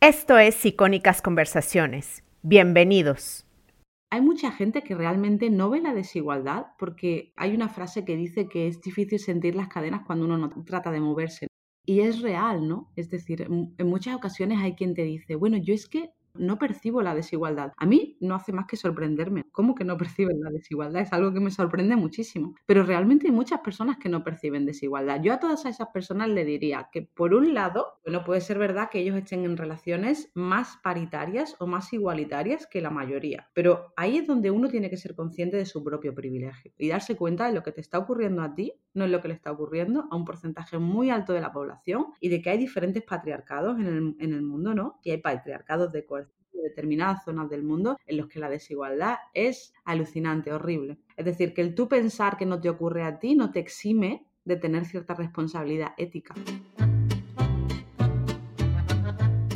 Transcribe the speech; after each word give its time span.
Esto 0.00 0.38
es 0.38 0.64
Icónicas 0.64 1.20
Conversaciones. 1.20 2.22
Bienvenidos. 2.42 3.44
Hay 4.10 4.20
mucha 4.20 4.52
gente 4.52 4.82
que 4.82 4.94
realmente 4.94 5.50
no 5.50 5.70
ve 5.70 5.80
la 5.80 5.92
desigualdad 5.92 6.66
porque 6.78 7.32
hay 7.34 7.52
una 7.52 7.68
frase 7.68 8.04
que 8.04 8.14
dice 8.14 8.48
que 8.48 8.68
es 8.68 8.80
difícil 8.80 9.18
sentir 9.18 9.56
las 9.56 9.66
cadenas 9.66 10.02
cuando 10.06 10.26
uno 10.26 10.38
no 10.38 10.50
trata 10.64 10.92
de 10.92 11.00
moverse. 11.00 11.48
Y 11.84 12.02
es 12.02 12.22
real, 12.22 12.68
¿no? 12.68 12.92
Es 12.94 13.10
decir, 13.10 13.42
en 13.42 13.86
muchas 13.88 14.14
ocasiones 14.14 14.60
hay 14.60 14.76
quien 14.76 14.94
te 14.94 15.02
dice, 15.02 15.34
bueno, 15.34 15.56
yo 15.56 15.74
es 15.74 15.88
que 15.88 16.10
no 16.38 16.58
percibo 16.58 17.02
la 17.02 17.14
desigualdad. 17.14 17.72
A 17.76 17.86
mí 17.86 18.16
no 18.20 18.34
hace 18.34 18.52
más 18.52 18.66
que 18.66 18.76
sorprenderme. 18.76 19.44
¿Cómo 19.52 19.74
que 19.74 19.84
no 19.84 19.96
perciben 19.96 20.40
la 20.40 20.50
desigualdad? 20.50 21.02
Es 21.02 21.12
algo 21.12 21.32
que 21.32 21.40
me 21.40 21.50
sorprende 21.50 21.96
muchísimo. 21.96 22.54
Pero 22.66 22.82
realmente 22.84 23.26
hay 23.26 23.32
muchas 23.32 23.60
personas 23.60 23.98
que 23.98 24.08
no 24.08 24.24
perciben 24.24 24.66
desigualdad. 24.66 25.20
Yo 25.22 25.32
a 25.32 25.40
todas 25.40 25.64
esas 25.66 25.88
personas 25.88 26.28
le 26.28 26.44
diría 26.44 26.88
que 26.92 27.02
por 27.02 27.34
un 27.34 27.54
lado, 27.54 27.98
bueno, 28.04 28.24
puede 28.24 28.40
ser 28.40 28.58
verdad 28.58 28.88
que 28.90 29.00
ellos 29.00 29.16
estén 29.16 29.44
en 29.44 29.56
relaciones 29.56 30.30
más 30.34 30.78
paritarias 30.82 31.56
o 31.58 31.66
más 31.66 31.92
igualitarias 31.92 32.66
que 32.66 32.80
la 32.80 32.90
mayoría. 32.90 33.48
Pero 33.54 33.92
ahí 33.96 34.18
es 34.18 34.26
donde 34.26 34.50
uno 34.50 34.68
tiene 34.68 34.90
que 34.90 34.96
ser 34.96 35.14
consciente 35.14 35.56
de 35.56 35.66
su 35.66 35.82
propio 35.82 36.14
privilegio 36.14 36.72
y 36.78 36.88
darse 36.88 37.16
cuenta 37.16 37.46
de 37.46 37.54
lo 37.54 37.62
que 37.62 37.72
te 37.72 37.80
está 37.80 37.98
ocurriendo 37.98 38.42
a 38.42 38.54
ti, 38.54 38.74
no 38.98 39.04
es 39.04 39.10
lo 39.10 39.22
que 39.22 39.28
le 39.28 39.34
está 39.34 39.52
ocurriendo 39.52 40.06
a 40.10 40.16
un 40.16 40.24
porcentaje 40.24 40.78
muy 40.78 41.10
alto 41.10 41.32
de 41.32 41.40
la 41.40 41.52
población 41.52 42.06
y 42.20 42.28
de 42.28 42.42
que 42.42 42.50
hay 42.50 42.58
diferentes 42.58 43.02
patriarcados 43.02 43.78
en 43.78 43.86
el, 44.18 44.42
mundo, 44.42 44.74
¿no? 44.74 44.98
Y 45.02 45.10
hay 45.10 45.18
patriarcados 45.18 45.92
de 45.92 46.04
coerción 46.04 46.38
determinadas 46.62 47.24
zonas 47.24 47.48
del 47.48 47.62
mundo 47.62 47.98
en 48.04 48.16
los 48.16 48.26
que 48.26 48.40
la 48.40 48.50
desigualdad 48.50 49.18
es 49.32 49.72
alucinante, 49.84 50.52
horrible. 50.52 50.98
Es 51.16 51.24
decir, 51.24 51.54
que 51.54 51.62
el 51.62 51.74
tú 51.74 51.88
pensar 51.88 52.36
que 52.36 52.46
no 52.46 52.60
te 52.60 52.68
ocurre 52.68 53.04
a 53.04 53.18
ti 53.20 53.36
no 53.36 53.52
te 53.52 53.60
exime 53.60 54.26
de 54.44 54.56
tener 54.56 54.84
cierta 54.84 55.14
responsabilidad 55.14 55.92
ética. 55.96 56.34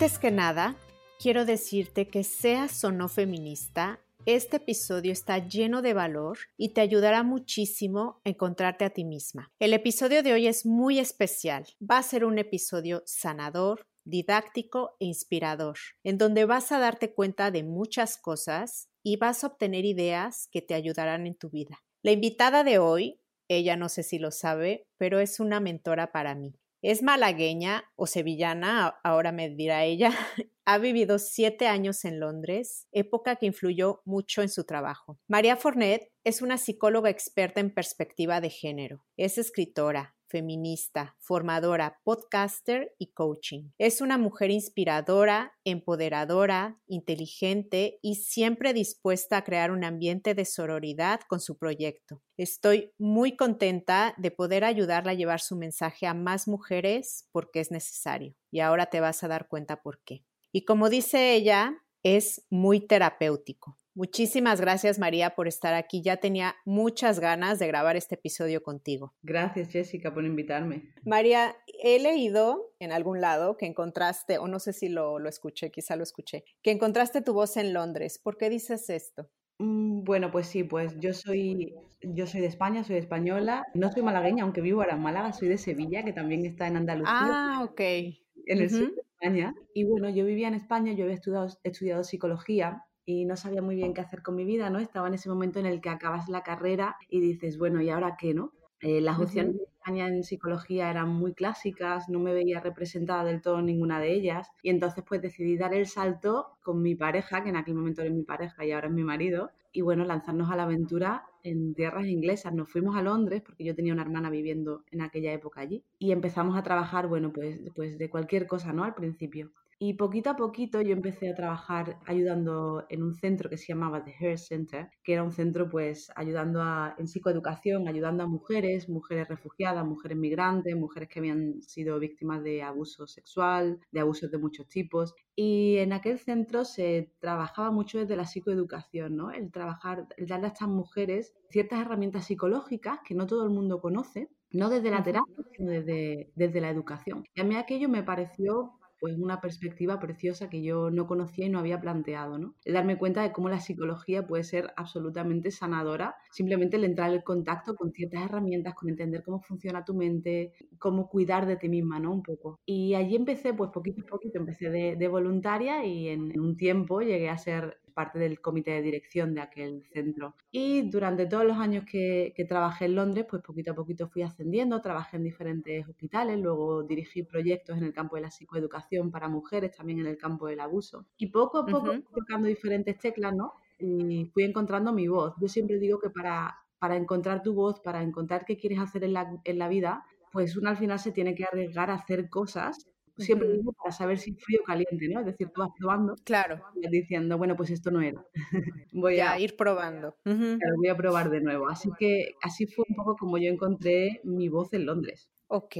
Antes 0.00 0.18
que 0.18 0.30
nada, 0.30 0.76
quiero 1.18 1.44
decirte 1.44 2.08
que 2.08 2.24
seas 2.24 2.82
o 2.84 2.90
no 2.90 3.06
feminista, 3.06 4.00
este 4.24 4.56
episodio 4.56 5.12
está 5.12 5.46
lleno 5.46 5.82
de 5.82 5.92
valor 5.92 6.38
y 6.56 6.70
te 6.70 6.80
ayudará 6.80 7.22
muchísimo 7.22 8.22
a 8.24 8.30
encontrarte 8.30 8.86
a 8.86 8.94
ti 8.94 9.04
misma. 9.04 9.52
El 9.58 9.74
episodio 9.74 10.22
de 10.22 10.32
hoy 10.32 10.46
es 10.46 10.64
muy 10.64 10.98
especial. 10.98 11.66
Va 11.78 11.98
a 11.98 12.02
ser 12.02 12.24
un 12.24 12.38
episodio 12.38 13.02
sanador, 13.04 13.82
didáctico 14.06 14.96
e 15.00 15.04
inspirador, 15.04 15.76
en 16.02 16.16
donde 16.16 16.46
vas 16.46 16.72
a 16.72 16.78
darte 16.78 17.12
cuenta 17.12 17.50
de 17.50 17.62
muchas 17.62 18.16
cosas 18.16 18.88
y 19.02 19.18
vas 19.18 19.44
a 19.44 19.48
obtener 19.48 19.84
ideas 19.84 20.48
que 20.50 20.62
te 20.62 20.72
ayudarán 20.72 21.26
en 21.26 21.34
tu 21.34 21.50
vida. 21.50 21.78
La 22.02 22.12
invitada 22.12 22.64
de 22.64 22.78
hoy, 22.78 23.20
ella 23.48 23.76
no 23.76 23.90
sé 23.90 24.02
si 24.02 24.18
lo 24.18 24.30
sabe, 24.30 24.86
pero 24.96 25.20
es 25.20 25.40
una 25.40 25.60
mentora 25.60 26.10
para 26.10 26.34
mí. 26.34 26.54
Es 26.82 27.02
malagueña 27.02 27.84
o 27.94 28.06
sevillana, 28.06 28.98
ahora 29.04 29.32
me 29.32 29.50
dirá 29.50 29.84
ella. 29.84 30.12
ha 30.64 30.78
vivido 30.78 31.18
siete 31.18 31.66
años 31.66 32.04
en 32.04 32.20
Londres, 32.20 32.86
época 32.92 33.36
que 33.36 33.46
influyó 33.46 34.02
mucho 34.04 34.40
en 34.40 34.48
su 34.48 34.64
trabajo. 34.64 35.18
María 35.28 35.56
Fornet 35.56 36.10
es 36.24 36.42
una 36.42 36.58
psicóloga 36.58 37.10
experta 37.10 37.60
en 37.60 37.74
perspectiva 37.74 38.40
de 38.40 38.50
género. 38.50 39.04
Es 39.16 39.36
escritora, 39.36 40.14
feminista, 40.30 41.16
formadora, 41.18 42.00
podcaster 42.04 42.94
y 42.98 43.12
coaching. 43.12 43.70
Es 43.78 44.00
una 44.00 44.16
mujer 44.16 44.50
inspiradora, 44.50 45.52
empoderadora, 45.64 46.80
inteligente 46.86 47.98
y 48.00 48.14
siempre 48.14 48.72
dispuesta 48.72 49.38
a 49.38 49.44
crear 49.44 49.72
un 49.72 49.84
ambiente 49.84 50.34
de 50.34 50.44
sororidad 50.44 51.20
con 51.28 51.40
su 51.40 51.58
proyecto. 51.58 52.22
Estoy 52.36 52.92
muy 52.96 53.36
contenta 53.36 54.14
de 54.16 54.30
poder 54.30 54.64
ayudarla 54.64 55.12
a 55.12 55.14
llevar 55.16 55.40
su 55.40 55.56
mensaje 55.56 56.06
a 56.06 56.14
más 56.14 56.48
mujeres 56.48 57.28
porque 57.32 57.60
es 57.60 57.70
necesario. 57.70 58.34
Y 58.50 58.60
ahora 58.60 58.86
te 58.86 59.00
vas 59.00 59.22
a 59.24 59.28
dar 59.28 59.48
cuenta 59.48 59.82
por 59.82 60.00
qué. 60.04 60.24
Y 60.52 60.64
como 60.64 60.88
dice 60.88 61.34
ella, 61.34 61.76
es 62.02 62.46
muy 62.50 62.80
terapéutico. 62.86 63.76
Muchísimas 63.94 64.60
gracias 64.60 64.98
María 64.98 65.30
por 65.30 65.48
estar 65.48 65.74
aquí. 65.74 66.02
Ya 66.02 66.18
tenía 66.18 66.54
muchas 66.64 67.18
ganas 67.20 67.58
de 67.58 67.66
grabar 67.66 67.96
este 67.96 68.14
episodio 68.14 68.62
contigo. 68.62 69.14
Gracias 69.22 69.70
Jessica 69.70 70.14
por 70.14 70.24
invitarme. 70.24 70.94
María, 71.04 71.56
he 71.82 71.98
leído 71.98 72.72
en 72.78 72.92
algún 72.92 73.20
lado 73.20 73.56
que 73.56 73.66
encontraste, 73.66 74.38
o 74.38 74.46
no 74.46 74.60
sé 74.60 74.72
si 74.72 74.88
lo, 74.88 75.18
lo 75.18 75.28
escuché, 75.28 75.70
quizá 75.70 75.96
lo 75.96 76.02
escuché, 76.02 76.44
que 76.62 76.70
encontraste 76.70 77.20
tu 77.20 77.32
voz 77.32 77.56
en 77.56 77.72
Londres. 77.72 78.20
¿Por 78.22 78.36
qué 78.36 78.48
dices 78.48 78.88
esto? 78.90 79.28
Mm, 79.60 80.04
bueno, 80.04 80.30
pues 80.30 80.46
sí, 80.46 80.64
pues 80.64 80.98
yo 80.98 81.12
soy, 81.12 81.74
yo 82.00 82.26
soy 82.26 82.40
de 82.40 82.46
España, 82.46 82.82
soy 82.82 82.96
española. 82.96 83.66
No 83.74 83.92
soy 83.92 84.02
malagueña, 84.02 84.44
aunque 84.44 84.62
vivo 84.62 84.80
ahora 84.80 84.94
en 84.94 85.02
Málaga, 85.02 85.32
soy 85.34 85.48
de 85.48 85.58
Sevilla, 85.58 86.02
que 86.02 86.14
también 86.14 86.46
está 86.46 86.66
en 86.66 86.78
Andalucía. 86.78 87.12
Ah, 87.14 87.64
ok. 87.64 87.80
En 87.80 88.58
el 88.58 88.70
sur 88.70 88.94
de 88.94 89.02
España. 89.02 89.54
Y 89.74 89.84
bueno, 89.84 90.08
yo 90.08 90.24
vivía 90.24 90.48
en 90.48 90.54
España, 90.54 90.94
yo 90.94 91.04
había 91.04 91.16
estudiado, 91.16 91.48
estudiado 91.62 92.04
psicología 92.04 92.84
y 93.04 93.24
no 93.24 93.36
sabía 93.36 93.62
muy 93.62 93.76
bien 93.76 93.94
qué 93.94 94.00
hacer 94.00 94.22
con 94.22 94.36
mi 94.36 94.44
vida, 94.44 94.70
¿no? 94.70 94.78
Estaba 94.78 95.08
en 95.08 95.14
ese 95.14 95.28
momento 95.28 95.58
en 95.58 95.66
el 95.66 95.80
que 95.80 95.88
acabas 95.90 96.28
la 96.28 96.42
carrera 96.42 96.96
y 97.08 97.20
dices, 97.20 97.58
bueno, 97.58 97.80
¿y 97.80 97.90
ahora 97.90 98.16
qué, 98.18 98.34
no? 98.34 98.52
Eh, 98.80 99.00
las 99.00 99.18
opciones 99.18 99.54
de 99.56 99.64
España 99.64 100.08
en 100.08 100.24
psicología 100.24 100.90
eran 100.90 101.10
muy 101.10 101.34
clásicas, 101.34 102.08
no 102.08 102.18
me 102.18 102.32
veía 102.32 102.60
representada 102.60 103.24
del 103.24 103.42
todo 103.42 103.60
ninguna 103.60 104.00
de 104.00 104.14
ellas 104.14 104.48
y 104.62 104.70
entonces 104.70 105.04
pues 105.06 105.20
decidí 105.20 105.58
dar 105.58 105.74
el 105.74 105.86
salto 105.86 106.56
con 106.62 106.80
mi 106.80 106.94
pareja, 106.94 107.42
que 107.42 107.50
en 107.50 107.56
aquel 107.56 107.74
momento 107.74 108.00
era 108.00 108.10
mi 108.10 108.22
pareja 108.22 108.64
y 108.64 108.72
ahora 108.72 108.86
es 108.88 108.94
mi 108.94 109.04
marido, 109.04 109.50
y 109.72 109.82
bueno, 109.82 110.04
lanzarnos 110.04 110.50
a 110.50 110.56
la 110.56 110.64
aventura 110.64 111.24
en 111.42 111.74
tierras 111.74 112.06
inglesas. 112.06 112.54
Nos 112.54 112.70
fuimos 112.70 112.96
a 112.96 113.02
Londres 113.02 113.42
porque 113.44 113.64
yo 113.64 113.74
tenía 113.74 113.92
una 113.92 114.02
hermana 114.02 114.30
viviendo 114.30 114.84
en 114.90 115.02
aquella 115.02 115.32
época 115.32 115.60
allí 115.60 115.84
y 115.98 116.12
empezamos 116.12 116.56
a 116.56 116.62
trabajar, 116.62 117.06
bueno, 117.06 117.32
pues, 117.32 117.60
pues 117.74 117.98
de 117.98 118.10
cualquier 118.10 118.46
cosa, 118.46 118.72
¿no? 118.72 118.84
Al 118.84 118.94
principio. 118.94 119.52
Y 119.82 119.94
poquito 119.94 120.28
a 120.28 120.36
poquito 120.36 120.82
yo 120.82 120.92
empecé 120.92 121.30
a 121.30 121.34
trabajar 121.34 121.98
ayudando 122.04 122.84
en 122.90 123.02
un 123.02 123.14
centro 123.14 123.48
que 123.48 123.56
se 123.56 123.68
llamaba 123.68 124.04
The 124.04 124.14
Hair 124.20 124.38
Center, 124.38 124.90
que 125.02 125.14
era 125.14 125.22
un 125.22 125.32
centro 125.32 125.70
pues 125.70 126.12
ayudando 126.16 126.60
a, 126.60 126.94
en 126.98 127.08
psicoeducación, 127.08 127.88
ayudando 127.88 128.22
a 128.22 128.26
mujeres, 128.26 128.90
mujeres 128.90 129.26
refugiadas, 129.28 129.86
mujeres 129.86 130.18
migrantes, 130.18 130.76
mujeres 130.76 131.08
que 131.08 131.20
habían 131.20 131.62
sido 131.62 131.98
víctimas 131.98 132.42
de 132.42 132.62
abuso 132.62 133.06
sexual, 133.06 133.80
de 133.90 134.00
abusos 134.00 134.30
de 134.30 134.36
muchos 134.36 134.68
tipos. 134.68 135.14
Y 135.34 135.78
en 135.78 135.94
aquel 135.94 136.18
centro 136.18 136.66
se 136.66 137.14
trabajaba 137.18 137.70
mucho 137.70 138.00
desde 138.00 138.16
la 138.16 138.26
psicoeducación, 138.26 139.16
¿no? 139.16 139.30
El 139.30 139.50
trabajar, 139.50 140.08
el 140.18 140.26
darle 140.26 140.48
a 140.48 140.50
estas 140.50 140.68
mujeres 140.68 141.32
ciertas 141.48 141.80
herramientas 141.80 142.26
psicológicas 142.26 142.98
que 143.02 143.14
no 143.14 143.26
todo 143.26 143.44
el 143.44 143.50
mundo 143.50 143.80
conoce, 143.80 144.28
no 144.52 144.68
desde 144.68 144.90
la 144.90 145.02
terapia, 145.02 145.34
sino 145.56 145.70
desde, 145.70 146.32
desde 146.34 146.60
la 146.60 146.68
educación. 146.68 147.24
Y 147.34 147.40
a 147.40 147.44
mí 147.44 147.56
aquello 147.56 147.88
me 147.88 148.02
pareció 148.02 148.74
pues 149.00 149.16
una 149.18 149.40
perspectiva 149.40 149.98
preciosa 149.98 150.50
que 150.50 150.62
yo 150.62 150.90
no 150.90 151.06
conocía 151.06 151.46
y 151.46 151.48
no 151.48 151.58
había 151.58 151.80
planteado, 151.80 152.38
¿no? 152.38 152.54
El 152.64 152.74
darme 152.74 152.98
cuenta 152.98 153.22
de 153.22 153.32
cómo 153.32 153.48
la 153.48 153.60
psicología 153.60 154.26
puede 154.26 154.44
ser 154.44 154.72
absolutamente 154.76 155.50
sanadora, 155.50 156.16
simplemente 156.30 156.76
el 156.76 156.84
entrar 156.84 157.12
en 157.12 157.22
contacto 157.22 157.74
con 157.74 157.92
ciertas 157.92 158.24
herramientas, 158.24 158.74
con 158.74 158.90
entender 158.90 159.22
cómo 159.24 159.40
funciona 159.40 159.84
tu 159.84 159.94
mente, 159.94 160.52
cómo 160.78 161.08
cuidar 161.08 161.46
de 161.46 161.56
ti 161.56 161.68
misma, 161.68 161.98
¿no? 161.98 162.12
Un 162.12 162.22
poco. 162.22 162.60
Y 162.66 162.94
allí 162.94 163.16
empecé, 163.16 163.54
pues 163.54 163.70
poquito 163.70 164.02
a 164.02 164.06
poquito, 164.06 164.38
empecé 164.38 164.70
de, 164.70 165.08
voluntaria 165.08 165.84
y 165.84 166.08
en, 166.08 166.38
un 166.38 166.56
tiempo 166.56 167.00
llegué 167.00 167.28
a 167.28 167.38
ser 167.38 167.79
parte 167.92 168.18
del 168.18 168.40
comité 168.40 168.72
de 168.72 168.82
dirección 168.82 169.34
de 169.34 169.40
aquel 169.40 169.84
centro. 169.92 170.34
Y 170.50 170.90
durante 170.90 171.26
todos 171.26 171.44
los 171.44 171.56
años 171.58 171.84
que, 171.84 172.34
trabajé 172.48 172.86
en 172.86 172.96
Londres, 172.96 173.26
pues 173.28 173.42
poquito 173.42 173.72
a 173.72 173.74
poquito 173.74 174.08
fui 174.08 174.22
ascendiendo, 174.22 174.80
trabajé 174.80 175.16
en 175.16 175.24
diferentes 175.24 175.88
hospitales, 175.88 176.38
luego 176.38 176.82
dirigí 176.82 177.22
proyectos 177.22 177.76
en 177.76 177.84
el 177.84 177.92
campo 177.92 178.16
de 178.16 178.22
la 178.22 178.30
psicoeducación 178.30 179.10
para 179.10 179.28
mujeres, 179.28 179.76
también 179.76 180.00
en 180.00 180.06
el 180.06 180.16
campo 180.16 180.46
del 180.46 180.60
abuso. 180.60 181.06
Y 181.18 181.28
poco 181.28 181.58
a 181.58 181.66
poco, 181.66 181.92
tocando 182.14 182.48
diferentes 182.48 182.98
teclas, 182.98 183.34
¿no? 183.34 183.52
Y 183.78 184.26
fui 184.32 184.44
encontrando 184.44 184.92
mi 184.92 185.08
voz. 185.08 185.34
Yo 185.40 185.48
siempre 185.48 185.78
digo 185.78 185.98
que 185.98 186.10
para, 186.10 186.56
para 186.78 186.96
encontrar 186.96 187.42
tu 187.42 187.54
voz, 187.54 187.80
para 187.80 188.02
encontrar 188.02 188.44
qué 188.44 188.56
quieres 188.56 188.78
hacer 188.78 189.04
en 189.04 189.12
la, 189.12 189.40
en 189.44 189.58
la 189.58 189.68
vida, 189.68 190.04
pues 190.32 190.56
uno 190.56 190.70
al 190.70 190.76
final 190.76 190.98
se 190.98 191.12
tiene 191.12 191.34
que 191.34 191.44
arriesgar 191.44 191.90
a 191.90 191.94
hacer 191.94 192.28
cosas 192.28 192.89
siempre 193.20 193.48
mismo 193.48 193.72
para 193.72 193.92
saber 193.92 194.18
si 194.18 194.32
frío 194.34 194.60
o 194.62 194.64
caliente, 194.64 195.08
¿no? 195.08 195.20
Es 195.20 195.26
decir, 195.26 195.48
tú 195.54 195.60
vas 195.60 195.70
probando. 195.78 196.16
Claro. 196.24 196.62
Y 196.74 196.88
diciendo, 196.88 197.38
bueno, 197.38 197.56
pues 197.56 197.70
esto 197.70 197.90
no 197.90 198.00
era. 198.00 198.24
voy 198.92 199.20
a 199.20 199.38
ir 199.38 199.56
probando. 199.56 200.16
voy 200.24 200.88
a 200.88 200.96
probar 200.96 201.30
de 201.30 201.40
nuevo. 201.40 201.68
Así 201.68 201.90
que 201.98 202.34
así 202.42 202.66
fue 202.66 202.84
un 202.88 202.96
poco 202.96 203.16
como 203.16 203.38
yo 203.38 203.50
encontré 203.50 204.20
mi 204.24 204.48
voz 204.48 204.72
en 204.72 204.86
Londres. 204.86 205.30
Ok. 205.48 205.76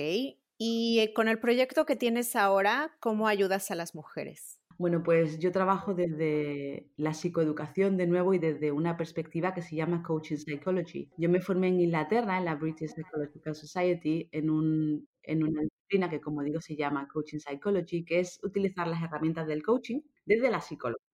Y 0.58 0.98
eh, 1.00 1.12
con 1.14 1.28
el 1.28 1.38
proyecto 1.38 1.86
que 1.86 1.96
tienes 1.96 2.36
ahora, 2.36 2.94
¿cómo 3.00 3.28
ayudas 3.28 3.70
a 3.70 3.74
las 3.74 3.94
mujeres? 3.94 4.60
Bueno, 4.80 5.02
pues 5.02 5.38
yo 5.38 5.52
trabajo 5.52 5.92
desde 5.92 6.90
la 6.96 7.12
psicoeducación 7.12 7.98
de 7.98 8.06
nuevo 8.06 8.32
y 8.32 8.38
desde 8.38 8.72
una 8.72 8.96
perspectiva 8.96 9.52
que 9.52 9.60
se 9.60 9.76
llama 9.76 10.02
Coaching 10.02 10.38
Psychology. 10.38 11.10
Yo 11.18 11.28
me 11.28 11.42
formé 11.42 11.68
en 11.68 11.80
Inglaterra, 11.80 12.38
en 12.38 12.46
la 12.46 12.54
British 12.54 12.94
Psychological 12.94 13.54
Society, 13.54 14.30
en, 14.32 14.48
un, 14.48 15.06
en 15.22 15.42
una 15.42 15.62
disciplina 15.62 16.10
que, 16.10 16.20
como 16.20 16.42
digo, 16.42 16.60
se 16.60 16.76
llama 16.76 17.08
Coaching 17.08 17.38
Psychology, 17.38 18.04
que 18.04 18.20
es 18.20 18.40
utilizar 18.42 18.86
las 18.88 19.02
herramientas 19.02 19.46
del 19.46 19.62
coaching 19.62 20.00
desde 20.24 20.50
la 20.50 20.60
psicología. 20.60 21.04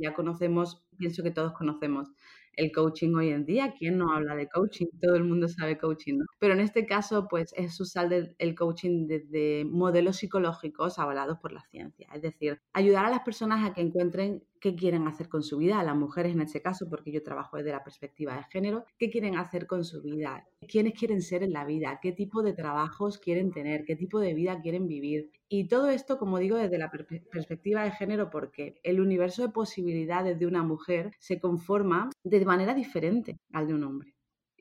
Ya 0.00 0.12
conocemos, 0.14 0.82
pienso 0.98 1.22
que 1.22 1.30
todos 1.30 1.52
conocemos 1.54 2.10
el 2.54 2.72
coaching 2.72 3.14
hoy 3.14 3.30
en 3.30 3.44
día. 3.46 3.74
¿Quién 3.78 3.98
no 3.98 4.12
habla 4.12 4.34
de 4.34 4.48
coaching? 4.48 4.86
Todo 5.00 5.16
el 5.16 5.24
mundo 5.24 5.48
sabe 5.48 5.78
coaching, 5.78 6.18
¿no? 6.18 6.24
Pero 6.38 6.54
en 6.54 6.60
este 6.60 6.86
caso, 6.86 7.26
pues 7.28 7.52
es 7.56 7.80
usar 7.80 8.12
el 8.12 8.54
coaching 8.54 9.06
desde 9.06 9.64
modelos 9.64 10.16
psicológicos 10.16 10.98
avalados 10.98 11.38
por 11.38 11.52
la 11.52 11.64
ciencia. 11.64 12.08
Es 12.14 12.22
decir, 12.22 12.60
ayudar 12.72 13.06
a 13.06 13.10
las 13.10 13.20
personas 13.20 13.64
a 13.64 13.72
que 13.72 13.80
encuentren 13.80 14.44
qué 14.62 14.76
quieren 14.76 15.08
hacer 15.08 15.28
con 15.28 15.42
su 15.42 15.58
vida, 15.58 15.82
las 15.82 15.96
mujeres 15.96 16.32
en 16.32 16.40
este 16.40 16.62
caso, 16.62 16.88
porque 16.88 17.10
yo 17.10 17.22
trabajo 17.22 17.56
desde 17.56 17.72
la 17.72 17.82
perspectiva 17.82 18.36
de 18.36 18.44
género, 18.44 18.84
qué 18.96 19.10
quieren 19.10 19.36
hacer 19.36 19.66
con 19.66 19.84
su 19.84 20.00
vida, 20.00 20.46
quiénes 20.68 20.94
quieren 20.94 21.20
ser 21.20 21.42
en 21.42 21.52
la 21.52 21.64
vida, 21.64 21.98
qué 22.00 22.12
tipo 22.12 22.42
de 22.44 22.52
trabajos 22.52 23.18
quieren 23.18 23.50
tener, 23.50 23.84
qué 23.84 23.96
tipo 23.96 24.20
de 24.20 24.34
vida 24.34 24.60
quieren 24.60 24.86
vivir. 24.86 25.30
Y 25.48 25.66
todo 25.66 25.90
esto, 25.90 26.16
como 26.16 26.38
digo, 26.38 26.56
desde 26.56 26.78
la 26.78 26.90
perspectiva 26.90 27.82
de 27.82 27.90
género, 27.90 28.30
porque 28.30 28.76
el 28.84 29.00
universo 29.00 29.42
de 29.42 29.52
posibilidades 29.52 30.38
de 30.38 30.46
una 30.46 30.62
mujer 30.62 31.10
se 31.18 31.40
conforma 31.40 32.10
de 32.22 32.44
manera 32.44 32.72
diferente 32.72 33.40
al 33.52 33.66
de 33.66 33.74
un 33.74 33.82
hombre. 33.82 34.11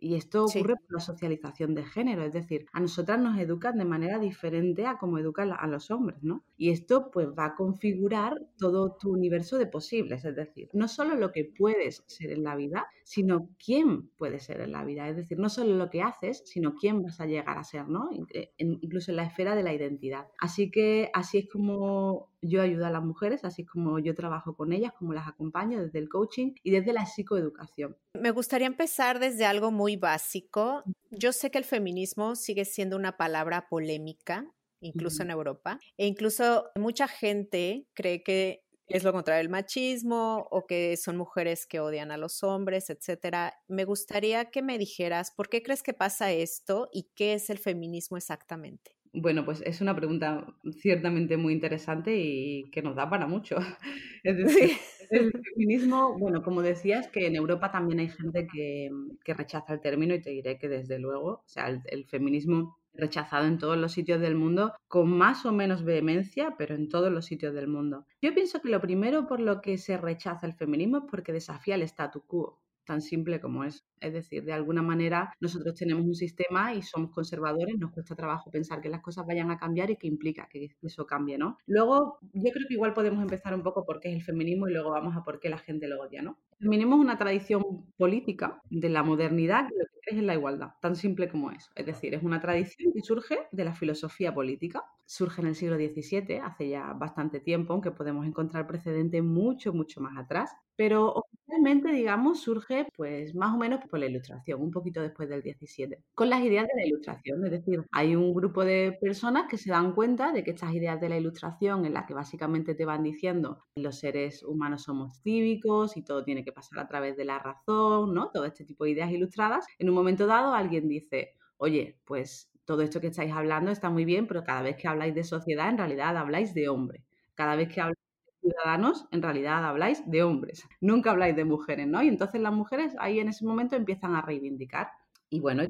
Y 0.03 0.15
esto 0.15 0.45
ocurre 0.45 0.77
por 0.77 0.95
la 0.95 0.99
socialización 0.99 1.75
de 1.75 1.85
género, 1.85 2.23
es 2.23 2.33
decir, 2.33 2.65
a 2.73 2.79
nosotras 2.79 3.19
nos 3.19 3.39
educan 3.39 3.77
de 3.77 3.85
manera 3.85 4.17
diferente 4.17 4.87
a 4.87 4.97
como 4.97 5.19
educan 5.19 5.51
a 5.53 5.67
los 5.67 5.91
hombres, 5.91 6.23
¿no? 6.23 6.43
Y 6.57 6.71
esto 6.71 7.11
pues 7.11 7.27
va 7.37 7.45
a 7.45 7.55
configurar 7.55 8.33
todo 8.57 8.97
tu 8.99 9.11
universo 9.11 9.59
de 9.59 9.67
posibles, 9.67 10.25
es 10.25 10.35
decir, 10.35 10.69
no 10.73 10.87
solo 10.87 11.15
lo 11.15 11.31
que 11.31 11.45
puedes 11.45 12.03
ser 12.07 12.31
en 12.31 12.43
la 12.43 12.55
vida, 12.55 12.87
sino 13.03 13.49
quién 13.63 14.09
puedes 14.17 14.43
ser 14.43 14.61
en 14.61 14.71
la 14.71 14.83
vida, 14.83 15.07
es 15.07 15.17
decir, 15.17 15.37
no 15.37 15.49
solo 15.49 15.75
lo 15.75 15.91
que 15.91 16.01
haces, 16.01 16.41
sino 16.45 16.73
quién 16.73 17.03
vas 17.03 17.21
a 17.21 17.27
llegar 17.27 17.59
a 17.59 17.63
ser, 17.63 17.87
¿no? 17.87 18.09
Incluso 18.57 19.11
en 19.11 19.17
la 19.17 19.25
esfera 19.25 19.55
de 19.55 19.61
la 19.61 19.73
identidad. 19.73 20.25
Así 20.39 20.71
que 20.71 21.11
así 21.13 21.37
es 21.37 21.47
como 21.47 22.30
yo 22.41 22.61
ayudo 22.61 22.85
a 22.85 22.89
las 22.89 23.03
mujeres, 23.03 23.43
así 23.43 23.65
como 23.65 23.99
yo 23.99 24.15
trabajo 24.15 24.55
con 24.55 24.73
ellas, 24.73 24.93
como 24.97 25.13
las 25.13 25.27
acompaño 25.27 25.81
desde 25.81 25.99
el 25.99 26.09
coaching 26.09 26.53
y 26.63 26.71
desde 26.71 26.93
la 26.93 27.05
psicoeducación. 27.05 27.97
Me 28.19 28.31
gustaría 28.31 28.67
empezar 28.67 29.19
desde 29.19 29.45
algo 29.45 29.71
muy 29.71 29.95
básico. 29.95 30.83
Yo 31.11 31.31
sé 31.33 31.51
que 31.51 31.57
el 31.57 31.65
feminismo 31.65 32.35
sigue 32.35 32.65
siendo 32.65 32.95
una 32.95 33.17
palabra 33.17 33.67
polémica, 33.69 34.45
incluso 34.81 35.23
en 35.23 35.31
Europa, 35.31 35.79
e 35.97 36.07
incluso 36.07 36.69
mucha 36.75 37.07
gente 37.07 37.87
cree 37.93 38.23
que 38.23 38.63
es 38.87 39.03
lo 39.03 39.13
contrario 39.13 39.39
del 39.39 39.49
machismo 39.49 40.47
o 40.51 40.65
que 40.67 40.97
son 40.97 41.15
mujeres 41.15 41.65
que 41.65 41.79
odian 41.79 42.11
a 42.11 42.17
los 42.17 42.43
hombres, 42.43 42.89
etcétera. 42.89 43.53
Me 43.67 43.85
gustaría 43.85 44.51
que 44.51 44.61
me 44.61 44.77
dijeras 44.77 45.31
por 45.31 45.49
qué 45.49 45.63
crees 45.63 45.83
que 45.83 45.93
pasa 45.93 46.31
esto 46.31 46.89
y 46.91 47.09
qué 47.15 47.33
es 47.33 47.49
el 47.49 47.57
feminismo 47.57 48.17
exactamente. 48.17 49.00
Bueno, 49.13 49.43
pues 49.43 49.61
es 49.65 49.81
una 49.81 49.93
pregunta 49.95 50.45
ciertamente 50.71 51.35
muy 51.35 51.51
interesante 51.53 52.15
y 52.17 52.69
que 52.71 52.81
nos 52.81 52.95
da 52.95 53.09
para 53.09 53.27
mucho. 53.27 53.57
Es 54.23 54.37
decir, 54.37 54.71
el 55.09 55.31
feminismo, 55.31 56.17
bueno, 56.17 56.41
como 56.43 56.61
decías, 56.61 57.07
que 57.09 57.25
en 57.27 57.35
Europa 57.35 57.71
también 57.71 57.99
hay 57.99 58.09
gente 58.09 58.47
que, 58.47 58.89
rechaza 59.33 59.73
el 59.73 59.81
término 59.81 60.13
y 60.13 60.21
te 60.21 60.29
diré 60.29 60.57
que 60.57 60.69
desde 60.69 60.99
luego, 60.99 61.27
o 61.27 61.43
sea, 61.47 61.67
el, 61.67 61.81
el 61.85 62.05
feminismo 62.05 62.77
rechazado 62.93 63.47
en 63.47 63.57
todos 63.57 63.77
los 63.77 63.91
sitios 63.93 64.21
del 64.21 64.35
mundo, 64.35 64.73
con 64.87 65.09
más 65.09 65.45
o 65.45 65.51
menos 65.51 65.83
vehemencia, 65.83 66.55
pero 66.57 66.75
en 66.75 66.87
todos 66.89 67.11
los 67.11 67.25
sitios 67.25 67.53
del 67.53 67.67
mundo. 67.67 68.05
Yo 68.21 68.33
pienso 68.33 68.61
que 68.61 68.69
lo 68.69 68.81
primero 68.81 69.27
por 69.27 69.39
lo 69.39 69.61
que 69.61 69.77
se 69.77 69.97
rechaza 69.97 70.45
el 70.45 70.53
feminismo 70.53 70.97
es 70.99 71.03
porque 71.09 71.33
desafía 71.33 71.75
el 71.75 71.83
statu 71.83 72.21
quo 72.21 72.61
tan 72.91 73.01
simple 73.01 73.39
como 73.39 73.63
es. 73.63 73.85
Es 74.01 74.11
decir, 74.11 74.43
de 74.43 74.51
alguna 74.51 74.81
manera 74.81 75.33
nosotros 75.39 75.75
tenemos 75.75 76.05
un 76.05 76.13
sistema 76.13 76.73
y 76.73 76.81
somos 76.81 77.11
conservadores, 77.11 77.77
nos 77.79 77.91
cuesta 77.91 78.15
trabajo 78.15 78.51
pensar 78.51 78.81
que 78.81 78.89
las 78.89 79.01
cosas 79.01 79.25
vayan 79.25 79.49
a 79.49 79.57
cambiar 79.57 79.89
y 79.91 79.95
que 79.95 80.07
implica 80.07 80.49
que 80.51 80.75
eso 80.81 81.05
cambie, 81.05 81.37
¿no? 81.37 81.57
Luego, 81.67 82.19
yo 82.33 82.51
creo 82.51 82.67
que 82.67 82.73
igual 82.73 82.93
podemos 82.93 83.21
empezar 83.21 83.55
un 83.55 83.63
poco 83.63 83.85
por 83.85 84.01
qué 84.01 84.09
es 84.09 84.15
el 84.15 84.23
feminismo 84.23 84.67
y 84.67 84.73
luego 84.73 84.91
vamos 84.91 85.15
a 85.15 85.23
por 85.23 85.39
qué 85.39 85.49
la 85.49 85.57
gente 85.57 85.87
lo 85.87 86.01
odia, 86.01 86.21
¿no? 86.21 86.37
Es 86.61 86.67
una 86.85 87.17
tradición 87.17 87.91
política 87.97 88.61
de 88.69 88.89
la 88.89 89.01
modernidad 89.01 89.67
que 89.67 89.73
lo 89.79 89.85
que 89.85 89.99
crees 90.03 90.19
es 90.19 90.25
la 90.25 90.35
igualdad, 90.35 90.69
tan 90.79 90.95
simple 90.95 91.27
como 91.27 91.49
es. 91.49 91.71
Es 91.75 91.87
decir, 91.87 92.13
es 92.13 92.21
una 92.21 92.39
tradición 92.39 92.93
que 92.93 93.01
surge 93.01 93.47
de 93.51 93.65
la 93.65 93.73
filosofía 93.73 94.31
política. 94.33 94.83
Surge 95.05 95.41
en 95.41 95.47
el 95.47 95.55
siglo 95.55 95.75
XVII, 95.77 96.39
hace 96.39 96.69
ya 96.69 96.93
bastante 96.93 97.39
tiempo, 97.39 97.73
aunque 97.73 97.91
podemos 97.91 98.25
encontrar 98.27 98.67
precedentes 98.67 99.23
mucho, 99.23 99.73
mucho 99.73 100.01
más 100.01 100.15
atrás. 100.17 100.51
Pero 100.77 101.11
oficialmente, 101.13 101.91
digamos, 101.91 102.39
surge 102.41 102.87
pues 102.95 103.35
más 103.35 103.53
o 103.53 103.57
menos 103.57 103.81
por 103.89 103.99
la 103.99 104.05
ilustración, 104.05 104.61
un 104.61 104.71
poquito 104.71 105.01
después 105.01 105.29
del 105.29 105.41
17, 105.41 106.03
con 106.15 106.29
las 106.29 106.41
ideas 106.43 106.65
de 106.67 106.81
la 106.81 106.87
ilustración. 106.87 107.43
Es 107.45 107.51
decir, 107.51 107.83
hay 107.91 108.15
un 108.15 108.33
grupo 108.33 108.63
de 108.63 108.97
personas 109.01 109.47
que 109.49 109.57
se 109.57 109.69
dan 109.71 109.93
cuenta 109.93 110.31
de 110.31 110.43
que 110.43 110.51
estas 110.51 110.73
ideas 110.73 110.99
de 111.01 111.09
la 111.09 111.17
ilustración, 111.17 111.85
en 111.85 111.93
las 111.93 112.05
que 112.05 112.13
básicamente 112.13 112.73
te 112.75 112.85
van 112.85 113.03
diciendo 113.03 113.59
los 113.75 113.99
seres 113.99 114.43
humanos 114.43 114.83
somos 114.83 115.19
cívicos 115.21 115.97
y 115.97 116.03
todo 116.03 116.23
tiene 116.23 116.43
que 116.45 116.50
pasar 116.51 116.79
a 116.79 116.87
través 116.87 117.17
de 117.17 117.25
la 117.25 117.39
razón, 117.39 118.13
¿no? 118.13 118.29
Todo 118.31 118.45
este 118.45 118.65
tipo 118.65 118.83
de 118.85 118.91
ideas 118.91 119.11
ilustradas, 119.11 119.65
en 119.79 119.89
un 119.89 119.95
momento 119.95 120.27
dado 120.27 120.53
alguien 120.53 120.87
dice, 120.87 121.35
oye, 121.57 121.99
pues 122.05 122.51
todo 122.65 122.81
esto 122.81 123.01
que 123.01 123.07
estáis 123.07 123.31
hablando 123.33 123.71
está 123.71 123.89
muy 123.89 124.05
bien, 124.05 124.27
pero 124.27 124.43
cada 124.43 124.61
vez 124.61 124.77
que 124.77 124.87
habláis 124.87 125.15
de 125.15 125.23
sociedad, 125.23 125.69
en 125.69 125.77
realidad 125.77 126.15
habláis 126.17 126.53
de 126.53 126.69
hombre. 126.69 127.03
Cada 127.35 127.55
vez 127.55 127.69
que 127.73 127.81
habláis 127.81 127.97
ciudadanos, 128.41 129.05
en 129.11 129.21
realidad 129.21 129.65
habláis 129.65 130.09
de 130.09 130.23
hombres, 130.23 130.63
nunca 130.79 131.11
habláis 131.11 131.35
de 131.35 131.45
mujeres, 131.45 131.87
¿no? 131.87 132.01
Y 132.03 132.07
entonces 132.07 132.41
las 132.41 132.53
mujeres 132.53 132.95
ahí 132.99 133.19
en 133.19 133.29
ese 133.29 133.45
momento 133.45 133.75
empiezan 133.75 134.15
a 134.15 134.21
reivindicar. 134.21 134.89
Y 135.29 135.39
bueno, 135.39 135.63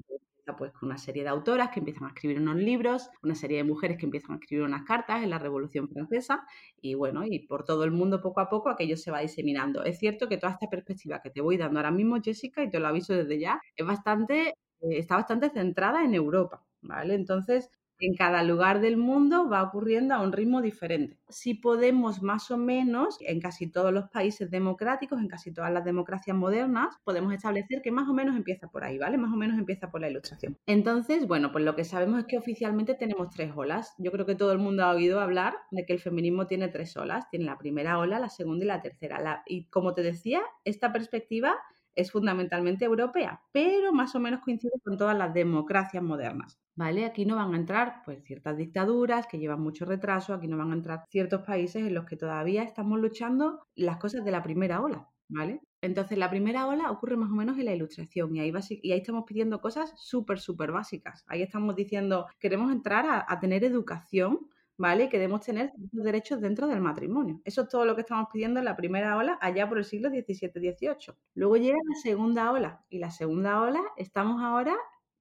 pues 0.56 0.72
con 0.74 0.90
una 0.90 0.98
serie 0.98 1.24
de 1.24 1.30
autoras 1.30 1.70
que 1.70 1.80
empiezan 1.80 2.06
a 2.06 2.08
escribir 2.10 2.40
unos 2.40 2.56
libros, 2.58 3.10
una 3.24 3.36
serie 3.36 3.58
de 3.58 3.64
mujeres 3.64 3.98
que 3.98 4.06
empiezan 4.06 4.32
a 4.32 4.36
escribir 4.40 4.66
unas 4.66 4.84
cartas 4.84 5.24
en 5.24 5.30
la 5.30 5.40
Revolución 5.40 5.90
Francesa 5.90 6.46
y 6.82 6.96
bueno, 6.96 7.26
y 7.26 7.40
por 7.40 7.64
todo 7.64 7.84
el 7.84 7.92
mundo 7.92 8.22
poco 8.22 8.40
a 8.42 8.50
poco 8.50 8.70
aquello 8.70 8.98
se 8.98 9.12
va 9.12 9.20
diseminando. 9.20 9.84
Es 9.84 10.00
cierto 10.00 10.28
que 10.28 10.38
toda 10.38 10.54
esta 10.54 10.68
perspectiva 10.70 11.22
que 11.22 11.30
te 11.30 11.42
voy 11.42 11.58
dando 11.58 11.80
ahora 11.80 11.92
mismo, 11.92 12.22
Jessica, 12.22 12.64
y 12.64 12.70
te 12.70 12.80
lo 12.80 12.88
aviso 12.88 13.14
desde 13.14 13.40
ya, 13.40 13.60
es 13.76 13.86
bastante, 13.86 14.50
eh, 14.50 14.54
está 14.82 15.16
bastante 15.16 15.50
centrada 15.50 16.04
en 16.04 16.14
Europa, 16.14 16.64
¿vale? 16.82 17.16
Entonces, 17.16 17.70
en 18.02 18.16
cada 18.16 18.44
lugar 18.44 18.82
del 18.82 18.98
mundo 18.98 19.48
va 19.50 19.64
ocurriendo 19.64 20.14
a 20.16 20.22
un 20.22 20.32
ritmo 20.32 20.62
diferente. 20.62 21.18
Si 21.30 21.54
podemos 21.54 22.22
más 22.22 22.52
o 22.52 22.58
menos, 22.58 23.18
en 23.22 23.40
casi 23.40 23.72
todos 23.72 23.94
los 23.94 24.10
países 24.10 24.50
democráticos, 24.50 25.20
en 25.20 25.28
casi 25.28 25.54
todas 25.54 25.72
las 25.72 25.86
democracias 25.86 26.36
modernas, 26.36 26.96
podemos 27.04 27.34
establecer 27.34 27.82
que 27.82 27.92
más 27.92 28.10
o 28.10 28.14
menos 28.14 28.36
empieza 28.36 28.68
por 28.68 28.84
ahí, 28.84 28.98
¿vale? 28.98 29.18
Más 29.18 29.32
o 29.32 29.38
menos 29.38 29.58
empieza 29.58 29.92
por 29.92 30.02
la 30.02 30.10
ilustración. 30.10 30.58
Entonces, 30.66 31.28
bueno, 31.28 31.52
pues 31.52 31.64
lo 31.64 31.76
que 31.76 31.84
sabemos 31.84 32.20
es 32.20 32.26
que 32.26 32.38
oficialmente 32.38 32.96
tenemos 32.96 33.30
tres 33.30 33.52
olas. 33.56 33.94
Yo 33.98 34.12
creo 34.12 34.26
que 34.26 34.36
todo 34.36 34.52
el 34.52 34.60
mundo 34.60 34.84
ha 34.84 34.92
oído 34.92 35.22
hablar 35.22 35.56
de 35.72 35.86
que 35.86 35.94
el 35.94 36.00
feminismo 36.00 36.48
tiene 36.48 36.68
tres 36.68 36.98
olas. 36.98 37.30
Tiene 37.30 37.46
la 37.46 37.58
primera 37.58 38.00
ola, 38.00 38.20
la 38.20 38.30
segunda 38.30 38.66
y 38.66 38.68
la 38.68 38.82
tercera. 38.82 39.44
y 39.46 39.66
como 39.66 39.94
te 39.94 40.04
decía, 40.04 40.42
esta 40.66 40.92
perspectiva 40.92 41.56
es 41.96 42.12
fundamentalmente 42.12 42.86
europea, 42.86 43.42
pero 43.52 43.94
más 43.94 44.16
o 44.16 44.20
menos 44.20 44.42
coincide 44.42 44.80
con 44.84 44.98
todas 44.98 45.18
las 45.18 45.34
democracias 45.34 46.04
modernas. 46.04 46.60
¿Vale? 46.74 47.06
Aquí 47.06 47.26
no 47.26 47.36
van 47.36 47.54
a 47.54 47.58
entrar 47.58 48.02
pues 48.06 48.24
ciertas 48.24 48.56
dictaduras 48.58 49.28
que 49.28 49.38
llevan 49.40 49.62
mucho 49.62 49.86
retraso, 49.86 50.34
aquí 50.34 50.48
no 50.48 50.58
van 50.58 50.72
a 50.72 50.76
entrar 50.76 51.04
ciertos 51.10 51.42
países 51.42 51.86
en 51.86 51.94
los 51.94 52.06
que 52.06 52.16
todavía 52.16 52.64
estamos 52.64 53.00
luchando 53.00 53.68
las 53.76 53.98
cosas 53.98 54.24
de 54.24 54.32
la 54.32 54.42
primera 54.42 54.82
ola, 54.82 55.10
¿vale? 55.28 55.62
Entonces, 55.82 56.18
la 56.18 56.30
primera 56.30 56.68
ola 56.68 56.92
ocurre 56.92 57.18
más 57.18 57.30
o 57.30 57.34
menos 57.34 57.58
en 57.58 57.66
la 57.66 57.74
ilustración 57.74 58.36
y 58.36 58.40
ahí, 58.40 58.54
y 58.84 58.92
ahí 58.92 59.00
estamos 59.00 59.26
pidiendo 59.28 59.60
cosas 59.62 59.94
súper, 59.98 60.40
súper 60.40 60.72
básicas. 60.72 61.24
Ahí 61.28 61.42
estamos 61.42 61.76
diciendo, 61.76 62.28
queremos 62.40 62.72
entrar 62.72 63.06
a, 63.06 63.26
a 63.28 63.40
tener 63.40 63.64
educación 63.64 64.48
¿vale? 64.78 65.10
Que 65.10 65.18
debemos 65.18 65.42
tener 65.42 65.72
derechos 65.92 66.42
dentro 66.42 66.68
del 66.68 66.82
matrimonio. 66.82 67.42
Eso 67.46 67.62
es 67.64 67.70
todo 67.70 67.86
lo 67.86 67.96
que 67.96 68.02
estamos 68.02 68.28
pidiendo 68.32 68.60
en 68.60 68.66
la 68.66 68.76
primera 68.76 69.18
ola, 69.18 69.38
allá 69.42 69.68
por 69.70 69.78
el 69.78 69.86
siglo 69.86 70.10
XVII-XVIII. 70.10 71.16
Luego 71.36 71.58
llega 71.58 71.78
la 71.88 72.02
segunda 72.02 72.52
ola, 72.52 72.84
y 72.90 73.00
la 73.00 73.12
segunda 73.12 73.62
ola 73.62 73.82
estamos 73.98 74.42
ahora 74.42 74.76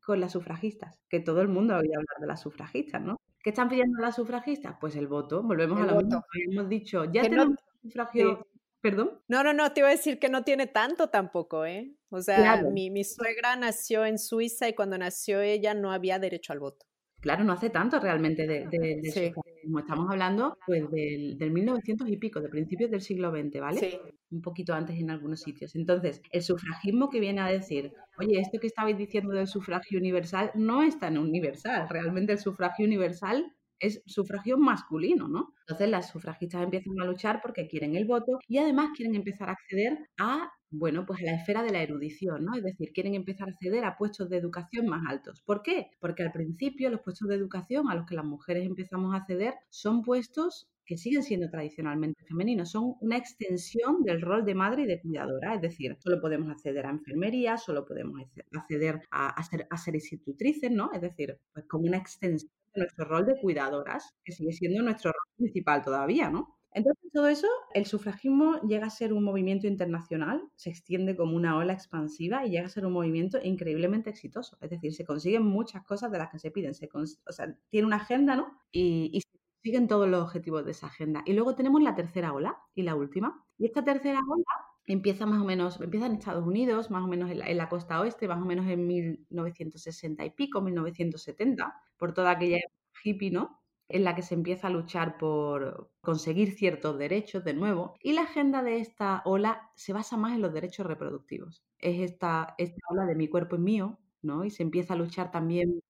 con 0.04 0.20
las 0.20 0.32
sufragistas, 0.32 0.98
que 1.08 1.20
todo 1.20 1.40
el 1.40 1.48
mundo 1.48 1.76
oído 1.76 1.94
hablar 1.94 2.20
de 2.20 2.26
las 2.26 2.40
sufragistas, 2.40 3.02
¿no? 3.02 3.16
¿Qué 3.42 3.50
están 3.50 3.68
pidiendo 3.68 4.00
las 4.00 4.16
sufragistas? 4.16 4.76
Pues 4.80 4.96
el 4.96 5.06
voto, 5.06 5.42
volvemos 5.42 5.80
a 5.80 5.86
lo 5.86 6.00
mismo 6.00 6.24
que 6.32 6.42
hemos 6.44 6.68
dicho, 6.68 7.04
ya 7.04 7.22
tenemos 7.22 7.58
sufragio... 7.82 8.46
¿Perdón? 8.82 9.20
No, 9.28 9.44
no, 9.44 9.52
no, 9.52 9.74
te 9.74 9.80
iba 9.80 9.88
a 9.88 9.92
decir 9.92 10.18
que 10.18 10.30
no 10.30 10.42
tiene 10.42 10.66
tanto 10.66 11.10
tampoco, 11.10 11.66
¿eh? 11.66 11.94
O 12.08 12.22
sea, 12.22 12.62
mi, 12.62 12.88
mi 12.88 13.04
suegra 13.04 13.54
nació 13.54 14.06
en 14.06 14.18
Suiza 14.18 14.70
y 14.70 14.74
cuando 14.74 14.96
nació 14.96 15.42
ella 15.42 15.74
no 15.74 15.92
había 15.92 16.18
derecho 16.18 16.54
al 16.54 16.60
voto. 16.60 16.86
Claro, 17.20 17.44
no 17.44 17.52
hace 17.52 17.70
tanto 17.70 18.00
realmente 18.00 18.46
de, 18.46 18.66
de, 18.66 19.10
sufragismo. 19.10 19.78
Estamos 19.78 20.10
hablando 20.10 20.56
pues 20.66 20.90
del, 20.90 21.36
del, 21.36 21.50
1900 21.50 22.08
y 22.08 22.16
pico, 22.16 22.40
de 22.40 22.48
principios 22.48 22.90
del 22.90 23.02
siglo 23.02 23.30
XX, 23.30 23.60
¿vale? 23.60 23.80
Sí. 23.80 23.98
Un 24.30 24.40
poquito 24.40 24.72
antes 24.72 24.98
en 24.98 25.10
algunos 25.10 25.40
sitios. 25.40 25.74
Entonces, 25.76 26.22
el 26.32 26.42
sufragismo 26.42 27.10
que 27.10 27.20
viene 27.20 27.40
a 27.40 27.46
decir, 27.46 27.92
oye, 28.18 28.40
esto 28.40 28.58
que 28.58 28.68
estabais 28.68 28.96
diciendo 28.96 29.34
del 29.34 29.48
sufragio 29.48 29.98
universal 29.98 30.50
no 30.54 30.82
es 30.82 30.98
tan 30.98 31.18
universal. 31.18 31.88
Realmente 31.90 32.32
el 32.32 32.38
sufragio 32.38 32.86
universal 32.86 33.52
es 33.80 34.02
sufragio 34.06 34.58
masculino, 34.58 35.26
¿no? 35.26 35.54
Entonces 35.62 35.88
las 35.88 36.10
sufragistas 36.10 36.62
empiezan 36.62 36.94
a 37.00 37.06
luchar 37.06 37.40
porque 37.42 37.66
quieren 37.66 37.96
el 37.96 38.04
voto 38.04 38.38
y 38.46 38.58
además 38.58 38.90
quieren 38.96 39.14
empezar 39.14 39.48
a 39.48 39.52
acceder 39.52 39.98
a 40.18 40.50
bueno, 40.70 41.04
pues 41.06 41.20
a 41.20 41.24
la 41.24 41.34
esfera 41.34 41.62
de 41.62 41.72
la 41.72 41.82
erudición, 41.82 42.44
¿no? 42.44 42.56
Es 42.56 42.62
decir, 42.62 42.92
quieren 42.92 43.14
empezar 43.14 43.48
a 43.48 43.52
acceder 43.52 43.84
a 43.84 43.96
puestos 43.96 44.30
de 44.30 44.36
educación 44.36 44.86
más 44.86 45.02
altos. 45.08 45.42
¿Por 45.42 45.62
qué? 45.62 45.90
Porque 46.00 46.22
al 46.22 46.32
principio 46.32 46.90
los 46.90 47.00
puestos 47.00 47.28
de 47.28 47.34
educación 47.34 47.88
a 47.88 47.94
los 47.94 48.06
que 48.06 48.14
las 48.14 48.24
mujeres 48.24 48.66
empezamos 48.66 49.14
a 49.14 49.18
acceder 49.18 49.54
son 49.68 50.02
puestos 50.02 50.68
que 50.90 50.96
siguen 50.96 51.22
siendo 51.22 51.48
tradicionalmente 51.48 52.24
femeninos, 52.24 52.72
son 52.72 52.96
una 53.00 53.16
extensión 53.16 54.02
del 54.02 54.20
rol 54.20 54.44
de 54.44 54.56
madre 54.56 54.82
y 54.82 54.86
de 54.86 55.00
cuidadora, 55.00 55.54
es 55.54 55.60
decir, 55.60 55.96
solo 56.00 56.20
podemos 56.20 56.50
acceder 56.50 56.84
a 56.84 56.90
enfermería, 56.90 57.58
solo 57.58 57.86
podemos 57.86 58.20
acceder 58.52 59.00
a, 59.12 59.40
ser, 59.44 59.68
a 59.70 59.76
ser 59.76 59.94
institutrices, 59.94 60.68
¿no? 60.72 60.90
Es 60.92 61.00
decir, 61.00 61.38
pues 61.52 61.64
como 61.68 61.84
una 61.84 61.98
extensión 61.98 62.50
de 62.74 62.80
nuestro 62.80 63.04
rol 63.04 63.24
de 63.24 63.38
cuidadoras, 63.40 64.16
que 64.24 64.32
sigue 64.32 64.52
siendo 64.52 64.82
nuestro 64.82 65.12
rol 65.12 65.34
principal 65.36 65.84
todavía, 65.84 66.28
¿no? 66.28 66.59
Entonces, 66.72 67.10
todo 67.12 67.28
eso, 67.28 67.48
el 67.74 67.86
sufragismo 67.86 68.60
llega 68.60 68.86
a 68.86 68.90
ser 68.90 69.12
un 69.12 69.24
movimiento 69.24 69.66
internacional, 69.66 70.42
se 70.54 70.70
extiende 70.70 71.16
como 71.16 71.36
una 71.36 71.56
ola 71.56 71.72
expansiva 71.72 72.46
y 72.46 72.50
llega 72.50 72.66
a 72.66 72.68
ser 72.70 72.86
un 72.86 72.92
movimiento 72.92 73.38
increíblemente 73.42 74.10
exitoso. 74.10 74.56
Es 74.60 74.70
decir, 74.70 74.94
se 74.94 75.04
consiguen 75.04 75.44
muchas 75.44 75.84
cosas 75.84 76.12
de 76.12 76.18
las 76.18 76.30
que 76.30 76.38
se 76.38 76.50
piden. 76.50 76.74
Se 76.74 76.88
o 76.92 77.32
sea, 77.32 77.56
tiene 77.70 77.86
una 77.86 77.96
agenda, 77.96 78.36
¿no? 78.36 78.56
Y, 78.70 79.20
se 79.20 79.38
consiguen 79.62 79.88
todos 79.88 80.08
los 80.08 80.22
objetivos 80.22 80.64
de 80.64 80.70
esa 80.70 80.86
agenda. 80.86 81.22
Y 81.26 81.32
luego 81.32 81.54
tenemos 81.54 81.82
la 81.82 81.94
tercera 81.94 82.32
ola 82.32 82.56
y 82.74 82.82
la 82.82 82.94
última. 82.94 83.44
Y 83.58 83.66
esta 83.66 83.84
tercera 83.84 84.20
ola 84.26 84.44
empieza 84.86 85.26
más 85.26 85.40
o 85.40 85.44
menos, 85.44 85.80
empieza 85.80 86.06
en 86.06 86.14
Estados 86.14 86.46
Unidos, 86.46 86.90
más 86.90 87.04
o 87.04 87.08
menos 87.08 87.30
en 87.30 87.56
la, 87.56 87.68
costa 87.68 88.00
oeste, 88.00 88.28
más 88.28 88.40
o 88.40 88.44
menos 88.44 88.66
en 88.66 88.86
1960 88.86 90.24
y 90.24 90.30
pico, 90.30 90.60
1970, 90.60 91.74
por 91.96 92.12
toda 92.14 92.32
aquella 92.32 92.58
hippie, 93.04 93.30
¿no? 93.30 93.59
En 93.90 94.04
la 94.04 94.14
que 94.14 94.22
se 94.22 94.34
empieza 94.34 94.68
a 94.68 94.70
luchar 94.70 95.18
por 95.18 95.90
conseguir 96.00 96.52
ciertos 96.52 96.98
derechos 96.98 97.44
de 97.44 97.54
nuevo. 97.54 97.94
Y 98.02 98.12
la 98.12 98.22
agenda 98.22 98.62
de 98.62 98.78
esta 98.80 99.22
ola 99.24 99.70
se 99.74 99.92
basa 99.92 100.16
más 100.16 100.34
en 100.34 100.42
los 100.42 100.52
derechos 100.52 100.86
reproductivos. 100.86 101.64
Es 101.78 102.00
esta, 102.00 102.54
esta 102.58 102.80
ola 102.90 103.06
de 103.06 103.14
mi 103.16 103.28
cuerpo 103.28 103.56
es 103.56 103.62
mío, 103.62 103.98
¿no? 104.22 104.44
Y 104.44 104.50
se 104.50 104.62
empieza 104.62 104.94
a 104.94 104.96
luchar 104.96 105.30
también 105.30 105.80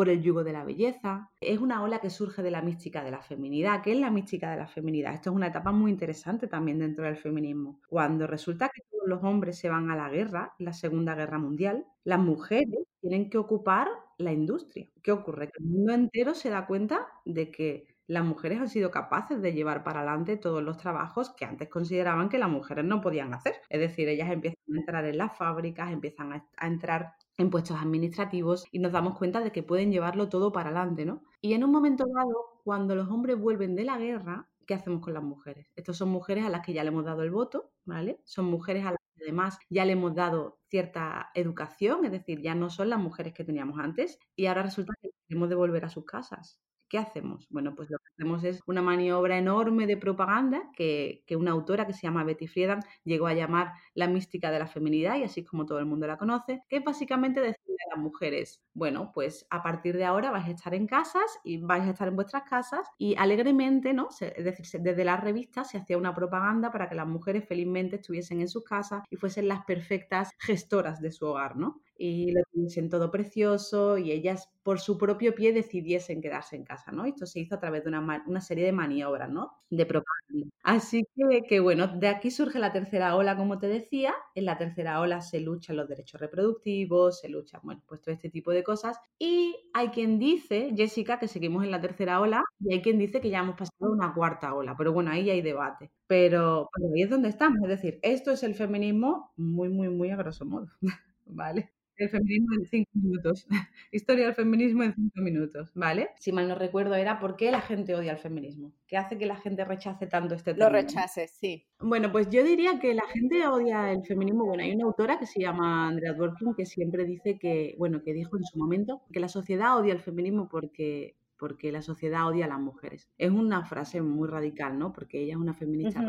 por 0.00 0.08
el 0.08 0.22
yugo 0.22 0.42
de 0.44 0.54
la 0.54 0.64
belleza. 0.64 1.30
Es 1.42 1.58
una 1.58 1.82
ola 1.82 2.00
que 2.00 2.08
surge 2.08 2.42
de 2.42 2.50
la 2.50 2.62
mística 2.62 3.04
de 3.04 3.10
la 3.10 3.20
feminidad. 3.20 3.82
¿Qué 3.82 3.92
es 3.92 3.98
la 3.98 4.10
mística 4.10 4.50
de 4.50 4.56
la 4.56 4.66
feminidad? 4.66 5.12
Esto 5.12 5.28
es 5.28 5.36
una 5.36 5.48
etapa 5.48 5.72
muy 5.72 5.90
interesante 5.90 6.46
también 6.46 6.78
dentro 6.78 7.04
del 7.04 7.18
feminismo. 7.18 7.82
Cuando 7.86 8.26
resulta 8.26 8.70
que 8.70 8.80
todos 8.90 9.06
los 9.06 9.22
hombres 9.22 9.58
se 9.58 9.68
van 9.68 9.90
a 9.90 9.96
la 9.96 10.08
guerra, 10.08 10.54
la 10.58 10.72
Segunda 10.72 11.14
Guerra 11.14 11.38
Mundial, 11.38 11.84
las 12.04 12.18
mujeres 12.18 12.86
tienen 13.02 13.28
que 13.28 13.36
ocupar 13.36 13.88
la 14.16 14.32
industria. 14.32 14.88
¿Qué 15.02 15.12
ocurre? 15.12 15.48
Que 15.48 15.62
el 15.62 15.68
mundo 15.68 15.92
entero 15.92 16.34
se 16.34 16.48
da 16.48 16.66
cuenta 16.66 17.06
de 17.26 17.50
que 17.50 17.89
las 18.10 18.24
mujeres 18.24 18.58
han 18.58 18.68
sido 18.68 18.90
capaces 18.90 19.40
de 19.40 19.52
llevar 19.52 19.84
para 19.84 20.00
adelante 20.00 20.36
todos 20.36 20.64
los 20.64 20.78
trabajos 20.78 21.30
que 21.30 21.44
antes 21.44 21.68
consideraban 21.68 22.28
que 22.28 22.38
las 22.38 22.50
mujeres 22.50 22.84
no 22.84 23.00
podían 23.00 23.32
hacer. 23.34 23.54
Es 23.68 23.78
decir, 23.78 24.08
ellas 24.08 24.32
empiezan 24.32 24.58
a 24.74 24.78
entrar 24.80 25.04
en 25.04 25.16
las 25.16 25.38
fábricas, 25.38 25.92
empiezan 25.92 26.32
a, 26.32 26.66
entrar 26.66 27.14
en 27.36 27.50
puestos 27.50 27.80
administrativos 27.80 28.66
y 28.72 28.80
nos 28.80 28.90
damos 28.90 29.16
cuenta 29.16 29.38
de 29.38 29.52
que 29.52 29.62
pueden 29.62 29.92
llevarlo 29.92 30.28
todo 30.28 30.50
para 30.50 30.70
adelante, 30.70 31.04
¿no? 31.04 31.22
Y 31.40 31.52
en 31.52 31.62
un 31.62 31.70
momento 31.70 32.04
dado, 32.12 32.60
cuando 32.64 32.96
los 32.96 33.08
hombres 33.10 33.38
vuelven 33.38 33.76
de 33.76 33.84
la 33.84 33.96
guerra, 33.96 34.48
¿qué 34.66 34.74
hacemos 34.74 35.02
con 35.02 35.14
las 35.14 35.22
mujeres? 35.22 35.70
Estas 35.76 35.96
son 35.96 36.08
mujeres 36.08 36.44
a 36.44 36.50
las 36.50 36.66
que 36.66 36.72
ya 36.72 36.82
le 36.82 36.88
hemos 36.88 37.04
dado 37.04 37.22
el 37.22 37.30
voto, 37.30 37.70
¿vale? 37.84 38.20
Son 38.24 38.46
mujeres 38.46 38.86
a 38.86 38.90
las 38.90 39.00
que 39.14 39.22
además 39.22 39.56
ya 39.68 39.84
le 39.84 39.92
hemos 39.92 40.16
dado 40.16 40.58
cierta 40.68 41.30
educación, 41.34 42.04
es 42.04 42.10
decir, 42.10 42.40
ya 42.42 42.56
no 42.56 42.70
son 42.70 42.90
las 42.90 42.98
mujeres 42.98 43.34
que 43.34 43.44
teníamos 43.44 43.78
antes 43.78 44.18
y 44.34 44.46
ahora 44.46 44.64
resulta 44.64 44.94
que 45.00 45.10
queremos 45.28 45.48
devolver 45.48 45.84
a 45.84 45.90
sus 45.90 46.04
casas. 46.04 46.60
¿Qué 46.90 46.98
hacemos? 46.98 47.46
Bueno, 47.50 47.72
pues 47.76 47.88
lo 47.88 47.98
es 48.42 48.60
una 48.66 48.82
maniobra 48.82 49.38
enorme 49.38 49.86
de 49.86 49.96
propaganda 49.96 50.70
que, 50.76 51.24
una 51.36 51.52
autora 51.52 51.86
que 51.86 51.92
se 51.94 52.02
llama 52.02 52.24
Betty 52.24 52.46
Friedan 52.46 52.80
llegó 53.04 53.26
a 53.26 53.34
llamar 53.34 53.72
la 53.94 54.08
mística 54.08 54.50
de 54.50 54.58
la 54.58 54.66
feminidad 54.66 55.16
y 55.16 55.24
así 55.24 55.44
como 55.44 55.64
todo 55.66 55.78
el 55.78 55.86
mundo 55.86 56.06
la 56.06 56.18
conoce, 56.18 56.62
que 56.68 56.80
básicamente 56.80 57.40
decirle 57.40 57.76
a 57.86 57.96
las 57.96 58.02
mujeres, 58.02 58.62
bueno, 58.74 59.10
pues 59.14 59.46
a 59.50 59.62
partir 59.62 59.96
de 59.96 60.04
ahora 60.04 60.30
vais 60.30 60.46
a 60.46 60.50
estar 60.50 60.74
en 60.74 60.86
casas 60.86 61.38
y 61.44 61.58
vais 61.58 61.84
a 61.84 61.90
estar 61.90 62.08
en 62.08 62.16
vuestras 62.16 62.42
casas 62.44 62.86
y 62.98 63.14
alegremente, 63.16 63.92
¿no? 63.94 64.08
Es 64.20 64.44
decir, 64.44 64.80
desde 64.82 65.04
las 65.04 65.20
revistas 65.20 65.70
se 65.70 65.78
hacía 65.78 65.96
una 65.96 66.14
propaganda 66.14 66.70
para 66.70 66.88
que 66.88 66.94
las 66.94 67.06
mujeres 67.06 67.46
felizmente 67.46 67.96
estuviesen 67.96 68.40
en 68.40 68.48
sus 68.48 68.64
casas 68.64 69.02
y 69.10 69.16
fuesen 69.16 69.48
las 69.48 69.64
perfectas 69.64 70.30
gestoras 70.38 71.00
de 71.00 71.10
su 71.10 71.26
hogar, 71.26 71.56
¿no? 71.56 71.80
Y 72.02 72.32
lo 72.32 72.40
tuviesen 72.50 72.88
todo 72.88 73.10
precioso 73.10 73.98
y 73.98 74.10
ellas 74.10 74.48
por 74.62 74.80
su 74.80 74.96
propio 74.96 75.34
pie 75.34 75.52
decidiesen 75.52 76.22
quedarse 76.22 76.56
en 76.56 76.64
casa, 76.64 76.92
¿no? 76.92 77.04
Esto 77.04 77.26
se 77.26 77.40
hizo 77.40 77.56
a 77.56 77.60
través 77.60 77.84
de 77.84 77.90
una, 77.90 78.24
una 78.26 78.40
serie 78.40 78.64
de 78.64 78.72
maniobras, 78.72 79.28
¿no? 79.28 79.52
De 79.68 79.84
propaganda. 79.84 80.50
Así 80.62 81.04
que, 81.14 81.42
que, 81.42 81.60
bueno, 81.60 81.88
de 81.88 82.08
aquí 82.08 82.30
surge 82.30 82.58
la 82.58 82.72
tercera 82.72 83.16
ola, 83.16 83.36
como 83.36 83.58
te 83.58 83.66
decía. 83.66 84.14
En 84.34 84.46
la 84.46 84.56
tercera 84.56 85.00
ola 85.00 85.20
se 85.20 85.40
luchan 85.40 85.76
los 85.76 85.88
derechos 85.88 86.18
reproductivos, 86.18 87.20
se 87.20 87.28
luchan, 87.28 87.60
bueno, 87.64 87.82
pues 87.86 88.00
todo 88.00 88.14
este 88.14 88.30
tipo 88.30 88.50
de 88.50 88.64
cosas. 88.64 88.96
Y 89.18 89.56
hay 89.74 89.88
quien 89.88 90.18
dice, 90.18 90.72
Jessica, 90.74 91.18
que 91.18 91.28
seguimos 91.28 91.64
en 91.64 91.70
la 91.70 91.82
tercera 91.82 92.18
ola 92.20 92.42
y 92.60 92.72
hay 92.72 92.80
quien 92.80 92.98
dice 92.98 93.20
que 93.20 93.28
ya 93.28 93.40
hemos 93.40 93.56
pasado 93.56 93.92
una 93.92 94.14
cuarta 94.14 94.54
ola, 94.54 94.74
pero 94.74 94.94
bueno, 94.94 95.10
ahí 95.10 95.28
hay 95.28 95.42
debate. 95.42 95.90
Pero, 96.06 96.70
pero 96.74 96.88
ahí 96.94 97.02
es 97.02 97.10
donde 97.10 97.28
estamos, 97.28 97.58
es 97.64 97.68
decir, 97.68 97.98
esto 98.00 98.30
es 98.30 98.42
el 98.42 98.54
feminismo 98.54 99.32
muy, 99.36 99.68
muy, 99.68 99.90
muy 99.90 100.10
a 100.10 100.16
grosso 100.16 100.46
modo, 100.46 100.68
¿vale? 101.26 101.72
El 102.00 102.08
feminismo 102.08 102.54
en 102.54 102.64
cinco 102.64 102.90
minutos. 102.94 103.46
Historia 103.92 104.24
del 104.24 104.34
feminismo 104.34 104.82
en 104.84 104.94
cinco 104.94 105.20
minutos, 105.20 105.70
¿vale? 105.74 106.08
Si 106.18 106.32
mal 106.32 106.48
no 106.48 106.54
recuerdo 106.54 106.94
era 106.94 107.20
por 107.20 107.36
qué 107.36 107.50
la 107.50 107.60
gente 107.60 107.94
odia 107.94 108.12
el 108.12 108.18
feminismo. 108.18 108.72
¿Qué 108.86 108.96
hace 108.96 109.18
que 109.18 109.26
la 109.26 109.36
gente 109.36 109.66
rechace 109.66 110.06
tanto 110.06 110.34
este 110.34 110.54
tema? 110.54 110.64
Lo 110.64 110.72
rechace, 110.72 111.28
sí. 111.28 111.66
Bueno, 111.78 112.10
pues 112.10 112.30
yo 112.30 112.42
diría 112.42 112.80
que 112.80 112.94
la 112.94 113.06
gente 113.12 113.46
odia 113.46 113.92
el 113.92 114.02
feminismo. 114.06 114.46
Bueno, 114.46 114.62
hay 114.62 114.72
una 114.72 114.86
autora 114.86 115.18
que 115.18 115.26
se 115.26 115.40
llama 115.40 115.88
Andrea 115.88 116.14
Dworkin 116.14 116.54
que 116.54 116.64
siempre 116.64 117.04
dice 117.04 117.38
que, 117.38 117.74
bueno, 117.76 118.02
que 118.02 118.14
dijo 118.14 118.38
en 118.38 118.44
su 118.44 118.58
momento 118.58 119.02
que 119.12 119.20
la 119.20 119.28
sociedad 119.28 119.76
odia 119.76 119.92
el 119.92 120.00
feminismo 120.00 120.48
porque 120.48 121.16
porque 121.40 121.72
la 121.72 121.80
sociedad 121.80 122.28
odia 122.28 122.44
a 122.44 122.48
las 122.48 122.60
mujeres. 122.60 123.08
Es 123.16 123.30
una 123.30 123.64
frase 123.64 124.02
muy 124.02 124.28
radical, 124.28 124.78
¿no? 124.78 124.92
Porque 124.92 125.22
ella 125.22 125.32
es 125.32 125.40
una 125.40 125.54
feminista 125.54 126.02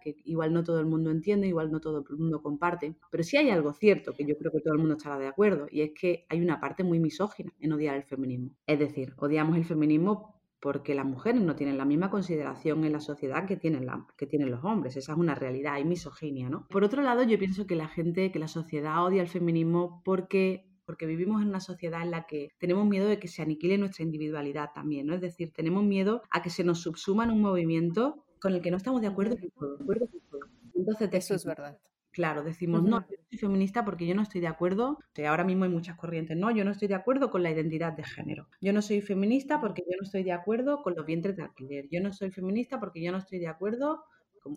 que 0.00 0.14
igual 0.24 0.52
no 0.52 0.62
todo 0.62 0.78
el 0.78 0.86
mundo 0.86 1.10
entiende, 1.10 1.48
igual 1.48 1.72
no 1.72 1.80
todo 1.80 2.04
el 2.08 2.16
mundo 2.16 2.40
comparte, 2.40 2.94
pero 3.10 3.24
sí 3.24 3.36
hay 3.36 3.50
algo 3.50 3.72
cierto 3.72 4.12
que 4.12 4.24
yo 4.24 4.38
creo 4.38 4.52
que 4.52 4.60
todo 4.60 4.74
el 4.74 4.78
mundo 4.78 4.94
estará 4.96 5.18
de 5.18 5.26
acuerdo 5.26 5.66
y 5.68 5.80
es 5.80 5.90
que 5.98 6.26
hay 6.28 6.40
una 6.40 6.60
parte 6.60 6.84
muy 6.84 7.00
misógina 7.00 7.52
en 7.58 7.72
odiar 7.72 7.96
el 7.96 8.04
feminismo. 8.04 8.54
Es 8.66 8.78
decir, 8.78 9.14
odiamos 9.16 9.56
el 9.56 9.64
feminismo 9.64 10.38
porque 10.60 10.94
las 10.94 11.06
mujeres 11.06 11.42
no 11.42 11.56
tienen 11.56 11.76
la 11.76 11.84
misma 11.84 12.10
consideración 12.10 12.84
en 12.84 12.92
la 12.92 13.00
sociedad 13.00 13.46
que 13.46 13.56
tienen, 13.56 13.86
la, 13.86 14.06
que 14.16 14.26
tienen 14.26 14.50
los 14.50 14.64
hombres. 14.64 14.96
Esa 14.96 15.12
es 15.12 15.18
una 15.18 15.34
realidad, 15.34 15.74
hay 15.74 15.84
misoginia, 15.84 16.48
¿no? 16.48 16.66
Por 16.68 16.84
otro 16.84 17.02
lado, 17.02 17.22
yo 17.24 17.38
pienso 17.38 17.66
que 17.66 17.76
la 17.76 17.88
gente, 17.88 18.30
que 18.30 18.38
la 18.38 18.48
sociedad 18.48 19.04
odia 19.04 19.22
el 19.22 19.28
feminismo 19.28 20.02
porque 20.04 20.67
porque 20.88 21.04
vivimos 21.04 21.42
en 21.42 21.48
una 21.48 21.60
sociedad 21.60 22.00
en 22.00 22.10
la 22.10 22.24
que 22.24 22.48
tenemos 22.56 22.86
miedo 22.86 23.06
de 23.06 23.18
que 23.18 23.28
se 23.28 23.42
aniquile 23.42 23.76
nuestra 23.76 24.04
individualidad 24.04 24.70
también, 24.74 25.06
¿no? 25.06 25.14
Es 25.14 25.20
decir, 25.20 25.52
tenemos 25.52 25.84
miedo 25.84 26.22
a 26.30 26.40
que 26.40 26.48
se 26.48 26.64
nos 26.64 26.80
subsuma 26.80 27.24
en 27.24 27.30
un 27.30 27.42
movimiento 27.42 28.24
con 28.40 28.54
el 28.54 28.62
que 28.62 28.70
no 28.70 28.78
estamos 28.78 29.02
de 29.02 29.08
acuerdo 29.08 29.36
con 29.36 29.50
todo. 29.50 29.76
Entonces, 30.74 31.10
Eso 31.12 31.34
es 31.34 31.44
verdad. 31.44 31.78
Claro, 32.10 32.42
decimos, 32.42 32.82
no, 32.82 33.00
yo 33.02 33.16
soy 33.28 33.38
feminista 33.38 33.84
porque 33.84 34.06
yo 34.06 34.14
no 34.14 34.22
estoy 34.22 34.40
de 34.40 34.46
acuerdo, 34.46 34.98
ahora 35.28 35.44
mismo 35.44 35.64
hay 35.64 35.70
muchas 35.70 35.94
corrientes, 35.96 36.38
no, 36.38 36.50
yo 36.50 36.64
no 36.64 36.70
estoy 36.70 36.88
de 36.88 36.94
acuerdo 36.94 37.30
con 37.30 37.42
la 37.42 37.50
identidad 37.50 37.92
de 37.92 38.04
género. 38.04 38.48
Yo 38.62 38.72
no 38.72 38.80
soy 38.80 39.02
feminista 39.02 39.60
porque 39.60 39.82
yo 39.82 39.94
no 39.98 40.04
estoy 40.04 40.22
de 40.22 40.32
acuerdo 40.32 40.82
con 40.82 40.94
los 40.96 41.04
vientres 41.04 41.36
de 41.36 41.42
alquiler. 41.42 41.86
Yo 41.90 42.00
no 42.00 42.14
soy 42.14 42.30
feminista 42.30 42.80
porque 42.80 43.02
yo 43.02 43.12
no 43.12 43.18
estoy 43.18 43.40
de 43.40 43.48
acuerdo 43.48 44.04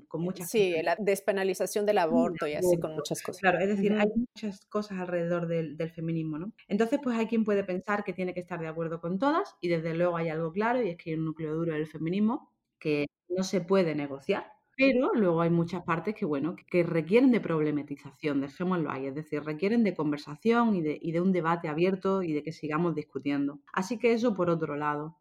con, 0.08 0.22
muchas 0.22 0.50
sí, 0.50 0.74
la 0.84 0.96
despenalización 1.00 1.86
del 1.86 1.98
aborto 1.98 2.48
y 2.48 2.54
así 2.54 2.80
con 2.80 2.96
muchas 2.96 3.22
cosas. 3.22 3.42
Claro, 3.42 3.60
es 3.60 3.68
decir, 3.68 3.94
hay 3.94 4.08
muchas 4.16 4.66
cosas 4.66 5.00
alrededor 5.00 5.48
del, 5.48 5.78
feminismo, 5.92 6.40
¿no? 6.40 6.54
Entonces, 6.68 7.00
pues 7.04 7.18
hay 7.18 7.28
quien 7.28 7.44
puede 7.44 7.64
pensar 7.64 8.04
que 8.04 8.14
tiene 8.14 8.34
que 8.34 8.40
estar 8.40 8.60
de 8.60 8.68
acuerdo 8.68 9.02
con 9.02 9.20
todas 9.20 9.56
y 9.62 9.68
desde 9.68 9.94
luego 9.94 10.18
hay 10.18 10.30
algo 10.30 10.52
claro 10.52 10.82
y 10.82 10.90
es 10.90 10.98
que 10.98 11.12
hay 11.12 11.16
un 11.18 11.26
núcleo 11.26 11.54
duro 11.54 11.74
del 11.74 11.88
feminismo 11.88 12.52
que 12.80 13.08
no 13.30 13.44
se 13.44 13.62
puede 13.62 13.96
negociar. 13.96 14.52
Pero 14.78 15.12
luego 15.14 15.42
hay 15.42 15.50
muchas 15.50 15.84
partes 15.84 16.16
que, 16.16 16.26
bueno, 16.26 16.56
que 16.70 16.84
requieren 16.84 17.32
de 17.32 17.42
problematización, 17.42 18.42
dejémoslo 18.42 18.90
ahí, 18.90 19.06
es 19.06 19.16
decir, 19.16 19.44
requieren 19.44 19.84
de 19.84 19.94
conversación 19.94 20.76
y 20.76 20.82
de, 20.82 20.98
y 21.00 21.12
de 21.12 21.22
un 21.22 21.32
debate 21.32 21.68
abierto 21.68 22.24
y 22.24 22.34
de 22.34 22.42
que 22.42 22.52
sigamos 22.52 22.96
discutiendo. 22.96 23.60
Así 23.74 24.00
que 24.00 24.14
eso 24.14 24.34
por 24.34 24.50
otro 24.50 24.76
lado. 24.76 25.18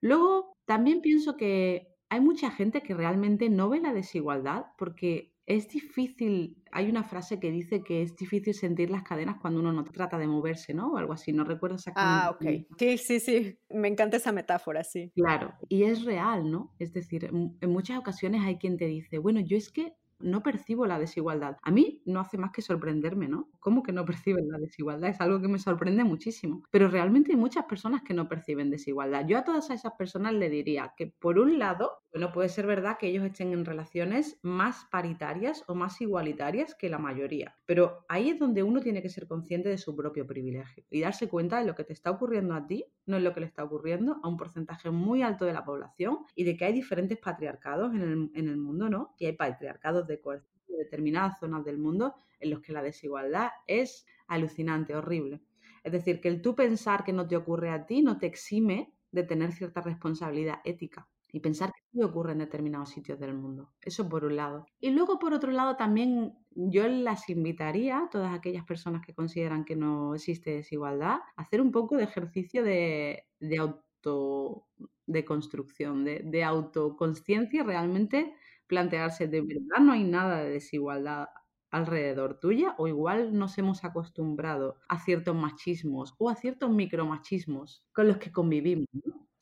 Luego, 0.00 0.56
también 0.64 1.00
pienso 1.00 1.36
que 1.36 1.90
hay 2.10 2.20
mucha 2.20 2.50
gente 2.50 2.82
que 2.82 2.94
realmente 2.94 3.48
no 3.48 3.68
ve 3.68 3.80
la 3.80 3.94
desigualdad 3.94 4.66
porque 4.76 5.32
es 5.46 5.68
difícil, 5.68 6.62
hay 6.70 6.88
una 6.88 7.02
frase 7.02 7.40
que 7.40 7.50
dice 7.50 7.82
que 7.82 8.02
es 8.02 8.16
difícil 8.16 8.54
sentir 8.54 8.90
las 8.90 9.02
cadenas 9.02 9.36
cuando 9.40 9.60
uno 9.60 9.72
no 9.72 9.84
trata 9.84 10.18
de 10.18 10.26
moverse, 10.28 10.74
¿no? 10.74 10.92
O 10.92 10.96
algo 10.96 11.12
así, 11.12 11.32
no 11.32 11.44
recuerdo 11.44 11.76
exactamente. 11.76 12.24
Ah, 12.24 12.30
ok. 12.30 12.76
Sí, 12.78 12.98
sí, 12.98 13.20
sí, 13.20 13.58
me 13.70 13.88
encanta 13.88 14.16
esa 14.16 14.32
metáfora, 14.32 14.84
sí. 14.84 15.10
Claro, 15.14 15.54
y 15.68 15.84
es 15.84 16.04
real, 16.04 16.50
¿no? 16.50 16.74
Es 16.78 16.92
decir, 16.92 17.24
en 17.24 17.70
muchas 17.70 17.98
ocasiones 17.98 18.42
hay 18.44 18.58
quien 18.58 18.76
te 18.76 18.86
dice, 18.86 19.18
bueno, 19.18 19.40
yo 19.40 19.56
es 19.56 19.70
que 19.70 19.94
no 20.20 20.42
percibo 20.42 20.86
la 20.86 20.98
desigualdad. 20.98 21.56
A 21.62 21.70
mí 21.70 22.02
no 22.04 22.20
hace 22.20 22.38
más 22.38 22.52
que 22.52 22.62
sorprenderme, 22.62 23.28
¿no? 23.28 23.50
¿Cómo 23.60 23.82
que 23.82 23.92
no 23.92 24.04
perciben 24.06 24.48
la 24.48 24.58
desigualdad? 24.58 25.10
Es 25.10 25.20
algo 25.20 25.40
que 25.40 25.48
me 25.48 25.58
sorprende 25.58 26.04
muchísimo. 26.04 26.62
Pero 26.70 26.88
realmente 26.88 27.32
hay 27.32 27.38
muchas 27.38 27.64
personas 27.64 28.02
que 28.02 28.14
no 28.14 28.28
perciben 28.28 28.70
desigualdad. 28.70 29.26
Yo 29.26 29.38
a 29.38 29.44
todas 29.44 29.70
esas 29.70 29.92
personas 29.94 30.34
le 30.34 30.48
diría 30.50 30.94
que, 30.96 31.06
por 31.08 31.38
un 31.38 31.58
lado, 31.58 32.00
bueno, 32.12 32.32
puede 32.32 32.48
ser 32.48 32.66
verdad 32.66 32.96
que 32.98 33.06
ellos 33.06 33.24
estén 33.24 33.52
en 33.52 33.64
relaciones 33.64 34.38
más 34.42 34.84
paritarias 34.90 35.62
o 35.68 35.74
más 35.74 36.00
igualitarias 36.00 36.74
que 36.74 36.88
la 36.88 36.98
mayoría. 36.98 37.54
Pero 37.66 38.04
ahí 38.08 38.30
es 38.30 38.38
donde 38.38 38.62
uno 38.62 38.80
tiene 38.80 39.02
que 39.02 39.08
ser 39.08 39.28
consciente 39.28 39.68
de 39.68 39.78
su 39.78 39.94
propio 39.94 40.26
privilegio 40.26 40.84
y 40.90 41.00
darse 41.00 41.28
cuenta 41.28 41.60
de 41.60 41.66
lo 41.66 41.74
que 41.74 41.84
te 41.84 41.92
está 41.92 42.10
ocurriendo 42.10 42.54
a 42.54 42.66
ti, 42.66 42.84
no 43.06 43.16
es 43.16 43.22
lo 43.22 43.32
que 43.32 43.40
le 43.40 43.46
está 43.46 43.62
ocurriendo 43.64 44.18
a 44.22 44.28
un 44.28 44.36
porcentaje 44.36 44.90
muy 44.90 45.22
alto 45.22 45.44
de 45.44 45.52
la 45.52 45.64
población 45.64 46.18
y 46.34 46.44
de 46.44 46.56
que 46.56 46.64
hay 46.64 46.72
diferentes 46.72 47.18
patriarcados 47.18 47.94
en 47.94 48.02
el, 48.02 48.30
en 48.34 48.48
el 48.48 48.56
mundo, 48.56 48.88
¿no? 48.90 49.14
Y 49.18 49.26
hay 49.26 49.32
patriarcados 49.32 50.06
de 50.10 50.76
determinadas 50.76 51.38
zonas 51.38 51.64
del 51.64 51.78
mundo 51.78 52.14
en 52.38 52.50
los 52.50 52.60
que 52.60 52.72
la 52.72 52.82
desigualdad 52.82 53.50
es 53.66 54.06
alucinante, 54.26 54.94
horrible. 54.94 55.42
Es 55.82 55.92
decir, 55.92 56.20
que 56.20 56.28
el 56.28 56.42
tú 56.42 56.54
pensar 56.54 57.04
que 57.04 57.12
no 57.12 57.26
te 57.26 57.36
ocurre 57.36 57.70
a 57.70 57.86
ti 57.86 58.02
no 58.02 58.18
te 58.18 58.26
exime 58.26 58.92
de 59.12 59.22
tener 59.24 59.52
cierta 59.52 59.80
responsabilidad 59.80 60.60
ética 60.64 61.08
y 61.32 61.40
pensar 61.40 61.72
que 61.72 61.82
sí 61.92 62.02
ocurre 62.02 62.32
en 62.32 62.38
determinados 62.38 62.90
sitios 62.90 63.18
del 63.18 63.34
mundo. 63.34 63.72
Eso 63.80 64.08
por 64.08 64.24
un 64.24 64.36
lado. 64.36 64.66
Y 64.80 64.90
luego, 64.90 65.18
por 65.18 65.32
otro 65.32 65.52
lado, 65.52 65.76
también 65.76 66.34
yo 66.50 66.88
las 66.88 67.28
invitaría, 67.28 68.08
todas 68.10 68.34
aquellas 68.34 68.64
personas 68.64 69.04
que 69.04 69.14
consideran 69.14 69.64
que 69.64 69.76
no 69.76 70.14
existe 70.14 70.50
desigualdad, 70.50 71.18
a 71.36 71.42
hacer 71.42 71.60
un 71.60 71.70
poco 71.70 71.96
de 71.96 72.04
ejercicio 72.04 72.64
de, 72.64 73.26
de 73.38 73.58
auto 73.58 74.66
de 75.06 75.24
construcción, 75.24 76.04
de, 76.04 76.20
de 76.24 76.42
autoconsciencia 76.44 77.62
realmente 77.62 78.34
plantearse, 78.70 79.28
¿de 79.28 79.42
verdad 79.42 79.80
no 79.82 79.92
hay 79.92 80.04
nada 80.04 80.42
de 80.42 80.50
desigualdad 80.52 81.28
alrededor 81.70 82.40
tuya? 82.40 82.74
¿O 82.78 82.88
igual 82.88 83.36
nos 83.36 83.58
hemos 83.58 83.84
acostumbrado 83.84 84.78
a 84.88 84.98
ciertos 85.00 85.36
machismos 85.36 86.14
o 86.18 86.30
a 86.30 86.36
ciertos 86.36 86.70
micromachismos 86.70 87.84
con 87.92 88.08
los 88.08 88.18
que 88.18 88.32
convivimos? 88.32 88.86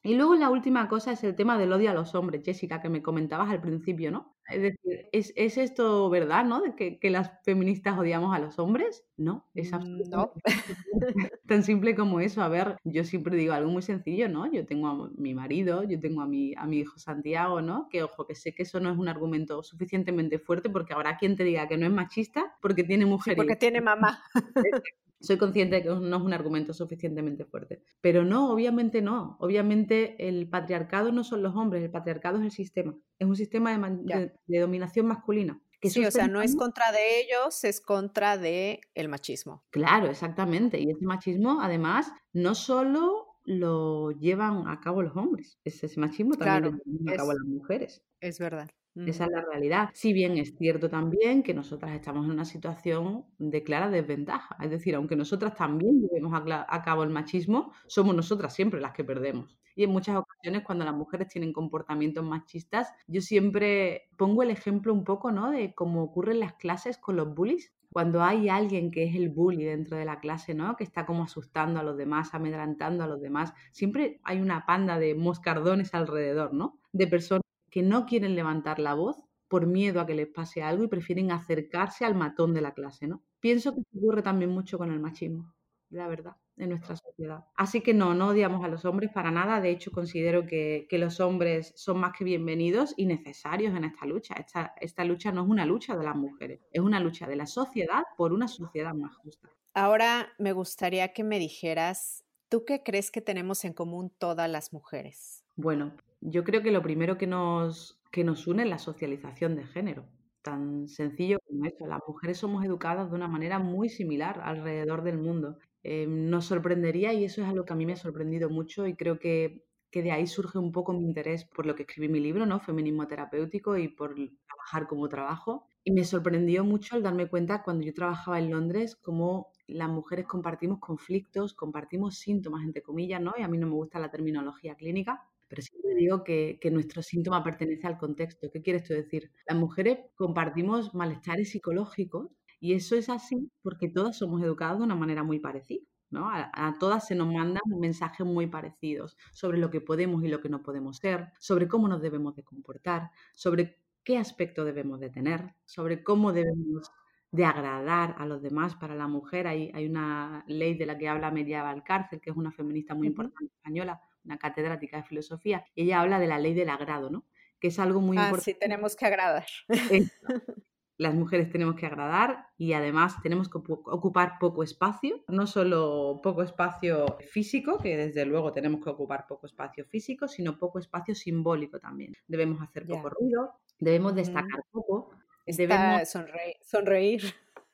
Y 0.03 0.15
luego 0.15 0.35
la 0.37 0.51
última 0.51 0.89
cosa 0.89 1.13
es 1.13 1.23
el 1.25 1.37
tema 1.37 1.59
del 1.59 1.73
odio 1.73 1.91
a 1.91 1.95
los 1.95 2.15
hombres, 2.15 2.43
Jessica, 2.45 2.81
que 2.81 2.89
me 2.89 3.03
comentabas 3.03 3.51
al 3.51 3.61
principio, 3.61 4.11
¿no? 4.11 4.38
Es 4.49 4.63
decir, 4.63 5.09
¿es, 5.13 5.59
esto 5.59 6.09
verdad, 6.09 6.45
no? 6.45 6.63
De 6.63 6.75
que, 6.75 7.11
las 7.11 7.31
feministas 7.45 7.99
odiamos 7.99 8.35
a 8.35 8.39
los 8.39 8.59
hombres. 8.59 9.05
No, 9.17 9.47
es 9.55 9.73
mm, 9.73 9.75
absolutamente 9.75 10.41
tan 11.47 11.63
simple 11.63 11.95
como 11.95 12.21
eso. 12.21 12.43
A 12.43 12.49
ver, 12.49 12.77
yo 12.85 13.05
siempre 13.05 13.37
digo 13.37 13.53
algo 13.53 13.71
muy 13.71 13.83
sencillo, 13.83 14.29
¿no? 14.29 14.51
Yo 14.51 14.65
tengo 14.65 14.89
a 14.89 15.11
mi 15.17 15.35
marido, 15.35 15.85
yo 15.85 16.01
tengo 16.01 16.23
a 16.23 16.27
mi, 16.27 16.55
a 16.57 16.67
mi 16.67 16.79
hijo 16.79 16.99
Santiago, 16.99 17.61
¿no? 17.61 17.89
Que 17.91 18.03
ojo, 18.03 18.27
que 18.27 18.35
sé 18.35 18.55
que 18.55 18.63
eso 18.63 18.81
no 18.81 18.91
es 18.91 18.99
un 18.99 19.09
argumento 19.09 19.63
suficientemente 19.63 20.39
fuerte 20.39 20.71
porque 20.71 20.95
habrá 20.95 21.17
quien 21.17 21.37
te 21.37 21.45
diga 21.45 21.69
que 21.69 21.77
no 21.77 21.87
es 21.87 21.93
machista 21.93 22.57
porque 22.63 22.85
tiene 22.85 23.07
mujer. 23.07 23.37
porque 23.37 23.57
tiene 23.57 23.81
mamá. 23.81 24.23
soy 25.21 25.37
consciente 25.37 25.77
de 25.77 25.83
que 25.83 25.89
no 25.89 26.17
es 26.17 26.23
un 26.23 26.33
argumento 26.33 26.73
suficientemente 26.73 27.45
fuerte. 27.45 27.83
Pero 28.01 28.25
no, 28.25 28.53
obviamente 28.53 29.03
no. 29.03 29.37
Obviamente 29.41 30.29
el 30.29 30.49
patriarcado 30.49 31.13
no 31.13 31.25
son 31.25 31.43
los 31.43 31.55
hombres, 31.57 31.83
el 31.83 31.91
patriarcado 31.91 32.39
es 32.39 32.45
el 32.45 32.51
sistema. 32.53 32.97
Es 33.19 33.27
un 33.27 33.37
sistema 33.37 33.77
de, 33.77 34.61
dominación 34.61 35.07
masculina. 35.07 35.61
Que 35.81 35.91
sí, 35.91 36.05
o 36.05 36.11
sea, 36.11 36.27
no 36.27 36.43
es 36.43 36.57
contra 36.57 36.91
de 36.91 37.21
ellos, 37.21 37.63
es 37.63 37.81
contra 37.81 38.37
de 38.37 38.81
el 38.95 39.09
machismo. 39.09 39.65
Claro, 39.71 40.09
exactamente. 40.11 40.81
Y 40.81 40.91
ese 40.91 41.05
machismo, 41.05 41.61
además, 41.61 42.13
no 42.33 42.57
solo 42.57 43.39
lo 43.45 44.11
llevan 44.11 44.69
a 44.69 44.81
cabo 44.81 45.03
los 45.03 45.17
hombres, 45.17 45.59
ese, 45.65 45.89
machismo 45.99 46.35
también 46.35 46.75
lo 46.75 46.83
llevan 46.85 47.15
a 47.15 47.17
cabo 47.17 47.33
las 47.33 47.47
mujeres. 47.47 48.03
Es 48.21 48.39
verdad. 48.39 48.69
Esa 49.07 49.27
es 49.27 49.31
la 49.31 49.43
realidad. 49.43 49.91
Si 49.93 50.13
bien 50.13 50.37
es 50.39 50.57
cierto 50.57 50.91
también 50.91 51.43
que 51.43 51.55
nosotras 51.55 51.93
estamos 51.93 52.25
en 52.25 52.33
una 52.33 52.45
situación 52.45 53.25
de 53.39 53.63
clara 53.63 53.91
desventaja. 53.91 54.57
Es 54.61 54.71
decir, 54.71 54.95
aunque 54.95 55.15
nosotras 55.15 55.55
también 55.55 56.01
llevemos 56.01 56.33
a, 56.35 56.83
cabo 56.83 57.05
el 57.05 57.11
machismo, 57.11 57.73
somos 57.87 58.15
nosotras 58.17 58.55
siempre 58.55 58.81
las 58.81 58.93
que 58.93 59.05
perdemos. 59.05 59.59
Y 59.77 59.85
en 59.85 59.91
muchas 59.91 60.17
ocasiones 60.17 60.65
cuando 60.65 60.85
las 60.85 60.95
mujeres 60.95 61.29
tienen 61.29 61.53
comportamientos 61.53 62.25
machistas, 62.25 62.93
yo 63.07 63.21
siempre 63.21 64.09
pongo 64.17 64.43
el 64.43 64.51
ejemplo 64.51 64.93
un 64.93 65.05
poco, 65.05 65.31
¿no? 65.31 65.51
De 65.51 65.75
cómo 65.75 66.03
ocurre 66.03 66.33
en 66.33 66.41
las 66.41 66.55
clases 66.55 66.99
con 66.99 67.17
los 67.17 67.33
bullies. 67.33 67.73
Cuando 67.93 68.23
hay 68.23 68.49
alguien 68.49 68.91
que 68.91 69.05
es 69.05 69.15
el 69.15 69.29
bully 69.29 69.65
dentro 69.65 69.97
de 69.97 70.05
la 70.05 70.19
clase, 70.19 70.55
¿no? 70.55 70.77
Que 70.77 70.85
está 70.85 71.07
como 71.07 71.23
asustando 71.23 71.79
a 71.79 71.85
los 71.85 71.97
demás, 71.97 72.35
amedrantando 72.35 73.05
a 73.05 73.07
los 73.07 73.21
demás, 73.21 73.55
siempre 73.71 74.21
hay 74.25 74.41
una 74.41 74.67
panda 74.67 74.99
de 74.99 75.15
moscardones 75.15 75.95
alrededor, 75.95 76.53
¿no? 76.53 76.81
De 76.93 77.07
personas 77.07 77.48
que 77.71 77.83
no 77.83 78.07
quieren 78.07 78.35
levantar 78.35 78.79
la 78.79 78.95
voz 78.95 79.17
por 79.49 79.67
miedo 79.67 80.01
a 80.01 80.07
que 80.07 80.15
les 80.15 80.29
pase 80.29 80.63
algo 80.63 80.85
y 80.85 80.89
prefieren 80.89 81.31
acercarse 81.33 82.05
al 82.05 82.15
matón 82.15 82.55
de 82.55 82.61
la 82.61 82.75
clase, 82.75 83.07
¿no? 83.07 83.23
Pienso 83.41 83.75
que 83.75 83.83
ocurre 83.97 84.23
también 84.23 84.51
mucho 84.51 84.79
con 84.79 84.93
el 84.93 85.01
machismo, 85.01 85.55
la 85.91 86.07
verdad, 86.07 86.37
en 86.57 86.71
nuestra 86.71 86.97
sociedad. 86.97 87.45
Así 87.55 87.81
que 87.81 87.95
no, 87.95 88.15
no 88.15 88.29
odiamos 88.29 88.65
a 88.65 88.69
los 88.69 88.85
hombres 88.85 89.11
para 89.13 89.31
nada. 89.31 89.61
De 89.61 89.71
hecho, 89.71 89.91
considero 89.91 90.45
que, 90.47 90.87
los 90.91 91.21
hombres 91.21 91.73
son 91.77 91.99
más 91.99 92.13
que 92.17 92.25
bienvenidos 92.25 92.95
y 92.97 93.07
necesarios 93.07 93.75
en 93.75 93.85
esta 93.85 94.07
lucha. 94.07 94.35
Esta, 94.35 94.75
esta 94.81 95.05
lucha 95.05 95.33
no 95.33 95.43
es 95.45 95.49
una 95.49 95.65
lucha 95.65 95.97
de 95.97 96.05
las 96.05 96.17
mujeres, 96.17 96.61
es 96.73 96.81
una 96.81 97.01
lucha 97.01 97.27
de 97.27 97.37
la 97.37 97.47
sociedad 97.47 98.03
por 98.17 98.33
una 98.33 98.49
sociedad 98.49 98.95
más 98.95 99.17
justa. 99.17 99.49
Ahora 99.73 100.29
me 100.39 100.53
gustaría 100.53 101.13
que 101.13 101.23
me 101.23 101.39
dijeras, 101.39 102.25
¿tú 102.49 102.65
qué 102.65 102.83
crees 102.83 103.11
que 103.11 103.21
tenemos 103.21 103.65
en 103.65 103.73
común 103.73 104.11
todas 104.19 104.51
las 104.51 104.73
mujeres? 104.73 105.45
Bueno, 105.55 105.93
yo 106.21 106.45
creo 106.45 106.63
que 106.63 106.71
lo 106.71 106.83
primero 106.83 107.19
que 107.19 107.27
nos, 107.27 108.01
que 108.11 108.25
nos 108.25 108.47
une 108.47 108.65
es 108.65 108.69
la 108.69 108.79
socialización 108.79 109.57
de 109.57 109.65
género. 109.67 110.07
Tan 110.43 110.89
sencillo 110.89 111.39
como 111.47 111.67
eso. 111.67 111.87
Las 111.87 112.01
mujeres 112.07 112.39
somos 112.39 112.65
educadas 112.65 113.11
de 113.11 113.17
una 113.17 113.29
manera 113.29 113.59
muy 113.59 113.89
similar 113.89 114.41
alrededor 114.43 115.03
del 115.03 115.19
mundo. 115.19 115.59
Eh, 115.83 116.07
nos 116.09 116.47
sorprendería, 116.47 117.13
y 117.13 117.25
eso 117.25 117.43
es 117.43 117.49
algo 117.49 117.65
que 117.65 117.73
a 117.73 117.77
mí 117.77 117.87
me 117.87 117.93
ha 117.95 117.97
sorprendido 117.97 118.51
mucho, 118.51 118.87
y 118.87 118.95
creo 118.97 119.19
que, 119.19 119.65
que 119.91 120.03
de 120.03 120.13
ahí 120.13 120.27
surge 120.27 120.59
un 120.59 120.73
poco 120.73 120.93
mi 120.93 121.05
interés 121.05 121.45
por 121.45 121.67
lo 121.67 121.75
que 121.75 121.83
escribí 121.83 122.09
mi 122.09 122.21
libro, 122.21 122.47
¿no? 122.47 122.61
Feminismo 122.61 123.07
terapéutico 123.07 123.77
y 123.77 123.89
por 123.89 124.15
trabajar 124.15 124.87
como 124.89 125.09
trabajo. 125.09 125.67
Y 125.85 125.93
me 125.93 126.05
sorprendió 126.05 126.65
mucho 126.65 126.97
al 126.97 127.03
darme 127.03 127.29
cuenta 127.29 127.63
cuando 127.63 127.85
yo 127.85 127.95
trabajaba 127.95 128.39
en 128.39 128.51
Londres 128.51 128.97
cómo 128.97 129.53
las 129.67 129.89
mujeres 129.89 130.27
compartimos 130.27 130.79
conflictos, 130.81 131.55
compartimos 131.55 132.17
síntomas, 132.19 132.65
entre 132.65 132.83
comillas, 132.83 133.21
¿no? 133.21 133.35
Y 133.39 133.43
a 133.43 133.49
mí 133.49 133.59
no 133.59 133.67
me 133.67 133.75
gusta 133.75 133.99
la 133.99 134.11
terminología 134.11 134.75
clínica, 134.77 135.28
pero 135.49 135.63
siempre 135.63 135.95
digo 135.95 136.25
que, 136.25 136.59
nuestro 136.71 137.03
síntoma 137.03 137.43
pertenece 137.43 137.87
al 137.87 137.99
contexto. 137.99 138.51
¿Qué 138.53 138.63
quieres 138.63 138.85
tú 138.85 138.95
decir? 138.95 139.31
Las 139.47 139.59
mujeres 139.59 139.99
compartimos 140.15 140.95
malestares 140.95 141.51
psicológicos 141.51 142.29
y 142.61 142.75
eso 142.75 142.97
es 142.97 143.09
así 143.09 143.51
porque 143.63 143.89
todas 143.89 144.19
somos 144.19 144.43
educadas 144.43 144.79
de 144.79 144.85
una 144.85 144.95
manera 144.95 145.23
muy 145.23 145.41
parecida. 145.41 145.85
¿no? 146.11 146.29
A, 146.29 146.51
a, 146.55 146.79
todas 146.79 147.07
se 147.07 147.15
nos 147.15 147.33
mandan 147.33 147.63
mensajes 147.79 148.27
muy 148.27 148.47
parecidos 148.47 149.17
sobre 149.33 149.59
lo 149.59 149.71
que 149.71 149.81
podemos 149.81 150.25
y 150.25 150.29
lo 150.29 150.41
que 150.41 150.49
no 150.49 150.63
podemos 150.63 150.99
ser, 150.99 151.33
sobre 151.39 151.69
cómo 151.69 151.89
nos 151.89 152.01
debemos 152.01 152.35
de 152.35 152.45
comportar, 152.45 153.11
sobre 153.35 153.79
qué 154.05 154.17
aspecto 154.17 154.65
debemos 154.65 155.01
de 155.01 155.11
tener, 155.11 155.55
sobre 155.67 156.03
cómo 156.03 156.33
debemos 156.33 156.91
de 157.31 157.45
agradar 157.45 158.15
a 158.19 158.27
los 158.27 158.43
demás. 158.43 158.75
Para 158.77 158.95
la 158.95 159.07
mujer 159.07 159.47
hay, 159.47 159.71
hay 159.75 159.87
una 159.87 160.45
ley 160.47 160.75
de 160.75 160.87
la 160.87 160.97
que 160.97 161.09
habla 161.09 161.31
Medieval 161.31 161.83
Cárcel, 161.85 162.21
que 162.21 162.31
es 162.31 162.37
una 162.37 162.51
feminista 162.53 162.95
muy 162.95 163.07
importante 163.07 163.53
española, 163.55 164.01
una 164.25 164.39
catedrática 164.39 164.99
de 164.99 165.03
filosofía, 165.05 165.65
y 165.75 165.85
ella 165.85 166.01
habla 166.01 166.19
de 166.19 166.27
la 166.27 166.39
ley 166.39 166.55
del 166.55 166.71
agrado, 166.71 167.11
¿no? 167.11 167.27
Que 167.61 167.69
es 167.69 167.79
algo 167.79 168.01
muy 168.01 168.17
ah, 168.17 168.23
importante. 168.23 168.53
Sí, 168.53 168.59
tenemos 168.59 168.97
que 168.97 169.07
agradar. 169.07 169.47
Las 170.97 171.15
mujeres 171.15 171.51
tenemos 171.51 171.77
que 171.77 171.87
agradar 171.87 172.49
y 172.57 172.73
además 172.73 173.23
tenemos 173.23 173.49
que 173.49 173.59
ocupar 173.59 174.33
poco 174.41 174.65
espacio, 174.65 175.23
no 175.29 175.47
solo 175.47 176.19
poco 176.25 176.43
espacio 176.43 177.19
físico, 177.31 177.79
que 177.79 177.97
desde 177.97 178.25
luego 178.25 178.53
tenemos 178.53 178.83
que 178.83 178.91
ocupar 178.91 179.27
poco 179.29 179.47
espacio 179.47 179.85
físico, 179.85 180.27
sino 180.27 180.59
poco 180.59 180.81
espacio 180.81 181.15
simbólico 181.15 181.79
también. 181.79 182.15
Debemos 182.27 182.61
hacer 182.61 182.85
poco 182.85 183.11
ruido, 183.11 183.61
debemos 183.79 184.17
destacar 184.17 184.65
poco, 184.73 185.11
debemos 185.47 186.09
sonreír. 186.09 186.57
Sonreír, 186.63 187.23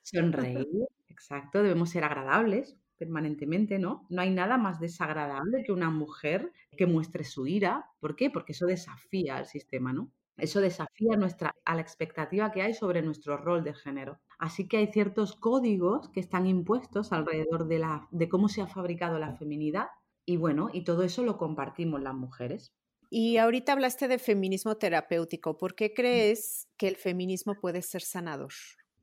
sonreír 0.03 0.67
exacto, 1.15 1.63
debemos 1.63 1.89
ser 1.89 2.03
agradables, 2.03 2.77
permanentemente, 2.97 3.79
¿no? 3.79 4.05
No 4.09 4.21
hay 4.21 4.29
nada 4.29 4.57
más 4.57 4.79
desagradable 4.79 5.63
que 5.63 5.71
una 5.71 5.89
mujer 5.89 6.51
que 6.77 6.85
muestre 6.85 7.23
su 7.23 7.47
ira. 7.47 7.89
¿Por 7.99 8.15
qué? 8.15 8.29
Porque 8.29 8.53
eso 8.53 8.65
desafía 8.65 9.37
al 9.37 9.45
sistema, 9.45 9.93
¿no? 9.93 10.11
Eso 10.37 10.59
desafía 10.59 11.15
nuestra, 11.15 11.55
a 11.63 11.75
la 11.75 11.81
expectativa 11.81 12.51
que 12.51 12.61
hay 12.61 12.73
sobre 12.73 13.01
nuestro 13.01 13.37
rol 13.37 13.63
de 13.63 13.73
género. 13.73 14.19
Así 14.37 14.67
que 14.67 14.77
hay 14.77 14.87
ciertos 14.87 15.35
códigos 15.35 16.09
que 16.09 16.19
están 16.19 16.45
impuestos 16.45 17.13
alrededor 17.13 17.67
de, 17.67 17.79
la, 17.79 18.07
de 18.11 18.27
cómo 18.27 18.49
se 18.49 18.61
ha 18.61 18.67
fabricado 18.67 19.17
la 19.17 19.35
feminidad 19.37 19.87
y 20.25 20.37
bueno, 20.37 20.69
y 20.73 20.83
todo 20.83 21.03
eso 21.03 21.23
lo 21.23 21.37
compartimos 21.37 22.01
las 22.01 22.15
mujeres. 22.15 22.73
Y 23.09 23.37
ahorita 23.37 23.73
hablaste 23.73 24.07
de 24.07 24.17
feminismo 24.17 24.75
terapéutico. 24.75 25.57
¿Por 25.57 25.75
qué 25.75 25.93
crees 25.93 26.67
que 26.77 26.87
el 26.87 26.97
feminismo 26.97 27.55
puede 27.61 27.81
ser 27.81 28.01
sanador? 28.01 28.51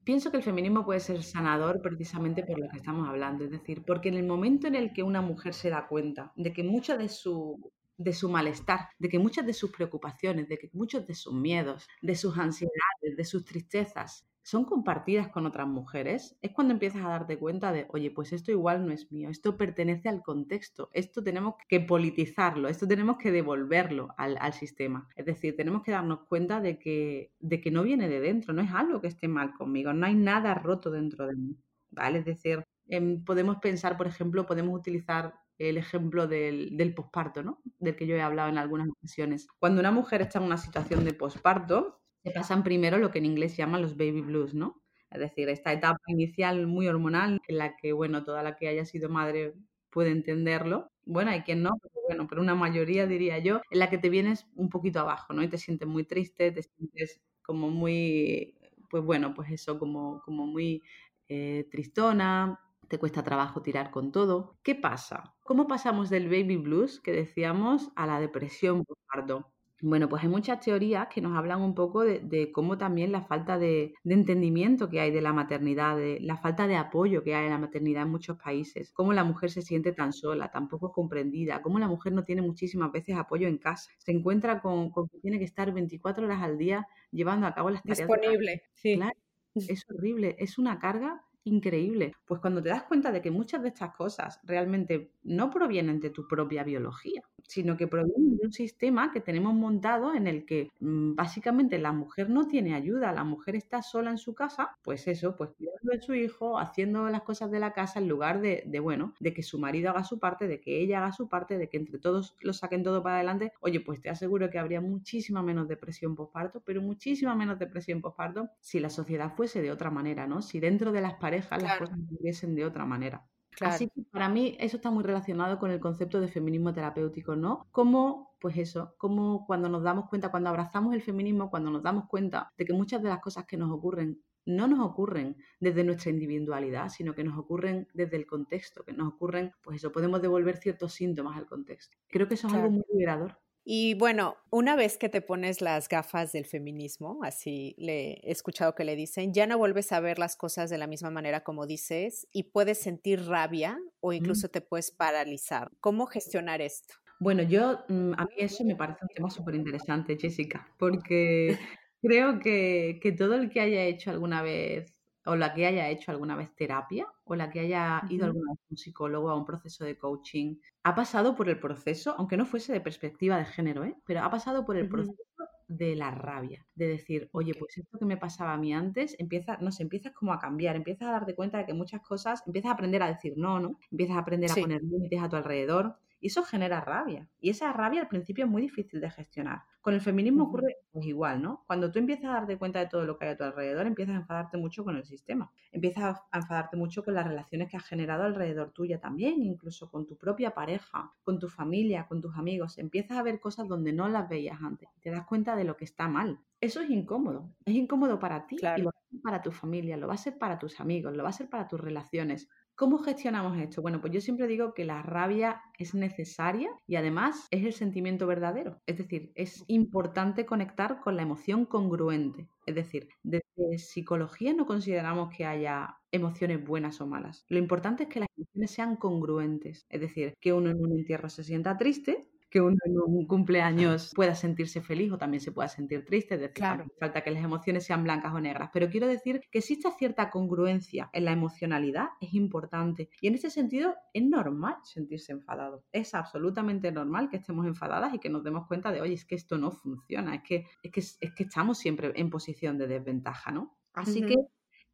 Pienso 0.04 0.30
que 0.30 0.36
el 0.36 0.42
feminismo 0.42 0.84
puede 0.84 0.98
ser 0.98 1.22
sanador 1.22 1.80
precisamente 1.80 2.42
por 2.42 2.58
lo 2.58 2.68
que 2.68 2.78
estamos 2.78 3.08
hablando, 3.08 3.44
es 3.44 3.50
decir, 3.50 3.84
porque 3.86 4.08
en 4.08 4.16
el 4.16 4.26
momento 4.26 4.66
en 4.66 4.74
el 4.74 4.92
que 4.92 5.04
una 5.04 5.20
mujer 5.20 5.54
se 5.54 5.70
da 5.70 5.86
cuenta 5.86 6.32
de 6.34 6.52
que 6.52 6.64
mucho 6.64 6.98
de 6.98 7.08
su, 7.08 7.72
de 7.96 8.12
su 8.12 8.28
malestar, 8.28 8.88
de 8.98 9.08
que 9.08 9.20
muchas 9.20 9.46
de 9.46 9.52
sus 9.52 9.70
preocupaciones, 9.70 10.48
de 10.48 10.58
que 10.58 10.70
muchos 10.72 11.06
de 11.06 11.14
sus 11.14 11.34
miedos, 11.34 11.86
de 12.00 12.16
sus 12.16 12.36
ansiedades, 12.36 13.16
de 13.16 13.24
sus 13.24 13.44
tristezas 13.44 14.26
son 14.42 14.64
compartidas 14.64 15.28
con 15.28 15.46
otras 15.46 15.68
mujeres, 15.68 16.36
es 16.42 16.50
cuando 16.50 16.74
empiezas 16.74 17.04
a 17.04 17.08
darte 17.08 17.38
cuenta 17.38 17.72
de, 17.72 17.86
oye, 17.90 18.10
pues 18.10 18.32
esto 18.32 18.50
igual 18.50 18.84
no 18.86 18.92
es 18.92 19.10
mío, 19.12 19.30
esto 19.30 19.56
pertenece 19.56 20.08
al 20.08 20.22
contexto, 20.22 20.90
esto 20.92 21.22
tenemos 21.22 21.54
que 21.68 21.80
politizarlo, 21.80 22.68
esto 22.68 22.88
tenemos 22.88 23.18
que 23.18 23.30
devolverlo 23.30 24.08
al, 24.16 24.52
sistema. 24.52 25.08
Es 25.16 25.26
decir, 25.26 25.56
tenemos 25.56 25.82
que 25.82 25.92
darnos 25.92 26.24
cuenta 26.28 26.60
de 26.60 26.78
que, 26.78 27.32
de 27.38 27.60
que 27.60 27.70
no 27.70 27.82
viene 27.82 28.08
de 28.08 28.20
dentro, 28.20 28.52
no 28.52 28.62
es 28.62 28.72
algo 28.72 29.00
que 29.00 29.08
esté 29.08 29.28
mal 29.28 29.54
conmigo, 29.54 29.92
no 29.92 30.06
hay 30.06 30.14
nada 30.14 30.54
roto 30.54 30.90
dentro 30.90 31.26
de 31.26 31.36
mí. 31.36 31.56
¿Vale? 31.90 32.20
Es 32.20 32.24
decir, 32.24 32.64
em, 32.88 33.22
podemos 33.24 33.58
pensar, 33.58 33.96
por 33.96 34.06
ejemplo, 34.06 34.46
podemos 34.46 34.78
utilizar 34.78 35.34
el 35.58 35.76
ejemplo 35.76 36.26
del, 36.26 36.76
del 36.76 36.94
posparto, 36.94 37.42
¿no? 37.42 37.60
Del 37.78 37.94
que 37.96 38.06
yo 38.06 38.16
he 38.16 38.22
hablado 38.22 38.48
en 38.48 38.58
algunas 38.58 38.88
ocasiones. 38.88 39.46
Cuando 39.58 39.80
una 39.80 39.92
mujer 39.92 40.22
está 40.22 40.38
en 40.38 40.46
una 40.46 40.56
situación 40.56 41.04
de 41.04 41.14
posparto, 41.14 42.01
se 42.24 42.30
pasan 42.30 42.62
primero 42.64 42.98
lo 42.98 43.10
que 43.10 43.18
en 43.18 43.26
inglés 43.26 43.56
llaman 43.56 43.82
los 43.82 43.96
baby 43.96 44.20
blues, 44.22 44.54
¿no? 44.54 44.82
Es 45.10 45.20
decir, 45.20 45.48
esta 45.48 45.72
etapa 45.72 45.98
inicial 46.06 46.66
muy 46.66 46.88
hormonal 46.88 47.40
en 47.48 47.58
la 47.58 47.76
que, 47.76 47.92
bueno, 47.92 48.24
toda 48.24 48.42
la 48.42 48.56
que 48.56 48.68
haya 48.68 48.84
sido 48.84 49.08
madre 49.10 49.54
puede 49.90 50.10
entenderlo. 50.10 50.88
Bueno, 51.04 51.30
hay 51.32 51.42
quien 51.42 51.62
no, 51.62 51.70
pero 51.82 51.94
bueno, 52.08 52.26
pero 52.28 52.40
una 52.40 52.54
mayoría 52.54 53.06
diría 53.06 53.38
yo, 53.38 53.60
en 53.70 53.78
la 53.78 53.90
que 53.90 53.98
te 53.98 54.08
vienes 54.10 54.46
un 54.54 54.68
poquito 54.70 55.00
abajo, 55.00 55.32
¿no? 55.34 55.42
Y 55.42 55.48
te 55.48 55.58
sientes 55.58 55.86
muy 55.88 56.04
triste, 56.04 56.50
te 56.52 56.62
sientes 56.62 57.20
como 57.42 57.70
muy, 57.70 58.56
pues 58.90 59.02
bueno, 59.04 59.34
pues 59.34 59.50
eso, 59.50 59.78
como, 59.78 60.20
como 60.22 60.46
muy 60.46 60.82
eh, 61.28 61.66
tristona, 61.70 62.60
te 62.88 62.98
cuesta 62.98 63.22
trabajo 63.24 63.62
tirar 63.62 63.90
con 63.90 64.12
todo. 64.12 64.58
¿Qué 64.62 64.74
pasa? 64.74 65.34
¿Cómo 65.44 65.66
pasamos 65.66 66.10
del 66.10 66.26
baby 66.28 66.56
blues 66.56 67.00
que 67.00 67.12
decíamos 67.12 67.90
a 67.96 68.06
la 68.06 68.20
depresión 68.20 68.84
postparto? 68.84 69.52
Bueno, 69.84 70.08
pues 70.08 70.22
hay 70.22 70.28
muchas 70.28 70.60
teorías 70.60 71.08
que 71.08 71.20
nos 71.20 71.36
hablan 71.36 71.60
un 71.60 71.74
poco 71.74 72.04
de, 72.04 72.52
cómo 72.52 72.78
también 72.78 73.10
la 73.10 73.22
falta 73.22 73.58
de, 73.58 73.94
entendimiento 74.04 74.88
que 74.88 75.00
hay 75.00 75.10
de 75.10 75.20
la 75.20 75.32
maternidad, 75.32 75.96
de 75.96 76.20
la 76.20 76.36
falta 76.36 76.68
de 76.68 76.76
apoyo 76.76 77.24
que 77.24 77.34
hay 77.34 77.46
en 77.46 77.50
la 77.50 77.58
maternidad 77.58 78.04
en 78.04 78.10
muchos 78.10 78.38
países, 78.38 78.92
cómo 78.92 79.12
la 79.12 79.24
mujer 79.24 79.50
se 79.50 79.60
siente 79.60 79.90
tan 79.90 80.12
sola, 80.12 80.52
tan 80.52 80.68
poco 80.68 80.92
comprendida, 80.92 81.62
cómo 81.62 81.80
la 81.80 81.88
mujer 81.88 82.12
no 82.12 82.22
tiene 82.22 82.42
muchísimas 82.42 82.92
veces 82.92 83.16
apoyo 83.16 83.48
en 83.48 83.58
casa, 83.58 83.90
se 83.98 84.12
encuentra 84.12 84.62
con, 84.62 84.92
que 84.92 85.18
tiene 85.18 85.40
que 85.40 85.46
estar 85.46 85.72
24 85.72 86.26
horas 86.26 86.42
al 86.42 86.58
día 86.58 86.86
llevando 87.10 87.48
a 87.48 87.54
cabo 87.54 87.68
las 87.68 87.82
tareas. 87.82 88.06
Disponible, 88.06 88.62
sí. 88.74 88.94
Claro, 88.94 89.18
es 89.56 89.84
horrible, 89.90 90.36
es 90.38 90.58
una 90.58 90.78
carga 90.78 91.24
increíble. 91.42 92.14
Pues 92.24 92.40
cuando 92.40 92.62
te 92.62 92.68
das 92.68 92.84
cuenta 92.84 93.10
de 93.10 93.20
que 93.20 93.32
muchas 93.32 93.62
de 93.62 93.68
estas 93.68 93.96
cosas 93.96 94.38
realmente 94.44 95.10
no 95.24 95.50
provienen 95.50 95.98
de 95.98 96.10
tu 96.10 96.28
propia 96.28 96.62
biología, 96.62 97.22
sino 97.46 97.76
que 97.76 97.86
proviene 97.88 98.36
de 98.36 98.46
un 98.46 98.52
sistema 98.52 99.12
que 99.12 99.20
tenemos 99.20 99.54
montado 99.54 100.14
en 100.14 100.26
el 100.26 100.46
que 100.46 100.70
mm, 100.80 101.14
básicamente 101.14 101.78
la 101.78 101.92
mujer 101.92 102.30
no 102.30 102.46
tiene 102.46 102.74
ayuda, 102.74 103.12
la 103.12 103.24
mujer 103.24 103.56
está 103.56 103.82
sola 103.82 104.10
en 104.10 104.18
su 104.18 104.34
casa, 104.34 104.76
pues 104.82 105.06
eso, 105.08 105.36
pues 105.36 105.50
cuidando 105.56 105.92
de 105.92 106.00
su 106.00 106.14
hijo, 106.14 106.58
haciendo 106.58 107.08
las 107.08 107.22
cosas 107.22 107.50
de 107.50 107.60
la 107.60 107.72
casa 107.72 107.98
en 108.00 108.08
lugar 108.08 108.40
de, 108.40 108.62
de, 108.66 108.80
bueno, 108.80 109.14
de 109.20 109.32
que 109.34 109.42
su 109.42 109.58
marido 109.58 109.90
haga 109.90 110.04
su 110.04 110.18
parte, 110.18 110.46
de 110.48 110.60
que 110.60 110.80
ella 110.80 110.98
haga 110.98 111.12
su 111.12 111.28
parte, 111.28 111.58
de 111.58 111.68
que 111.68 111.76
entre 111.78 111.98
todos 111.98 112.36
lo 112.40 112.52
saquen 112.52 112.82
todo 112.82 113.02
para 113.02 113.16
adelante, 113.16 113.52
oye, 113.60 113.80
pues 113.80 114.00
te 114.00 114.10
aseguro 114.10 114.50
que 114.50 114.58
habría 114.58 114.80
muchísima 114.80 115.42
menos 115.42 115.68
depresión 115.68 116.14
postparto, 116.14 116.62
pero 116.64 116.82
muchísima 116.82 117.34
menos 117.34 117.58
depresión 117.58 118.00
postparto 118.00 118.50
si 118.60 118.80
la 118.80 118.90
sociedad 118.90 119.34
fuese 119.34 119.62
de 119.62 119.70
otra 119.70 119.90
manera, 119.90 120.26
¿no? 120.26 120.42
Si 120.42 120.60
dentro 120.60 120.92
de 120.92 121.00
las 121.00 121.14
parejas 121.14 121.62
las 121.62 121.74
cosas 121.74 121.98
viviesen 122.08 122.54
de 122.54 122.64
otra 122.64 122.84
manera. 122.86 123.31
Así 123.60 123.88
que 123.88 124.02
para 124.10 124.28
mí 124.28 124.56
eso 124.58 124.76
está 124.76 124.90
muy 124.90 125.04
relacionado 125.04 125.58
con 125.58 125.70
el 125.70 125.80
concepto 125.80 126.20
de 126.20 126.28
feminismo 126.28 126.72
terapéutico, 126.72 127.36
¿no? 127.36 127.66
Como, 127.70 128.34
pues 128.40 128.56
eso, 128.56 128.94
como 128.98 129.46
cuando 129.46 129.68
nos 129.68 129.82
damos 129.82 130.08
cuenta, 130.08 130.30
cuando 130.30 130.50
abrazamos 130.50 130.94
el 130.94 131.02
feminismo, 131.02 131.50
cuando 131.50 131.70
nos 131.70 131.82
damos 131.82 132.06
cuenta 132.08 132.52
de 132.56 132.64
que 132.64 132.72
muchas 132.72 133.02
de 133.02 133.08
las 133.08 133.20
cosas 133.20 133.46
que 133.46 133.56
nos 133.56 133.70
ocurren 133.70 134.22
no 134.44 134.66
nos 134.66 134.80
ocurren 134.80 135.36
desde 135.60 135.84
nuestra 135.84 136.10
individualidad, 136.10 136.88
sino 136.88 137.14
que 137.14 137.22
nos 137.24 137.38
ocurren 137.38 137.86
desde 137.94 138.16
el 138.16 138.26
contexto, 138.26 138.84
que 138.84 138.92
nos 138.92 139.12
ocurren, 139.14 139.52
pues 139.62 139.76
eso, 139.76 139.92
podemos 139.92 140.20
devolver 140.20 140.56
ciertos 140.56 140.94
síntomas 140.94 141.36
al 141.36 141.46
contexto. 141.46 141.96
Creo 142.08 142.26
que 142.26 142.34
eso 142.34 142.48
es 142.48 142.54
algo 142.54 142.70
muy 142.70 142.84
liberador. 142.92 143.38
Y 143.64 143.94
bueno, 143.94 144.36
una 144.50 144.74
vez 144.74 144.98
que 144.98 145.08
te 145.08 145.20
pones 145.20 145.60
las 145.60 145.88
gafas 145.88 146.32
del 146.32 146.46
feminismo, 146.46 147.20
así 147.22 147.76
le 147.78 148.14
he 148.14 148.32
escuchado 148.32 148.74
que 148.74 148.84
le 148.84 148.96
dicen, 148.96 149.32
ya 149.32 149.46
no 149.46 149.56
vuelves 149.56 149.92
a 149.92 150.00
ver 150.00 150.18
las 150.18 150.36
cosas 150.36 150.68
de 150.68 150.78
la 150.78 150.88
misma 150.88 151.10
manera 151.10 151.44
como 151.44 151.66
dices 151.66 152.26
y 152.32 152.44
puedes 152.44 152.78
sentir 152.78 153.24
rabia 153.26 153.78
o 154.00 154.12
incluso 154.12 154.48
te 154.48 154.62
puedes 154.62 154.90
paralizar. 154.90 155.70
¿Cómo 155.80 156.06
gestionar 156.06 156.60
esto? 156.60 156.94
Bueno, 157.20 157.44
yo, 157.44 157.84
mm, 157.88 158.14
a 158.16 158.24
mí 158.24 158.34
eso 158.38 158.64
me 158.64 158.74
parece 158.74 158.98
un 159.02 159.08
tema 159.14 159.30
súper 159.30 159.54
interesante, 159.54 160.18
Jessica, 160.18 160.66
porque 160.76 161.56
creo 162.02 162.40
que, 162.40 162.98
que 163.00 163.12
todo 163.12 163.36
el 163.36 163.48
que 163.48 163.60
haya 163.60 163.84
hecho 163.84 164.10
alguna 164.10 164.42
vez 164.42 164.92
o 165.24 165.36
la 165.36 165.54
que 165.54 165.66
haya 165.66 165.88
hecho 165.88 166.10
alguna 166.10 166.36
vez 166.36 166.54
terapia 166.54 167.06
o 167.24 167.34
la 167.34 167.50
que 167.50 167.60
haya 167.60 168.02
ido 168.08 168.26
alguna 168.26 168.52
vez 168.52 168.60
a 168.60 168.70
un 168.70 168.76
psicólogo 168.76 169.30
a 169.30 169.36
un 169.36 169.44
proceso 169.44 169.84
de 169.84 169.96
coaching, 169.96 170.56
ha 170.82 170.94
pasado 170.94 171.34
por 171.36 171.48
el 171.48 171.58
proceso, 171.58 172.14
aunque 172.18 172.36
no 172.36 172.46
fuese 172.46 172.72
de 172.72 172.80
perspectiva 172.80 173.38
de 173.38 173.44
género, 173.44 173.84
¿eh? 173.84 173.96
pero 174.04 174.20
ha 174.20 174.30
pasado 174.30 174.64
por 174.64 174.76
el 174.76 174.88
proceso 174.88 175.22
de 175.68 175.96
la 175.96 176.10
rabia, 176.10 176.66
de 176.74 176.88
decir, 176.88 177.28
oye, 177.32 177.54
pues 177.54 177.78
esto 177.78 177.98
que 177.98 178.04
me 178.04 178.16
pasaba 178.16 178.52
a 178.52 178.58
mí 178.58 178.74
antes, 178.74 179.16
empieza, 179.18 179.56
no 179.58 179.72
sé, 179.72 179.84
empiezas 179.84 180.12
como 180.12 180.32
a 180.32 180.38
cambiar, 180.38 180.76
empiezas 180.76 181.08
a 181.08 181.12
darte 181.12 181.34
cuenta 181.34 181.58
de 181.58 181.66
que 181.66 181.74
muchas 181.74 182.02
cosas, 182.02 182.42
empiezas 182.46 182.70
a 182.70 182.74
aprender 182.74 183.02
a 183.02 183.08
decir 183.08 183.34
no, 183.36 183.58
¿no? 183.58 183.78
Empiezas 183.90 184.16
a 184.16 184.20
aprender 184.20 184.50
a 184.50 184.54
poner 184.54 184.82
límites 184.82 185.22
a 185.22 185.28
tu 185.28 185.36
alrededor, 185.36 185.96
y 186.20 186.28
eso 186.28 186.44
genera 186.44 186.80
rabia. 186.80 187.28
Y 187.40 187.50
esa 187.50 187.72
rabia 187.72 188.00
al 188.00 188.08
principio 188.08 188.44
es 188.44 188.50
muy 188.50 188.62
difícil 188.62 189.00
de 189.00 189.10
gestionar. 189.10 189.62
Con 189.82 189.94
el 189.94 190.00
feminismo 190.00 190.44
ocurre 190.44 190.76
pues 190.92 191.04
igual, 191.06 191.42
¿no? 191.42 191.64
Cuando 191.66 191.90
tú 191.90 191.98
empiezas 191.98 192.26
a 192.26 192.34
darte 192.34 192.56
cuenta 192.56 192.78
de 192.78 192.86
todo 192.86 193.04
lo 193.04 193.18
que 193.18 193.24
hay 193.24 193.32
a 193.32 193.36
tu 193.36 193.42
alrededor, 193.42 193.86
empiezas 193.86 194.14
a 194.14 194.18
enfadarte 194.18 194.56
mucho 194.56 194.84
con 194.84 194.96
el 194.96 195.04
sistema. 195.04 195.50
Empiezas 195.72 196.20
a 196.30 196.38
enfadarte 196.38 196.76
mucho 196.76 197.04
con 197.04 197.14
las 197.14 197.26
relaciones 197.26 197.68
que 197.68 197.76
has 197.76 197.84
generado 197.84 198.22
alrededor 198.22 198.70
tuya 198.70 199.00
también, 199.00 199.42
incluso 199.42 199.90
con 199.90 200.06
tu 200.06 200.16
propia 200.16 200.54
pareja, 200.54 201.12
con 201.24 201.40
tu 201.40 201.48
familia, 201.48 202.06
con 202.06 202.20
tus 202.20 202.36
amigos. 202.36 202.78
Empiezas 202.78 203.18
a 203.18 203.24
ver 203.24 203.40
cosas 203.40 203.66
donde 203.66 203.92
no 203.92 204.08
las 204.08 204.28
veías 204.28 204.62
antes. 204.62 204.88
Te 205.00 205.10
das 205.10 205.26
cuenta 205.26 205.56
de 205.56 205.64
lo 205.64 205.76
que 205.76 205.84
está 205.84 206.06
mal. 206.06 206.38
Eso 206.60 206.80
es 206.80 206.88
incómodo. 206.88 207.50
Es 207.64 207.74
incómodo 207.74 208.20
para 208.20 208.46
ti 208.46 208.56
y 208.76 208.82
lo 208.82 208.84
va 208.84 208.92
a 208.96 209.10
ser 209.10 209.20
para 209.20 209.42
tu 209.42 209.50
familia, 209.50 209.96
lo 209.96 210.06
va 210.06 210.14
a 210.14 210.18
ser 210.18 210.38
para 210.38 210.60
tus 210.60 210.78
amigos, 210.78 211.16
lo 211.16 211.24
va 211.24 211.30
a 211.30 211.32
ser 211.32 211.50
para 211.50 211.66
tus 211.66 211.80
relaciones. 211.80 212.48
¿Cómo 212.82 212.98
gestionamos 212.98 213.56
esto? 213.58 213.80
Bueno, 213.80 214.00
pues 214.00 214.12
yo 214.12 214.20
siempre 214.20 214.48
digo 214.48 214.74
que 214.74 214.84
la 214.84 215.02
rabia 215.02 215.62
es 215.78 215.94
necesaria 215.94 216.68
y 216.84 216.96
además 216.96 217.46
es 217.52 217.64
el 217.64 217.74
sentimiento 217.74 218.26
verdadero. 218.26 218.82
Es 218.86 218.98
decir, 218.98 219.30
es 219.36 219.62
importante 219.68 220.46
conectar 220.46 220.98
con 220.98 221.14
la 221.14 221.22
emoción 221.22 221.64
congruente. 221.64 222.48
Es 222.66 222.74
decir, 222.74 223.08
desde 223.22 223.78
psicología 223.78 224.52
no 224.52 224.66
consideramos 224.66 225.32
que 225.32 225.44
haya 225.44 225.94
emociones 226.10 226.66
buenas 226.66 227.00
o 227.00 227.06
malas. 227.06 227.44
Lo 227.48 227.58
importante 227.58 228.02
es 228.02 228.08
que 228.08 228.18
las 228.18 228.28
emociones 228.36 228.72
sean 228.72 228.96
congruentes. 228.96 229.86
Es 229.88 230.00
decir, 230.00 230.34
que 230.40 230.52
uno 230.52 230.70
en 230.70 230.84
un 230.84 230.98
entierro 230.98 231.28
se 231.28 231.44
sienta 231.44 231.78
triste, 231.78 232.26
que 232.52 232.60
uno 232.60 232.76
en 232.84 232.98
un 232.98 233.26
cumpleaños 233.26 234.12
pueda 234.14 234.34
sentirse 234.34 234.82
feliz 234.82 235.10
o 235.10 235.16
también 235.16 235.40
se 235.40 235.52
pueda 235.52 235.68
sentir 235.68 236.04
triste, 236.04 236.34
es 236.34 236.40
decir, 236.42 236.52
claro. 236.56 236.84
falta 237.00 237.22
que 237.22 237.30
las 237.30 237.42
emociones 237.42 237.86
sean 237.86 238.04
blancas 238.04 238.34
o 238.34 238.40
negras, 238.40 238.68
pero 238.74 238.90
quiero 238.90 239.06
decir 239.06 239.40
que 239.50 239.60
exista 239.60 239.90
cierta 239.92 240.28
congruencia 240.28 241.08
en 241.14 241.24
la 241.24 241.32
emocionalidad, 241.32 242.10
es 242.20 242.34
importante. 242.34 243.08
Y 243.22 243.28
en 243.28 243.36
ese 243.36 243.48
sentido 243.48 243.94
es 244.12 244.22
normal 244.22 244.76
sentirse 244.84 245.32
enfadado, 245.32 245.82
es 245.92 246.14
absolutamente 246.14 246.92
normal 246.92 247.30
que 247.30 247.38
estemos 247.38 247.66
enfadadas 247.66 248.12
y 248.12 248.18
que 248.18 248.28
nos 248.28 248.44
demos 248.44 248.66
cuenta 248.66 248.92
de, 248.92 249.00
oye, 249.00 249.14
es 249.14 249.24
que 249.24 249.34
esto 249.34 249.56
no 249.56 249.70
funciona, 249.70 250.34
es 250.34 250.42
que, 250.42 250.66
es 250.82 250.92
que, 250.92 251.00
es 251.00 251.34
que 251.34 251.44
estamos 251.44 251.78
siempre 251.78 252.12
en 252.16 252.28
posición 252.28 252.76
de 252.76 252.86
desventaja, 252.86 253.50
¿no? 253.50 253.78
Así 253.94 254.20
que 254.26 254.34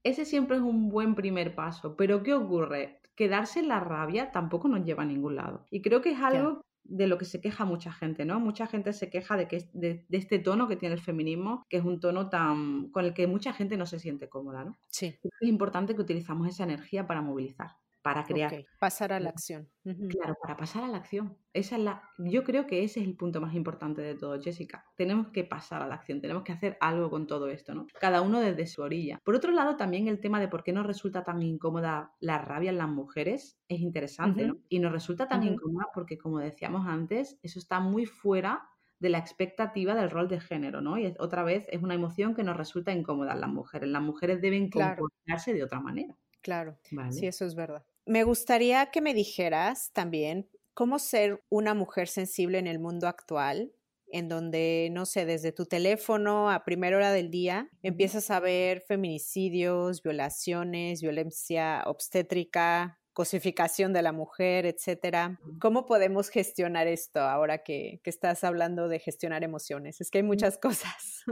ese 0.05 0.25
siempre 0.25 0.59
es 0.59 0.63
un 0.63 0.89
buen 0.91 1.17
primer 1.17 1.57
paso, 1.57 1.97
pero 1.97 2.23
¿qué 2.23 2.35
ocurre? 2.35 3.01
Quedarse 3.17 3.59
en 3.59 3.67
la 3.67 3.81
rabia 3.81 4.31
tampoco 4.31 4.69
nos 4.69 4.85
lleva 4.85 5.03
a 5.03 5.07
ningún 5.07 5.35
lado. 5.35 5.67
Y 5.73 5.83
creo 5.83 6.01
que 6.01 6.13
es 6.13 6.21
algo 6.21 6.63
de 6.85 7.07
lo 7.07 7.19
que 7.19 7.25
se 7.25 7.41
queja 7.41 7.65
mucha 7.65 7.93
gente, 7.93 8.25
¿no? 8.25 8.41
Mucha 8.41 8.67
gente 8.67 8.93
se 8.93 9.11
queja 9.11 9.37
de, 9.37 9.47
que, 9.49 9.69
de, 9.73 10.07
este 10.11 10.39
tono 10.39 10.69
que 10.69 10.77
tiene 10.77 10.95
el 10.95 11.01
feminismo, 11.01 11.67
que 11.69 11.79
es 11.79 11.85
un 11.85 12.01
tono 12.01 12.29
tan 12.31 12.91
con 12.91 13.05
el 13.05 13.15
que 13.15 13.27
mucha 13.27 13.53
gente 13.53 13.77
no 13.77 13.87
se 13.87 13.99
siente 13.99 14.29
cómoda, 14.29 14.65
¿no? 14.65 14.79
Sí. 14.89 15.19
Es 15.23 15.49
importante 15.49 15.95
que 15.95 16.03
utilizamos 16.03 16.49
esa 16.49 16.65
energía 16.65 17.07
para 17.07 17.21
movilizar 17.21 17.77
para 18.03 18.25
crear. 18.25 18.65
Pasar 18.79 19.13
a 19.13 19.21
la 19.21 19.31
acción. 19.31 19.69
Claro, 20.09 20.37
para 20.41 20.57
pasar 20.57 20.85
a 20.85 20.89
la 20.89 20.99
acción. 20.99 21.37
Esa 21.53 21.77
es 21.77 21.83
la, 21.83 22.03
yo 22.19 22.45
creo 22.45 22.67
que 22.67 22.85
ese 22.85 23.01
es 23.01 23.07
el 23.07 23.17
punto 23.17 23.41
más 23.41 23.55
importante 23.55 24.03
de 24.03 24.15
todo, 24.15 24.41
Jessica. 24.41 24.85
Tenemos 24.97 25.29
que 25.29 25.45
pasar 25.45 25.83
a 25.83 25.87
la 25.87 25.97
acción, 25.97 26.21
tenemos 26.21 26.43
que 26.43 26.53
hacer 26.53 26.77
algo 26.81 27.11
con 27.11 27.27
todo 27.27 27.49
esto, 27.49 27.75
¿no? 27.75 27.87
Cada 28.01 28.23
uno 28.23 28.41
desde 28.41 28.67
su 28.67 28.83
orilla. 28.83 29.19
Por 29.25 29.35
otro 29.35 29.53
lado, 29.53 29.77
también 29.77 30.09
el 30.09 30.21
tema 30.21 30.41
de 30.41 30.49
por 30.49 30.63
qué 30.63 30.73
nos 30.73 30.87
resulta 30.87 31.25
tan 31.25 31.43
incómoda 31.43 32.13
la 32.21 32.39
rabia 32.39 32.71
en 32.71 32.79
las 32.79 32.89
mujeres 32.89 33.59
es 33.69 33.81
interesante, 33.81 34.47
¿no? 34.47 34.59
Y 34.69 34.79
nos 34.79 34.93
resulta 34.93 35.27
tan 35.27 35.43
incómoda 35.43 35.87
porque, 35.93 36.19
como 36.19 36.39
decíamos 36.39 36.87
antes, 36.87 37.39
eso 37.43 37.59
está 37.59 37.81
muy 37.81 38.07
fuera 38.07 38.69
de 39.01 39.09
la 39.11 39.19
expectativa 39.19 39.95
del 39.95 40.11
rol 40.11 40.29
de 40.29 40.41
género, 40.41 40.81
¿no? 40.81 40.99
Y 40.99 41.15
otra 41.19 41.45
vez 41.45 41.67
es 41.71 41.83
una 41.83 41.95
emoción 41.95 42.35
que 42.35 42.43
nos 42.43 42.57
resulta 42.57 42.93
incómoda 42.93 43.33
en 43.33 43.41
las 43.41 43.51
mujeres. 43.51 43.89
Las 43.89 44.03
mujeres 44.03 44.41
deben 44.41 44.71
comportarse 44.71 45.55
de 45.55 45.63
otra 45.63 45.81
manera. 45.81 46.17
Claro, 46.43 46.79
sí, 47.09 47.27
eso 47.27 47.45
es 47.47 47.55
verdad. 47.55 47.85
Me 48.07 48.25
gustaría 48.25 48.87
que 48.91 49.01
me 49.01 49.15
dijeras 49.15 49.93
también 49.93 50.49
cómo 50.75 50.99
ser 50.99 51.43
una 51.51 51.75
mujer 51.75 52.09
sensible 52.09 52.59
en 52.59 52.67
el 52.67 52.79
mundo 52.79 53.07
actual, 53.09 53.73
en 54.11 54.29
donde, 54.29 54.89
no 54.93 55.05
sé, 55.05 55.27
desde 55.27 55.53
tu 55.53 55.67
teléfono 55.67 56.51
a 56.51 56.65
primera 56.65 56.97
hora 56.97 57.13
del 57.13 57.31
día 57.31 57.71
empiezas 57.83 58.31
a 58.31 58.41
ver 58.41 58.81
feminicidios, 58.81 60.03
violaciones, 60.03 61.03
violencia 61.03 61.83
obstétrica, 61.87 62.98
cosificación 63.19 63.93
de 63.93 64.01
la 64.01 64.13
mujer, 64.13 64.65
etcétera. 64.65 65.41
¿Cómo 65.59 65.87
podemos 65.87 66.29
gestionar 66.29 66.87
esto 66.87 67.19
ahora 67.19 67.65
que, 67.65 68.01
estás 68.05 68.45
hablando 68.45 68.87
de 68.87 69.01
gestionar 69.01 69.43
emociones? 69.43 70.01
Es 70.01 70.13
que 70.13 70.19
hay 70.19 70.23
mm. 70.23 70.29
muchas 70.29 70.57
cosas. 70.63 71.25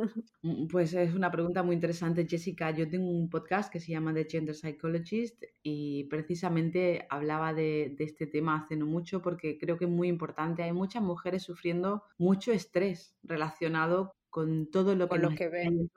Mm, 0.42 0.66
pues 0.66 0.94
es 0.94 1.14
una 1.14 1.31
pregunta 1.31 1.62
muy 1.62 1.77
interesante, 1.77 2.27
Jessica. 2.29 2.72
Yo 2.72 2.90
tengo 2.90 3.09
un 3.09 3.31
podcast 3.31 3.72
que 3.72 3.79
se 3.79 3.92
llama 3.92 4.12
The 4.12 4.27
Gender 4.29 4.57
Psychologist 4.57 5.44
y 5.62 6.09
precisamente 6.11 7.07
hablaba 7.09 7.55
de, 7.55 7.94
este 8.01 8.27
tema 8.27 8.57
hace 8.57 8.75
no 8.75 8.87
mucho 8.87 9.22
porque 9.22 9.57
creo 9.57 9.79
que 9.79 9.85
es 9.85 9.90
muy 9.90 10.09
importante. 10.09 10.64
Hay 10.64 10.72
muchas 10.72 11.05
mujeres 11.05 11.44
sufriendo 11.44 12.03
mucho 12.18 12.51
estrés 12.51 13.14
relacionado 13.22 14.16
con 14.29 14.72
todo 14.72 14.96
lo 14.96 15.09
que, 15.09 15.18
lo 15.18 15.31
que 15.37 15.49
ven 15.49 15.88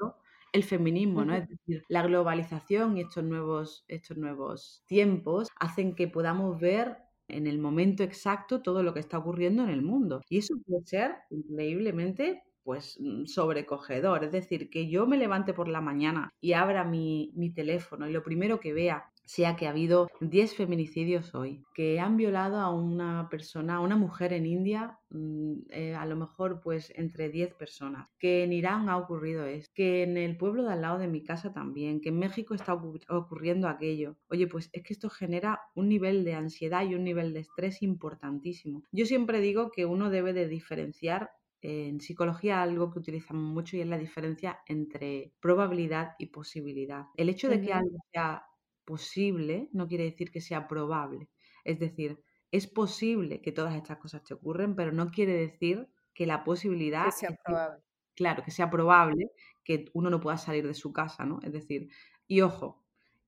el 0.53 0.63
feminismo, 0.63 1.25
¿no? 1.25 1.35
Es 1.35 1.47
decir, 1.47 1.83
la 1.89 2.03
globalización 2.03 2.97
y 2.97 3.01
estos 3.01 3.23
nuevos, 3.23 3.85
estos 3.87 4.17
nuevos 4.17 4.83
tiempos 4.87 5.49
hacen 5.59 5.95
que 5.95 6.07
podamos 6.07 6.59
ver 6.59 6.97
en 7.27 7.47
el 7.47 7.59
momento 7.59 8.03
exacto 8.03 8.61
todo 8.61 8.83
lo 8.83 8.93
que 8.93 8.99
está 8.99 9.17
ocurriendo 9.17 9.63
en 9.63 9.69
el 9.69 9.81
mundo. 9.81 10.21
Y 10.29 10.39
eso 10.39 10.55
puede 10.65 10.85
ser 10.85 11.15
increíblemente 11.29 12.43
pues 12.63 12.97
mm, 12.99 13.25
sobrecogedor. 13.25 14.23
Es 14.23 14.31
decir, 14.31 14.69
que 14.69 14.89
yo 14.89 15.07
me 15.07 15.17
levante 15.17 15.53
por 15.53 15.67
la 15.67 15.81
mañana 15.81 16.29
y 16.41 16.53
abra 16.53 16.83
mi, 16.83 17.31
mi 17.35 17.51
teléfono 17.51 18.07
y 18.07 18.11
lo 18.11 18.23
primero 18.23 18.59
que 18.59 18.73
vea 18.73 19.11
sea 19.29 19.55
que 19.55 19.67
ha 19.67 19.69
habido 19.69 20.07
10 20.21 20.55
feminicidios 20.55 21.35
hoy, 21.35 21.63
que 21.75 21.99
han 21.99 22.17
violado 22.17 22.57
a 22.57 22.73
una 22.73 23.29
persona, 23.29 23.75
a 23.75 23.79
una 23.79 23.95
mujer 23.95 24.33
en 24.33 24.47
India, 24.47 24.97
mm, 25.11 25.53
eh, 25.69 25.93
a 25.93 26.07
lo 26.07 26.15
mejor 26.15 26.61
pues 26.61 26.91
entre 26.95 27.29
10 27.29 27.53
personas, 27.53 28.07
que 28.17 28.43
en 28.43 28.53
Irán 28.53 28.89
ha 28.89 28.97
ocurrido 28.97 29.45
esto, 29.45 29.71
que 29.75 30.01
en 30.01 30.17
el 30.17 30.35
pueblo 30.35 30.63
de 30.63 30.73
al 30.73 30.81
lado 30.81 30.97
de 30.97 31.07
mi 31.07 31.23
casa 31.23 31.53
también, 31.53 32.01
que 32.01 32.09
en 32.09 32.17
México 32.17 32.55
está 32.55 32.73
ocurriendo 32.73 33.67
aquello. 33.67 34.17
Oye, 34.29 34.47
pues 34.47 34.71
es 34.73 34.81
que 34.81 34.93
esto 34.93 35.11
genera 35.11 35.61
un 35.75 35.89
nivel 35.89 36.23
de 36.23 36.33
ansiedad 36.33 36.83
y 36.83 36.95
un 36.95 37.03
nivel 37.03 37.31
de 37.31 37.41
estrés 37.41 37.83
importantísimo. 37.83 38.81
Yo 38.91 39.05
siempre 39.05 39.41
digo 39.41 39.69
que 39.69 39.85
uno 39.85 40.09
debe 40.09 40.33
de 40.33 40.47
diferenciar 40.47 41.29
en 41.61 41.99
psicología 42.01 42.63
algo 42.63 42.89
que 42.91 42.99
utilizamos 42.99 43.43
mucho 43.43 43.77
y 43.77 43.81
es 43.81 43.87
la 43.87 43.97
diferencia 43.97 44.59
entre 44.65 45.33
probabilidad 45.39 46.13
y 46.17 46.27
posibilidad. 46.27 47.05
El 47.15 47.29
hecho 47.29 47.49
de 47.49 47.61
que 47.61 47.73
algo 47.73 47.97
sea 48.11 48.43
posible 48.89 49.69
no 49.71 49.87
quiere 49.87 50.05
decir 50.05 50.31
que 50.31 50.41
sea 50.41 50.67
probable. 50.67 51.29
Es 51.63 51.77
decir, 51.77 52.23
es 52.51 52.65
posible 52.65 53.39
que 53.39 53.51
todas 53.51 53.75
estas 53.75 53.99
cosas 53.99 54.23
te 54.23 54.33
ocurren, 54.33 54.75
pero 54.75 54.91
no 54.91 55.11
quiere 55.11 55.33
decir 55.33 55.87
que 56.15 56.25
la 56.25 56.43
posibilidad... 56.43 57.05
Que 57.05 57.11
sea 57.11 57.37
probable. 57.45 57.83
claro, 58.15 58.43
que 58.43 58.49
sea 58.49 58.71
probable 58.71 59.29
que 59.63 59.85
uno 59.93 60.09
no 60.09 60.19
pueda 60.19 60.37
salir 60.37 60.65
de 60.65 60.73
su 60.73 60.91
casa, 60.91 61.23
¿no? 61.23 61.39
Es 61.43 61.53
decir, 61.53 61.89
y 62.27 62.41
ojo, 62.41 62.83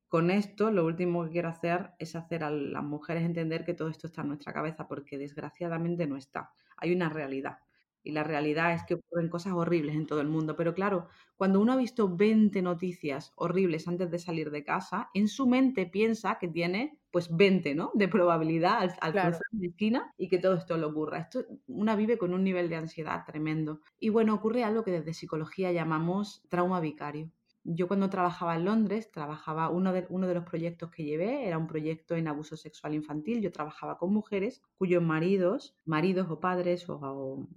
con 0.08 0.32
esto 0.32 0.72
lo 0.72 0.84
último 0.84 1.24
que 1.26 1.30
quiero 1.30 1.50
hacer 1.50 1.92
es 2.00 2.16
hacer 2.16 2.44
a 2.44 2.50
las 2.50 2.84
mujeres 2.84 3.24
entender 3.24 3.64
que 3.64 3.76
todo 3.76 3.90
esto 3.90 4.08
está 4.08 4.22
en 4.24 4.30
nuestra 4.30 4.54
cabeza, 4.54 4.88
porque 4.88 5.20
desgraciadamente 5.20 6.08
no 6.08 6.18
está. 6.18 6.52
Hay 6.78 6.92
una 6.92 7.08
realidad. 7.10 7.60
Y 8.04 8.12
la 8.12 8.24
realidad 8.24 8.74
es 8.74 8.84
que 8.84 8.96
ocurren 8.96 9.30
cosas 9.30 9.54
horribles 9.54 9.96
en 9.96 10.08
todo 10.08 10.22
el 10.22 10.28
mundo. 10.28 10.56
Pero 10.56 10.74
claro, 10.74 11.08
cuando 11.36 11.60
uno 11.60 11.74
ha 11.74 11.78
visto 11.78 12.16
20 12.16 12.62
noticias 12.62 13.32
horribles 13.36 13.88
antes 13.88 14.10
de 14.10 14.20
salir 14.20 14.52
de 14.52 14.64
casa, 14.64 15.10
en 15.14 15.28
su 15.28 15.48
mente 15.48 15.86
piensa 15.86 16.38
que 16.40 16.48
tiene 16.48 17.00
pues 17.12 17.36
20, 17.36 17.76
¿no? 17.76 17.92
De 17.94 18.08
probabilidad 18.08 18.80
al, 19.02 19.12
cruzar 19.12 19.42
la 19.52 19.68
esquina 19.68 20.14
y 20.18 20.30
que 20.30 20.40
todo 20.40 20.56
esto 20.56 20.78
le 20.78 20.86
ocurra. 20.86 21.20
Esto, 21.20 21.46
una 21.68 21.96
vive 21.96 22.18
con 22.18 22.34
un 22.34 22.44
nivel 22.44 22.70
de 22.70 22.78
ansiedad 22.78 23.24
tremendo. 23.26 23.82
Y 24.00 24.10
bueno, 24.10 24.34
ocurre 24.34 24.64
algo 24.64 24.84
que 24.84 24.92
desde 24.92 25.14
psicología 25.14 25.72
llamamos 25.72 26.44
trauma 26.50 26.80
vicario. 26.80 27.32
Yo 27.64 27.88
cuando 27.88 28.10
trabajaba 28.10 28.56
en 28.56 28.66
Londres, 28.66 29.12
trabajaba 29.12 29.70
uno 29.70 29.94
de, 29.94 30.08
uno 30.10 30.28
de 30.28 30.34
los 30.34 30.46
proyectos 30.46 30.90
que 30.90 31.04
llevé, 31.04 31.48
era 31.48 31.60
un 31.60 31.68
proyecto 31.68 32.16
en 32.16 32.28
abuso 32.28 32.58
sexual 32.58 32.96
infantil. 32.96 33.42
Yo 33.42 33.52
trabajaba 33.52 34.00
con 34.00 34.12
mujeres 34.14 34.64
cuyos 34.78 35.04
maridos, 35.04 35.76
maridos 35.86 36.28
o 36.30 36.40
padres 36.40 36.90
o 36.90 36.96
o 36.96 37.48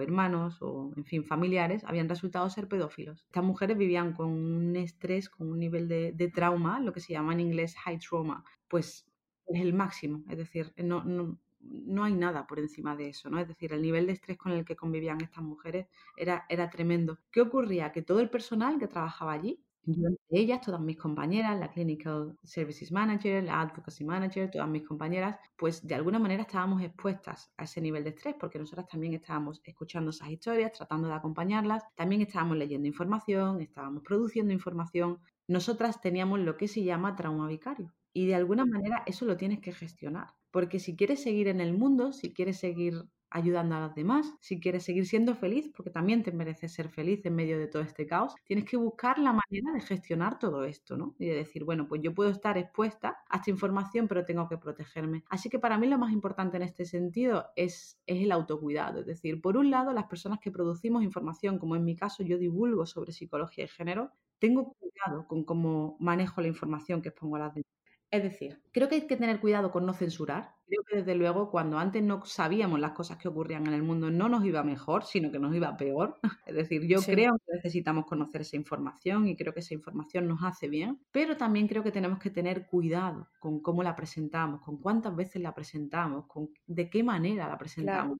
hermanos 0.00 0.58
o, 0.60 0.92
en 0.96 1.04
fin, 1.04 1.24
familiares 1.24 1.84
habían 1.84 2.08
resultado 2.08 2.48
ser 2.50 2.68
pedófilos. 2.68 3.24
Estas 3.26 3.44
mujeres 3.44 3.76
vivían 3.76 4.12
con 4.12 4.28
un 4.28 4.76
estrés, 4.76 5.28
con 5.28 5.50
un 5.50 5.58
nivel 5.58 5.88
de, 5.88 6.32
trauma, 6.34 6.80
lo 6.80 6.92
que 6.92 7.00
se 7.00 7.12
llama 7.12 7.32
en 7.32 7.40
inglés 7.40 7.76
high 7.76 7.98
trauma, 7.98 8.44
pues 8.68 9.06
es 9.46 9.60
el 9.60 9.74
máximo, 9.74 10.24
es 10.28 10.38
decir, 10.38 10.72
no, 10.76 11.04
no, 11.04 11.38
no, 11.60 12.04
hay 12.04 12.14
nada 12.14 12.46
por 12.46 12.58
encima 12.58 12.96
de 12.96 13.08
eso, 13.08 13.30
¿no? 13.30 13.38
Es 13.38 13.48
decir, 13.48 13.72
el 13.72 13.82
nivel 13.82 14.06
de 14.06 14.12
estrés 14.12 14.36
con 14.36 14.52
el 14.52 14.64
que 14.64 14.76
convivían 14.76 15.20
estas 15.20 15.44
mujeres 15.44 15.86
era, 16.16 16.46
era 16.48 16.68
tremendo. 16.70 17.18
¿Qué 17.30 17.40
ocurría? 17.40 17.92
Que 17.92 18.02
todo 18.02 18.20
el 18.20 18.30
personal 18.30 18.78
que 18.78 18.88
trabajaba 18.88 19.32
allí 19.32 19.65
yo 19.86 20.08
entre 20.08 20.40
ellas, 20.40 20.60
todas 20.60 20.80
mis 20.80 20.96
compañeras, 20.96 21.58
la 21.58 21.70
Clinical 21.72 22.36
Services 22.42 22.90
Manager, 22.92 23.42
la 23.44 23.60
Advocacy 23.60 24.04
Manager, 24.04 24.50
todas 24.50 24.68
mis 24.68 24.82
compañeras, 24.86 25.38
pues 25.56 25.86
de 25.86 25.94
alguna 25.94 26.18
manera 26.18 26.42
estábamos 26.42 26.82
expuestas 26.82 27.52
a 27.56 27.64
ese 27.64 27.80
nivel 27.80 28.04
de 28.04 28.10
estrés 28.10 28.34
porque 28.38 28.58
nosotras 28.58 28.88
también 28.88 29.14
estábamos 29.14 29.60
escuchando 29.64 30.10
esas 30.10 30.30
historias, 30.30 30.72
tratando 30.72 31.08
de 31.08 31.14
acompañarlas, 31.14 31.84
también 31.94 32.20
estábamos 32.22 32.56
leyendo 32.56 32.88
información, 32.88 33.60
estábamos 33.60 34.02
produciendo 34.02 34.52
información. 34.52 35.20
Nosotras 35.48 36.00
teníamos 36.00 36.40
lo 36.40 36.56
que 36.56 36.68
se 36.68 36.82
llama 36.82 37.14
trauma 37.16 37.46
vicario 37.48 37.94
y 38.12 38.26
de 38.26 38.34
alguna 38.34 38.64
manera 38.66 39.02
eso 39.06 39.24
lo 39.24 39.36
tienes 39.36 39.60
que 39.60 39.72
gestionar. 39.72 40.28
Porque 40.50 40.80
si 40.80 40.96
quieres 40.96 41.22
seguir 41.22 41.48
en 41.48 41.60
el 41.60 41.76
mundo, 41.76 42.12
si 42.12 42.32
quieres 42.32 42.58
seguir 42.58 43.04
ayudando 43.30 43.76
a 43.76 43.80
los 43.80 43.94
demás, 43.94 44.34
si 44.40 44.60
quieres 44.60 44.84
seguir 44.84 45.06
siendo 45.06 45.34
feliz, 45.34 45.70
porque 45.74 45.90
también 45.90 46.22
te 46.22 46.32
mereces 46.32 46.72
ser 46.72 46.88
feliz 46.88 47.24
en 47.26 47.34
medio 47.34 47.58
de 47.58 47.66
todo 47.68 47.82
este 47.82 48.06
caos, 48.06 48.34
tienes 48.44 48.64
que 48.64 48.76
buscar 48.76 49.18
la 49.18 49.32
manera 49.32 49.72
de 49.74 49.80
gestionar 49.80 50.38
todo 50.38 50.64
esto, 50.64 50.96
¿no? 50.96 51.14
Y 51.18 51.26
de 51.26 51.34
decir, 51.36 51.64
bueno, 51.64 51.88
pues 51.88 52.00
yo 52.02 52.14
puedo 52.14 52.30
estar 52.30 52.56
expuesta 52.58 53.18
a 53.28 53.36
esta 53.38 53.50
información, 53.50 54.08
pero 54.08 54.24
tengo 54.24 54.48
que 54.48 54.58
protegerme. 54.58 55.24
Así 55.28 55.48
que 55.50 55.58
para 55.58 55.78
mí 55.78 55.86
lo 55.86 55.98
más 55.98 56.12
importante 56.12 56.56
en 56.56 56.62
este 56.62 56.84
sentido 56.84 57.46
es, 57.56 57.98
es 58.06 58.22
el 58.22 58.32
autocuidado. 58.32 59.00
Es 59.00 59.06
decir, 59.06 59.40
por 59.40 59.56
un 59.56 59.70
lado, 59.70 59.92
las 59.92 60.06
personas 60.06 60.38
que 60.40 60.50
producimos 60.50 61.02
información, 61.02 61.58
como 61.58 61.76
en 61.76 61.84
mi 61.84 61.96
caso 61.96 62.22
yo 62.22 62.38
divulgo 62.38 62.86
sobre 62.86 63.12
psicología 63.12 63.64
y 63.64 63.68
género, 63.68 64.12
tengo 64.38 64.72
cuidado 64.78 65.26
con 65.26 65.44
cómo 65.44 65.96
manejo 66.00 66.40
la 66.40 66.48
información 66.48 67.02
que 67.02 67.08
expongo 67.10 67.36
a 67.36 67.38
las 67.40 67.54
demás. 67.54 67.75
Es 68.10 68.22
decir, 68.22 68.62
creo 68.72 68.88
que 68.88 68.94
hay 68.94 69.06
que 69.06 69.16
tener 69.16 69.40
cuidado 69.40 69.72
con 69.72 69.84
no 69.84 69.92
censurar. 69.92 70.54
Creo 70.66 70.82
que 70.84 70.96
desde 70.98 71.14
luego 71.14 71.50
cuando 71.50 71.78
antes 71.78 72.02
no 72.02 72.24
sabíamos 72.24 72.78
las 72.78 72.92
cosas 72.92 73.18
que 73.18 73.28
ocurrían 73.28 73.66
en 73.66 73.74
el 73.74 73.82
mundo 73.82 74.10
no 74.10 74.28
nos 74.28 74.44
iba 74.44 74.62
mejor, 74.62 75.04
sino 75.04 75.30
que 75.30 75.38
nos 75.38 75.54
iba 75.54 75.76
peor. 75.76 76.18
Es 76.46 76.54
decir, 76.54 76.86
yo 76.86 77.00
creo 77.02 77.36
que 77.44 77.54
necesitamos 77.54 78.06
conocer 78.06 78.42
esa 78.42 78.56
información 78.56 79.26
y 79.26 79.36
creo 79.36 79.52
que 79.52 79.60
esa 79.60 79.74
información 79.74 80.28
nos 80.28 80.42
hace 80.44 80.68
bien, 80.68 81.00
pero 81.10 81.36
también 81.36 81.66
creo 81.66 81.82
que 81.82 81.90
tenemos 81.90 82.18
que 82.18 82.30
tener 82.30 82.66
cuidado 82.66 83.28
con 83.40 83.60
cómo 83.60 83.82
la 83.82 83.96
presentamos, 83.96 84.60
con 84.60 84.78
cuántas 84.78 85.14
veces 85.14 85.42
la 85.42 85.54
presentamos, 85.54 86.26
con 86.26 86.50
de 86.66 86.88
qué 86.88 87.02
manera 87.02 87.48
la 87.48 87.58
presentamos. 87.58 88.18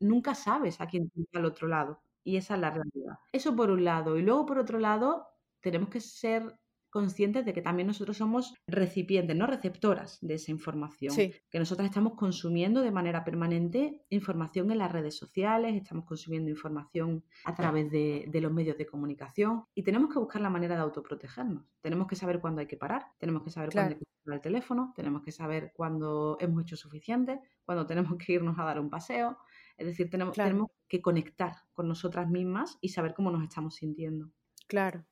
Nunca 0.00 0.34
sabes 0.34 0.80
a 0.80 0.86
quién 0.86 1.10
está 1.16 1.38
al 1.38 1.46
otro 1.46 1.66
lado 1.66 2.00
y 2.22 2.36
esa 2.36 2.54
es 2.54 2.60
la 2.60 2.70
realidad. 2.70 3.18
Eso 3.32 3.54
por 3.54 3.70
un 3.70 3.84
lado. 3.84 4.16
Y 4.16 4.22
luego 4.22 4.46
por 4.46 4.58
otro 4.58 4.78
lado, 4.78 5.28
tenemos 5.60 5.90
que 5.90 6.00
ser 6.00 6.58
conscientes 6.94 7.44
de 7.44 7.52
que 7.52 7.60
también 7.60 7.88
nosotros 7.88 8.16
somos 8.16 8.54
recipientes, 8.68 9.36
no 9.36 9.48
receptoras 9.48 10.20
de 10.20 10.34
esa 10.34 10.52
información. 10.52 11.12
Que 11.50 11.58
nosotras 11.58 11.86
estamos 11.88 12.14
consumiendo 12.14 12.82
de 12.82 12.92
manera 12.92 13.24
permanente 13.24 14.04
información 14.10 14.70
en 14.70 14.78
las 14.78 14.92
redes 14.92 15.16
sociales, 15.16 15.74
estamos 15.74 16.04
consumiendo 16.04 16.50
información 16.50 17.24
a 17.46 17.52
través 17.56 17.90
de, 17.90 18.40
los 18.40 18.52
medios 18.52 18.78
de 18.78 18.86
comunicación 18.86 19.64
y 19.74 19.82
tenemos 19.82 20.12
que 20.12 20.20
buscar 20.20 20.40
la 20.40 20.50
manera 20.50 20.76
de 20.76 20.82
autoprotegernos. 20.82 21.64
Tenemos 21.80 22.06
que 22.06 22.14
saber 22.14 22.40
cuándo 22.40 22.60
hay 22.60 22.68
que 22.68 22.76
parar, 22.76 23.06
tenemos 23.18 23.42
que 23.42 23.50
saber 23.50 23.70
cuándo 23.72 23.94
hay 23.94 23.98
que 23.98 24.04
parar 24.24 24.36
el 24.36 24.40
teléfono, 24.40 24.92
tenemos 24.94 25.22
que 25.22 25.32
saber 25.32 25.72
cuándo 25.74 26.36
hemos 26.38 26.62
hecho 26.62 26.76
suficiente, 26.76 27.40
cuándo 27.64 27.86
tenemos 27.86 28.16
que 28.18 28.34
irnos 28.34 28.56
a 28.56 28.62
dar 28.62 28.78
un 28.78 28.88
paseo. 28.88 29.36
Es 29.76 29.86
decir, 29.88 30.08
tenemos, 30.10 30.36
tenemos 30.36 30.70
que 30.86 31.02
conectar 31.02 31.56
con 31.72 31.88
nosotras 31.88 32.30
mismas 32.30 32.78
y 32.80 32.90
saber 32.90 33.14
cómo 33.14 33.32
nos 33.32 33.42
estamos 33.42 33.74
sintiendo. 33.74 34.30
Claro. 34.68 35.04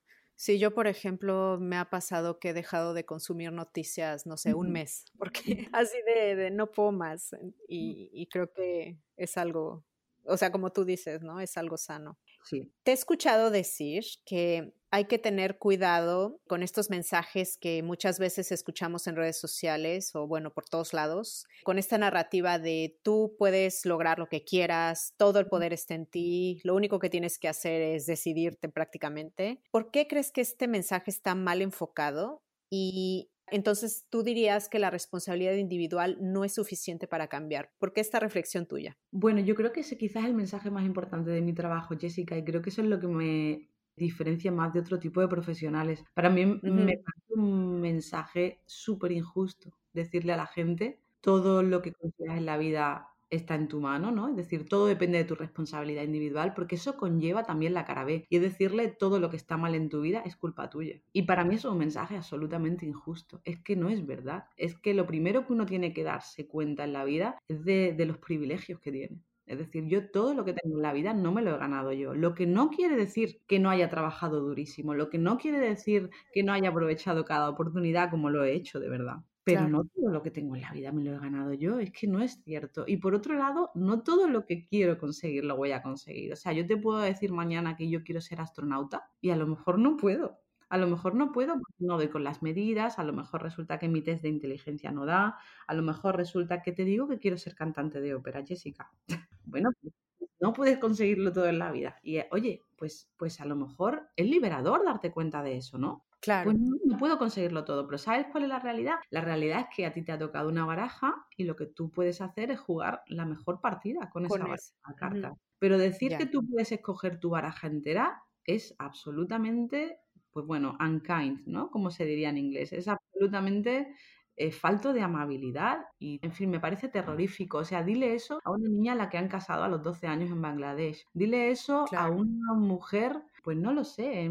Sí, 0.43 0.59
yo, 0.59 0.75
por 0.75 0.89
ejemplo, 0.89 1.57
me 1.61 1.77
ha 1.77 1.89
pasado 1.89 2.41
que 2.41 2.49
he 2.49 2.53
dejado 2.53 2.95
de 2.95 3.05
consumir 3.05 3.53
noticias, 3.53 4.27
no 4.27 4.37
sé, 4.37 4.55
un 4.55 4.73
mes, 4.73 5.05
porque 5.17 5.69
así 5.73 5.97
de, 6.05 6.51
no 6.51 6.73
puedo 6.73 6.91
más. 6.91 7.31
Y, 7.69 8.27
creo 8.27 8.53
que 8.53 8.99
es 9.17 9.37
algo 9.37 9.85
o 10.25 10.37
sea, 10.37 10.51
como 10.51 10.73
tú 10.73 10.85
dices, 10.85 11.23
¿no? 11.23 11.39
Es 11.39 11.57
algo 11.57 11.77
sano. 11.77 12.19
Sí. 12.45 12.73
Te 12.83 12.91
he 12.91 12.95
escuchado 12.95 13.53
decir 13.53 14.03
que 14.27 14.75
hay 14.93 15.07
que 15.07 15.19
tener 15.19 15.57
cuidado 15.57 16.39
con 16.47 16.63
estos 16.63 16.91
mensajes 16.91 17.57
que 17.57 17.83
muchas 17.83 18.19
veces 18.19 18.53
escuchamos 18.53 19.07
en 19.07 19.17
redes 19.17 19.39
sociales 19.39 20.15
o 20.15 20.27
bueno, 20.27 20.53
por 20.53 20.69
todos 20.69 20.93
lados, 20.93 21.47
con 21.65 21.79
esta 21.79 21.97
narrativa 21.97 22.59
de 22.59 22.99
tú 23.03 23.35
puedes 23.39 23.87
lograr 23.87 24.19
lo 24.19 24.29
que 24.29 24.45
quieras, 24.45 25.15
todo 25.17 25.41
el 25.41 25.47
poder 25.47 25.73
está 25.73 25.95
en 25.95 26.05
ti, 26.05 26.61
lo 26.63 26.75
único 26.75 26.99
que 26.99 27.09
tienes 27.09 27.39
que 27.39 27.49
hacer 27.49 27.81
es 27.81 28.05
decidirte 28.05 28.69
prácticamente. 28.69 29.63
¿Por 29.71 29.91
qué 29.91 30.07
crees 30.07 30.31
que 30.31 30.43
este 30.43 30.69
mensaje 30.69 31.11
está 31.11 31.35
mal 31.35 31.63
enfocado? 31.63 32.43
Y 32.69 33.31
entonces 33.51 34.07
tú 34.11 34.23
dirías 34.23 34.69
que 34.69 34.79
la 34.79 34.91
responsabilidad 34.91 35.55
individual 35.55 36.19
no 36.21 36.45
es 36.45 36.55
suficiente 36.55 37.07
para 37.07 37.29
cambiar. 37.29 37.71
¿Por 37.79 37.95
qué 37.95 38.03
esta 38.03 38.21
reflexión 38.21 38.67
tuya? 38.67 38.99
Bueno, 39.11 39.41
yo 39.41 39.55
creo 39.55 39.73
que 39.73 39.81
ese 39.81 39.97
quizás 39.97 40.25
es 40.25 40.29
el 40.29 40.35
mensaje 40.35 40.71
más 40.71 40.85
importante 40.85 41.31
de 41.31 41.41
mi 41.41 41.55
trabajo, 41.55 41.95
Jessica, 41.99 42.37
y 42.37 42.45
creo 42.45 42.61
que 42.61 42.71
eso 42.71 42.83
es 42.83 42.89
lo 42.89 43.01
que 43.01 43.07
me 43.07 43.72
diferencia 43.97 44.53
más 44.53 44.73
de 44.73 44.81
otro 44.81 44.99
tipo 44.99 45.21
de 45.21 45.29
profesionales. 45.29 46.05
Para 46.15 46.31
mí 46.31 46.47
me 46.47 46.99
parece 46.99 47.35
un 47.35 47.81
mensaje 47.81 48.61
súper 48.67 49.13
injusto 49.13 49.73
decirle 49.93 50.33
a 50.33 50.37
la 50.37 50.47
gente 50.47 51.01
todo 51.21 51.63
lo 51.63 51.83
que 51.83 51.93
consideras 51.93 52.39
en 52.39 52.47
la 52.47 52.57
vida 52.57 53.09
está 53.31 53.55
en 53.55 53.67
tu 53.67 53.81
mano, 53.81 54.11
¿no? 54.11 54.29
Es 54.29 54.37
decir, 54.37 54.69
todo 54.69 54.87
depende 54.87 55.17
de 55.19 55.25
tu 55.25 55.35
responsabilidad 55.35 56.03
individual, 56.03 56.53
porque 56.55 56.75
eso 56.75 56.97
conlleva 56.99 57.45
también 57.45 57.73
la 57.73 57.85
cara 57.87 58.05
B. 58.05 58.27
Y 58.29 58.37
es 58.37 58.43
decirle 58.43 58.89
todo 58.89 59.19
lo 59.19 59.31
que 59.31 59.39
está 59.39 59.57
mal 59.57 59.75
en 59.75 59.89
tu 59.89 60.03
vida 60.03 60.23
es 60.27 60.37
culpa 60.37 60.69
tuya. 60.69 61.01
Y 61.13 61.23
para 61.23 61.45
mí 61.45 61.55
eso 61.55 61.69
es 61.69 61.73
un 61.73 61.79
mensaje 61.79 62.17
absolutamente 62.17 62.85
injusto. 62.85 63.41
Es 63.45 63.59
que 63.63 63.75
no 63.75 63.89
es 63.89 64.05
verdad. 64.07 64.45
Es 64.57 64.77
que 64.79 64.93
lo 64.93 65.07
primero 65.07 65.47
que 65.47 65.53
uno 65.55 65.65
tiene 65.65 65.95
que 65.95 66.05
darse 66.05 66.47
cuenta 66.47 66.85
en 66.85 66.93
la 66.93 67.05
vida 67.05 67.39
es 67.49 67.65
de, 67.65 67.95
de 67.95 68.07
los 68.07 68.19
privilegios 68.19 68.81
que 68.81 68.93
tiene. 68.93 69.23
Es 69.47 69.59
decir, 69.59 69.87
yo 69.87 70.11
todo 70.11 70.35
lo 70.35 70.45
que 70.45 70.53
tengo 70.55 70.77
en 70.77 70.83
la 70.83 70.93
vida 70.93 71.15
no 71.15 71.33
me 71.33 71.43
lo 71.43 71.55
he 71.55 71.59
ganado 71.59 71.93
yo. 71.93 72.15
Lo 72.15 72.35
que 72.35 72.47
no 72.47 72.71
quiere 72.71 72.97
decir 72.97 73.43
que 73.47 73.59
no 73.59 73.71
haya 73.71 73.89
trabajado 73.91 74.41
durísimo, 74.41 74.95
lo 74.95 75.11
que 75.11 75.19
no 75.19 75.37
quiere 75.39 75.59
decir 75.59 76.11
que 76.33 76.43
no 76.43 76.53
haya 76.53 76.71
aprovechado 76.71 77.25
cada 77.25 77.49
oportunidad 77.51 78.11
como 78.11 78.31
lo 78.31 78.45
he 78.45 78.55
hecho 78.55 78.81
de 78.81 78.89
verdad. 78.89 79.17
Pero 79.45 79.67
no 79.69 79.83
todo 79.85 80.11
lo 80.13 80.23
que 80.23 80.31
tengo 80.31 80.55
en 80.55 80.63
la 80.63 80.73
vida 80.73 80.93
me 80.93 81.03
lo 81.03 81.13
he 81.15 81.19
ganado 81.19 81.53
yo, 81.55 81.81
es 81.81 81.91
que 81.93 82.07
no 82.07 82.23
es 82.23 82.41
cierto. 82.45 82.85
Y 82.87 82.99
por 82.99 83.15
otro 83.15 83.35
lado, 83.35 83.71
no 83.75 84.03
todo 84.05 84.29
lo 84.29 84.47
que 84.47 84.65
quiero 84.69 84.99
conseguir 84.99 85.45
lo 85.45 85.57
voy 85.57 85.73
a 85.73 85.83
conseguir. 85.83 86.33
O 86.33 86.37
sea, 86.37 86.53
yo 86.53 86.65
te 86.67 86.77
puedo 86.77 87.01
decir 87.01 87.33
mañana 87.33 87.77
que 87.77 87.91
yo 87.91 88.05
quiero 88.05 88.21
ser 88.21 88.41
astronauta 88.41 89.11
y 89.21 89.31
a 89.31 89.37
lo 89.37 89.49
mejor 89.49 89.79
no 89.81 89.97
puedo. 89.97 90.39
A 90.73 90.79
lo 90.79 90.87
mejor 90.87 91.15
no 91.15 91.33
puedo 91.33 91.53
porque 91.53 91.85
no 91.85 91.99
doy 91.99 92.09
con 92.09 92.25
las 92.25 92.43
medidas, 92.43 92.99
a 92.99 93.05
lo 93.05 93.13
mejor 93.13 93.43
resulta 93.43 93.79
que 93.79 93.91
mi 93.91 94.01
test 94.01 94.23
de 94.23 94.31
inteligencia 94.31 94.91
no 94.91 95.05
da, 95.05 95.37
a 95.67 95.75
lo 95.75 95.83
mejor 95.83 96.17
resulta 96.17 96.63
que 96.63 96.73
te 96.73 96.87
digo 96.87 97.07
que 97.07 97.19
quiero 97.19 97.37
ser 97.37 97.55
cantante 97.55 98.01
de 98.01 98.15
ópera, 98.15 98.43
Jessica. 98.43 98.91
bueno, 99.45 99.69
pues 99.83 99.93
no 100.41 100.55
puedes 100.55 100.79
conseguirlo 100.79 101.31
todo 101.31 101.47
en 101.47 101.59
la 101.59 101.71
vida. 101.71 101.99
Y 102.03 102.17
eh, 102.17 102.29
oye, 102.31 102.63
pues, 102.79 103.13
pues 103.19 103.39
a 103.43 103.45
lo 103.45 103.55
mejor 103.55 104.09
es 104.17 104.27
liberador 104.27 104.83
darte 104.83 105.13
cuenta 105.13 105.43
de 105.43 105.59
eso, 105.59 105.77
¿no? 105.77 106.07
Claro. 106.21 106.53
Pues 106.53 106.59
no, 106.59 106.97
puedo 106.97 107.19
conseguirlo 107.19 107.67
todo, 107.67 107.85
pero 107.87 107.99
¿sabes 107.99 108.29
cuál 108.33 108.45
es 108.45 108.49
la 108.49 108.59
realidad? 108.59 108.95
La 109.11 109.21
realidad 109.21 109.61
es 109.61 109.77
que 109.77 109.85
a 109.85 109.93
ti 109.93 110.01
te 110.01 110.13
ha 110.13 110.19
tocado 110.19 110.49
una 110.49 110.65
baraja 110.65 111.27
y 111.37 111.45
lo 111.45 111.55
que 111.55 111.67
tú 111.67 111.91
puedes 111.91 112.23
hacer 112.23 112.51
es 112.51 112.59
jugar 112.59 113.03
la 113.09 113.27
mejor 113.27 113.61
partida 113.61 114.09
con, 114.09 114.25
esa 114.25 114.39
baraja 114.39 114.57
de 114.89 114.95
cartas. 114.95 115.33
Pero 115.59 115.77
decir 115.77 116.17
que 116.17 116.25
tú 116.25 116.47
puedes 116.47 116.73
escoger 116.73 117.21
tu 117.21 117.29
baraja 117.29 117.67
entera 117.67 118.23
es 118.47 118.75
absolutamente 118.79 119.99
pues 120.33 120.47
bueno, 120.47 120.77
unkind, 120.81 121.47
¿no? 121.47 121.71
Como 121.71 121.91
se 121.91 122.05
diría 122.05 122.31
en 122.31 122.39
inglés. 122.39 122.73
Es 122.73 122.89
absolutamente 122.89 123.95
eh, 124.37 124.51
falto 124.53 124.93
de 124.93 125.03
amabilidad 125.03 125.81
y, 125.99 126.19
en 126.23 126.33
fin, 126.33 126.51
me 126.51 126.61
parece 126.61 126.89
terrorífico. 126.89 127.59
O 127.59 127.65
sea, 127.65 127.83
dile 127.83 128.15
eso 128.15 128.41
a 128.45 128.51
una 128.51 128.69
niña 128.69 128.93
a 128.93 128.97
la 128.97 129.11
que 129.11 129.19
han 129.19 129.29
casado 129.29 129.65
a 129.65 129.69
los 129.69 129.83
12 129.83 130.07
años 130.07 130.31
en 130.31 130.43
Bangladesh. 130.43 131.05
Dile 131.13 131.51
eso 131.51 131.85
a 131.97 132.11
una 132.11 132.55
mujer 132.55 133.23
pues 133.43 133.57
no 133.57 133.73
lo 133.73 133.85
sé. 133.85 134.31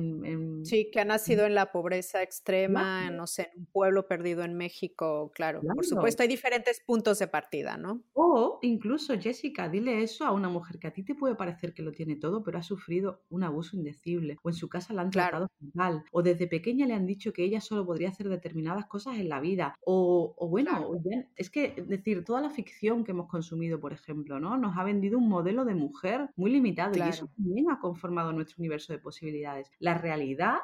Sí, 0.63 0.89
que 0.91 0.99
ha 0.99 1.05
nacido 1.05 1.45
en 1.45 1.55
la 1.55 1.71
pobreza 1.71 2.23
extrema, 2.23 3.11
no 3.11 3.27
sé, 3.27 3.49
en 3.53 3.61
un 3.61 3.65
pueblo 3.65 4.07
perdido 4.07 4.43
en 4.43 4.55
México, 4.55 5.31
claro, 5.33 5.61
Por 5.61 5.85
supuesto, 5.85 6.23
hay 6.23 6.29
diferentes 6.29 6.81
puntos 6.85 7.19
de 7.19 7.27
partida, 7.27 7.77
¿no? 7.77 8.03
O 8.13 8.59
incluso, 8.61 9.17
Jessica, 9.19 9.69
dile 9.69 10.01
eso 10.01 10.25
a 10.25 10.31
una 10.31 10.49
mujer 10.49 10.79
que 10.79 10.87
a 10.87 10.93
ti 10.93 11.03
te 11.03 11.15
puede 11.15 11.35
parecer 11.35 11.73
que 11.73 11.83
lo 11.83 11.91
tiene 11.91 12.15
todo, 12.15 12.43
pero 12.43 12.57
ha 12.57 12.63
sufrido 12.63 13.23
un 13.29 13.43
abuso 13.43 13.75
indecible, 13.75 14.37
o 14.43 14.49
en 14.49 14.55
su 14.55 14.69
casa 14.69 14.93
la 14.93 15.01
han 15.01 15.11
tratado 15.11 15.47
mal, 15.73 16.03
o 16.11 16.21
desde 16.21 16.47
pequeña 16.47 16.85
le 16.85 16.93
han 16.93 17.05
dicho 17.05 17.33
que 17.33 17.43
ella 17.43 17.61
solo 17.61 17.85
podría 17.85 18.09
hacer 18.09 18.29
determinadas 18.29 18.85
cosas 18.85 19.17
en 19.17 19.29
la 19.29 19.39
vida, 19.39 19.75
o, 19.85 20.35
bueno, 20.49 20.91
es 21.35 21.49
que, 21.49 21.83
decir, 21.85 22.23
toda 22.23 22.41
la 22.41 22.49
ficción 22.49 23.03
que 23.03 23.11
hemos 23.11 23.27
consumido, 23.27 23.79
por 23.79 23.93
ejemplo, 23.93 24.39
¿no? 24.39 24.57
Nos 24.57 24.77
ha 24.77 24.83
vendido 24.83 25.17
un 25.17 25.27
modelo 25.27 25.65
de 25.65 25.75
mujer 25.75 26.29
muy 26.35 26.51
limitado 26.51 26.97
y 26.97 27.01
eso 27.01 27.27
también 27.35 27.69
ha 27.69 27.79
conformado 27.79 28.31
nuestro 28.31 28.55
universo 28.59 28.93
de 28.93 28.99
posibilidades. 29.01 29.69
La 29.79 29.97
realidad 29.97 30.59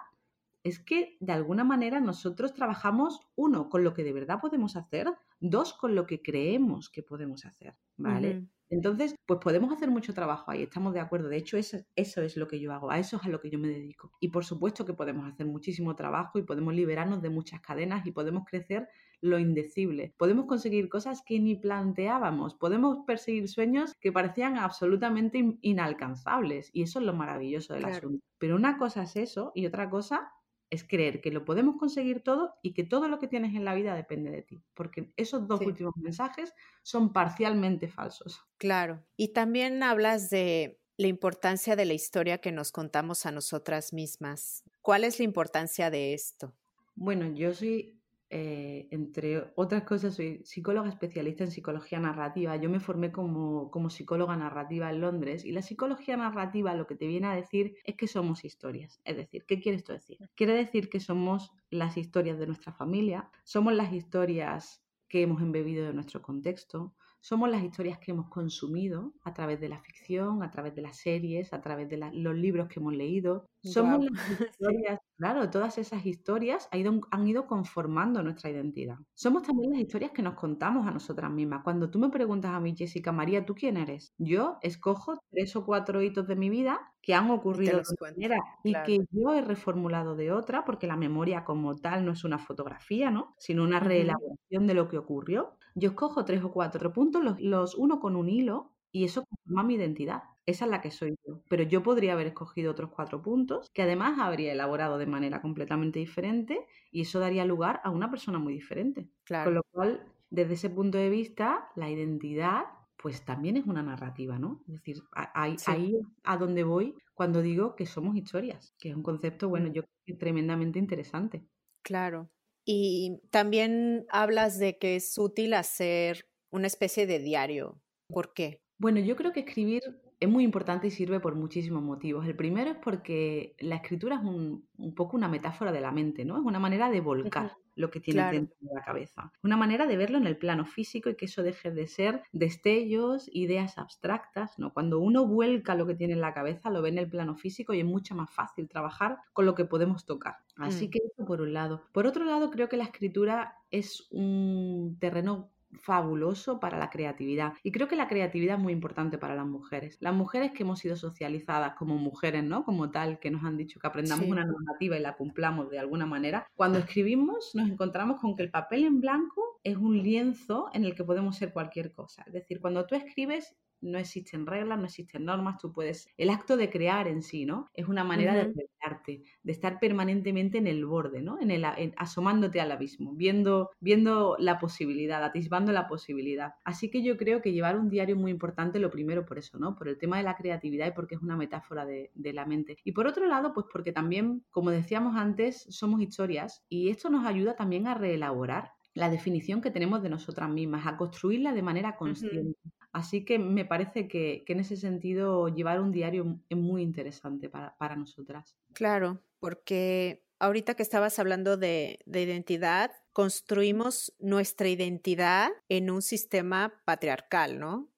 es 0.63 0.79
que 0.79 1.17
de 1.19 1.33
alguna 1.33 1.63
manera 1.63 1.99
nosotros 1.99 2.53
trabajamos, 2.53 3.21
uno, 3.35 3.69
con 3.69 3.83
lo 3.83 3.93
que 3.93 4.03
de 4.03 4.13
verdad 4.13 4.39
podemos 4.41 4.75
hacer, 4.75 5.07
dos, 5.39 5.73
con 5.73 5.95
lo 5.95 6.05
que 6.05 6.21
creemos 6.21 6.89
que 6.89 7.03
podemos 7.03 7.45
hacer, 7.45 7.75
¿vale? 7.95 8.47
Entonces, 8.69 9.15
pues 9.25 9.39
podemos 9.41 9.71
hacer 9.71 9.89
mucho 9.89 10.13
trabajo 10.13 10.51
ahí, 10.51 10.63
estamos 10.63 10.93
de 10.93 10.99
acuerdo. 10.99 11.29
De 11.29 11.37
hecho, 11.37 11.55
eso, 11.55 11.77
eso, 11.95 12.21
es 12.21 12.35
lo 12.35 12.47
que 12.47 12.59
yo 12.59 12.73
hago, 12.73 12.91
a 12.91 12.99
eso 12.99 13.15
es 13.15 13.23
a 13.23 13.29
lo 13.29 13.39
que 13.39 13.49
yo 13.49 13.59
me 13.59 13.69
dedico. 13.69 14.11
Y 14.19 14.27
por 14.27 14.43
supuesto 14.43 14.85
que 14.85 14.93
podemos 14.93 15.31
hacer 15.31 15.45
muchísimo 15.45 15.95
trabajo 15.95 16.37
y 16.37 16.43
podemos 16.43 16.73
liberarnos 16.73 17.21
de 17.21 17.29
muchas 17.29 17.61
cadenas 17.61 18.05
y 18.05 18.11
podemos 18.11 18.43
crecer 18.45 18.89
lo 19.21 19.39
indecible. 19.39 20.13
Podemos 20.17 20.45
conseguir 20.45 20.89
cosas 20.89 21.21
que 21.25 21.39
ni 21.39 21.55
planteábamos, 21.55 22.55
podemos 22.55 22.99
perseguir 23.05 23.47
sueños 23.47 23.93
que 23.99 24.11
parecían 24.11 24.57
absolutamente 24.57 25.57
inalcanzables 25.61 26.69
y 26.73 26.83
eso 26.83 26.99
es 26.99 27.05
lo 27.05 27.13
maravilloso 27.13 27.73
del 27.73 27.85
asunto. 27.85 28.25
Pero 28.37 28.55
una 28.55 28.77
cosa 28.77 29.03
es 29.03 29.15
eso 29.15 29.51
y 29.55 29.65
otra 29.65 29.89
cosa 29.89 30.31
es 30.69 30.83
creer 30.83 31.21
que 31.21 31.31
lo 31.31 31.45
podemos 31.45 31.77
conseguir 31.77 32.21
todo 32.21 32.55
y 32.61 32.73
que 32.73 32.83
todo 32.83 33.07
lo 33.07 33.19
que 33.19 33.27
tienes 33.27 33.55
en 33.55 33.65
la 33.65 33.73
vida 33.73 33.95
depende 33.95 34.31
de 34.31 34.41
ti, 34.41 34.63
porque 34.73 35.13
esos 35.15 35.47
dos 35.47 35.61
últimos 35.61 35.95
mensajes 35.95 36.53
son 36.83 37.13
parcialmente 37.13 37.87
falsos. 37.87 38.41
Claro, 38.57 39.05
y 39.15 39.29
también 39.29 39.81
hablas 39.81 40.29
de 40.29 40.81
la 40.97 41.07
importancia 41.07 41.75
de 41.75 41.85
la 41.85 41.93
historia 41.93 42.39
que 42.39 42.51
nos 42.51 42.71
contamos 42.71 43.25
a 43.25 43.31
nosotras 43.31 43.93
mismas. 43.93 44.63
¿Cuál 44.81 45.03
es 45.03 45.19
la 45.19 45.25
importancia 45.25 45.89
de 45.89 46.13
esto? 46.13 46.53
Bueno, 46.95 47.31
yo 47.33 47.53
soy 47.53 47.96
eh, 48.29 48.89
entre 48.91 49.53
otras 49.55 49.83
cosas, 49.83 50.15
soy 50.15 50.41
psicóloga 50.43 50.89
especialista 50.89 51.45
en 51.45 51.51
psicología 51.51 51.99
narrativa. 51.99 52.57
Yo 52.57 52.69
me 52.69 52.81
formé 52.81 53.11
como, 53.11 53.71
como, 53.71 53.89
psicóloga 53.89 54.35
narrativa 54.35 54.89
en 54.89 54.99
Londres 54.99 55.45
y 55.45 55.51
la 55.51 55.61
psicología 55.61 56.17
narrativa 56.17 56.75
lo 56.75 56.87
que 56.87 56.95
te 56.95 57.07
viene 57.07 57.27
a 57.27 57.35
decir 57.35 57.75
es 57.85 57.95
que 57.95 58.07
somos 58.07 58.43
historias. 58.43 58.99
Es 59.05 59.15
decir, 59.15 59.45
¿qué 59.47 59.61
quiere 59.61 59.77
esto 59.77 59.93
decir? 59.93 60.17
Quiere 60.35 60.53
decir 60.53 60.89
que 60.89 60.99
somos 60.99 61.51
las 61.69 61.95
historias 61.95 62.37
de 62.37 62.47
nuestra 62.47 62.73
familia, 62.73 63.29
somos 63.43 63.73
las 63.73 63.93
historias 63.93 64.83
que 65.07 65.21
hemos 65.21 65.41
embebido 65.41 65.85
de 65.85 65.93
nuestro 65.93 66.21
contexto, 66.21 66.93
somos 67.21 67.49
las 67.49 67.63
historias 67.63 67.99
que 67.99 68.11
hemos 68.11 68.29
consumido 68.29 69.13
a 69.23 69.33
través 69.33 69.59
de 69.59 69.69
la 69.69 69.79
ficción, 69.79 70.43
a 70.43 70.51
través 70.51 70.75
de 70.75 70.81
las 70.81 70.97
series, 70.97 71.51
a 71.53 71.61
través 71.61 71.89
de 71.89 71.97
los 72.13 72.35
libros 72.35 72.67
que 72.67 72.79
hemos 72.79 72.93
leído. 72.93 73.45
Somos 73.61 74.05
las 74.05 74.11
historias, 74.51 74.99
claro, 75.17 75.49
todas 75.49 75.77
esas 75.77 76.05
historias 76.05 76.69
han 76.71 76.79
ido, 76.79 77.01
han 77.11 77.27
ido 77.27 77.47
conformando 77.47 78.23
nuestra 78.23 78.49
identidad. 78.49 78.97
Somos 79.13 79.43
también 79.43 79.71
las 79.71 79.81
historias 79.81 80.11
que 80.11 80.21
nos 80.21 80.35
contamos 80.35 80.87
a 80.87 80.91
nosotras 80.91 81.31
mismas. 81.31 81.63
Cuando 81.63 81.89
tú 81.89 81.99
me 81.99 82.09
preguntas 82.09 82.51
a 82.51 82.59
mí, 82.59 82.75
Jessica, 82.77 83.11
María, 83.11 83.45
¿tú 83.45 83.55
quién 83.55 83.77
eres? 83.77 84.13
Yo 84.17 84.57
escojo 84.61 85.19
tres 85.31 85.55
o 85.55 85.65
cuatro 85.65 86.01
hitos 86.01 86.27
de 86.27 86.35
mi 86.35 86.49
vida 86.49 86.93
que 87.01 87.13
han 87.13 87.31
ocurrido 87.31 87.77
de 87.77 87.95
manera 88.01 88.37
y 88.63 88.73
que 88.85 88.99
yo 89.11 89.33
he 89.33 89.41
reformulado 89.41 90.15
de 90.15 90.31
otra, 90.31 90.65
porque 90.65 90.87
la 90.87 90.97
memoria 90.97 91.45
como 91.45 91.75
tal 91.75 92.05
no 92.05 92.11
es 92.11 92.23
una 92.25 92.37
fotografía, 92.37 93.11
¿no? 93.11 93.33
Sino 93.37 93.63
una 93.63 93.79
reelaboración 93.79 94.67
de 94.67 94.73
lo 94.73 94.89
que 94.89 94.97
ocurrió. 94.97 95.56
Yo 95.79 95.89
escojo 95.89 96.25
tres 96.25 96.43
o 96.43 96.51
cuatro 96.51 96.91
puntos, 96.91 97.23
los, 97.23 97.39
los 97.39 97.75
uno 97.75 97.99
con 97.99 98.15
un 98.15 98.29
hilo 98.29 98.73
y 98.91 99.03
eso 99.05 99.23
conforma 99.25 99.63
mi 99.63 99.75
identidad. 99.75 100.23
Esa 100.45 100.65
es 100.65 100.71
la 100.71 100.81
que 100.81 100.91
soy 100.91 101.15
yo. 101.27 101.41
Pero 101.49 101.63
yo 101.63 101.83
podría 101.83 102.13
haber 102.13 102.27
escogido 102.27 102.71
otros 102.71 102.89
cuatro 102.89 103.21
puntos 103.21 103.69
que 103.73 103.83
además 103.83 104.17
habría 104.19 104.53
elaborado 104.53 104.97
de 104.97 105.05
manera 105.05 105.41
completamente 105.41 105.99
diferente 105.99 106.65
y 106.91 107.01
eso 107.01 107.19
daría 107.19 107.45
lugar 107.45 107.81
a 107.83 107.91
una 107.91 108.09
persona 108.09 108.39
muy 108.39 108.53
diferente. 108.53 109.09
Con 109.43 109.53
lo 109.53 109.61
cual, 109.71 110.13
desde 110.29 110.53
ese 110.53 110.69
punto 110.69 110.97
de 110.97 111.09
vista, 111.09 111.69
la 111.75 111.89
identidad 111.89 112.63
pues 112.97 113.23
también 113.23 113.57
es 113.57 113.65
una 113.67 113.83
narrativa, 113.83 114.39
¿no? 114.39 114.63
Es 114.67 114.73
decir, 114.73 115.03
ahí, 115.11 115.55
ahí 115.67 115.93
a 116.23 116.37
donde 116.37 116.63
voy 116.63 116.95
cuando 117.13 117.43
digo 117.43 117.75
que 117.75 117.85
somos 117.85 118.15
historias, 118.15 118.73
que 118.79 118.89
es 118.89 118.95
un 118.95 119.03
concepto, 119.03 119.49
bueno, 119.49 119.67
yo 119.67 119.83
creo 119.83 119.93
que 120.05 120.13
tremendamente 120.15 120.79
interesante. 120.79 121.45
Claro. 121.81 122.29
Y 122.69 123.21
también 123.31 124.05
hablas 124.09 124.59
de 124.59 124.77
que 124.77 124.97
es 124.97 125.17
útil 125.17 125.53
hacer 125.53 126.27
una 126.51 126.67
especie 126.67 127.07
de 127.07 127.19
diario. 127.19 127.81
¿Por 128.09 128.33
qué? 128.33 128.61
Bueno, 128.77 128.99
yo 128.99 129.15
creo 129.15 129.31
que 129.31 129.39
escribir 129.39 129.81
es 130.19 130.29
muy 130.29 130.43
importante 130.43 130.87
y 130.87 130.91
sirve 130.91 131.19
por 131.19 131.35
muchísimos 131.35 131.83
motivos. 131.83 132.25
El 132.25 132.35
primero 132.35 132.71
es 132.71 132.77
porque 132.77 133.55
la 133.59 133.75
escritura 133.75 134.15
es 134.15 134.23
un, 134.23 134.67
poco 134.95 135.15
una 135.15 135.27
metáfora 135.27 135.71
de 135.71 135.81
la 135.81 135.91
mente, 135.91 136.25
¿no? 136.25 136.37
Es 136.37 136.43
una 136.43 136.59
manera 136.59 136.89
de 136.89 137.01
volcar 137.01 137.55
lo 137.75 137.91
que 137.91 137.99
tiene 137.99 138.31
dentro 138.31 138.57
de 138.59 138.73
la 138.73 138.81
cabeza. 138.81 139.31
Una 139.43 139.55
manera 139.55 139.85
de 139.85 139.95
verlo 139.95 140.17
en 140.17 140.25
el 140.25 140.37
plano 140.37 140.65
físico 140.65 141.09
y 141.09 141.15
que 141.15 141.25
eso 141.25 141.43
deje 141.43 141.69
de 141.69 141.85
ser 141.85 142.23
destellos, 142.31 143.29
ideas 143.31 143.77
abstractas, 143.77 144.57
¿no? 144.57 144.73
Cuando 144.73 144.99
uno 144.99 145.27
vuelca 145.27 145.75
lo 145.75 145.85
que 145.85 145.93
tiene 145.93 146.13
en 146.13 146.21
la 146.21 146.33
cabeza, 146.33 146.71
lo 146.71 146.81
ve 146.81 146.89
en 146.89 146.97
el 146.97 147.09
plano 147.09 147.35
físico 147.35 147.75
y 147.75 147.81
es 147.81 147.85
mucho 147.85 148.15
más 148.15 148.31
fácil 148.31 148.67
trabajar 148.67 149.19
con 149.33 149.45
lo 149.45 149.53
que 149.53 149.65
podemos 149.65 150.05
tocar. 150.05 150.37
Así 150.55 150.87
mm. 150.87 150.89
que 150.89 150.99
eso 151.05 151.25
por 151.25 151.41
un 151.41 151.53
lado. 151.53 151.83
Por 151.91 152.07
otro 152.07 152.25
lado, 152.25 152.49
creo 152.49 152.67
que 152.67 152.77
la 152.77 152.85
escritura 152.85 153.55
es 153.69 154.07
un 154.09 154.97
terreno 154.99 155.51
fabuloso 155.73 156.59
para 156.59 156.77
la 156.77 156.89
creatividad. 156.89 157.53
Y 157.63 157.71
creo 157.71 157.87
que 157.87 157.95
la 157.95 158.07
creatividad 158.07 158.57
es 158.57 158.61
muy 158.61 158.73
importante 158.73 159.17
para 159.17 159.35
las 159.35 159.45
mujeres. 159.45 159.97
Las 159.99 160.13
mujeres 160.13 160.51
que 160.51 160.63
hemos 160.63 160.79
sido 160.79 160.95
socializadas 160.95 161.75
como 161.75 161.97
mujeres, 161.97 162.43
¿no? 162.43 162.63
Como 162.63 162.89
tal, 162.91 163.19
que 163.19 163.31
nos 163.31 163.43
han 163.43 163.57
dicho 163.57 163.79
que 163.79 163.87
aprendamos 163.87 164.27
una 164.27 164.45
normativa 164.45 164.97
y 164.97 165.01
la 165.01 165.15
cumplamos 165.15 165.69
de 165.69 165.79
alguna 165.79 166.05
manera. 166.05 166.47
Cuando 166.55 166.79
escribimos 166.79 167.51
nos 167.53 167.69
encontramos 167.69 168.19
con 168.19 168.35
que 168.35 168.43
el 168.43 168.51
papel 168.51 168.85
en 168.85 169.01
blanco 169.01 169.59
es 169.63 169.77
un 169.77 170.01
lienzo 170.01 170.69
en 170.73 170.85
el 170.85 170.95
que 170.95 171.03
podemos 171.03 171.35
ser 171.37 171.51
cualquier 171.51 171.91
cosa. 171.91 172.23
Es 172.27 172.33
decir, 172.33 172.61
cuando 172.61 172.85
tú 172.85 172.95
escribes 172.95 173.55
no 173.81 173.97
existen 173.97 174.45
reglas, 174.45 174.77
no 174.79 174.85
existen 174.85 175.25
normas, 175.25 175.57
tú 175.59 175.71
puedes... 175.71 176.07
El 176.17 176.29
acto 176.29 176.57
de 176.57 176.69
crear 176.69 177.07
en 177.07 177.21
sí, 177.21 177.45
¿no? 177.45 177.67
Es 177.73 177.87
una 177.87 178.03
manera 178.03 178.33
de 178.33 178.43
revelarte, 178.43 179.23
de 179.43 179.51
estar 179.51 179.79
permanentemente 179.79 180.57
en 180.57 180.67
el 180.67 180.85
borde, 180.85 181.21
¿no? 181.21 181.39
En 181.39 181.51
el, 181.51 181.65
asomándote 181.97 182.61
al 182.61 182.71
abismo, 182.71 183.13
viendo, 183.13 183.71
viendo 183.79 184.35
la 184.39 184.59
posibilidad, 184.59 185.23
atisbando 185.23 185.71
la 185.71 185.87
posibilidad. 185.87 186.53
Así 186.63 186.89
que 186.89 187.03
yo 187.03 187.17
creo 187.17 187.41
que 187.41 187.53
llevar 187.53 187.77
un 187.77 187.89
diario 187.89 188.15
es 188.15 188.21
muy 188.21 188.31
importante, 188.31 188.79
lo 188.79 188.89
primero 188.89 189.25
por 189.25 189.37
eso, 189.37 189.57
¿no? 189.57 189.75
Por 189.75 189.87
el 189.89 189.97
tema 189.97 190.17
de 190.17 190.23
la 190.23 190.35
creatividad 190.35 190.87
y 190.87 190.91
porque 190.91 191.15
es 191.15 191.21
una 191.21 191.37
metáfora 191.37 191.85
de, 191.85 192.11
de 192.15 192.33
la 192.33 192.45
mente. 192.45 192.77
Y 192.83 192.91
por 192.91 193.07
otro 193.07 193.25
lado, 193.27 193.53
pues 193.53 193.67
porque 193.71 193.91
también, 193.91 194.43
como 194.49 194.71
decíamos 194.71 195.15
antes, 195.15 195.65
somos 195.69 196.01
historias 196.01 196.63
y 196.69 196.89
esto 196.89 197.09
nos 197.09 197.25
ayuda 197.25 197.55
también 197.55 197.87
a 197.87 197.93
reelaborar 197.93 198.71
la 198.97 199.09
definición 199.09 199.61
que 199.61 199.71
tenemos 199.71 200.01
de 200.01 200.09
nosotras 200.09 200.49
mismas, 200.49 200.87
a 200.87 200.97
construirla 200.97 201.53
de 201.53 201.61
manera 201.61 201.95
consciente. 201.95 202.57
Así 202.93 203.25
que 203.25 203.37
me 203.37 203.65
parece 203.65 204.07
que, 204.07 204.43
en 204.47 204.59
ese 204.59 204.77
sentido 204.77 205.49
llevar 205.49 205.81
un 205.81 205.91
diario 205.91 206.39
es 206.49 206.57
muy 206.57 206.81
interesante 206.81 207.49
para, 207.49 207.95
nosotras. 207.95 208.57
Claro, 208.73 209.21
porque 209.39 210.25
ahorita 210.39 210.75
que 210.75 210.83
estabas 210.83 211.19
hablando 211.19 211.57
de, 211.57 211.99
identidad, 212.05 212.91
construimos 213.13 214.13
nuestra 214.19 214.69
identidad 214.69 215.49
en 215.69 215.91
un 215.91 216.01
sistema 216.01 216.81
patriarcal, 216.85 217.59
¿no? 217.59 217.89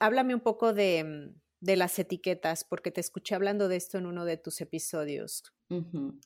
Háblame 0.00 0.34
un 0.34 0.40
poco 0.40 0.72
de, 0.72 1.34
las 1.60 1.98
etiquetas, 1.98 2.64
porque 2.64 2.90
te 2.90 3.00
escuché 3.00 3.34
hablando 3.34 3.68
de 3.68 3.76
esto 3.76 3.98
en 3.98 4.06
uno 4.06 4.24
de 4.24 4.36
tus 4.36 4.60
episodios. 4.60 5.42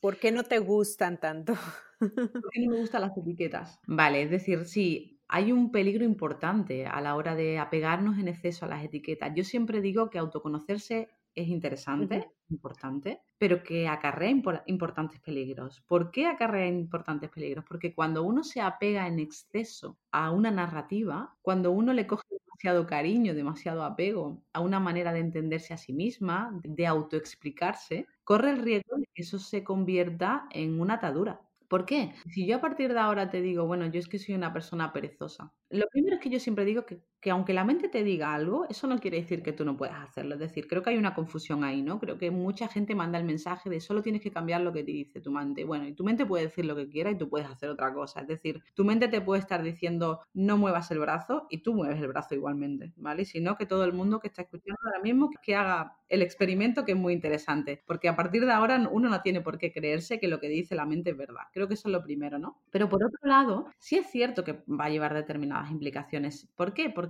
¿Por 0.01 0.19
qué 0.19 0.31
no 0.31 0.43
te 0.43 0.59
gustan 0.59 1.19
tanto? 1.19 1.53
¿Por 1.99 2.51
qué 2.51 2.61
no 2.61 2.71
me 2.71 2.79
gustan 2.79 3.01
las 3.01 3.17
etiquetas? 3.17 3.79
Vale, 3.87 4.23
es 4.23 4.29
decir, 4.29 4.65
sí, 4.65 5.16
hay 5.27 5.51
un 5.51 5.71
peligro 5.71 6.05
importante 6.05 6.85
a 6.85 7.01
la 7.01 7.15
hora 7.15 7.35
de 7.35 7.59
apegarnos 7.59 8.17
en 8.17 8.27
exceso 8.27 8.65
a 8.65 8.69
las 8.69 8.83
etiquetas. 8.83 9.33
Yo 9.35 9.43
siempre 9.43 9.81
digo 9.81 10.09
que 10.09 10.19
autoconocerse 10.19 11.09
es 11.35 11.47
interesante, 11.49 12.31
importante, 12.49 13.21
pero 13.37 13.61
que 13.61 13.87
acarrea 13.87 14.31
importantes 14.65 15.19
peligros. 15.19 15.81
¿Por 15.81 16.09
qué 16.09 16.25
acarrea 16.25 16.67
importantes 16.67 17.29
peligros? 17.29 17.63
Porque 17.67 17.93
cuando 17.93 18.23
uno 18.23 18.43
se 18.43 18.59
apega 18.59 19.07
en 19.07 19.19
exceso 19.19 19.99
a 20.11 20.31
una 20.31 20.49
narrativa, 20.49 21.37
cuando 21.43 21.71
uno 21.71 21.93
le 21.93 22.07
coge 22.07 22.23
demasiado 22.31 22.87
cariño, 22.87 23.35
demasiado 23.35 23.83
apego 23.83 24.43
a 24.53 24.61
una 24.61 24.79
manera 24.79 25.13
de 25.13 25.19
entenderse 25.19 25.75
a 25.75 25.77
sí 25.77 25.93
misma, 25.93 26.59
de 26.63 26.87
autoexplicarse, 26.87 28.07
corre 28.23 28.51
el 28.51 28.63
riesgo 28.63 28.97
de 28.97 29.07
que 29.13 29.21
eso 29.21 29.37
se 29.37 29.63
convierta 29.63 30.47
en 30.51 30.81
una 30.81 30.95
atadura 30.95 31.46
¿Por 31.71 31.85
qué? 31.85 32.13
Si 32.29 32.47
yo 32.47 32.57
a 32.57 32.61
partir 32.61 32.93
de 32.93 32.99
ahora 32.99 33.29
te 33.29 33.41
digo, 33.41 33.65
bueno, 33.67 33.85
yo 33.87 33.99
es 33.99 34.07
que 34.07 34.19
soy 34.19 34.35
una 34.35 34.53
persona 34.53 34.93
perezosa, 34.93 35.53
lo 35.69 35.85
primero 35.89 36.15
es 36.15 36.21
que 36.21 36.29
yo 36.29 36.39
siempre 36.39 36.63
digo 36.63 36.85
que, 36.85 37.01
aunque 37.25 37.53
la 37.53 37.63
mente 37.65 37.89
te 37.89 38.03
diga 38.03 38.33
algo, 38.33 38.65
eso 38.69 38.87
no 38.87 38.99
quiere 38.99 39.17
decir 39.17 39.43
que 39.43 39.53
tú 39.53 39.65
no 39.65 39.75
puedas 39.77 39.99
hacerlo. 40.01 40.35
Es 40.35 40.39
decir, 40.39 40.67
creo 40.67 40.81
que 40.83 40.91
hay 40.91 40.97
una 40.97 41.13
confusión 41.13 41.63
ahí, 41.63 41.81
¿no? 41.81 41.99
Creo 41.99 42.17
que 42.17 42.31
mucha 42.31 42.67
gente 42.67 42.95
manda 42.95 43.17
el 43.17 43.25
mensaje 43.25 43.69
de 43.69 43.79
solo 43.79 44.01
tienes 44.01 44.21
que 44.21 44.31
cambiar 44.31 44.61
lo 44.61 44.71
que 44.73 44.83
te 44.83 44.91
dice 44.91 45.21
tu 45.21 45.31
mente. 45.31 45.63
Bueno, 45.63 45.87
y 45.87 45.93
tu 45.93 46.03
mente 46.03 46.25
puede 46.25 46.45
decir 46.45 46.65
lo 46.65 46.75
que 46.75 46.89
quiera 46.89 47.11
y 47.11 47.17
tú 47.17 47.29
puedes 47.29 47.47
hacer 47.49 47.69
otra 47.69 47.93
cosa. 47.93 48.21
Es 48.21 48.27
decir, 48.27 48.63
tu 48.73 48.85
mente 48.85 49.07
te 49.07 49.21
puede 49.21 49.41
estar 49.41 49.63
diciendo 49.63 50.21
no 50.33 50.57
muevas 50.57 50.91
el 50.91 50.99
brazo 50.99 51.47
y 51.49 51.59
tú 51.63 51.73
mueves 51.73 51.99
el 51.99 52.07
brazo 52.07 52.35
igualmente, 52.35 52.93
¿vale? 52.95 53.25
Sino 53.25 53.57
que 53.57 53.65
todo 53.65 53.83
el 53.83 53.93
mundo 53.93 54.19
que 54.19 54.27
está 54.27 54.43
escuchando 54.43 54.77
ahora 54.85 55.01
mismo 55.01 55.29
que 55.41 55.55
haga 55.55 55.97
el 56.09 56.21
experimento 56.21 56.85
que 56.85 56.93
es 56.93 56.97
muy 56.97 57.13
interesante, 57.13 57.83
porque 57.85 58.07
a 58.09 58.15
partir 58.15 58.45
de 58.45 58.51
ahora 58.51 58.87
uno 58.91 59.09
no 59.09 59.21
tiene 59.21 59.41
por 59.41 59.57
qué 59.57 59.71
creerse 59.71 60.19
que 60.19 60.27
lo 60.27 60.39
que 60.39 60.47
dice 60.49 60.75
la 60.75 60.85
mente 60.85 61.11
es 61.11 61.17
verdad. 61.17 61.43
Creo 61.51 61.67
que 61.67 61.73
eso 61.73 61.89
es 61.89 61.93
lo 61.93 62.03
primero, 62.03 62.39
¿no? 62.39 62.61
Pero 62.71 62.89
por 62.89 63.03
otro 63.03 63.19
lado, 63.23 63.67
sí 63.79 63.97
es 63.97 64.07
cierto 64.07 64.43
que 64.43 64.63
va 64.67 64.85
a 64.85 64.89
llevar 64.89 65.13
determinadas 65.13 65.71
implicaciones. 65.71 66.47
¿Por 66.55 66.73
qué? 66.73 66.89
Porque 66.89 67.06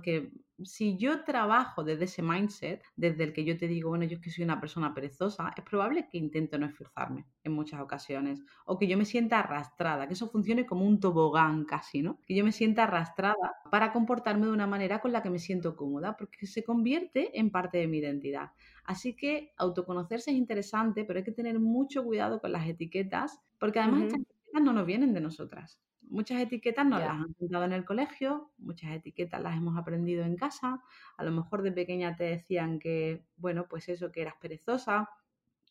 si 0.64 0.96
yo 0.98 1.24
trabajo 1.24 1.84
desde 1.84 2.04
ese 2.04 2.22
mindset, 2.22 2.82
desde 2.96 3.24
el 3.24 3.32
que 3.32 3.44
yo 3.44 3.56
te 3.56 3.68
digo, 3.68 3.90
bueno, 3.90 4.04
yo 4.04 4.16
es 4.16 4.20
que 4.20 4.30
soy 4.30 4.44
una 4.44 4.60
persona 4.60 4.92
perezosa, 4.92 5.52
es 5.56 5.62
probable 5.62 6.08
que 6.10 6.18
intento 6.18 6.58
no 6.58 6.66
esforzarme 6.66 7.26
en 7.44 7.52
muchas 7.52 7.80
ocasiones 7.80 8.42
o 8.66 8.78
que 8.78 8.88
yo 8.88 8.98
me 8.98 9.04
sienta 9.04 9.38
arrastrada, 9.38 10.08
que 10.08 10.14
eso 10.14 10.28
funcione 10.28 10.66
como 10.66 10.84
un 10.84 10.98
tobogán 10.98 11.64
casi, 11.64 12.02
¿no? 12.02 12.20
Que 12.26 12.34
yo 12.34 12.44
me 12.44 12.52
sienta 12.52 12.84
arrastrada 12.84 13.36
para 13.70 13.92
comportarme 13.92 14.46
de 14.46 14.52
una 14.52 14.66
manera 14.66 15.00
con 15.00 15.12
la 15.12 15.22
que 15.22 15.30
me 15.30 15.38
siento 15.38 15.76
cómoda, 15.76 16.16
porque 16.16 16.46
se 16.46 16.64
convierte 16.64 17.38
en 17.38 17.50
parte 17.50 17.78
de 17.78 17.86
mi 17.86 17.98
identidad. 17.98 18.50
Así 18.84 19.14
que 19.14 19.52
autoconocerse 19.58 20.30
es 20.30 20.36
interesante, 20.36 21.04
pero 21.04 21.18
hay 21.18 21.24
que 21.24 21.32
tener 21.32 21.60
mucho 21.60 22.02
cuidado 22.04 22.40
con 22.40 22.52
las 22.52 22.66
etiquetas, 22.66 23.40
porque 23.58 23.78
además 23.78 24.04
estas 24.04 24.20
etiquetas 24.20 24.62
no 24.62 24.72
nos 24.72 24.86
vienen 24.86 25.14
de 25.14 25.20
nosotras. 25.20 25.78
Muchas 26.10 26.40
etiquetas 26.40 26.86
no 26.86 26.98
las 26.98 27.10
han 27.10 27.34
dado 27.38 27.64
en 27.64 27.72
el 27.72 27.84
colegio, 27.84 28.52
muchas 28.58 28.92
etiquetas 28.92 29.42
las 29.42 29.56
hemos 29.56 29.76
aprendido 29.76 30.24
en 30.24 30.36
casa. 30.36 30.82
A 31.16 31.24
lo 31.24 31.32
mejor 31.32 31.62
de 31.62 31.72
pequeña 31.72 32.16
te 32.16 32.24
decían 32.24 32.78
que, 32.78 33.24
bueno, 33.36 33.66
pues 33.68 33.88
eso, 33.88 34.10
que 34.12 34.22
eras 34.22 34.34
perezosa, 34.40 35.08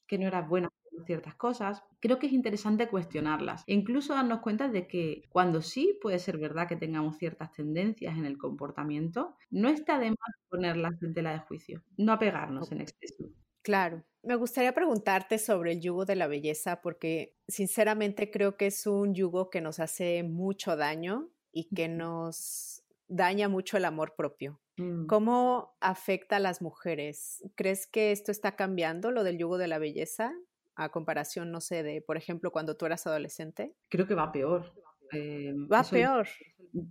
que 0.07 0.17
no 0.17 0.27
eras 0.27 0.47
buena 0.47 0.69
con 0.91 1.05
ciertas 1.05 1.35
cosas. 1.35 1.83
Creo 1.99 2.19
que 2.19 2.27
es 2.27 2.33
interesante 2.33 2.87
cuestionarlas 2.87 3.63
e 3.67 3.73
incluso 3.73 4.13
darnos 4.13 4.39
cuenta 4.41 4.67
de 4.69 4.87
que 4.87 5.23
cuando 5.29 5.61
sí 5.61 5.97
puede 6.01 6.19
ser 6.19 6.37
verdad 6.37 6.67
que 6.67 6.75
tengamos 6.75 7.17
ciertas 7.17 7.51
tendencias 7.51 8.17
en 8.17 8.25
el 8.25 8.37
comportamiento, 8.37 9.35
no 9.51 9.69
está 9.69 9.99
de 9.99 10.11
más 10.11 10.35
ponerlas 10.49 11.01
en 11.03 11.13
tela 11.13 11.31
de 11.33 11.39
juicio, 11.39 11.83
no 11.97 12.13
apegarnos 12.13 12.71
en 12.71 12.81
exceso. 12.81 13.29
Claro. 13.67 14.01
Me 14.23 14.35
gustaría 14.35 14.71
preguntarte 14.71 15.37
sobre 15.37 15.73
el 15.73 15.81
yugo 15.81 16.05
de 16.05 16.15
la 16.15 16.27
belleza 16.27 16.79
porque 16.79 17.35
sinceramente 17.49 18.31
creo 18.31 18.55
que 18.55 18.67
es 18.67 18.87
un 18.87 19.13
yugo 19.13 19.49
que 19.49 19.59
nos 19.59 19.81
hace 19.81 20.23
mucho 20.23 20.77
daño 20.77 21.27
y 21.51 21.65
que 21.75 21.89
nos 21.89 22.85
daña 23.09 23.49
mucho 23.49 23.75
el 23.75 23.83
amor 23.83 24.15
propio. 24.15 24.61
Mm. 24.77 25.07
¿Cómo 25.07 25.75
afecta 25.81 26.37
a 26.37 26.39
las 26.39 26.61
mujeres? 26.61 27.43
¿Crees 27.55 27.87
que 27.87 28.13
esto 28.13 28.31
está 28.31 28.55
cambiando, 28.55 29.11
lo 29.11 29.25
del 29.25 29.37
yugo 29.37 29.57
de 29.57 29.67
la 29.67 29.79
belleza, 29.79 30.33
a 30.75 30.87
comparación, 30.87 31.51
no 31.51 31.59
sé, 31.59 31.83
de, 31.83 32.01
por 32.01 32.15
ejemplo, 32.15 32.53
cuando 32.53 32.77
tú 32.77 32.85
eras 32.85 33.05
adolescente? 33.05 33.75
Creo 33.89 34.07
que 34.07 34.15
va 34.15 34.31
peor. 34.31 34.71
Eh, 35.11 35.53
va 35.71 35.83
peor. 35.83 36.27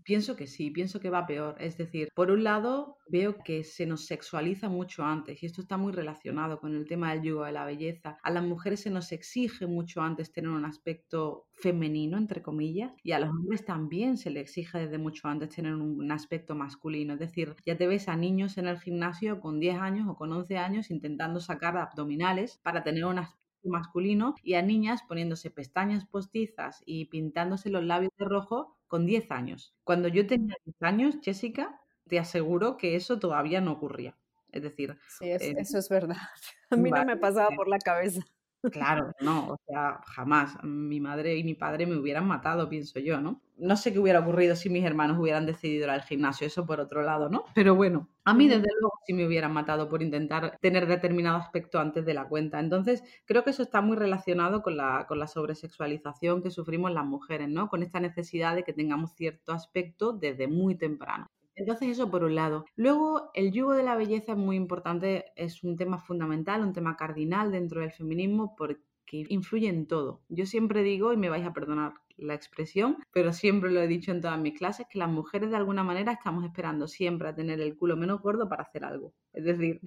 Pienso 0.03 0.37
que 0.37 0.47
sí, 0.47 0.71
pienso 0.71 1.01
que 1.01 1.11
va 1.11 1.27
peor. 1.27 1.57
Es 1.61 1.77
decir, 1.77 2.09
por 2.15 2.31
un 2.31 2.43
lado, 2.43 2.97
veo 3.09 3.39
que 3.39 3.63
se 3.63 3.87
nos 3.87 4.07
sexualiza 4.07 4.69
mucho 4.69 5.05
antes 5.05 5.43
y 5.43 5.47
esto 5.47 5.61
está 5.61 5.77
muy 5.77 5.93
relacionado 5.93 6.59
con 6.59 6.75
el 6.75 6.87
tema 6.87 7.13
del 7.13 7.23
yugo 7.23 7.45
de 7.45 7.53
la 7.53 7.65
belleza. 7.65 8.19
A 8.23 8.31
las 8.31 8.43
mujeres 8.43 8.81
se 8.81 8.91
nos 8.91 9.13
exige 9.13 9.67
mucho 9.67 10.01
antes 10.01 10.33
tener 10.33 10.51
un 10.51 10.65
aspecto 10.65 11.47
femenino, 11.53 12.19
entre 12.19 12.43
comillas, 12.43 12.93
y 13.03 13.13
a 13.13 13.19
los 13.19 13.31
hombres 13.31 13.65
también 13.65 14.17
se 14.17 14.31
les 14.31 14.43
exige 14.43 14.79
desde 14.79 14.99
mucho 14.99 15.29
antes 15.29 15.55
tener 15.55 15.75
un, 15.75 16.11
aspecto 16.11 16.55
masculino. 16.55 17.15
Es 17.15 17.21
decir, 17.21 17.55
ya 17.67 17.77
te 17.77 17.87
ves 17.87 18.09
a 18.09 18.17
niños 18.17 18.57
en 18.59 18.67
el 18.67 18.81
gimnasio 18.81 19.41
con 19.41 19.61
10 19.61 19.79
años 19.79 20.09
o 20.09 20.17
con 20.17 20.33
11 20.33 20.57
años 20.57 20.91
intentando 20.91 21.41
sacar 21.41 21.77
abdominales 21.77 22.59
para 22.63 22.83
tener 22.83 23.05
un 23.05 23.19
aspecto 23.19 23.46
masculino 23.67 24.35
y 24.43 24.55
a 24.55 24.63
niñas 24.63 25.03
poniéndose 25.03 25.51
pestañas 25.51 26.07
postizas 26.07 26.83
y 26.87 27.07
pintándose 27.07 27.71
los 27.71 27.85
labios 27.85 28.13
de 28.19 28.25
rojo 28.25 28.77
con 28.87 29.07
10 29.07 29.31
años. 29.31 29.75
Cuando 29.85 30.09
yo 30.09 30.27
tenía 30.27 30.57
10 30.65 30.83
años, 30.83 31.17
Jessica, 31.23 31.81
te 32.09 32.19
aseguro 32.19 32.77
que 32.77 32.97
eso 32.97 33.19
todavía 33.19 33.61
no 33.61 33.73
ocurría. 33.73 34.17
Es 34.53 34.63
decir, 34.63 34.99
sí, 35.09 35.27
eh, 35.27 35.55
eso 35.59 35.79
es 35.79 35.89
verdad. 35.89 36.17
A 36.71 36.77
mí 36.77 36.91
no 36.91 37.05
me 37.05 37.17
pasaba 37.17 37.49
por 37.55 37.69
la 37.69 37.79
cabeza. 37.79 38.23
Claro, 38.69 39.13
no, 39.21 39.49
o 39.53 39.57
sea, 39.67 40.01
jamás. 40.07 40.59
Mi 40.65 41.01
madre 41.01 41.37
y 41.37 41.45
mi 41.45 41.55
padre 41.55 41.87
me 41.87 41.97
hubieran 41.97 42.27
matado, 42.27 42.69
pienso 42.69 42.99
yo, 42.99 43.21
¿no? 43.21 43.41
No 43.57 43.77
sé 43.77 43.93
qué 43.93 43.99
hubiera 44.01 44.21
ocurrido 44.21 44.55
si 44.57 44.69
mis 44.69 44.85
hermanos 44.85 45.19
hubieran 45.19 45.47
decidido 45.47 45.85
ir 45.85 45.91
al 45.91 46.03
gimnasio, 46.03 46.47
eso 46.47 46.67
por 46.67 46.81
otro 46.81 47.03
lado, 47.03 47.31
¿no? 47.31 47.45
Pero 47.55 47.75
bueno, 47.75 48.11
a 48.25 48.35
mí 48.35 48.49
desde 48.49 48.67
luego 48.81 48.99
sí 49.07 49.15
me 49.15 49.25
hubieran 49.27 49.53
matado 49.53 49.89
por 49.89 50.03
intentar 50.03 50.59
tener 50.61 50.87
determinado 50.87 51.39
aspecto 51.39 51.79
antes 51.79 52.05
de 52.05 52.15
la 52.15 52.29
cuenta. 52.29 52.59
Entonces, 52.61 53.03
creo 53.25 53.45
que 53.45 53.51
eso 53.51 53.63
está 53.63 53.81
muy 53.81 53.97
relacionado 53.97 54.63
con 54.63 54.77
la, 54.77 55.07
con 55.09 55.19
la 55.21 55.27
sobresexualización 55.29 56.43
que 56.43 56.51
sufrimos 56.51 56.93
las 56.93 57.07
mujeres, 57.07 57.49
¿no? 57.49 57.69
Con 57.69 57.83
esta 57.83 58.01
necesidad 58.01 58.57
de 58.57 58.65
que 58.65 58.73
tengamos 58.75 59.15
cierto 59.15 59.53
aspecto 59.53 60.13
desde 60.13 60.49
muy 60.49 60.75
temprano. 60.77 61.27
Entonces 61.57 61.89
eso 61.89 62.11
por 62.11 62.23
un 62.23 62.35
lado. 62.35 62.67
Luego 62.77 63.31
el 63.35 63.51
yugo 63.51 63.73
de 63.73 63.83
la 63.83 63.97
belleza 63.97 64.33
es 64.33 64.39
muy 64.39 64.57
importante, 64.57 65.25
es 65.37 65.65
un 65.65 65.77
tema 65.77 65.99
fundamental, 65.99 66.63
un 66.63 66.75
tema 66.75 66.97
cardinal 66.97 67.51
dentro 67.51 67.81
del 67.81 67.93
feminismo 67.93 68.55
porque 68.57 68.85
influye 69.11 69.69
en 69.69 69.87
todo. 69.87 70.21
Yo 70.29 70.47
siempre 70.47 70.83
digo, 70.83 71.13
y 71.13 71.17
me 71.17 71.31
vais 71.31 71.47
a 71.47 71.55
perdonar 71.55 71.95
la 72.19 72.35
expresión, 72.35 72.99
pero 73.13 73.33
siempre 73.33 73.71
lo 73.71 73.81
he 73.81 73.89
dicho 73.89 74.11
en 74.11 74.21
todas 74.21 74.39
mis 74.39 74.57
clases, 74.57 74.87
que 74.91 74.99
las 74.99 75.11
mujeres 75.11 75.51
de 75.51 75.57
alguna 75.57 75.83
manera 75.83 76.13
estamos 76.13 76.45
esperando 76.45 76.89
siempre 76.89 77.29
a 77.29 77.35
tener 77.35 77.61
el 77.61 77.77
culo 77.77 77.97
menos 77.97 78.21
gordo 78.21 78.49
para 78.49 78.63
hacer 78.63 78.85
algo. 78.85 79.15
Es 79.33 79.45
decir, 79.45 79.81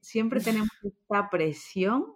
siempre 0.00 0.40
tenemos 0.40 0.68
esta 0.82 1.30
presión 1.30 2.12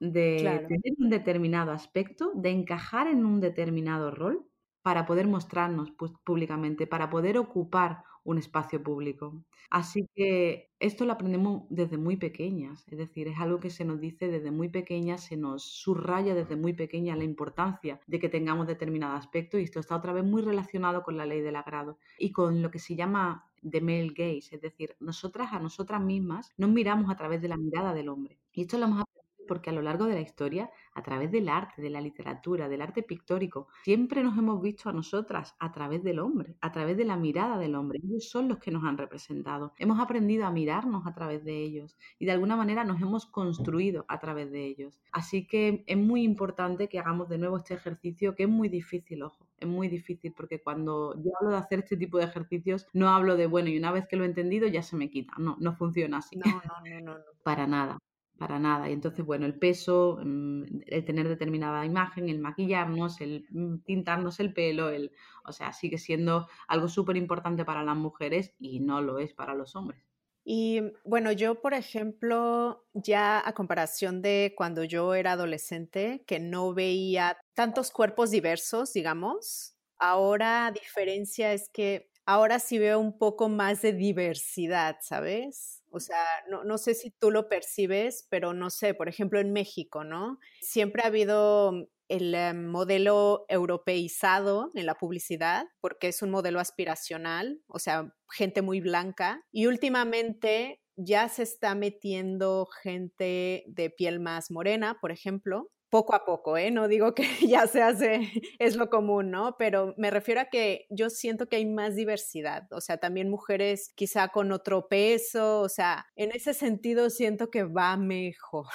de 0.00 0.64
tener 0.68 0.94
un 0.98 1.10
determinado 1.10 1.72
aspecto, 1.72 2.32
de 2.34 2.50
encajar 2.50 3.08
en 3.08 3.24
un 3.24 3.40
determinado 3.40 4.10
rol 4.10 4.46
para 4.82 5.06
poder 5.06 5.26
mostrarnos 5.26 5.92
públicamente, 6.24 6.86
para 6.86 7.10
poder 7.10 7.36
ocupar 7.36 8.04
un 8.24 8.38
espacio 8.38 8.82
público. 8.82 9.44
Así 9.70 10.08
que 10.14 10.70
esto 10.80 11.04
lo 11.04 11.12
aprendemos 11.12 11.64
desde 11.68 11.98
muy 11.98 12.16
pequeñas, 12.16 12.86
es 12.88 12.98
decir, 12.98 13.28
es 13.28 13.38
algo 13.38 13.60
que 13.60 13.70
se 13.70 13.84
nos 13.84 14.00
dice 14.00 14.28
desde 14.28 14.50
muy 14.50 14.68
pequeñas, 14.68 15.24
se 15.24 15.36
nos 15.36 15.62
subraya 15.64 16.34
desde 16.34 16.56
muy 16.56 16.72
pequeña 16.72 17.16
la 17.16 17.24
importancia 17.24 18.00
de 18.06 18.18
que 18.18 18.28
tengamos 18.28 18.66
determinado 18.66 19.14
aspecto 19.14 19.58
y 19.58 19.64
esto 19.64 19.80
está 19.80 19.96
otra 19.96 20.12
vez 20.12 20.24
muy 20.24 20.40
relacionado 20.42 21.02
con 21.02 21.16
la 21.16 21.26
ley 21.26 21.40
del 21.42 21.56
agrado 21.56 21.98
y 22.18 22.32
con 22.32 22.62
lo 22.62 22.70
que 22.70 22.78
se 22.78 22.96
llama 22.96 23.50
the 23.68 23.80
male 23.80 24.08
gaze, 24.14 24.54
es 24.54 24.60
decir, 24.60 24.96
nosotras 25.00 25.52
a 25.52 25.58
nosotras 25.60 26.00
mismas 26.00 26.52
nos 26.56 26.70
miramos 26.70 27.10
a 27.10 27.16
través 27.16 27.42
de 27.42 27.48
la 27.48 27.56
mirada 27.56 27.92
del 27.92 28.08
hombre. 28.08 28.38
Y 28.52 28.62
esto 28.62 28.78
lo 28.78 28.86
hemos 28.86 29.04
porque 29.48 29.70
a 29.70 29.72
lo 29.72 29.82
largo 29.82 30.06
de 30.06 30.14
la 30.14 30.20
historia, 30.20 30.70
a 30.94 31.02
través 31.02 31.32
del 31.32 31.48
arte, 31.48 31.82
de 31.82 31.90
la 31.90 32.00
literatura, 32.00 32.68
del 32.68 32.82
arte 32.82 33.02
pictórico, 33.02 33.66
siempre 33.82 34.22
nos 34.22 34.38
hemos 34.38 34.62
visto 34.62 34.88
a 34.88 34.92
nosotras 34.92 35.56
a 35.58 35.72
través 35.72 36.04
del 36.04 36.20
hombre, 36.20 36.54
a 36.60 36.70
través 36.70 36.96
de 36.96 37.04
la 37.04 37.16
mirada 37.16 37.58
del 37.58 37.74
hombre. 37.74 37.98
Ellos 38.04 38.28
son 38.28 38.48
los 38.48 38.58
que 38.58 38.70
nos 38.70 38.84
han 38.84 38.98
representado. 38.98 39.72
Hemos 39.78 39.98
aprendido 39.98 40.46
a 40.46 40.52
mirarnos 40.52 41.06
a 41.06 41.14
través 41.14 41.44
de 41.44 41.60
ellos 41.60 41.96
y 42.20 42.26
de 42.26 42.32
alguna 42.32 42.54
manera 42.54 42.84
nos 42.84 43.00
hemos 43.02 43.26
construido 43.26 44.04
a 44.08 44.20
través 44.20 44.52
de 44.52 44.66
ellos. 44.66 45.00
Así 45.10 45.46
que 45.46 45.82
es 45.86 45.96
muy 45.96 46.22
importante 46.22 46.88
que 46.88 46.98
hagamos 46.98 47.28
de 47.28 47.38
nuevo 47.38 47.56
este 47.56 47.74
ejercicio, 47.74 48.36
que 48.36 48.44
es 48.44 48.48
muy 48.48 48.68
difícil, 48.68 49.22
ojo, 49.22 49.48
es 49.58 49.68
muy 49.68 49.88
difícil 49.88 50.32
porque 50.32 50.60
cuando 50.60 51.14
yo 51.16 51.32
hablo 51.40 51.50
de 51.52 51.56
hacer 51.56 51.80
este 51.80 51.96
tipo 51.96 52.18
de 52.18 52.24
ejercicios, 52.24 52.86
no 52.92 53.08
hablo 53.08 53.36
de, 53.36 53.46
bueno, 53.46 53.68
y 53.70 53.78
una 53.78 53.90
vez 53.90 54.06
que 54.06 54.16
lo 54.16 54.24
he 54.24 54.26
entendido 54.26 54.68
ya 54.68 54.82
se 54.82 54.96
me 54.96 55.10
quita. 55.10 55.34
No, 55.38 55.56
no 55.58 55.74
funciona 55.74 56.18
así. 56.18 56.36
No, 56.36 56.44
no, 56.46 57.00
no, 57.00 57.00
no. 57.00 57.16
Para 57.42 57.66
nada 57.66 57.98
para 58.38 58.58
nada. 58.58 58.88
Y 58.88 58.92
entonces, 58.92 59.24
bueno, 59.24 59.46
el 59.46 59.58
peso, 59.58 60.18
mm, 60.24 60.62
el 60.86 61.04
tener 61.04 61.28
determinada 61.28 61.84
imagen, 61.84 62.28
el 62.28 62.38
maquillarnos, 62.40 63.20
el 63.20 63.46
mm, 63.50 63.78
tintarnos 63.84 64.40
el 64.40 64.52
pelo, 64.54 64.90
el, 64.90 65.12
o 65.44 65.52
sea, 65.52 65.72
sigue 65.72 65.98
siendo 65.98 66.48
algo 66.68 66.88
súper 66.88 67.16
importante 67.16 67.64
para 67.64 67.82
las 67.82 67.96
mujeres 67.96 68.54
y 68.58 68.80
no 68.80 69.02
lo 69.02 69.18
es 69.18 69.34
para 69.34 69.54
los 69.54 69.76
hombres. 69.76 70.02
Y 70.50 70.80
bueno, 71.04 71.30
yo, 71.32 71.60
por 71.60 71.74
ejemplo, 71.74 72.86
ya 72.94 73.46
a 73.46 73.52
comparación 73.52 74.22
de 74.22 74.54
cuando 74.56 74.82
yo 74.82 75.14
era 75.14 75.32
adolescente, 75.32 76.24
que 76.26 76.40
no 76.40 76.72
veía 76.72 77.36
tantos 77.54 77.90
cuerpos 77.90 78.30
diversos, 78.30 78.94
digamos, 78.94 79.76
ahora 79.98 80.72
diferencia 80.72 81.52
es 81.52 81.68
que 81.68 82.10
ahora 82.24 82.60
sí 82.60 82.78
veo 82.78 82.98
un 82.98 83.18
poco 83.18 83.50
más 83.50 83.82
de 83.82 83.92
diversidad, 83.92 84.96
¿sabes? 85.02 85.77
O 85.90 86.00
sea, 86.00 86.24
no, 86.48 86.64
no, 86.64 86.78
sé 86.78 86.94
si 86.94 87.10
tú 87.10 87.30
lo 87.30 87.48
percibes, 87.48 88.26
pero 88.30 88.52
no 88.54 88.70
sé, 88.70 88.94
por 88.94 89.08
ejemplo, 89.08 89.40
en 89.40 89.52
México, 89.52 90.04
¿no? 90.04 90.38
Siempre 90.60 91.02
ha 91.02 91.06
habido 91.06 91.88
el 92.08 92.34
eh, 92.34 92.54
modelo 92.54 93.44
europeizado 93.48 94.70
en 94.74 94.86
la 94.86 94.94
publicidad, 94.94 95.66
porque 95.80 96.08
es 96.08 96.22
un 96.22 96.30
modelo 96.30 96.60
aspiracional, 96.60 97.62
o 97.68 97.78
sea, 97.78 98.14
gente 98.30 98.62
muy 98.62 98.80
blanca. 98.80 99.42
Y 99.52 99.66
últimamente 99.66 100.82
ya 100.96 101.28
se 101.28 101.44
está 101.44 101.74
metiendo 101.74 102.66
gente 102.82 103.64
de 103.68 103.90
piel 103.90 104.20
más 104.20 104.50
morena, 104.50 104.98
por 105.00 105.12
ejemplo, 105.12 105.70
poco 105.90 106.14
a 106.14 106.24
poco, 106.24 106.56
¿eh? 106.56 106.70
No 106.70 106.88
digo 106.88 107.14
que 107.14 107.22
ya 107.48 107.66
se 107.66 107.82
hace, 107.82 108.30
es 108.58 108.76
lo 108.76 108.90
común, 108.90 109.30
¿no? 109.30 109.56
Pero 109.58 109.94
me 109.96 110.10
refiero 110.10 110.40
a 110.40 110.46
que 110.46 110.86
yo 110.90 111.10
siento 111.10 111.48
que 111.48 111.56
hay 111.56 111.66
más 111.66 111.94
diversidad, 111.96 112.66
o 112.72 112.80
sea, 112.80 112.98
también 112.98 113.30
mujeres 113.30 113.92
quizá 113.94 114.28
con 114.28 114.52
otro 114.52 114.88
peso, 114.88 115.60
o 115.60 115.68
sea, 115.68 116.06
en 116.16 116.32
ese 116.32 116.54
sentido 116.54 117.10
siento 117.10 117.50
que 117.50 117.64
va 117.64 117.96
mejor. 117.96 118.66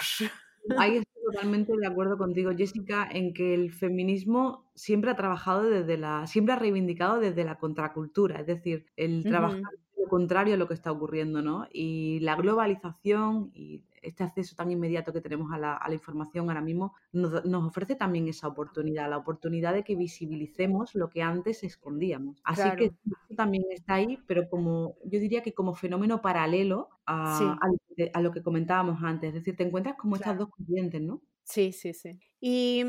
Ahí 0.77 0.97
estoy 1.05 1.23
totalmente 1.31 1.73
de 1.77 1.87
acuerdo 1.87 2.17
contigo, 2.17 2.51
Jessica, 2.55 3.07
en 3.11 3.33
que 3.33 3.53
el 3.53 3.71
feminismo 3.71 4.71
siempre 4.75 5.11
ha 5.11 5.15
trabajado 5.15 5.63
desde 5.63 5.97
la, 5.97 6.27
siempre 6.27 6.53
ha 6.53 6.59
reivindicado 6.59 7.19
desde 7.19 7.43
la 7.43 7.57
contracultura, 7.59 8.39
es 8.39 8.47
decir, 8.47 8.85
el 8.95 9.23
trabajar 9.23 9.61
lo 10.03 10.09
contrario 10.09 10.55
a 10.55 10.57
lo 10.57 10.67
que 10.67 10.73
está 10.73 10.91
ocurriendo, 10.91 11.41
¿no? 11.41 11.67
Y 11.71 12.19
la 12.19 12.35
globalización 12.35 13.51
y 13.53 13.83
este 14.01 14.23
acceso 14.23 14.55
tan 14.55 14.69
inmediato 14.69 15.13
que 15.13 15.21
tenemos 15.21 15.51
a 15.53 15.57
la, 15.57 15.93
información 15.93 16.49
ahora 16.49 16.61
mismo 16.61 16.93
nos, 17.13 17.45
ofrece 17.45 17.95
también 17.95 18.27
esa 18.27 18.47
oportunidad, 18.49 19.09
la 19.09 19.17
oportunidad 19.17 19.73
de 19.73 19.83
que 19.83 19.95
visibilicemos 19.95 20.93
lo 20.93 21.09
que 21.09 21.21
antes 21.21 21.63
escondíamos. 21.63 22.41
Así 22.43 22.69
que 22.77 22.91
también 23.35 23.63
está 23.71 23.95
ahí, 23.95 24.19
pero 24.27 24.49
como 24.49 24.95
yo 25.05 25.19
diría 25.19 25.41
que 25.41 25.53
como 25.53 25.73
fenómeno 25.73 26.21
paralelo 26.21 26.89
a, 27.05 27.57
lo 28.21 28.31
que 28.31 28.43
comentábamos 28.43 29.01
antes, 29.01 29.29
es 29.29 29.35
decir, 29.35 29.55
te 29.55 29.63
encuentras 29.63 29.95
como 29.95 30.17
estas 30.17 30.37
dos 30.37 30.49
corrientes, 30.49 31.01
¿no? 31.01 31.21
Sí, 31.43 31.71
sí, 31.71 31.93
sí. 31.93 32.19
Y 32.39 32.83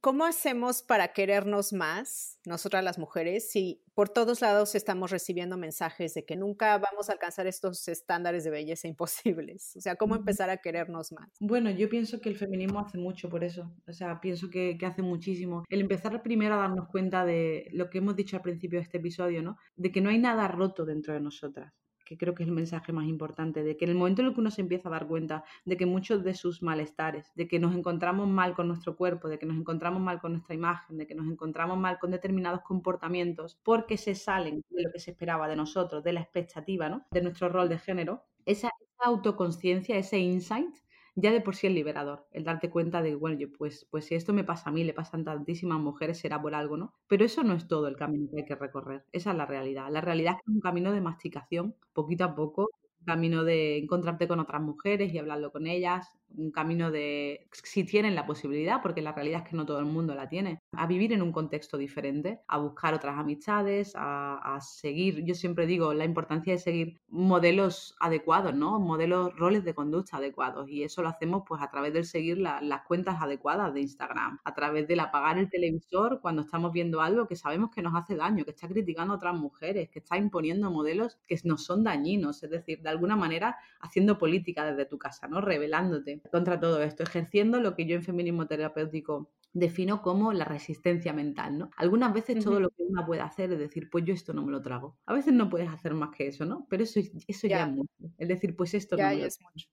¿Cómo 0.00 0.24
hacemos 0.24 0.82
para 0.82 1.12
querernos 1.12 1.72
más, 1.72 2.38
nosotras 2.46 2.84
las 2.84 2.98
mujeres, 2.98 3.50
si 3.50 3.82
por 3.94 4.08
todos 4.08 4.42
lados 4.42 4.74
estamos 4.74 5.10
recibiendo 5.10 5.56
mensajes 5.56 6.14
de 6.14 6.24
que 6.24 6.36
nunca 6.36 6.78
vamos 6.78 7.08
a 7.08 7.12
alcanzar 7.14 7.46
estos 7.46 7.88
estándares 7.88 8.44
de 8.44 8.50
belleza 8.50 8.86
imposibles? 8.86 9.74
O 9.76 9.80
sea, 9.80 9.96
¿cómo 9.96 10.14
empezar 10.14 10.50
a 10.50 10.58
querernos 10.58 11.10
más? 11.12 11.28
Bueno, 11.40 11.70
yo 11.70 11.88
pienso 11.88 12.20
que 12.20 12.28
el 12.28 12.36
feminismo 12.36 12.80
hace 12.80 12.98
mucho 12.98 13.28
por 13.28 13.42
eso. 13.42 13.72
O 13.88 13.92
sea, 13.92 14.20
pienso 14.20 14.50
que, 14.50 14.76
que 14.78 14.86
hace 14.86 15.02
muchísimo. 15.02 15.64
El 15.68 15.80
empezar 15.80 16.22
primero 16.22 16.54
a 16.54 16.58
darnos 16.58 16.88
cuenta 16.88 17.24
de 17.24 17.68
lo 17.72 17.90
que 17.90 17.98
hemos 17.98 18.14
dicho 18.14 18.36
al 18.36 18.42
principio 18.42 18.78
de 18.78 18.84
este 18.84 18.98
episodio, 18.98 19.42
¿no? 19.42 19.56
De 19.74 19.90
que 19.90 20.00
no 20.00 20.10
hay 20.10 20.18
nada 20.18 20.46
roto 20.48 20.84
dentro 20.84 21.14
de 21.14 21.20
nosotras 21.20 21.72
que 22.08 22.16
creo 22.16 22.34
que 22.34 22.42
es 22.42 22.48
el 22.48 22.54
mensaje 22.54 22.90
más 22.90 23.06
importante, 23.06 23.62
de 23.62 23.76
que 23.76 23.84
en 23.84 23.90
el 23.90 23.96
momento 23.98 24.22
en 24.22 24.28
el 24.28 24.34
que 24.34 24.40
uno 24.40 24.50
se 24.50 24.62
empieza 24.62 24.88
a 24.88 24.92
dar 24.92 25.06
cuenta 25.06 25.44
de 25.66 25.76
que 25.76 25.84
muchos 25.84 26.24
de 26.24 26.32
sus 26.32 26.62
malestares, 26.62 27.30
de 27.34 27.46
que 27.46 27.58
nos 27.58 27.74
encontramos 27.74 28.26
mal 28.26 28.54
con 28.54 28.66
nuestro 28.66 28.96
cuerpo, 28.96 29.28
de 29.28 29.38
que 29.38 29.44
nos 29.44 29.58
encontramos 29.58 30.00
mal 30.00 30.18
con 30.18 30.32
nuestra 30.32 30.54
imagen, 30.54 30.96
de 30.96 31.06
que 31.06 31.14
nos 31.14 31.30
encontramos 31.30 31.76
mal 31.76 31.98
con 31.98 32.10
determinados 32.10 32.62
comportamientos, 32.62 33.60
porque 33.62 33.98
se 33.98 34.14
salen 34.14 34.64
de 34.70 34.82
lo 34.84 34.90
que 34.90 35.00
se 35.00 35.10
esperaba 35.10 35.48
de 35.48 35.56
nosotros, 35.56 36.02
de 36.02 36.14
la 36.14 36.20
expectativa, 36.20 36.88
¿no? 36.88 37.04
De 37.10 37.20
nuestro 37.20 37.50
rol 37.50 37.68
de 37.68 37.78
género, 37.78 38.24
esa 38.46 38.70
autoconciencia, 39.00 39.98
ese 39.98 40.18
insight, 40.18 40.74
ya 41.20 41.32
de 41.32 41.40
por 41.40 41.54
sí 41.56 41.66
es 41.66 41.72
liberador, 41.72 42.26
el 42.32 42.44
darte 42.44 42.70
cuenta 42.70 43.02
de, 43.02 43.14
bueno, 43.14 43.38
yo, 43.38 43.50
pues, 43.52 43.86
pues 43.90 44.06
si 44.06 44.14
esto 44.14 44.32
me 44.32 44.44
pasa 44.44 44.70
a 44.70 44.72
mí, 44.72 44.84
le 44.84 44.94
pasan 44.94 45.24
tantísimas 45.24 45.80
mujeres, 45.80 46.18
será 46.18 46.40
por 46.40 46.54
algo, 46.54 46.76
¿no? 46.76 46.94
Pero 47.08 47.24
eso 47.24 47.42
no 47.42 47.54
es 47.54 47.66
todo 47.68 47.88
el 47.88 47.96
camino 47.96 48.28
que 48.30 48.40
hay 48.40 48.44
que 48.46 48.54
recorrer, 48.56 49.04
esa 49.12 49.30
es 49.32 49.36
la 49.36 49.46
realidad. 49.46 49.88
La 49.90 50.00
realidad 50.00 50.34
es 50.34 50.42
que 50.44 50.50
es 50.50 50.54
un 50.56 50.60
camino 50.60 50.92
de 50.92 51.00
masticación, 51.00 51.76
poquito 51.92 52.24
a 52.24 52.34
poco, 52.34 52.70
camino 53.06 53.44
de 53.44 53.78
encontrarte 53.78 54.28
con 54.28 54.40
otras 54.40 54.60
mujeres 54.62 55.12
y 55.12 55.18
hablarlo 55.18 55.50
con 55.52 55.66
ellas, 55.66 56.17
un 56.36 56.50
camino 56.50 56.90
de, 56.90 57.46
si 57.52 57.84
tienen 57.84 58.14
la 58.14 58.26
posibilidad, 58.26 58.82
porque 58.82 59.02
la 59.02 59.12
realidad 59.12 59.42
es 59.44 59.50
que 59.50 59.56
no 59.56 59.66
todo 59.66 59.78
el 59.78 59.86
mundo 59.86 60.14
la 60.14 60.28
tiene, 60.28 60.60
a 60.72 60.86
vivir 60.86 61.12
en 61.12 61.22
un 61.22 61.32
contexto 61.32 61.76
diferente, 61.76 62.40
a 62.46 62.58
buscar 62.58 62.94
otras 62.94 63.18
amistades, 63.18 63.92
a, 63.94 64.58
seguir, 64.60 65.24
yo 65.24 65.34
siempre 65.34 65.66
digo, 65.66 65.94
la 65.94 66.04
importancia 66.04 66.52
de 66.52 66.58
seguir 66.58 67.00
modelos 67.08 67.96
adecuados, 68.00 68.54
¿no? 68.54 68.80
Modelos, 68.80 69.36
roles 69.36 69.64
de 69.64 69.74
conducta 69.74 70.16
adecuados. 70.16 70.68
Y 70.68 70.82
eso 70.82 71.02
lo 71.02 71.08
hacemos 71.08 71.42
pues 71.46 71.62
a 71.62 71.70
través 71.70 71.92
del 71.92 72.04
seguir 72.04 72.38
las 72.38 72.82
cuentas 72.86 73.20
adecuadas 73.20 73.72
de 73.72 73.80
Instagram, 73.80 74.38
a 74.44 74.54
través 74.54 74.88
del 74.88 75.00
apagar 75.00 75.38
el 75.38 75.48
televisor 75.48 76.20
cuando 76.20 76.42
estamos 76.42 76.72
viendo 76.72 77.00
algo 77.00 77.26
que 77.26 77.36
sabemos 77.36 77.70
que 77.70 77.82
nos 77.82 77.94
hace 77.94 78.16
daño, 78.16 78.44
que 78.44 78.50
está 78.50 78.68
criticando 78.68 79.14
a 79.14 79.16
otras 79.16 79.34
mujeres, 79.34 79.90
que 79.90 80.00
está 80.00 80.16
imponiendo 80.16 80.70
modelos 80.70 81.18
que 81.26 81.38
nos 81.44 81.64
son 81.64 81.84
dañinos, 81.84 82.42
es 82.42 82.50
decir, 82.50 82.82
de 82.82 82.88
alguna 82.88 83.16
manera 83.16 83.56
haciendo 83.80 84.18
política 84.18 84.64
desde 84.64 84.86
tu 84.86 84.98
casa, 84.98 85.28
¿no? 85.28 85.40
Revelándote 85.40 86.17
contra 86.30 86.60
todo 86.60 86.82
esto, 86.82 87.02
ejerciendo 87.02 87.60
lo 87.60 87.74
que 87.74 87.86
yo 87.86 87.96
en 87.96 88.02
feminismo 88.02 88.46
terapéutico 88.46 89.30
defino 89.52 90.02
como 90.02 90.32
la 90.32 90.44
resistencia 90.44 91.12
mental, 91.12 91.58
¿no? 91.58 91.70
Algunas 91.76 92.12
veces 92.12 92.44
todo 92.44 92.60
lo 92.60 92.70
que 92.70 92.82
una 92.82 93.06
puede 93.06 93.22
hacer 93.22 93.52
es 93.52 93.58
decir, 93.58 93.88
pues 93.90 94.04
yo 94.04 94.14
esto 94.14 94.32
no 94.32 94.44
me 94.44 94.52
lo 94.52 94.62
trago. 94.62 94.96
A 95.06 95.14
veces 95.14 95.32
no 95.32 95.48
puedes 95.48 95.68
hacer 95.68 95.94
más 95.94 96.14
que 96.14 96.28
eso, 96.28 96.44
¿no? 96.44 96.66
Pero 96.68 96.82
eso, 96.82 97.00
eso 97.26 97.46
ya, 97.46 97.64
es 97.64 97.72
mucho. 97.72 97.90
Es 98.18 98.28
decir, 98.28 98.54
pues 98.56 98.74
esto 98.74 98.96
no 98.96 99.08
me 99.08 99.16
lo 99.16 99.24
es 99.24 99.38
mucho. 99.40 99.68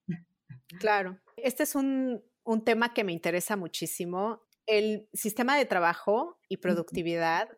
Claro. 0.80 1.20
Este 1.38 1.64
es 1.64 1.76
un, 1.76 2.24
un 2.44 2.64
tema 2.64 2.94
que 2.94 3.04
me 3.04 3.12
interesa 3.12 3.56
muchísimo. 3.56 4.42
El 4.66 5.08
sistema 5.14 5.58
de 5.58 5.66
trabajo 5.66 6.40
y 6.48 6.58
productividad 6.58 7.50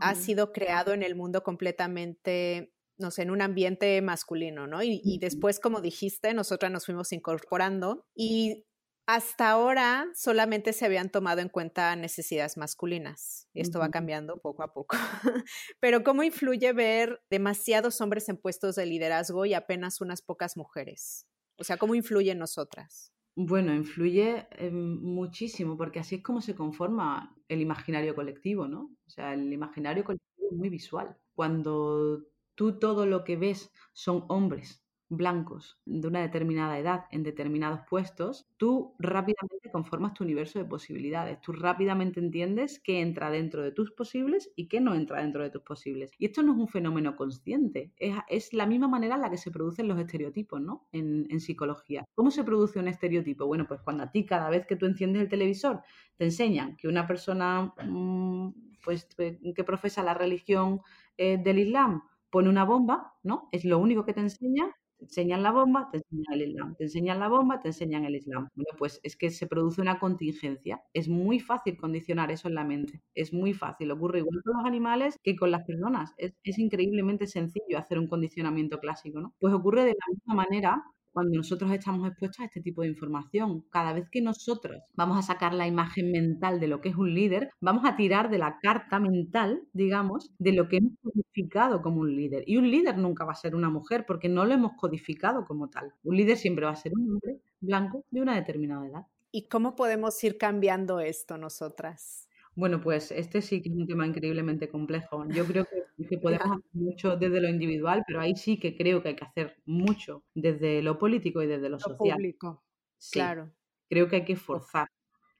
ha 0.00 0.14
sido 0.14 0.52
creado 0.52 0.92
en 0.92 1.02
el 1.02 1.14
mundo 1.14 1.42
completamente 1.42 2.72
no 2.98 3.10
sé, 3.10 3.22
en 3.22 3.30
un 3.30 3.42
ambiente 3.42 4.00
masculino, 4.02 4.66
¿no? 4.66 4.82
Y, 4.82 5.18
después, 5.20 5.60
como 5.60 5.80
dijiste, 5.80 6.34
nosotras 6.34 6.72
nos 6.72 6.86
fuimos 6.86 7.12
incorporando 7.12 8.06
y 8.14 8.64
hasta 9.06 9.50
ahora 9.50 10.08
solamente 10.14 10.72
se 10.72 10.84
habían 10.84 11.10
tomado 11.10 11.40
en 11.40 11.48
cuenta 11.48 11.94
necesidades 11.94 12.56
masculinas 12.56 13.48
y 13.52 13.60
esto 13.60 13.78
va 13.78 13.90
cambiando 13.90 14.38
poco 14.38 14.64
a 14.64 14.72
poco. 14.72 14.96
Pero 15.80 16.02
¿cómo 16.02 16.24
influye 16.24 16.72
ver 16.72 17.22
demasiados 17.30 18.00
hombres 18.00 18.28
en 18.28 18.36
puestos 18.36 18.74
de 18.74 18.86
liderazgo 18.86 19.46
y 19.46 19.54
apenas 19.54 20.00
unas 20.00 20.22
pocas 20.22 20.56
mujeres? 20.56 21.26
O 21.56 21.64
sea, 21.64 21.76
¿cómo 21.76 21.94
influye 21.94 22.32
en 22.32 22.38
nosotras? 22.38 23.12
Bueno, 23.36 23.74
influye 23.74 24.48
eh, 24.52 24.70
muchísimo 24.70 25.76
porque 25.76 26.00
así 26.00 26.16
es 26.16 26.22
como 26.22 26.40
se 26.40 26.54
conforma 26.54 27.36
el 27.48 27.60
imaginario 27.60 28.14
colectivo, 28.14 28.66
¿no? 28.66 28.90
O 29.06 29.10
sea, 29.10 29.34
el 29.34 29.52
imaginario 29.52 30.04
colectivo 30.04 30.48
es 30.50 30.56
muy 30.56 30.70
visual. 30.70 31.16
Cuando 31.34 32.24
tú 32.56 32.78
todo 32.80 33.06
lo 33.06 33.22
que 33.22 33.36
ves 33.36 33.72
son 33.92 34.24
hombres 34.28 34.82
blancos 35.08 35.78
de 35.84 36.08
una 36.08 36.20
determinada 36.20 36.78
edad 36.78 37.04
en 37.10 37.22
determinados 37.22 37.80
puestos, 37.88 38.48
tú 38.56 38.94
rápidamente 38.98 39.70
conformas 39.70 40.14
tu 40.14 40.24
universo 40.24 40.58
de 40.58 40.64
posibilidades. 40.64 41.40
Tú 41.40 41.52
rápidamente 41.52 42.18
entiendes 42.18 42.80
qué 42.80 43.00
entra 43.00 43.30
dentro 43.30 43.62
de 43.62 43.72
tus 43.72 43.92
posibles 43.92 44.50
y 44.56 44.68
qué 44.68 44.80
no 44.80 44.94
entra 44.94 45.20
dentro 45.20 45.42
de 45.42 45.50
tus 45.50 45.62
posibles. 45.62 46.10
Y 46.18 46.26
esto 46.26 46.42
no 46.42 46.52
es 46.52 46.58
un 46.58 46.68
fenómeno 46.68 47.16
consciente, 47.16 47.92
es, 47.96 48.52
la 48.52 48.66
misma 48.66 48.88
manera 48.88 49.14
en 49.16 49.20
la 49.20 49.30
que 49.30 49.36
se 49.36 49.50
producen 49.50 49.88
los 49.88 49.98
estereotipos, 49.98 50.60
¿no? 50.60 50.88
En, 50.92 51.26
psicología. 51.36 52.04
¿Cómo 52.14 52.30
se 52.30 52.42
produce 52.44 52.78
un 52.78 52.88
estereotipo? 52.88 53.46
Bueno, 53.46 53.66
pues 53.68 53.80
cuando 53.82 54.04
a 54.04 54.10
ti 54.10 54.24
cada 54.24 54.48
vez 54.48 54.66
que 54.66 54.74
tú 54.74 54.86
enciendes 54.86 55.22
el 55.22 55.28
televisor 55.28 55.82
te 56.16 56.24
enseñan 56.24 56.76
que 56.76 56.88
una 56.88 57.06
persona 57.06 57.74
mm, 57.84 58.48
pues, 58.82 59.06
que 59.16 59.64
profesa 59.64 60.02
la 60.02 60.14
religión 60.14 60.80
eh, 61.18 61.36
del 61.36 61.58
Islam 61.58 62.02
pone 62.30 62.48
una 62.48 62.64
bomba, 62.64 63.14
¿no? 63.22 63.48
Es 63.52 63.64
lo 63.64 63.78
único 63.78 64.04
que 64.04 64.14
te 64.14 64.20
enseña 64.20 64.74
te 64.98 65.04
enseñan 65.04 65.42
la 65.42 65.52
bomba, 65.52 65.88
te 65.90 65.98
enseñan 65.98 66.32
el 66.32 66.42
Islam, 66.48 66.74
te 66.76 66.84
enseñan 66.84 67.20
la 67.20 67.28
bomba, 67.28 67.60
te 67.60 67.68
enseñan 67.68 68.04
el 68.04 68.16
Islam. 68.16 68.48
Bueno, 68.54 68.70
pues 68.78 69.00
es 69.02 69.16
que 69.16 69.30
se 69.30 69.46
produce 69.46 69.80
una 69.82 69.98
contingencia. 69.98 70.82
Es 70.94 71.08
muy 71.08 71.38
fácil 71.40 71.76
condicionar 71.76 72.30
eso 72.30 72.48
en 72.48 72.54
la 72.54 72.64
mente. 72.64 73.02
Es 73.14 73.32
muy 73.32 73.52
fácil. 73.52 73.90
Ocurre 73.90 74.20
igual 74.20 74.42
con 74.42 74.56
los 74.56 74.64
animales 74.66 75.18
que 75.22 75.36
con 75.36 75.50
las 75.50 75.64
personas. 75.64 76.14
Es, 76.16 76.34
es 76.44 76.58
increíblemente 76.58 77.26
sencillo 77.26 77.78
hacer 77.78 77.98
un 77.98 78.08
condicionamiento 78.08 78.78
clásico, 78.80 79.20
¿no? 79.20 79.34
Pues 79.38 79.52
ocurre 79.52 79.82
de 79.84 79.90
la 79.92 80.14
misma 80.14 80.34
manera 80.34 80.82
cuando 81.16 81.34
nosotros 81.34 81.72
estamos 81.72 82.06
expuestos 82.06 82.40
a 82.40 82.44
este 82.44 82.60
tipo 82.60 82.82
de 82.82 82.88
información. 82.88 83.64
Cada 83.70 83.94
vez 83.94 84.06
que 84.12 84.20
nosotros 84.20 84.82
vamos 84.92 85.18
a 85.18 85.22
sacar 85.22 85.54
la 85.54 85.66
imagen 85.66 86.12
mental 86.12 86.60
de 86.60 86.66
lo 86.66 86.82
que 86.82 86.90
es 86.90 86.96
un 86.96 87.14
líder, 87.14 87.48
vamos 87.58 87.86
a 87.86 87.96
tirar 87.96 88.28
de 88.28 88.36
la 88.36 88.58
carta 88.60 89.00
mental, 89.00 89.62
digamos, 89.72 90.30
de 90.38 90.52
lo 90.52 90.68
que 90.68 90.76
hemos 90.76 90.92
codificado 91.02 91.80
como 91.80 92.02
un 92.02 92.14
líder. 92.14 92.44
Y 92.46 92.58
un 92.58 92.70
líder 92.70 92.98
nunca 92.98 93.24
va 93.24 93.32
a 93.32 93.36
ser 93.36 93.54
una 93.54 93.70
mujer 93.70 94.04
porque 94.06 94.28
no 94.28 94.44
lo 94.44 94.52
hemos 94.52 94.72
codificado 94.74 95.46
como 95.46 95.70
tal. 95.70 95.90
Un 96.04 96.18
líder 96.18 96.36
siempre 96.36 96.66
va 96.66 96.72
a 96.72 96.76
ser 96.76 96.92
un 96.94 97.12
hombre 97.12 97.40
blanco 97.60 98.04
de 98.10 98.20
una 98.20 98.34
determinada 98.34 98.86
edad. 98.86 99.06
¿Y 99.32 99.48
cómo 99.48 99.74
podemos 99.74 100.22
ir 100.22 100.36
cambiando 100.36 101.00
esto 101.00 101.38
nosotras? 101.38 102.25
Bueno, 102.56 102.80
pues 102.80 103.12
este 103.12 103.42
sí 103.42 103.62
que 103.62 103.68
es 103.68 103.74
un 103.76 103.86
tema 103.86 104.06
increíblemente 104.06 104.68
complejo. 104.68 105.26
Yo 105.28 105.44
creo 105.44 105.66
que, 105.66 105.84
podemos 106.22 106.46
hacer 106.46 106.70
mucho 106.72 107.16
desde 107.16 107.40
lo 107.40 107.48
individual, 107.48 108.02
pero 108.06 108.20
ahí 108.20 108.34
sí 108.34 108.58
que 108.58 108.74
creo 108.74 109.02
que 109.02 109.10
hay 109.10 109.16
que 109.16 109.24
hacer 109.24 109.56
mucho 109.66 110.24
desde 110.34 110.82
lo 110.82 110.98
político 110.98 111.42
y 111.42 111.46
desde 111.46 111.68
lo, 111.68 111.76
lo 111.76 111.80
social. 111.80 112.16
Público. 112.16 112.64
Claro. 113.12 113.52
Creo 113.88 114.08
que 114.08 114.16
hay 114.16 114.24
que 114.24 114.36
forzar 114.36 114.88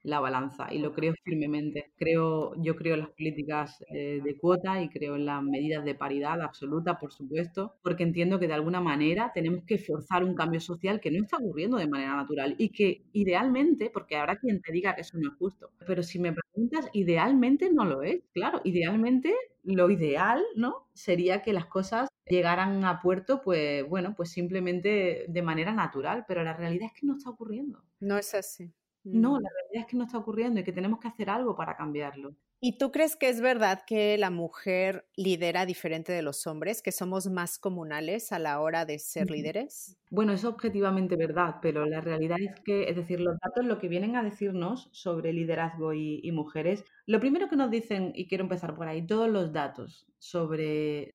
la 0.07 0.19
balanza 0.19 0.67
y 0.73 0.79
lo 0.79 0.93
creo 0.93 1.13
firmemente. 1.23 1.91
Creo, 1.97 2.53
yo 2.61 2.75
creo 2.75 2.93
en 2.95 3.01
las 3.01 3.09
políticas 3.09 3.83
eh, 3.89 4.21
de 4.23 4.37
cuota 4.37 4.81
y 4.81 4.89
creo 4.89 5.15
en 5.15 5.25
las 5.25 5.43
medidas 5.43 5.83
de 5.83 5.95
paridad 5.95 6.41
absoluta, 6.41 6.97
por 6.97 7.11
supuesto, 7.11 7.75
porque 7.83 8.03
entiendo 8.03 8.39
que 8.39 8.47
de 8.47 8.53
alguna 8.53 8.79
manera 8.79 9.31
tenemos 9.33 9.65
que 9.65 9.77
forzar 9.77 10.23
un 10.23 10.33
cambio 10.33 10.61
social 10.61 11.01
que 11.01 11.11
no 11.11 11.23
está 11.23 11.37
ocurriendo 11.37 11.77
de 11.77 11.87
manera 11.87 12.15
natural 12.15 12.55
y 12.57 12.69
que 12.69 13.03
idealmente, 13.11 13.89
porque 13.89 14.15
habrá 14.15 14.37
quien 14.37 14.61
te 14.61 14.71
diga 14.71 14.95
que 14.95 15.01
eso 15.01 15.17
no 15.17 15.29
es 15.29 15.37
justo, 15.37 15.71
pero 15.85 16.01
si 16.03 16.19
me 16.19 16.33
preguntas, 16.33 16.89
idealmente 16.93 17.69
no 17.71 17.83
lo 17.85 18.01
es. 18.01 18.21
Claro, 18.33 18.61
idealmente 18.63 19.33
lo 19.63 19.89
ideal, 19.89 20.41
¿no? 20.55 20.87
Sería 20.93 21.41
que 21.41 21.51
las 21.51 21.65
cosas 21.65 22.07
llegaran 22.25 22.83
a 22.85 23.01
puerto, 23.01 23.41
pues 23.41 23.87
bueno, 23.87 24.13
pues 24.15 24.31
simplemente 24.31 25.25
de 25.27 25.41
manera 25.41 25.73
natural, 25.73 26.25
pero 26.27 26.43
la 26.43 26.53
realidad 26.53 26.89
es 26.93 26.99
que 26.99 27.05
no 27.05 27.17
está 27.17 27.29
ocurriendo. 27.29 27.83
No 27.99 28.17
es 28.17 28.33
así. 28.33 28.71
No, 29.13 29.39
la 29.39 29.49
realidad 29.49 29.85
es 29.85 29.85
que 29.87 29.97
no 29.97 30.05
está 30.05 30.17
ocurriendo 30.17 30.59
y 30.59 30.63
que 30.63 30.73
tenemos 30.73 30.99
que 30.99 31.07
hacer 31.07 31.29
algo 31.29 31.55
para 31.55 31.75
cambiarlo. 31.75 32.35
¿Y 32.59 32.79
tú 32.79 32.91
crees 32.91 33.15
que 33.15 33.29
es 33.29 33.39
verdad 33.39 33.83
que 33.85 34.17
la 34.17 34.31
mujer 34.31 35.05
lidera 35.15 35.67
diferente 35.67 36.11
de 36.11 36.23
los 36.23 36.47
hombres, 36.47 36.81
que 36.81 36.91
somos 36.91 37.27
más 37.27 37.59
comunales 37.59 38.31
a 38.31 38.39
la 38.39 38.59
hora 38.61 38.83
de 38.83 38.97
ser 38.97 39.29
líderes? 39.29 39.95
Bueno, 40.09 40.33
es 40.33 40.43
objetivamente 40.43 41.15
verdad, 41.15 41.57
pero 41.61 41.85
la 41.85 42.01
realidad 42.01 42.37
es 42.39 42.59
que, 42.61 42.89
es 42.89 42.95
decir, 42.95 43.19
los 43.19 43.37
datos 43.39 43.63
lo 43.63 43.77
que 43.77 43.87
vienen 43.87 44.15
a 44.15 44.23
decirnos 44.23 44.89
sobre 44.91 45.33
liderazgo 45.33 45.93
y, 45.93 46.31
mujeres, 46.31 46.83
lo 47.05 47.19
primero 47.19 47.47
que 47.47 47.57
nos 47.57 47.69
dicen, 47.69 48.11
y 48.15 48.27
quiero 48.27 48.43
empezar 48.43 48.75
por 48.75 48.87
ahí, 48.87 49.05
todos 49.05 49.29
los 49.29 49.53
datos 49.53 50.07
sobre, 50.17 51.13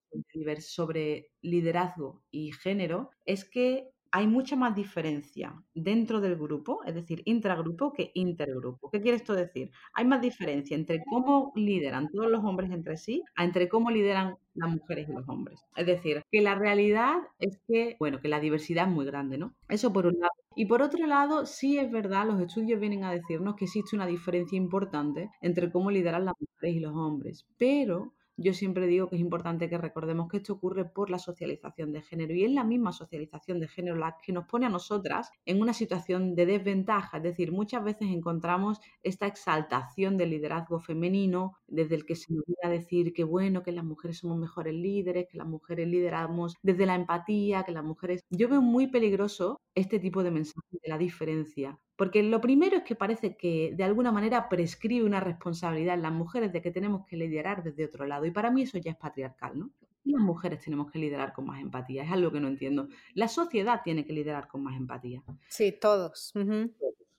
sobre 0.61 1.33
liderazgo 1.41 2.23
y 2.31 2.53
género, 2.53 3.11
es 3.27 3.45
que 3.45 3.91
hay 4.13 4.27
mucha 4.27 4.57
más 4.57 4.77
diferencia 4.77 5.55
dentro 5.75 6.21
del 6.21 6.37
grupo, 6.37 6.85
es 6.85 6.95
decir, 6.95 7.23
intragrupo 7.25 7.95
que 7.95 8.13
intergrupo. 8.15 8.91
¿Qué 8.91 9.01
quiere 9.01 9.17
esto 9.17 9.35
decir? 9.35 9.71
Hay 9.95 10.05
más 10.05 10.21
diferencia 10.21 10.77
entre 10.77 11.03
cómo 11.03 11.51
lideran 11.57 12.11
todos 12.11 12.31
los 12.31 12.45
hombres 12.45 12.71
entre 12.71 12.99
sí 12.99 13.23
a 13.37 13.45
entre 13.45 13.71
cómo 13.71 13.91
lideran 13.91 14.37
las 14.55 14.71
mujeres 14.71 15.09
y 15.09 15.13
los 15.13 15.27
hombres. 15.29 15.65
Es 15.77 15.87
decir, 15.87 16.23
que 16.31 16.43
la 16.43 16.55
realidad 16.55 17.15
es 17.39 17.59
que, 17.67 17.97
bueno, 17.99 18.21
que 18.21 18.29
la 18.29 18.39
diversidad 18.39 18.87
es 18.87 18.93
muy 18.93 19.07
grande, 19.07 19.39
¿no? 19.39 19.55
Eso 19.69 19.93
por 19.95 20.07
un 20.07 20.19
lado. 20.21 20.33
Y 20.55 20.67
por 20.67 20.83
otro 20.83 21.07
lado, 21.07 21.47
sí 21.47 21.79
es 21.79 21.91
verdad, 21.91 22.27
los 22.27 22.39
estudios 22.39 22.79
vienen 22.79 23.05
a 23.05 23.13
decirnos 23.13 23.57
que 23.57 23.65
existe 23.65 23.97
una 23.97 24.07
diferencia 24.07 24.59
importante 24.59 25.31
entre 25.41 25.73
cómo 25.73 25.91
lideran 25.91 26.27
las 26.27 26.35
mujeres 26.39 26.77
y 26.77 26.81
los 26.81 26.95
hombres, 26.95 27.47
pero 27.57 28.13
yo 28.37 28.55
siempre 28.55 28.87
digo 28.87 29.09
que 29.09 29.17
es 29.17 29.21
importante 29.21 29.69
que 29.69 29.79
recordemos 29.79 30.29
que 30.29 30.39
esto 30.39 30.55
ocurre 30.55 30.85
por 30.85 31.11
la 31.11 31.19
socialización 31.19 31.93
de 31.93 32.03
género 32.03 32.35
y 32.35 32.45
es 32.45 32.51
la 32.51 32.65
misma 32.65 32.93
socialización 32.93 33.61
de 33.61 33.69
género 33.69 33.97
la 33.97 34.17
que 34.23 34.33
nos 34.33 34.47
pone 34.47 34.67
a 34.67 34.69
nosotras 34.69 35.31
en 35.45 35.61
una 35.61 35.75
situación 35.75 36.35
de 36.35 36.47
desventaja. 36.47 37.19
Es 37.19 37.23
decir, 37.23 37.53
muchas 37.53 37.85
veces 37.85 38.09
encontramos 38.09 38.81
esta 39.03 39.27
exaltación 39.27 40.17
del 40.17 40.31
liderazgo 40.31 40.81
femenino 40.81 41.53
desde 41.67 41.95
el 41.97 42.07
que 42.07 42.17
se 42.17 42.33
nos 42.33 42.45
viene 42.47 42.61
a 42.63 42.71
decir 42.71 43.13
que 43.13 43.25
bueno, 43.25 43.63
que 43.63 43.73
las 43.73 43.85
mujeres 43.85 44.19
somos 44.19 44.39
mejores 44.39 44.75
líderes, 44.75 45.27
que 45.31 45.39
las 45.39 45.47
mujeres 45.47 45.89
lideramos 45.89 46.55
desde 46.63 46.87
la 46.87 46.95
empatía, 46.95 47.63
que 47.65 47.73
las 47.73 47.85
mujeres... 47.85 48.23
Yo 48.31 48.49
veo 48.49 48.63
muy 48.63 48.87
peligroso 48.89 49.61
este 49.75 49.99
tipo 49.99 50.23
de 50.23 50.31
mensaje 50.31 50.79
de 50.83 50.89
la 50.89 50.99
diferencia, 50.99 51.79
porque 51.97 52.23
lo 52.23 52.41
primero 52.41 52.77
es 52.77 52.83
que 52.83 52.95
parece 52.95 53.37
que 53.37 53.73
de 53.75 53.85
alguna 53.85 54.13
manera 54.13 54.49
prescribe 54.49 55.05
una 55.05 55.21
responsabilidad 55.21 55.95
en 55.95 56.03
las 56.03 56.13
mujeres 56.13 56.53
de 56.53 56.61
que 56.61 56.71
tenemos 56.71 57.07
que 57.07 57.17
liderar 57.17 57.63
desde 57.63 57.85
otro 57.85 58.07
lado. 58.07 58.27
Y 58.27 58.31
para 58.31 58.51
mí 58.51 58.63
eso 58.63 58.79
ya 58.79 58.91
es 58.93 58.97
patriarcal, 58.97 59.59
¿no? 59.59 59.71
Las 60.05 60.21
mujeres 60.21 60.61
tenemos 60.65 60.91
que 60.91 60.99
liderar 60.99 61.33
con 61.33 61.47
más 61.47 61.61
empatía, 61.61 62.03
es 62.03 62.11
algo 62.11 62.33
que 62.33 62.41
no 62.41 62.49
entiendo. 62.49 62.89
La 63.15 63.29
sociedad 63.29 63.83
tiene 63.85 64.05
que 64.05 64.13
liderar 64.13 64.49
con 64.49 64.63
más 64.63 64.77
empatía. 64.77 65.23
Sí, 65.49 65.73
todos. 65.81 66.33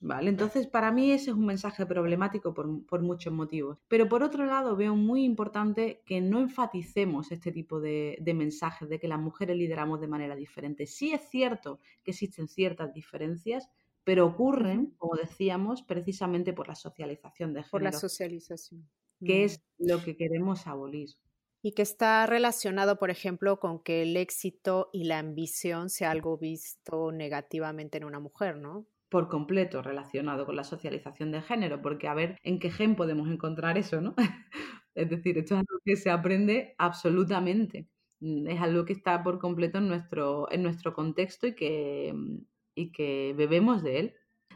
Vale, 0.06 0.30
entonces 0.30 0.68
para 0.68 0.91
mí 0.91 1.12
ese 1.12 1.32
es 1.32 1.38
un 1.38 1.45
mensaje 1.45 1.86
problemático 1.86 2.54
por, 2.54 3.01
muchos 3.01 3.32
motivos. 3.32 3.78
Pero 3.88 4.10
por 4.10 4.22
otro 4.22 4.45
lado 4.45 4.76
veo 4.76 4.97
muy 4.97 5.24
importante 5.24 6.04
que 6.06 6.20
no 6.20 6.41
enfaticemos 6.41 7.32
este 7.32 7.54
tipo 7.54 7.80
de, 7.80 8.18
de, 8.20 8.34
mensajes 8.34 8.89
de 8.89 8.99
que 8.99 9.08
las 9.08 9.20
mujeres 9.20 9.56
lideramos 9.56 10.01
de 10.01 10.10
manera 10.10 10.36
diferente. 10.36 10.88
Sí 10.88 11.14
es 11.14 11.22
cierto 11.30 11.80
que 12.04 12.12
existen 12.12 12.49
ciertas 12.49 12.93
diferencias, 12.93 13.70
pero 14.04 14.26
ocurren, 14.26 14.93
como 14.97 15.16
decíamos, 15.16 15.84
precisamente 15.84 16.51
por 16.51 16.68
la 16.68 16.76
socialización 16.76 17.54
de 17.54 17.62
género. 17.62 17.72
Por 17.72 17.84
la 17.84 17.93
socialización. 17.93 18.89
Que 19.26 19.45
es 19.45 19.64
mm. 19.78 19.88
lo 19.88 20.04
que 20.04 20.18
queremos 20.18 20.68
abolir. 20.68 21.12
Y 21.62 21.72
que 21.72 21.82
está 21.82 22.26
relacionado, 22.26 22.99
por 22.99 23.10
ejemplo, 23.10 23.62
con 23.62 23.82
que 23.82 24.01
el 24.01 24.18
éxito 24.18 24.89
y 24.91 25.06
la 25.06 25.20
ambición 25.20 25.89
sea 25.89 26.12
algo 26.12 26.38
visto 26.38 27.14
negativamente 27.14 27.99
en 27.99 28.04
una 28.04 28.20
mujer, 28.20 28.58
¿no? 28.58 28.86
Por 29.14 29.28
completo 29.30 29.84
relacionado 29.84 30.45
con 30.47 30.55
la 30.55 30.64
socialización 30.64 31.32
de 31.32 31.41
género, 31.43 31.82
porque 31.84 32.07
a 32.07 32.16
ver 32.16 32.38
en 32.43 32.57
qué 32.59 32.72
gen 32.72 32.95
podemos 32.95 33.30
encontrar 33.30 33.78
eso, 33.78 34.01
¿no? 34.01 34.16
es 34.95 35.07
decir, 35.09 35.38
esto 35.38 35.53
es 35.55 35.59
algo 35.59 35.80
que 35.86 35.95
se 35.97 36.09
aprende 36.09 36.74
absolutamente. 36.80 37.88
Mm, 38.22 38.47
es 38.47 38.59
algo 38.61 38.86
que 38.86 38.93
está 38.93 39.22
por 39.24 39.38
completo 39.39 39.78
en 39.78 39.88
nuestro, 39.88 40.51
en 40.51 40.64
nuestro 40.64 40.93
contexto 40.95 41.45
y 41.47 41.53
que, 41.55 42.14
y 42.76 42.91
que 42.91 43.36
bebemos 43.38 43.84
de 43.84 43.99
él. 43.99 44.14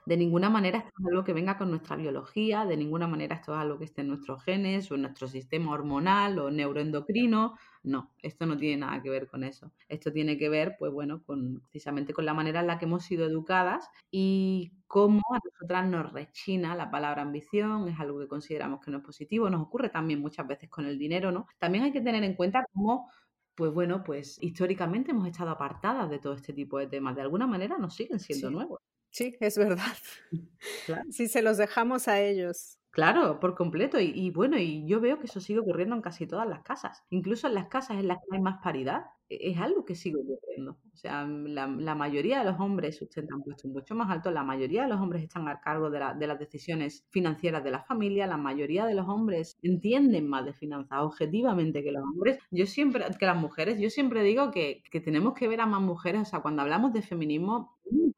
De 0.07 0.15
ninguna 0.15 0.49
manera 0.49 0.77
esto 0.77 0.91
es 1.01 1.05
algo 1.05 1.25
que 1.25 1.33
venga 1.33 1.57
con 1.57 1.69
nuestra 1.69 1.97
biología, 1.97 2.65
de 2.65 2.77
ninguna 2.77 3.09
manera 3.09 3.35
esto 3.35 3.53
es 3.53 3.59
algo 3.59 3.77
que 3.77 3.83
esté 3.83 4.03
en 4.03 4.07
nuestros 4.07 4.41
genes 4.41 4.89
o 4.89 4.95
en 4.95 5.01
nuestro 5.01 5.27
sistema 5.27 5.73
hormonal 5.73 6.39
o 6.39 6.49
neuroendocrino. 6.49 7.57
No, 7.83 8.13
esto 8.19 8.45
no 8.45 8.55
tiene 8.55 8.77
nada 8.77 9.01
que 9.01 9.09
ver 9.09 9.27
con 9.27 9.43
eso. 9.43 9.73
Esto 9.89 10.13
tiene 10.13 10.37
que 10.37 10.47
ver, 10.47 10.77
pues 10.79 10.93
bueno, 10.93 11.23
con, 11.25 11.59
precisamente 11.59 12.13
con 12.13 12.25
la 12.25 12.33
manera 12.33 12.61
en 12.61 12.67
la 12.67 12.79
que 12.79 12.85
hemos 12.85 13.03
sido 13.03 13.25
educadas 13.25 13.89
y 14.09 14.71
cómo 14.87 15.19
a 15.33 15.39
nosotras 15.43 15.89
nos 15.89 16.13
rechina 16.13 16.73
la 16.73 16.89
palabra 16.89 17.23
ambición, 17.23 17.89
es 17.89 17.99
algo 17.99 18.17
que 18.19 18.29
consideramos 18.29 18.79
que 18.79 18.91
no 18.91 18.99
es 18.99 19.03
positivo. 19.03 19.49
Nos 19.49 19.61
ocurre 19.61 19.89
también 19.89 20.21
muchas 20.21 20.47
veces 20.47 20.69
con 20.69 20.85
el 20.85 20.97
dinero, 20.97 21.33
¿no? 21.33 21.47
También 21.57 21.83
hay 21.83 21.91
que 21.91 21.99
tener 21.99 22.23
en 22.23 22.35
cuenta 22.35 22.65
cómo 22.71 23.11
pues 23.55 23.73
bueno, 23.73 24.03
pues 24.05 24.37
históricamente 24.41 25.11
hemos 25.11 25.27
estado 25.27 25.49
apartadas 25.49 26.09
de 26.09 26.19
todo 26.19 26.33
este 26.33 26.53
tipo 26.53 26.77
de 26.77 26.87
temas. 26.87 27.15
De 27.15 27.23
alguna 27.23 27.47
manera 27.47 27.77
nos 27.77 27.95
siguen 27.95 28.19
siendo 28.19 28.51
nuevos. 28.51 28.79
Sí, 29.17 29.35
es 29.39 29.57
verdad. 29.57 29.97
Si 31.11 31.27
se 31.27 31.41
los 31.41 31.57
dejamos 31.57 32.07
a 32.07 32.21
ellos. 32.21 32.77
Claro, 32.91 33.39
por 33.39 33.55
completo. 33.55 33.99
Y, 33.99 34.29
bueno, 34.29 34.57
y 34.59 34.87
yo 34.87 34.99
veo 34.99 35.17
que 35.17 35.25
eso 35.25 35.39
sigue 35.39 35.59
ocurriendo 35.59 35.95
en 35.95 36.03
casi 36.03 36.27
todas 36.27 36.47
las 36.47 36.61
casas. 36.61 37.03
Incluso 37.09 37.47
en 37.47 37.55
las 37.55 37.67
casas 37.67 37.97
en 37.97 38.07
las 38.07 38.17
que 38.17 38.35
hay 38.35 38.41
más 38.41 38.59
paridad, 38.63 39.05
es 39.29 39.57
algo 39.57 39.85
que 39.85 39.95
sigue 39.95 40.17
ocurriendo. 40.17 40.77
O 40.93 40.97
sea, 40.97 41.25
la, 41.27 41.95
mayoría 41.95 42.39
de 42.39 42.45
los 42.45 42.59
hombres 42.59 42.97
sustentan 42.97 43.43
puestos 43.43 43.69
mucho 43.69 43.93
más 43.93 44.09
alto, 44.09 44.31
la 44.31 44.43
mayoría 44.43 44.83
de 44.83 44.89
los 44.89 44.99
hombres 44.99 45.23
están 45.23 45.47
a 45.47 45.59
cargo 45.59 45.89
de, 45.89 45.99
las 45.99 46.39
decisiones 46.39 47.05
financieras 47.09 47.63
de 47.63 47.71
la 47.71 47.83
familia, 47.83 48.25
la 48.25 48.37
mayoría 48.37 48.85
de 48.85 48.95
los 48.95 49.07
hombres 49.07 49.57
entienden 49.61 50.27
más 50.27 50.45
de 50.45 50.53
finanzas 50.53 50.99
objetivamente 51.01 51.83
que 51.83 51.91
los 51.91 52.03
hombres. 52.03 52.39
Yo 52.51 52.65
siempre, 52.65 53.05
que 53.19 53.25
las 53.25 53.37
mujeres, 53.37 53.79
yo 53.79 53.89
siempre 53.89 54.23
digo 54.23 54.51
que, 54.51 54.81
que 54.89 54.99
tenemos 54.99 55.33
que 55.33 55.47
ver 55.47 55.61
a 55.61 55.65
más 55.65 55.81
mujeres, 55.81 56.21
o 56.21 56.25
sea, 56.25 56.39
cuando 56.41 56.63
hablamos 56.63 56.93
de 56.93 57.01
feminismo, 57.01 57.77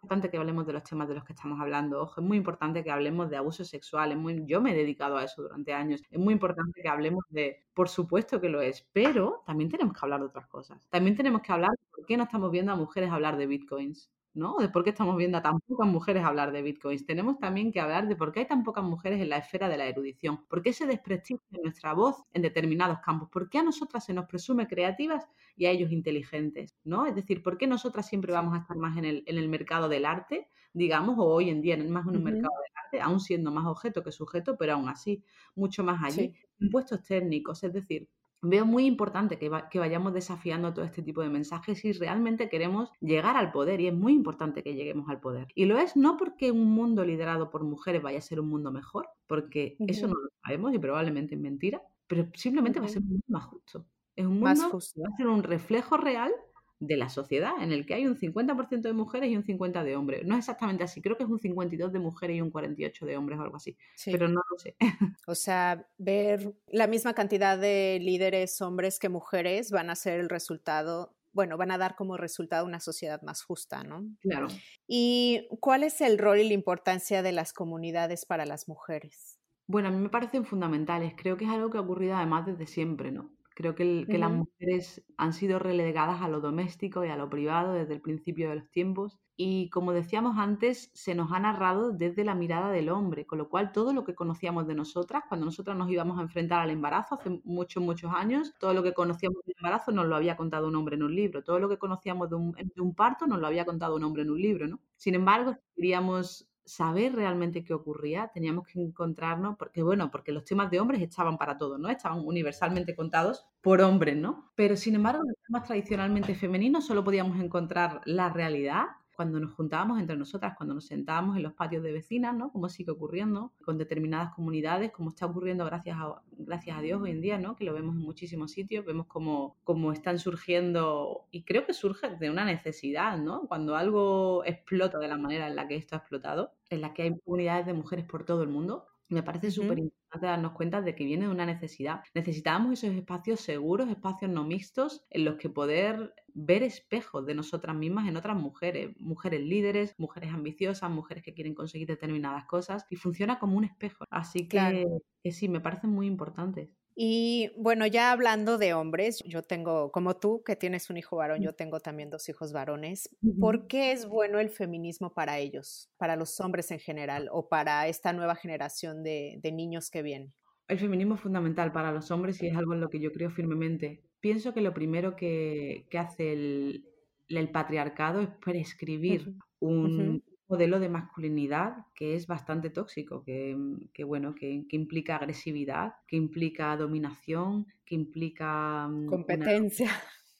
importante 0.09 0.31
que 0.31 0.37
hablemos 0.37 0.65
de 0.65 0.73
los 0.73 0.83
temas 0.83 1.07
de 1.07 1.13
los 1.13 1.23
que 1.23 1.33
estamos 1.33 1.59
hablando. 1.61 2.01
Ojo, 2.01 2.19
es 2.19 2.25
muy 2.27 2.37
importante 2.37 2.83
que 2.83 2.89
hablemos 2.89 3.29
de 3.29 3.37
abuso 3.37 3.63
sexual. 3.63 4.17
muy, 4.17 4.43
yo 4.47 4.59
me 4.59 4.71
he 4.71 4.75
dedicado 4.75 5.17
a 5.17 5.23
eso 5.23 5.43
durante 5.43 5.71
años. 5.71 6.01
Es 6.09 6.19
muy 6.19 6.33
importante 6.33 6.81
que 6.81 6.89
hablemos 6.89 7.23
de, 7.29 7.63
por 7.75 7.89
supuesto 7.89 8.41
que 8.41 8.49
lo 8.49 8.59
es, 8.59 8.87
pero 8.91 9.43
también 9.45 9.69
tenemos 9.69 9.93
que 9.93 9.99
hablar 10.01 10.21
de 10.21 10.25
otras 10.25 10.47
cosas. 10.47 10.81
También 10.99 11.15
tenemos 11.15 11.41
que 11.41 11.53
hablar 11.53 11.71
de 11.71 11.87
por 11.95 12.05
qué 12.05 12.17
no 12.17 12.25
estamos 12.25 12.51
viendo 12.51 12.73
a 12.73 12.75
mujeres 12.75 13.09
hablar 13.09 13.37
de 13.37 13.47
bitcoins. 13.47 14.11
¿no? 14.33 14.57
De 14.57 14.67
por 14.67 14.83
qué 14.83 14.89
estamos 14.89 15.15
viendo 15.15 15.37
a 15.37 15.41
tan 15.41 15.61
pocas 15.61 15.87
mujeres 15.87 16.25
hablar 16.25 16.51
de 16.51 16.61
bitcoins. 16.61 17.05
Tenemos 17.05 17.39
también 17.39 17.71
que 17.71 17.79
hablar 17.79 18.09
de 18.09 18.17
por 18.17 18.33
qué 18.33 18.41
hay 18.41 18.47
tan 18.47 18.65
pocas 18.65 18.83
mujeres 18.83 19.21
en 19.21 19.29
la 19.29 19.37
esfera 19.37 19.69
de 19.69 19.77
la 19.77 19.85
erudición, 19.85 20.45
por 20.49 20.61
qué 20.61 20.73
se 20.73 20.85
desprestigia 20.85 21.57
nuestra 21.63 21.93
voz 21.93 22.17
en 22.33 22.41
determinados 22.41 22.99
campos, 22.99 23.29
por 23.31 23.49
qué 23.49 23.59
a 23.59 23.63
nosotras 23.63 24.03
se 24.03 24.13
nos 24.13 24.25
presume 24.25 24.67
creativas 24.67 25.25
y 25.55 25.67
a 25.67 25.71
ellos 25.71 25.89
inteligentes, 25.89 26.75
¿no? 26.83 27.05
Es 27.05 27.15
decir, 27.15 27.41
por 27.41 27.57
qué 27.57 27.65
nosotras 27.65 28.05
siempre 28.05 28.33
vamos 28.33 28.53
a 28.53 28.57
estar 28.59 28.75
más 28.75 28.97
en 28.97 29.05
el, 29.05 29.23
en 29.25 29.37
el 29.37 29.47
mercado 29.47 29.87
del 29.87 30.03
arte, 30.03 30.49
digamos, 30.73 31.17
o 31.17 31.23
hoy 31.23 31.49
en 31.49 31.61
día 31.61 31.77
más 31.77 32.05
en 32.07 32.17
un 32.17 32.23
mercado 32.25 32.53
del 32.61 32.73
arte, 32.83 33.01
aún 33.01 33.21
siendo 33.21 33.51
más 33.51 33.65
objeto 33.65 34.03
que 34.03 34.11
sujeto, 34.11 34.57
pero 34.57 34.73
aún 34.73 34.89
así 34.89 35.23
mucho 35.55 35.81
más 35.81 36.03
allí. 36.03 36.35
Impuestos 36.59 37.01
técnicos, 37.03 37.63
es 37.63 37.71
decir, 37.71 38.09
veo 38.41 38.65
muy 38.65 38.85
importante 38.85 39.37
que, 39.37 39.49
vayamos 39.49 40.13
desafiando 40.13 40.73
todo 40.73 40.85
este 40.85 41.01
tipo 41.01 41.21
de 41.21 41.29
mensajes 41.29 41.79
si 41.79 41.91
realmente 41.93 42.49
queremos 42.49 42.91
llegar 42.99 43.35
al 43.35 43.51
poder 43.51 43.81
y 43.81 43.87
es 43.87 43.93
muy 43.93 44.13
importante 44.13 44.63
que 44.63 44.75
lleguemos 44.75 45.09
al 45.09 45.19
poder. 45.19 45.47
Y 45.55 45.65
lo 45.65 45.77
es 45.77 45.95
no 45.95 46.17
porque 46.17 46.51
un 46.51 46.71
mundo 46.71 47.03
liderado 47.03 47.49
por 47.49 47.63
mujeres 47.63 48.01
vaya 48.01 48.19
a 48.19 48.21
ser 48.21 48.39
un 48.39 48.49
mundo 48.49 48.71
mejor, 48.71 49.09
porque 49.27 49.75
eso 49.79 50.07
no 50.07 50.13
lo 50.13 50.29
sabemos 50.43 50.73
y 50.73 50.79
probablemente 50.79 51.35
es 51.35 51.41
mentira, 51.41 51.81
pero 52.07 52.27
simplemente 52.33 52.79
va 52.79 52.85
a 52.85 52.89
ser 52.89 53.01
un 53.01 53.09
mundo 53.09 53.25
más 53.27 53.45
justo. 53.45 53.85
Es 54.15 54.25
un 54.25 54.33
mundo 54.33 54.45
más 54.45 54.63
justo. 54.63 55.01
va 55.01 55.09
a 55.13 55.17
ser 55.17 55.27
un 55.27 55.43
reflejo 55.43 55.97
real 55.97 56.31
de 56.79 56.95
la 56.95 57.09
sociedad, 57.09 57.51
en 57.61 57.71
el 57.71 57.85
que 57.85 57.93
hay 57.93 58.07
un 58.07 58.15
50% 58.15 58.81
de 58.81 58.93
mujeres 58.93 59.29
y 59.29 59.35
un 59.35 59.43
50% 59.43 59.83
de 59.83 59.95
hombres. 59.95 60.25
No 60.25 60.35
es 60.35 60.39
exactamente 60.39 60.83
así, 60.83 61.01
creo 61.01 61.17
que 61.17 61.23
es 61.23 61.29
un 61.29 61.39
52 61.39 61.91
de 61.91 61.99
mujeres 61.99 62.37
y 62.37 62.41
un 62.41 62.51
48 62.51 63.05
de 63.05 63.17
hombres 63.17 63.39
o 63.39 63.43
algo 63.43 63.57
así, 63.57 63.77
pero 64.05 64.27
no 64.27 64.41
lo 64.49 64.57
sé. 64.57 64.75
O 65.27 65.35
sea, 65.35 65.87
ver 65.97 66.53
la 66.67 66.87
misma 66.87 67.13
cantidad 67.13 67.57
de 67.57 67.99
líderes 68.01 68.61
hombres 68.61 68.99
que 68.99 69.09
mujeres 69.09 69.71
van 69.71 69.89
a 69.89 69.95
ser 69.95 70.19
el 70.19 70.29
resultado 70.29 71.15
bueno, 71.31 71.57
van 71.57 71.69
a 71.69 71.77
dar 71.77 71.95
como 71.95 72.17
resultado 72.17 72.65
una 72.65 72.79
sociedad 72.79 73.21
más 73.21 73.43
justa, 73.43 73.83
¿no? 73.83 74.03
Claro. 74.19 74.47
¿Y 74.87 75.47
cuál 75.59 75.83
es 75.83 76.01
el 76.01 76.17
rol 76.17 76.39
y 76.39 76.47
la 76.47 76.55
importancia 76.55 77.21
de 77.21 77.31
las 77.31 77.53
comunidades 77.53 78.25
para 78.25 78.47
las 78.47 78.67
mujeres? 78.67 79.39
Bueno, 79.67 79.89
a 79.89 79.91
mí 79.91 79.99
me 79.99 80.09
parecen 80.09 80.43
fundamentales. 80.43 81.13
Creo 81.15 81.37
que 81.37 81.45
es 81.45 81.51
algo 81.51 81.69
que 81.69 81.77
ha 81.77 81.81
ocurrido 81.81 82.15
además 82.15 82.47
desde 82.47 82.65
siempre, 82.65 83.11
¿no? 83.11 83.31
Creo 83.59 83.75
que, 83.75 84.05
las 84.07 84.31
mujeres 84.31 85.03
han 85.17 85.33
sido 85.33 85.59
relegadas 85.59 86.21
a 86.21 86.29
lo 86.29 86.39
doméstico 86.39 87.03
y 87.03 87.09
a 87.09 87.17
lo 87.17 87.29
privado 87.29 87.73
desde 87.73 87.93
el 87.93 87.99
principio 87.99 88.47
de 88.47 88.55
los 88.55 88.71
tiempos. 88.71 89.19
Y 89.35 89.69
como 89.69 89.91
decíamos 89.91 90.37
antes, 90.37 90.89
se 90.93 91.13
nos 91.13 91.33
ha 91.33 91.41
narrado 91.41 91.91
desde 91.91 92.23
la 92.23 92.35
mirada 92.35 92.71
del 92.71 92.87
hombre, 92.87 93.25
con 93.25 93.37
lo 93.37 93.49
cual 93.49 93.73
todo 93.73 93.91
lo 93.91 94.05
que 94.05 94.15
conocíamos 94.15 94.65
de 94.65 94.75
nosotras, 94.75 95.23
cuando 95.27 95.45
nosotras 95.45 95.75
nos 95.75 95.91
íbamos 95.91 96.17
a 96.17 96.21
enfrentar 96.21 96.61
al 96.61 96.69
embarazo 96.69 97.15
hace 97.15 97.41
muchos, 97.43 97.83
muchos 97.83 98.13
años, 98.13 98.53
todo 98.61 98.73
lo 98.73 98.81
que 98.81 98.93
conocíamos 98.93 99.43
del 99.45 99.57
embarazo 99.57 99.91
nos 99.91 100.05
lo 100.05 100.15
había 100.15 100.37
contado 100.37 100.69
un 100.69 100.75
hombre 100.75 100.95
en 100.95 101.03
un 101.03 101.13
libro, 101.13 101.43
todo 101.43 101.59
lo 101.59 101.67
que 101.67 101.77
conocíamos 101.77 102.29
de 102.29 102.37
un, 102.37 102.53
de 102.53 102.81
un 102.81 102.95
parto 102.95 103.27
nos 103.27 103.41
lo 103.41 103.47
había 103.47 103.65
contado 103.65 103.97
un 103.97 104.05
hombre 104.05 104.21
en 104.21 104.31
un 104.31 104.41
libro, 104.41 104.69
¿no? 104.69 104.79
Sin 104.95 105.15
embargo, 105.15 105.57
queríamos 105.75 106.48
saber 106.69 107.15
realmente 107.15 107.63
qué 107.63 107.73
ocurría, 107.73 108.29
teníamos 108.33 108.67
que 108.67 108.79
encontrarnos, 108.79 109.57
porque 109.57 109.81
bueno, 109.81 110.11
porque 110.11 110.31
los 110.31 110.45
temas 110.45 110.69
de 110.69 110.79
hombres 110.79 111.01
estaban 111.01 111.37
para 111.37 111.57
todos, 111.57 111.79
¿no? 111.79 111.89
Estaban 111.89 112.19
universalmente 112.25 112.95
contados 112.95 113.47
por 113.61 113.81
hombres, 113.81 114.15
¿no? 114.15 114.51
Pero 114.55 114.77
sin 114.77 114.95
embargo, 114.95 115.23
los 115.25 115.35
temas 115.45 115.63
tradicionalmente 115.63 116.35
femeninos 116.35 116.85
solo 116.85 117.03
podíamos 117.03 117.39
encontrar 117.39 118.01
la 118.05 118.29
realidad 118.29 118.85
cuando 119.19 119.37
nos 119.41 119.51
juntábamos 119.51 119.99
entre 119.99 120.15
nosotras, 120.15 120.53
cuando 120.55 120.73
nos 120.73 120.85
sentábamos 120.85 121.35
en 121.35 121.43
los 121.43 121.51
patios 121.51 121.83
de 121.83 121.91
vecinas, 121.91 122.33
¿no? 122.33 122.53
Como 122.53 122.69
sigue 122.69 122.91
ocurriendo 122.91 123.51
con 123.65 123.77
determinadas 123.77 124.33
comunidades, 124.33 124.93
como 124.93 125.09
está 125.09 125.25
ocurriendo 125.25 125.65
gracias 125.65 125.97
a, 125.99 126.21
gracias 126.37 126.77
a 126.77 126.81
Dios 126.81 127.01
hoy 127.01 127.11
en 127.11 127.19
día, 127.19 127.37
¿no? 127.37 127.57
Que 127.57 127.65
lo 127.65 127.73
vemos 127.73 127.97
en 127.97 128.01
muchísimos 128.01 128.53
sitios, 128.53 128.85
vemos 128.85 129.07
como, 129.07 129.57
como 129.65 129.91
están 129.91 130.19
surgiendo, 130.19 131.27
y 131.31 131.43
creo 131.43 131.65
que 131.65 131.73
surge 131.73 132.15
de 132.15 132.29
una 132.29 132.45
necesidad, 132.45 133.17
¿no? 133.17 133.41
Cuando 133.49 133.75
algo 133.75 134.45
explota 134.45 134.99
de 134.99 135.09
la 135.09 135.17
manera 135.17 135.47
en 135.47 135.57
la 135.57 135.67
que 135.67 135.75
esto 135.75 135.95
ha 135.95 135.99
explotado, 135.99 136.53
en 136.69 136.79
la 136.79 136.93
que 136.93 137.01
hay 137.01 137.19
comunidades 137.19 137.65
de 137.65 137.73
mujeres 137.73 138.05
por 138.05 138.23
todo 138.23 138.41
el 138.41 138.47
mundo, 138.47 138.87
me 139.09 139.23
parece 139.23 139.51
súper 139.51 139.79
importante 139.79 140.27
darnos 140.27 140.53
cuenta 140.53 140.81
de 140.81 140.95
que 140.95 141.05
viene 141.05 141.25
de 141.25 141.31
una 141.31 141.45
necesidad. 141.45 142.01
Necesitábamos 142.13 142.73
esos 142.73 142.95
espacios 142.95 143.41
seguros, 143.41 143.89
espacios 143.89 144.31
no 144.31 144.43
mixtos, 144.43 145.05
en 145.09 145.25
los 145.25 145.35
que 145.37 145.49
poder 145.49 146.13
ver 146.33 146.63
espejos 146.63 147.25
de 147.25 147.35
nosotras 147.35 147.75
mismas 147.75 148.07
en 148.07 148.17
otras 148.17 148.37
mujeres, 148.37 148.95
mujeres 148.99 149.41
líderes, 149.41 149.95
mujeres 149.97 150.31
ambiciosas, 150.33 150.89
mujeres 150.91 151.23
que 151.23 151.33
quieren 151.33 151.55
conseguir 151.55 151.87
determinadas 151.87 152.45
cosas, 152.45 152.85
y 152.89 152.95
funciona 152.95 153.39
como 153.39 153.57
un 153.57 153.65
espejo. 153.65 154.05
Así 154.09 154.47
que, 154.47 154.85
que 155.23 155.31
sí, 155.31 155.49
me 155.49 155.61
parecen 155.61 155.89
muy 155.91 156.07
importantes. 156.07 156.78
Y 157.01 157.49
bueno, 157.55 157.87
ya 157.87 158.11
hablando 158.11 158.57
de 158.57 158.73
hombres, 158.73 159.23
yo 159.25 159.41
tengo, 159.41 159.89
como 159.89 160.17
tú, 160.17 160.43
que 160.43 160.57
tienes 160.57 160.89
un 160.89 160.97
hijo 160.97 161.15
varón, 161.15 161.41
yo 161.41 161.55
tengo 161.55 161.79
también 161.79 162.09
dos 162.09 162.27
hijos 162.27 162.51
varones. 162.51 163.09
¿Por 163.39 163.67
qué 163.67 163.93
es 163.93 164.05
bueno 164.05 164.37
el 164.37 164.49
feminismo 164.49 165.13
para 165.13 165.39
ellos, 165.39 165.89
para 165.95 166.17
los 166.17 166.41
hombres 166.41 166.71
en 166.71 166.79
general 166.79 167.29
o 167.31 167.47
para 167.47 167.87
esta 167.87 168.11
nueva 168.11 168.35
generación 168.35 169.01
de, 169.01 169.39
niños 169.53 169.89
que 169.89 170.01
vienen? 170.01 170.33
El 170.67 170.77
feminismo 170.77 171.15
es 171.15 171.21
fundamental 171.21 171.71
para 171.71 171.93
los 171.93 172.11
hombres 172.11 172.43
y 172.43 172.47
es 172.47 172.57
algo 172.57 172.73
en 172.73 172.81
lo 172.81 172.89
que 172.89 172.99
yo 172.99 173.13
creo 173.13 173.31
firmemente. 173.31 174.03
Pienso 174.19 174.53
que 174.53 174.59
lo 174.59 174.73
primero 174.73 175.15
que, 175.15 175.87
hace 175.97 176.33
el, 176.33 177.49
patriarcado 177.53 178.19
es 178.19 178.29
prescribir 178.41 179.35
un, 179.59 180.21
modelo 180.49 180.79
de 180.79 180.89
masculinidad 180.89 181.85
que 181.93 182.15
es 182.15 182.25
bastante 182.27 182.71
tóxico, 182.71 183.23
que, 183.23 183.55
mm, 183.55 184.07
bueno, 184.07 184.33
que, 184.33 184.65
implica 184.71 185.17
agresividad, 185.17 185.93
que 186.07 186.15
implica 186.15 186.75
dominación, 186.75 187.67
que 187.85 187.95
implica 187.95 188.87
mm, 188.87 189.05
competencia. 189.05 189.91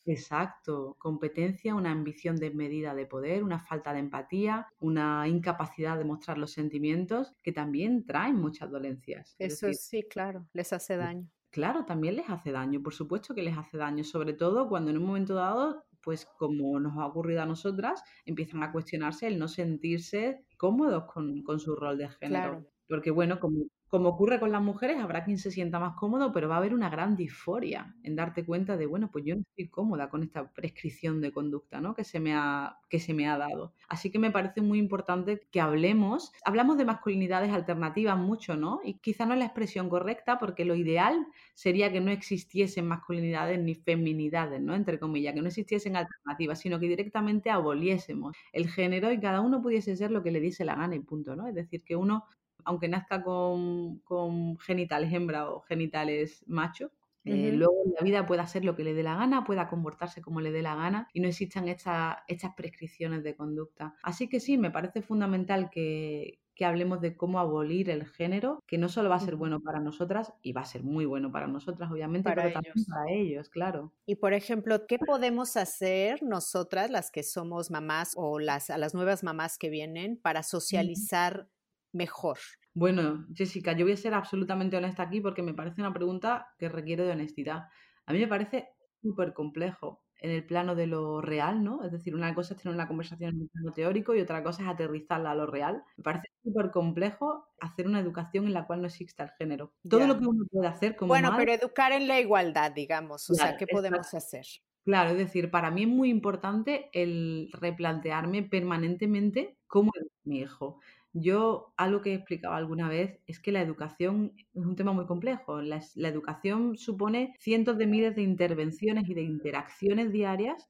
Exacto, 0.05 0.95
competencia, 0.97 1.75
una 1.75 1.91
ambición 1.91 2.37
desmedida 2.37 2.95
de 2.95 3.05
poder, 3.05 3.43
una 3.43 3.59
falta 3.59 3.93
de 3.93 3.99
empatía, 3.99 4.67
una 4.79 5.27
incapacidad 5.27 5.99
de 5.99 6.05
mostrar 6.05 6.39
los 6.39 6.51
sentimientos 6.51 7.35
que 7.43 7.51
también 7.51 8.05
traen 8.05 8.35
muchas 8.35 8.71
dolencias. 8.71 9.35
Eso 9.37 9.71
sí, 9.73 10.01
claro, 10.09 10.47
les 10.53 10.73
hace 10.73 10.97
daño. 10.97 11.29
Claro, 11.51 11.85
también 11.85 12.15
les 12.15 12.29
hace 12.29 12.51
daño, 12.51 12.81
por 12.81 12.93
supuesto 12.93 13.35
que 13.35 13.43
les 13.43 13.57
hace 13.57 13.77
daño, 13.77 14.03
sobre 14.03 14.33
todo 14.33 14.67
cuando 14.67 14.89
en 14.91 14.97
un 14.97 15.05
momento 15.05 15.33
dado 15.35 15.83
pues 16.01 16.25
como 16.37 16.79
nos 16.79 16.97
ha 16.97 17.05
ocurrido 17.05 17.41
a 17.41 17.45
nosotras, 17.45 18.03
empiezan 18.25 18.63
a 18.63 18.71
cuestionarse 18.71 19.27
el 19.27 19.39
no 19.39 19.47
sentirse 19.47 20.45
cómodos 20.57 21.05
con, 21.05 21.59
su 21.59 21.75
rol 21.75 21.97
de 21.97 22.09
género. 22.09 22.65
Porque 22.87 23.11
bueno, 23.11 23.39
como 23.39 23.65
como 23.89 24.09
ocurre 24.09 24.39
con 24.39 24.51
las 24.51 24.61
mujeres, 24.61 24.99
habrá 24.99 25.23
quien 25.23 25.39
se 25.39 25.49
sienta 25.51 25.79
más 25.79 25.95
cómodo, 25.95 26.31
pero 26.31 26.47
va 26.47 26.55
a 26.55 26.57
haber 26.59 26.73
una 26.75 26.89
gran 26.89 27.15
disforia 27.15 27.95
en 28.03 28.15
darte 28.15 28.45
cuenta 28.45 28.77
de, 28.77 28.85
bueno, 28.85 29.09
pues 29.11 29.25
yo 29.25 29.35
no 29.35 29.41
estoy 29.41 29.67
cómoda 29.67 30.09
con 30.09 30.21
esta 30.21 30.51
prescripción 30.53 31.21
de 31.21 31.31
conducta, 31.31 31.81
¿no? 31.81 31.95
Que 31.95 32.03
se 32.03 32.19
me 32.19 32.35
ha, 32.35 32.77
que 32.89 32.99
se 32.99 33.15
me 33.15 33.27
ha 33.27 33.37
dado. 33.37 33.73
Así 33.87 34.11
que 34.11 34.19
me 34.19 34.29
parece 34.29 34.61
muy 34.61 34.77
importante 34.77 35.41
que 35.51 35.59
hablemos. 35.59 36.31
Hablamos 36.45 36.77
de 36.77 36.85
masculinidades 36.85 37.51
alternativas 37.51 38.17
mucho, 38.17 38.55
¿no? 38.55 38.79
Y 38.83 38.99
quizá 38.99 39.25
no 39.25 39.33
es 39.33 39.39
la 39.39 39.45
expresión 39.45 39.89
correcta, 39.89 40.37
porque 40.37 40.65
lo 40.65 40.75
ideal 40.75 41.25
sería 41.55 41.91
que 41.91 41.99
no 41.99 42.11
existiesen 42.11 42.87
masculinidades 42.87 43.59
ni 43.59 43.73
feminidades, 43.73 44.61
¿no? 44.61 44.75
Entre 44.75 44.99
comillas, 44.99 45.33
que 45.33 45.41
no 45.41 45.47
existiesen 45.47 45.95
alternativas, 45.95 46.59
sino 46.59 46.79
que 46.79 46.87
directamente 46.87 47.49
aboliésemos 47.49 48.35
el 48.53 48.69
género 48.69 49.11
y 49.11 49.19
cada 49.19 49.41
uno 49.41 49.61
pudiese 49.61 49.95
ser 49.95 50.11
lo 50.11 50.21
que 50.21 50.31
le 50.31 50.39
diese 50.39 50.63
la 50.63 50.75
gana 50.75 50.95
y 50.95 50.99
punto, 50.99 51.35
¿no? 51.35 51.47
Es 51.47 51.55
decir, 51.55 51.83
que 51.83 51.95
uno 51.95 52.25
aunque 52.69 52.87
nazca 52.87 53.23
con, 53.23 54.57
genitales 54.59 55.11
hembra 55.11 55.49
o 55.49 55.61
genitales 55.61 56.45
macho, 56.47 56.91
eh, 57.25 57.51
luego 57.51 57.73
en 57.85 57.93
la 57.93 58.03
vida 58.03 58.25
pueda 58.25 58.43
hacer 58.43 58.63
lo 58.63 58.75
que 58.75 58.83
le 58.83 58.93
dé 58.93 59.01
la 59.01 59.15
gana, 59.15 59.43
pueda 59.43 59.67
comportarse 59.67 60.21
como 60.21 60.39
le 60.39 60.51
dé 60.51 60.61
la 60.61 60.75
gana 60.75 61.07
y 61.11 61.19
no 61.19 61.27
existan 61.27 61.67
estas 61.67 62.23
prescripciones 62.55 63.23
de 63.23 63.35
conducta. 63.35 63.95
Así 64.03 64.29
que 64.29 64.39
sí, 64.39 64.57
me 64.57 64.69
parece 64.69 65.01
fundamental 65.01 65.69
que, 65.71 66.39
que 66.59 66.65
hablemos 66.65 66.99
de 66.99 67.15
cómo 67.15 67.39
abolir 67.39 67.89
el 67.89 68.05
género, 68.05 68.61
que 68.67 68.77
no 68.77 68.89
solo 68.89 69.09
va 69.09 69.15
a 69.15 69.21
ser 69.21 69.37
bueno 69.37 69.61
para 69.61 69.79
nosotras, 69.79 70.33
y 70.41 70.51
va 70.51 70.59
a 70.59 70.65
ser 70.65 70.83
muy 70.83 71.05
bueno 71.05 71.31
para 71.31 71.47
nosotras, 71.47 71.89
obviamente, 71.89 72.29
pero 72.35 72.51
también 72.51 72.75
para 72.85 73.11
ellos, 73.11 73.47
claro. 73.47 73.93
Y 74.05 74.15
por 74.15 74.33
ejemplo, 74.33 74.85
¿qué 74.85 74.99
podemos 74.99 75.55
hacer 75.57 76.21
nosotras, 76.21 76.91
las 76.91 77.11
que 77.11 77.23
somos 77.23 77.71
mamás 77.71 78.11
o 78.17 78.39
las, 78.39 78.69
a 78.69 78.77
las 78.77 78.93
nuevas 78.93 79.23
mamás 79.23 79.57
que 79.57 79.69
vienen, 79.69 80.17
para 80.17 80.43
socializar 80.43 81.47
mejor? 81.91 82.37
Bueno, 82.73 83.25
Jessica, 83.33 83.73
yo 83.73 83.85
voy 83.85 83.93
a 83.93 83.97
ser 83.97 84.13
absolutamente 84.13 84.77
honesta 84.77 85.03
aquí 85.03 85.21
porque 85.21 85.41
me 85.41 85.53
parece 85.53 85.81
una 85.81 85.93
pregunta 85.93 86.47
que 86.57 86.69
requiere 86.69 87.03
de 87.03 87.11
honestidad. 87.11 87.67
A 88.05 88.13
mí 88.13 88.19
me 88.19 88.27
parece 88.27 88.69
súper 89.01 89.33
complejo 89.33 90.03
en 90.21 90.31
el 90.31 90.45
plano 90.45 90.75
de 90.75 90.87
lo 90.87 91.21
real, 91.21 91.63
¿no? 91.63 91.83
Es 91.83 91.91
decir, 91.91 92.13
una 92.13 92.35
cosa 92.35 92.53
es 92.53 92.61
tener 92.61 92.75
una 92.75 92.87
conversación 92.87 93.35
en 93.35 93.41
un 93.41 93.47
plano 93.47 93.71
teórico 93.71 94.13
y 94.13 94.21
otra 94.21 94.43
cosa 94.43 94.63
es 94.63 94.67
aterrizarla 94.67 95.31
a 95.31 95.35
lo 95.35 95.45
real. 95.45 95.81
Me 95.97 96.03
parece 96.03 96.27
súper 96.43 96.71
complejo 96.71 97.47
hacer 97.61 97.87
una 97.87 97.99
educación 97.99 98.45
en 98.45 98.53
la 98.53 98.67
cual 98.67 98.81
no 98.81 98.87
exista 98.87 99.23
el 99.23 99.29
género. 99.31 99.73
Todo 99.89 100.07
lo 100.07 100.17
que 100.17 100.25
uno 100.25 100.45
puede 100.51 100.67
hacer 100.67 100.95
como 100.95 101.09
Bueno, 101.09 101.33
pero 101.37 101.53
educar 101.53 101.93
en 101.93 102.07
la 102.07 102.19
igualdad, 102.19 102.71
digamos. 102.71 103.29
O 103.29 103.33
sea, 103.33 103.55
¿qué 103.55 103.65
podemos 103.65 104.13
hacer? 104.13 104.45
Claro, 104.83 105.11
es 105.11 105.17
decir, 105.17 105.51
para 105.51 105.71
mí 105.71 105.83
es 105.83 105.87
muy 105.87 106.09
importante 106.09 106.89
el 106.93 107.49
replantearme 107.53 108.43
permanentemente 108.43 109.57
cómo 109.67 109.91
es 109.95 110.07
mi 110.23 110.39
hijo. 110.39 110.79
Yo, 111.13 111.73
algo 111.75 112.01
que 112.01 112.11
he 112.11 112.15
explicado 112.15 112.53
alguna 112.53 112.87
vez 112.87 113.19
es 113.25 113.39
que 113.39 113.51
la 113.51 113.61
educación 113.61 114.33
es 114.53 114.65
un 114.65 114.75
tema 114.75 114.93
muy 114.93 115.05
complejo. 115.05 115.61
La, 115.61 115.81
educación 115.95 116.77
supone 116.77 117.33
cientos 117.39 117.77
de 117.77 117.87
miles 117.87 118.15
de 118.15 118.21
intervenciones 118.21 119.09
y 119.09 119.13
de 119.15 119.23
interacciones 119.23 120.11
diarias 120.11 120.69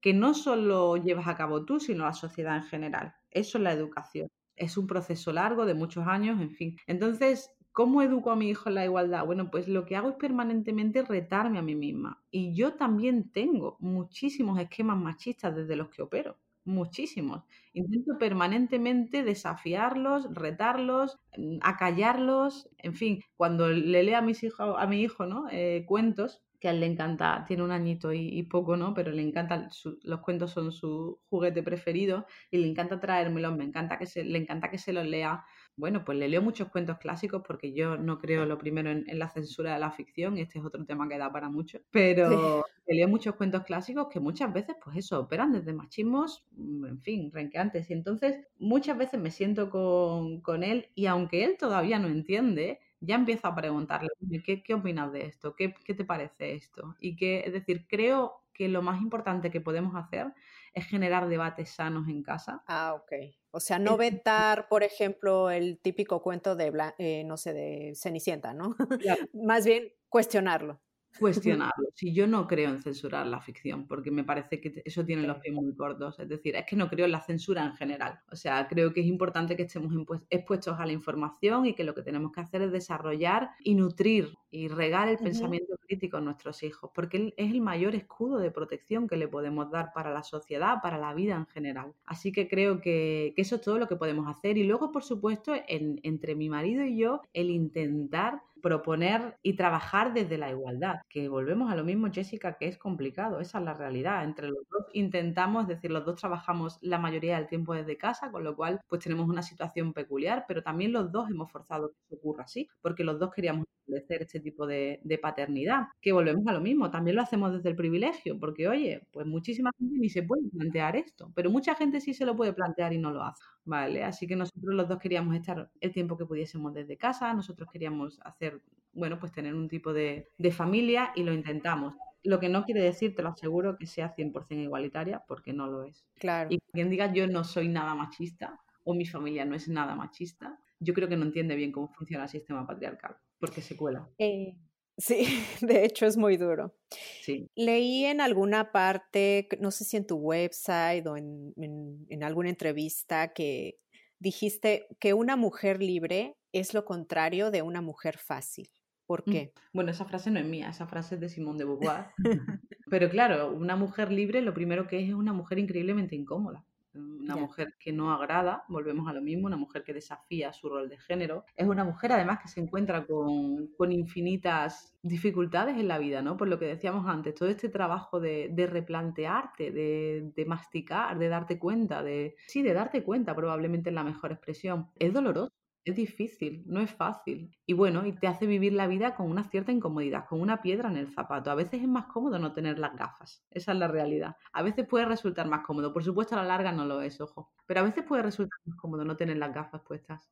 que 0.00 0.12
no 0.12 0.34
solo 0.34 0.96
llevas 0.96 1.26
a 1.26 1.36
cabo 1.36 1.64
tú, 1.64 1.80
sino 1.80 2.04
la 2.04 2.12
sociedad 2.12 2.56
en 2.56 2.64
general. 2.64 3.14
Eso 3.30 3.58
es 3.58 3.64
la 3.64 3.72
educación. 3.72 4.28
Es 4.56 4.76
un 4.76 4.86
proceso 4.86 5.32
largo 5.32 5.66
de 5.66 5.74
muchos 5.74 6.06
años, 6.06 6.40
en 6.40 6.50
fin. 6.50 6.76
Entonces, 6.86 7.50
¿Cómo 7.76 8.00
educo 8.00 8.30
a 8.30 8.36
mi 8.36 8.48
hijo 8.48 8.70
en 8.70 8.74
la 8.76 8.86
igualdad? 8.86 9.26
Bueno, 9.26 9.50
pues 9.50 9.68
lo 9.68 9.84
que 9.84 9.96
hago 9.96 10.08
es 10.08 10.14
permanentemente 10.14 11.02
retarme 11.02 11.58
a 11.58 11.62
mí 11.62 11.74
misma. 11.74 12.22
Y 12.30 12.54
yo 12.54 12.72
también 12.72 13.30
tengo 13.32 13.76
muchísimos 13.80 14.58
esquemas 14.58 14.96
machistas 14.96 15.54
desde 15.54 15.76
los 15.76 15.90
que 15.90 16.00
opero 16.00 16.38
muchísimos. 16.66 17.44
Intento 17.72 18.18
permanentemente 18.18 19.22
desafiarlos, 19.22 20.28
retarlos, 20.34 21.18
mm, 21.36 21.58
acallarlos, 21.62 22.68
en 22.78 22.94
fin, 22.94 23.22
cuando 23.36 23.68
le 23.68 24.02
leo 24.02 24.18
a, 24.18 24.22
mis 24.22 24.42
hijos, 24.42 24.76
a 24.78 24.86
mi 24.86 25.02
hijo 25.02 25.26
¿no? 25.26 25.46
Eh, 25.50 25.84
cuentos, 25.86 26.42
que 26.60 26.68
a 26.68 26.70
él 26.72 26.80
le 26.80 26.86
encanta, 26.86 27.44
tiene 27.46 27.62
un 27.62 27.70
añito 27.70 28.12
y, 28.12 28.42
poco, 28.44 28.76
¿no? 28.76 28.94
Pero 28.94 29.10
le 29.12 29.22
encantan, 29.22 29.68
los 30.02 30.20
cuentos 30.20 30.52
son 30.52 30.72
su 30.72 31.20
juguete 31.28 31.62
preferido 31.62 32.26
y 32.50 32.58
le 32.58 32.68
encanta 32.68 32.98
traérmelos, 33.00 33.56
me 33.56 33.64
encanta 33.64 33.98
que 33.98 34.06
se, 34.06 34.24
le 34.24 34.38
encanta 34.38 34.70
que 34.70 34.78
se 34.78 34.92
los 34.92 35.06
lea 35.06 35.44
bueno, 35.76 36.04
pues 36.04 36.16
le 36.18 36.28
leo 36.28 36.40
muchos 36.40 36.68
cuentos 36.68 36.98
clásicos 36.98 37.42
porque 37.46 37.72
yo 37.72 37.96
no 37.96 38.18
creo 38.18 38.46
lo 38.46 38.56
primero 38.56 38.90
en, 38.90 39.04
la 39.18 39.28
censura 39.28 39.74
de 39.74 39.80
la 39.80 39.90
ficción, 39.90 40.38
y 40.38 40.40
este 40.40 40.58
es 40.58 40.64
otro 40.64 40.84
tema 40.84 41.08
que 41.08 41.18
da 41.18 41.30
para 41.30 41.48
mucho, 41.48 41.80
pero 41.90 42.64
le 42.86 42.94
leo 42.94 43.08
muchos 43.08 43.34
cuentos 43.34 43.64
clásicos 43.64 44.08
que 44.08 44.20
muchas 44.20 44.52
veces, 44.52 44.76
pues 44.82 44.96
eso, 44.96 45.20
operan 45.20 45.52
desde 45.52 45.72
machismos, 45.72 46.46
mm, 46.52 46.86
en 46.86 47.00
fin, 47.00 47.30
renqueantes. 47.32 47.90
Y 47.90 47.92
entonces 47.92 48.46
muchas 48.58 48.96
veces 48.96 49.20
me 49.20 49.30
siento 49.30 49.70
con, 49.70 50.62
él 50.62 50.88
y 50.94 51.06
aunque 51.06 51.44
él 51.44 51.56
todavía 51.58 51.98
no 51.98 52.08
entiende, 52.08 52.80
ya 53.00 53.16
empiezo 53.16 53.48
a 53.48 53.54
preguntarle, 53.54 54.08
¿qué, 54.44 54.62
qué 54.62 54.74
opinas 54.74 55.12
de 55.12 55.26
esto? 55.26 55.54
¿Qué, 55.54 55.74
¿Qué 55.84 55.94
te 55.94 56.04
parece 56.04 56.54
esto? 56.54 56.94
Y 57.00 57.16
que, 57.16 57.40
es 57.40 57.52
decir, 57.52 57.86
creo 57.88 58.42
que 58.54 58.68
lo 58.68 58.80
más 58.82 59.02
importante 59.02 59.50
que 59.50 59.60
podemos 59.60 59.94
hacer 59.94 60.32
es 60.72 60.86
generar 60.86 61.28
debates 61.28 61.70
sanos 61.70 62.08
en 62.08 62.22
casa. 62.22 62.62
Ah, 62.66 62.94
ok. 62.94 63.12
O 63.56 63.60
sea, 63.60 63.78
no 63.78 63.96
vetar, 63.96 64.68
por 64.68 64.82
ejemplo, 64.82 65.50
el 65.50 65.78
típico 65.78 66.20
cuento 66.20 66.56
de, 66.56 66.70
eh, 66.98 67.24
no 67.24 67.38
sé, 67.38 67.54
de 67.54 67.94
Cenicienta, 67.94 68.52
¿no? 68.52 68.76
Más 69.32 69.64
bien 69.64 69.94
cuestionarlo. 70.10 70.82
Cuestionarlo. 71.18 71.88
Si 71.94 72.12
yo 72.12 72.26
no 72.26 72.46
creo 72.46 72.68
en 72.68 72.82
censurar 72.82 73.26
la 73.26 73.40
ficción, 73.40 73.86
porque 73.86 74.10
me 74.10 74.24
parece 74.24 74.60
que 74.60 74.82
eso 74.84 75.06
tiene 75.06 75.26
los 75.26 75.38
pies 75.38 75.54
muy 75.54 75.74
cortos. 75.74 76.18
Es 76.18 76.28
decir, 76.28 76.54
es 76.54 76.66
que 76.66 76.76
no 76.76 76.90
creo 76.90 77.06
en 77.06 77.12
la 77.12 77.22
censura 77.22 77.64
en 77.64 77.74
general. 77.74 78.20
O 78.30 78.36
sea, 78.36 78.68
creo 78.68 78.92
que 78.92 79.00
es 79.00 79.06
importante 79.06 79.56
que 79.56 79.62
estemos 79.62 79.94
expuestos 80.28 80.78
a 80.78 80.84
la 80.84 80.92
información 80.92 81.64
y 81.64 81.74
que 81.74 81.84
lo 81.84 81.94
que 81.94 82.02
tenemos 82.02 82.32
que 82.32 82.42
hacer 82.42 82.60
es 82.60 82.72
desarrollar 82.72 83.48
y 83.60 83.74
nutrir 83.74 84.34
y 84.56 84.68
regar 84.68 85.08
el 85.08 85.18
pensamiento 85.18 85.76
crítico 85.86 86.16
en 86.16 86.24
nuestros 86.24 86.62
hijos, 86.62 86.90
porque 86.94 87.34
es 87.36 87.52
el 87.52 87.60
mayor 87.60 87.94
escudo 87.94 88.38
de 88.38 88.50
protección 88.50 89.06
que 89.06 89.18
le 89.18 89.28
podemos 89.28 89.70
dar 89.70 89.92
para 89.92 90.10
la 90.10 90.22
sociedad, 90.22 90.78
para 90.82 90.96
la 90.96 91.12
vida 91.12 91.34
en 91.34 91.46
general. 91.46 91.92
Así 92.06 92.32
que 92.32 92.48
creo 92.48 92.80
que, 92.80 93.34
eso 93.36 93.56
es 93.56 93.60
todo 93.60 93.78
lo 93.78 93.86
que 93.86 93.96
podemos 93.96 94.26
hacer. 94.28 94.56
Y 94.56 94.64
luego, 94.64 94.92
por 94.92 95.04
supuesto, 95.04 95.52
entre 95.68 96.34
mi 96.34 96.48
marido 96.48 96.84
y 96.84 96.96
yo, 96.96 97.20
el 97.34 97.50
intentar 97.50 98.40
proponer 98.62 99.36
y 99.42 99.56
trabajar 99.56 100.14
desde 100.14 100.38
la 100.38 100.50
igualdad, 100.50 101.02
que 101.10 101.28
volvemos 101.28 101.70
a 101.70 101.76
lo 101.76 101.84
mismo, 101.84 102.10
Jessica, 102.10 102.56
que 102.56 102.66
es 102.66 102.78
complicado, 102.78 103.40
esa 103.40 103.58
es 103.58 103.64
la 103.64 103.74
realidad. 103.74 104.24
Entre 104.24 104.48
los 104.48 104.66
dos 104.70 104.86
intentamos, 104.94 105.64
es 105.64 105.68
decir, 105.68 105.90
los 105.90 106.06
dos 106.06 106.18
trabajamos 106.18 106.78
la 106.80 106.98
mayoría 106.98 107.36
del 107.36 107.46
tiempo 107.46 107.74
desde 107.74 107.98
casa, 107.98 108.30
con 108.32 108.42
lo 108.42 108.56
cual 108.56 108.80
pues 108.88 109.02
tenemos 109.02 109.28
una 109.28 109.42
situación 109.42 109.92
peculiar, 109.92 110.46
pero 110.48 110.62
también 110.62 110.92
los 110.92 111.12
dos 111.12 111.28
hemos 111.28 111.52
forzado 111.52 111.90
que 111.90 111.96
eso 112.06 112.16
ocurra 112.16 112.44
así, 112.44 112.68
porque 112.80 113.04
los 113.04 113.18
dos 113.18 113.30
queríamos 113.32 113.66
establecer 113.86 114.22
este 114.22 114.40
tipo 114.40 114.66
de, 114.66 115.00
paternidad, 115.20 115.86
que 116.00 116.12
volvemos 116.12 116.46
a 116.46 116.52
lo 116.52 116.60
mismo, 116.60 116.90
también 116.90 117.16
lo 117.16 117.22
hacemos 117.22 117.52
desde 117.52 117.70
el 117.70 117.76
privilegio, 117.76 118.38
porque 118.38 118.68
oye, 118.68 119.06
pues 119.12 119.26
muchísima 119.26 119.70
gente 119.78 119.98
ni 119.98 120.08
se 120.08 120.22
puede 120.22 120.48
plantear 120.50 120.96
esto, 120.96 121.32
pero 121.34 121.50
mucha 121.50 121.74
gente 121.74 122.00
sí 122.00 122.12
se 122.12 122.26
lo 122.26 122.36
puede 122.36 122.52
plantear 122.52 122.92
y 122.92 122.98
no 122.98 123.10
lo 123.10 123.22
hace. 123.22 123.42
Vale, 123.64 124.04
así 124.04 124.26
que 124.26 124.36
nosotros 124.36 124.74
los 124.74 124.88
dos 124.88 124.98
queríamos 124.98 125.34
estar 125.34 125.70
el 125.80 125.92
tiempo 125.92 126.16
que 126.16 126.26
pudiésemos 126.26 126.74
desde 126.74 126.96
casa, 126.96 127.32
nosotros 127.32 127.68
queríamos 127.72 128.20
hacer, 128.22 128.62
bueno, 128.92 129.18
pues 129.18 129.32
tener 129.32 129.54
un 129.54 129.68
tipo 129.68 129.92
de, 129.92 130.28
familia 130.52 131.12
y 131.16 131.22
lo 131.22 131.32
intentamos. 131.32 131.94
Lo 132.22 132.40
que 132.40 132.48
no 132.48 132.64
quiere 132.64 132.80
decir, 132.80 133.14
te 133.14 133.22
lo 133.22 133.30
aseguro, 133.30 133.76
que 133.76 133.86
sea 133.86 134.14
100% 134.14 134.62
igualitaria, 134.62 135.22
porque 135.26 135.52
no 135.52 135.66
lo 135.66 135.84
es. 135.84 136.06
Claro. 136.18 136.48
Y 136.50 136.58
quien 136.72 136.90
diga 136.90 137.12
yo 137.12 137.26
no 137.26 137.44
soy 137.44 137.68
nada 137.68 137.94
machista 137.94 138.60
o 138.84 138.94
mi 138.94 139.04
familia 139.04 139.44
no 139.44 139.56
es 139.56 139.68
nada 139.68 139.96
machista, 139.96 140.58
yo 140.80 140.94
creo 140.94 141.08
que 141.08 141.16
no 141.16 141.24
entiende 141.24 141.56
bien 141.56 141.72
cómo 141.72 141.88
funciona 141.88 142.24
el 142.24 142.30
sistema 142.30 142.66
patriarcal, 142.66 143.16
porque 143.38 143.62
se 143.62 143.76
cuela. 143.76 144.08
Eh, 144.18 144.56
sí, 144.98 145.26
de 145.60 145.84
hecho 145.84 146.06
es 146.06 146.16
muy 146.16 146.36
duro. 146.36 146.74
Sí. 147.22 147.50
Leí 147.54 148.04
en 148.04 148.20
alguna 148.20 148.72
parte, 148.72 149.48
no 149.60 149.70
sé 149.70 149.84
si 149.84 149.96
en 149.96 150.06
tu 150.06 150.16
website 150.16 151.06
o 151.06 151.16
en, 151.16 152.22
alguna 152.22 152.48
entrevista, 152.48 153.32
que 153.32 153.78
dijiste 154.18 154.86
que 154.98 155.14
una 155.14 155.36
mujer 155.36 155.82
libre 155.82 156.36
es 156.52 156.74
lo 156.74 156.84
contrario 156.84 157.50
de 157.50 157.62
una 157.62 157.80
mujer 157.80 158.18
fácil. 158.18 158.68
¿Por 159.06 159.22
mm, 159.26 159.30
qué? 159.30 159.52
Bueno, 159.72 159.90
esa 159.90 160.04
frase 160.04 160.30
no 160.30 160.40
es 160.40 160.46
mía, 160.46 160.70
esa 160.70 160.86
frase 160.86 161.14
es 161.14 161.20
de 161.20 161.28
Simone 161.28 161.58
de 161.58 161.64
Beauvoir. 161.64 162.06
Pero 162.90 163.08
claro, 163.10 163.52
una 163.52 163.76
mujer 163.76 164.10
libre 164.10 164.40
lo 164.42 164.54
primero 164.54 164.88
que 164.88 165.00
es 165.00 165.08
es 165.08 165.14
una 165.14 165.32
mujer 165.32 165.58
increíblemente 165.58 166.16
incómoda 166.16 166.64
una 166.96 167.36
mujer 167.36 167.74
que 167.78 167.92
no 167.92 168.12
agrada, 168.12 168.64
volvemos 168.68 169.08
a 169.08 169.12
lo 169.12 169.20
mismo, 169.20 169.46
una 169.46 169.56
mujer 169.56 169.82
que 169.82 169.94
desafía 169.94 170.52
su 170.52 170.68
rol 170.68 170.88
de 170.88 170.98
género. 170.98 171.44
Es 171.56 171.66
una 171.66 171.84
mujer 171.84 172.12
además 172.12 172.40
que 172.40 172.48
se 172.48 172.60
encuentra 172.60 173.04
con, 173.06 173.68
con 173.76 173.92
infinitas 173.92 174.96
dificultades 175.02 175.76
en 175.76 175.88
la 175.88 175.98
vida, 175.98 176.22
¿no? 176.22 176.36
Por 176.36 176.48
lo 176.48 176.58
que 176.58 176.66
decíamos 176.66 177.06
antes, 177.06 177.34
todo 177.34 177.48
este 177.48 177.68
trabajo 177.68 178.20
de, 178.20 178.48
de 178.52 178.66
replantearte, 178.66 179.70
de, 179.70 180.32
de, 180.34 180.44
masticar, 180.44 181.18
de 181.18 181.28
darte 181.28 181.58
cuenta, 181.58 182.02
de... 182.02 182.36
Sí, 182.46 182.62
de 182.62 182.72
darte 182.72 183.02
cuenta 183.02 183.34
probablemente 183.34 183.90
es 183.90 183.94
la 183.94 184.04
mejor 184.04 184.32
expresión. 184.32 184.88
Es 184.98 185.12
doloroso, 185.12 185.52
es 185.86 185.94
difícil, 185.94 186.64
no 186.66 186.80
es 186.80 186.90
fácil. 186.90 187.56
Y 187.64 187.72
bueno, 187.72 188.04
y 188.06 188.12
te 188.12 188.26
hace 188.26 188.44
vivir 188.46 188.72
la 188.72 188.88
vida 188.88 189.14
con 189.14 189.30
una 189.30 189.48
cierta 189.48 189.70
incomodidad, 189.70 190.26
con 190.28 190.40
una 190.40 190.60
piedra 190.60 190.90
en 190.90 190.96
el 190.96 191.08
zapato. 191.08 191.50
A 191.50 191.54
veces 191.54 191.80
es 191.80 191.88
más 191.88 192.06
cómodo 192.06 192.40
no 192.40 192.52
tener 192.52 192.78
las 192.80 192.96
gafas. 192.96 193.44
Esa 193.52 193.72
es 193.72 193.78
la 193.78 193.86
realidad. 193.86 194.36
A 194.52 194.62
veces 194.62 194.86
puede 194.88 195.04
resultar 195.06 195.46
más 195.46 195.64
cómodo. 195.64 195.92
Por 195.92 196.02
supuesto, 196.02 196.34
a 196.34 196.38
la 196.42 196.48
larga 196.48 196.72
no 196.72 196.84
lo 196.84 197.00
es, 197.02 197.20
ojo. 197.20 197.52
Pero 197.66 197.80
a 197.80 197.84
veces 197.84 198.04
puede 198.04 198.22
resultar 198.22 198.58
más 198.64 198.76
cómodo 198.76 199.04
no 199.04 199.16
tener 199.16 199.36
las 199.36 199.54
gafas 199.54 199.82
puestas. 199.82 200.28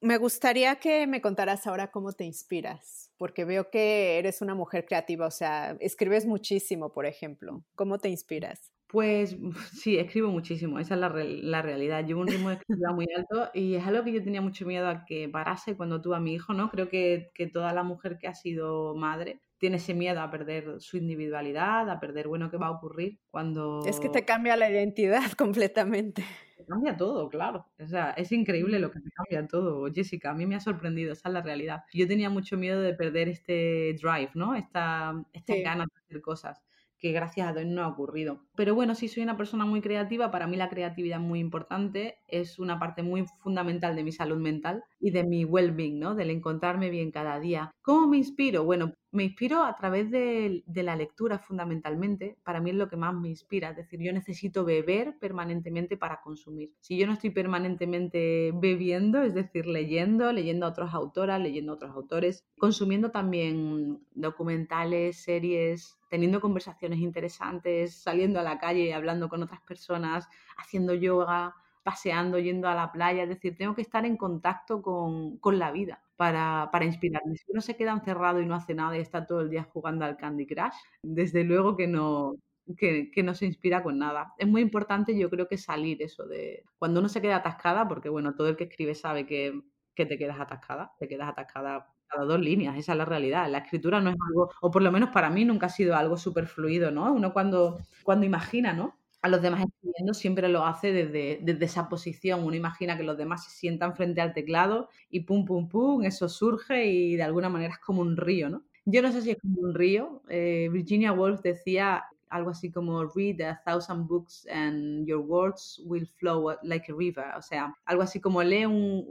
Me 0.00 0.16
gustaría 0.18 0.76
que 0.76 1.06
me 1.06 1.20
contaras 1.20 1.66
ahora 1.66 1.90
cómo 1.90 2.12
te 2.12 2.24
inspiras, 2.24 3.10
porque 3.16 3.44
veo 3.44 3.70
que 3.70 4.18
eres 4.18 4.42
una 4.42 4.54
mujer 4.54 4.86
creativa, 4.86 5.26
o 5.26 5.30
sea, 5.30 5.76
escribes 5.80 6.26
muchísimo, 6.26 6.92
por 6.92 7.06
ejemplo. 7.06 7.64
¿Cómo 7.74 7.98
te 7.98 8.08
inspiras? 8.08 8.73
Pues 8.94 9.36
sí, 9.72 9.98
escribo 9.98 10.28
muchísimo, 10.28 10.78
esa 10.78 10.94
es 10.94 11.00
la, 11.00 11.08
la, 11.08 11.62
realidad. 11.62 12.06
Llevo 12.06 12.20
un 12.20 12.28
ritmo 12.28 12.50
de 12.50 12.54
escritura 12.54 12.92
muy 12.92 13.08
alto 13.16 13.50
y 13.52 13.74
es 13.74 13.84
algo 13.84 14.04
que 14.04 14.12
yo 14.12 14.22
tenía 14.22 14.40
mucho 14.40 14.64
miedo 14.66 14.86
a 14.86 15.04
que 15.04 15.28
parase 15.28 15.76
cuando 15.76 16.00
tuve 16.00 16.14
a 16.14 16.20
mi 16.20 16.32
hijo, 16.32 16.54
¿no? 16.54 16.70
Creo 16.70 16.88
que, 16.88 17.32
que 17.34 17.48
toda 17.48 17.72
la 17.72 17.82
mujer 17.82 18.18
que 18.18 18.28
ha 18.28 18.34
sido 18.34 18.94
madre 18.94 19.40
tiene 19.58 19.78
ese 19.78 19.94
miedo 19.94 20.20
a 20.20 20.30
perder 20.30 20.80
su 20.80 20.96
individualidad, 20.96 21.90
a 21.90 21.98
perder, 21.98 22.28
bueno, 22.28 22.52
qué 22.52 22.56
va 22.56 22.68
a 22.68 22.70
ocurrir 22.70 23.18
cuando... 23.32 23.82
Es 23.84 23.98
que 23.98 24.08
te 24.08 24.24
cambia 24.24 24.56
la 24.56 24.70
identidad 24.70 25.24
completamente. 25.36 26.24
Te 26.56 26.64
cambia 26.64 26.96
todo, 26.96 27.28
claro. 27.28 27.66
O 27.80 27.88
sea, 27.88 28.12
es 28.12 28.30
increíble 28.30 28.78
lo 28.78 28.92
que 28.92 29.00
te 29.00 29.10
cambia 29.10 29.48
todo, 29.48 29.92
Jessica. 29.92 30.30
A 30.30 30.34
mí 30.34 30.46
me 30.46 30.54
ha 30.54 30.60
sorprendido, 30.60 31.14
esa 31.14 31.30
es 31.30 31.32
la 31.32 31.42
realidad. 31.42 31.82
Yo 31.92 32.06
tenía 32.06 32.30
mucho 32.30 32.56
miedo 32.56 32.80
de 32.80 32.94
perder 32.94 33.28
este 33.28 33.96
drive, 34.00 34.30
¿no? 34.34 34.54
Esta, 34.54 35.20
esta 35.32 35.56
ganas 35.56 35.88
de 35.92 36.00
hacer 36.00 36.20
cosas 36.20 36.63
que 37.04 37.12
gracias 37.12 37.46
a 37.46 37.52
Dios 37.52 37.66
no 37.66 37.82
ha 37.82 37.88
ocurrido. 37.88 38.40
Pero 38.56 38.74
bueno, 38.74 38.94
sí 38.94 39.08
soy 39.08 39.24
una 39.24 39.36
persona 39.36 39.66
muy 39.66 39.82
creativa, 39.82 40.30
para 40.30 40.46
mí 40.46 40.56
la 40.56 40.70
creatividad 40.70 41.20
es 41.20 41.26
muy 41.26 41.38
importante, 41.38 42.16
es 42.28 42.58
una 42.58 42.78
parte 42.78 43.02
muy 43.02 43.26
fundamental 43.40 43.94
de 43.94 44.04
mi 44.04 44.10
salud 44.10 44.38
mental 44.38 44.84
y 45.04 45.10
de 45.10 45.22
mi 45.22 45.44
well-being, 45.44 45.98
¿no? 45.98 46.14
Del 46.14 46.30
encontrarme 46.30 46.88
bien 46.88 47.10
cada 47.10 47.38
día. 47.38 47.70
¿Cómo 47.82 48.06
me 48.06 48.16
inspiro? 48.16 48.64
Bueno, 48.64 48.94
me 49.12 49.24
inspiro 49.24 49.62
a 49.62 49.76
través 49.76 50.10
de, 50.10 50.64
la 50.66 50.96
lectura 50.96 51.38
fundamentalmente. 51.38 52.38
Para 52.42 52.58
mí 52.58 52.70
es 52.70 52.76
lo 52.76 52.88
que 52.88 52.96
más 52.96 53.14
me 53.14 53.28
inspira. 53.28 53.68
Es 53.68 53.76
decir, 53.76 54.00
yo 54.00 54.14
necesito 54.14 54.64
beber 54.64 55.18
permanentemente 55.18 55.98
para 55.98 56.22
consumir. 56.22 56.72
Si 56.80 56.96
yo 56.96 57.06
no 57.06 57.12
estoy 57.12 57.28
permanentemente 57.28 58.52
bebiendo, 58.54 59.22
es 59.22 59.34
decir, 59.34 59.66
leyendo, 59.66 60.32
leyendo 60.32 60.64
a 60.64 60.70
otras 60.70 60.94
autoras, 60.94 61.38
leyendo 61.38 61.72
a 61.72 61.74
otros 61.74 61.94
autores, 61.94 62.42
consumiendo 62.56 63.10
también 63.10 64.00
documentales, 64.14 65.22
series, 65.22 65.98
teniendo 66.08 66.40
conversaciones 66.40 67.00
interesantes, 67.00 67.94
saliendo 67.94 68.40
a 68.40 68.42
la 68.42 68.58
calle, 68.58 68.94
hablando 68.94 69.28
con 69.28 69.42
otras 69.42 69.60
personas, 69.60 70.26
haciendo 70.56 70.94
yoga, 70.94 71.54
paseando, 71.84 72.38
yendo 72.38 72.68
a 72.68 72.74
la 72.74 72.90
playa. 72.90 73.22
Es 73.22 73.28
decir, 73.28 73.56
tengo 73.56 73.74
que 73.76 73.82
estar 73.82 74.04
en 74.04 74.16
contacto 74.16 74.82
con, 74.82 75.38
con 75.38 75.58
la 75.58 75.70
vida 75.70 76.02
para, 76.16 76.70
para, 76.72 76.84
inspirarme. 76.84 77.36
Si 77.36 77.44
uno 77.52 77.60
se 77.60 77.76
queda 77.76 77.92
encerrado 77.92 78.40
y 78.40 78.46
no 78.46 78.54
hace 78.56 78.74
nada 78.74 78.96
y 78.96 79.00
está 79.00 79.26
todo 79.26 79.42
el 79.42 79.50
día 79.50 79.64
jugando 79.64 80.04
al 80.04 80.16
Candy 80.16 80.46
Crush, 80.46 80.74
desde 81.02 81.44
luego 81.44 81.76
que 81.76 81.86
no, 81.86 82.34
que, 82.76 83.10
que, 83.12 83.22
no 83.22 83.34
se 83.34 83.46
inspira 83.46 83.82
con 83.82 83.98
nada. 83.98 84.34
Es 84.38 84.48
muy 84.48 84.62
importante, 84.62 85.16
yo 85.16 85.30
creo 85.30 85.46
que 85.46 85.58
salir 85.58 86.02
eso 86.02 86.26
de 86.26 86.64
cuando 86.78 87.00
uno 87.00 87.08
se 87.08 87.20
queda 87.20 87.36
atascada, 87.36 87.86
porque 87.86 88.08
bueno, 88.08 88.34
todo 88.34 88.48
el 88.48 88.56
que 88.56 88.64
escribe 88.64 88.94
sabe 88.94 89.26
que, 89.26 89.60
que 89.94 90.06
te 90.06 90.18
quedas 90.18 90.40
atascada, 90.40 90.92
te 90.98 91.06
quedas 91.06 91.28
atascada 91.28 91.94
cada 92.08 92.24
dos 92.24 92.40
líneas, 92.40 92.76
esa 92.76 92.92
es 92.92 92.98
la 92.98 93.04
realidad. 93.04 93.50
La 93.50 93.58
escritura 93.58 94.00
no 94.00 94.10
es 94.10 94.16
algo, 94.28 94.50
o 94.60 94.70
por 94.70 94.82
lo 94.82 94.90
menos 94.92 95.10
para 95.10 95.30
mí 95.30 95.44
nunca 95.44 95.66
ha 95.66 95.70
sido 95.70 95.96
algo 95.96 96.16
súper 96.16 96.46
fluido, 96.46 96.90
¿no? 96.90 97.12
Uno 97.12 97.32
cuando, 97.32 97.78
cuando 98.02 98.26
imagina, 98.26 98.72
¿no? 98.72 98.96
A 99.24 99.28
los 99.28 99.40
demás 99.40 99.64
escribiendo 99.64 100.12
siempre 100.12 100.50
lo 100.50 100.66
hace 100.66 100.92
desde, 100.92 101.38
desde, 101.40 101.64
esa 101.64 101.88
posición. 101.88 102.44
Uno 102.44 102.56
imagina 102.56 102.94
que 102.98 103.04
los 103.04 103.16
demás 103.16 103.42
se 103.42 103.50
sientan 103.52 103.96
frente 103.96 104.20
al 104.20 104.34
teclado 104.34 104.90
y 105.08 105.20
pum, 105.20 105.46
pum, 105.46 105.66
pum, 105.66 106.04
eso 106.04 106.28
surge 106.28 106.84
y 106.84 107.16
de 107.16 107.22
alguna 107.22 107.48
manera 107.48 107.72
es 107.72 107.78
como 107.78 108.02
un 108.02 108.18
río, 108.18 108.50
¿no? 108.50 108.64
Yo 108.84 109.00
no 109.00 109.10
sé 109.12 109.22
si 109.22 109.30
es 109.30 109.38
como 109.40 109.62
un 109.62 109.74
río. 109.74 110.20
Eh, 110.28 110.68
Virginia 110.70 111.14
Woolf 111.14 111.40
decía 111.40 112.04
algo 112.28 112.50
así 112.50 112.70
como 112.70 113.02
read 113.02 113.40
a 113.40 113.62
thousand 113.64 114.06
books 114.06 114.46
and 114.52 115.06
your 115.06 115.20
words 115.20 115.80
will 115.86 116.06
flow 116.06 116.54
like 116.62 116.92
a 116.92 116.94
river. 116.94 117.24
O 117.38 117.40
sea, 117.40 117.74
algo 117.86 118.02
así 118.02 118.20
como 118.20 118.42
lee 118.42 118.66
un, 118.66 119.06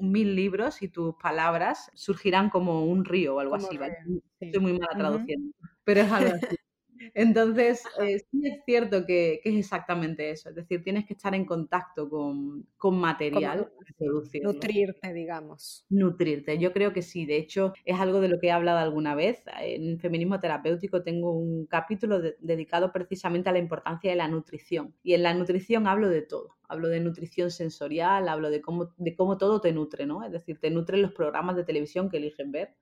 mil 0.00 0.34
libros 0.34 0.80
y 0.80 0.88
tus 0.88 1.14
palabras 1.16 1.90
surgirán 1.92 2.48
como 2.48 2.86
un 2.86 3.04
río 3.04 3.34
o 3.34 3.40
algo 3.40 3.56
así. 3.56 3.76
¿vale? 3.76 3.98
Estoy 4.40 4.62
muy 4.62 4.72
mala 4.72 4.96
traduciendo, 4.96 5.52
pero 5.84 6.00
es 6.00 6.10
algo 6.10 6.36
así. 6.36 6.56
Entonces, 7.14 7.82
eh, 8.00 8.18
sí 8.30 8.46
es 8.46 8.64
cierto 8.64 9.06
que, 9.06 9.40
es 9.44 9.54
exactamente 9.54 10.30
eso. 10.30 10.50
Es 10.50 10.54
decir, 10.54 10.82
tienes 10.82 11.06
que 11.06 11.14
estar 11.14 11.34
en 11.34 11.44
contacto 11.44 12.08
con, 12.08 12.66
material. 12.98 13.70
Nutrirte, 14.42 15.12
digamos. 15.12 15.84
Nutrirte. 15.88 16.58
Yo 16.58 16.72
creo 16.72 16.92
que 16.92 17.02
sí. 17.02 17.26
De 17.26 17.36
hecho, 17.36 17.72
es 17.84 17.98
algo 17.98 18.20
de 18.20 18.28
lo 18.28 18.38
que 18.38 18.48
he 18.48 18.52
hablado 18.52 18.78
alguna 18.78 19.14
vez. 19.14 19.42
En 19.60 19.98
Feminismo 19.98 20.40
Terapéutico 20.40 21.02
tengo 21.02 21.32
un 21.32 21.66
capítulo 21.66 22.20
dedicado 22.40 22.92
precisamente 22.92 23.48
a 23.48 23.52
la 23.52 23.58
importancia 23.58 24.10
de 24.10 24.16
la 24.16 24.28
nutrición. 24.28 24.94
Y 25.02 25.14
en 25.14 25.22
la 25.22 25.34
nutrición 25.34 25.86
hablo 25.86 26.08
de 26.08 26.22
todo. 26.22 26.56
Hablo 26.68 26.88
de 26.88 27.00
nutrición 27.00 27.50
sensorial, 27.50 28.28
hablo 28.28 28.50
de 28.50 28.60
cómo, 28.60 28.92
de 28.98 29.16
cómo 29.16 29.38
todo 29.38 29.60
te 29.60 29.72
nutre, 29.72 30.04
¿no? 30.06 30.22
Es 30.22 30.32
decir, 30.32 30.60
te 30.60 30.70
nutren 30.70 31.00
los 31.00 31.12
programas 31.12 31.56
de 31.56 31.64
televisión 31.64 32.10
que 32.10 32.18
eligen 32.18 32.52
ver 32.52 32.74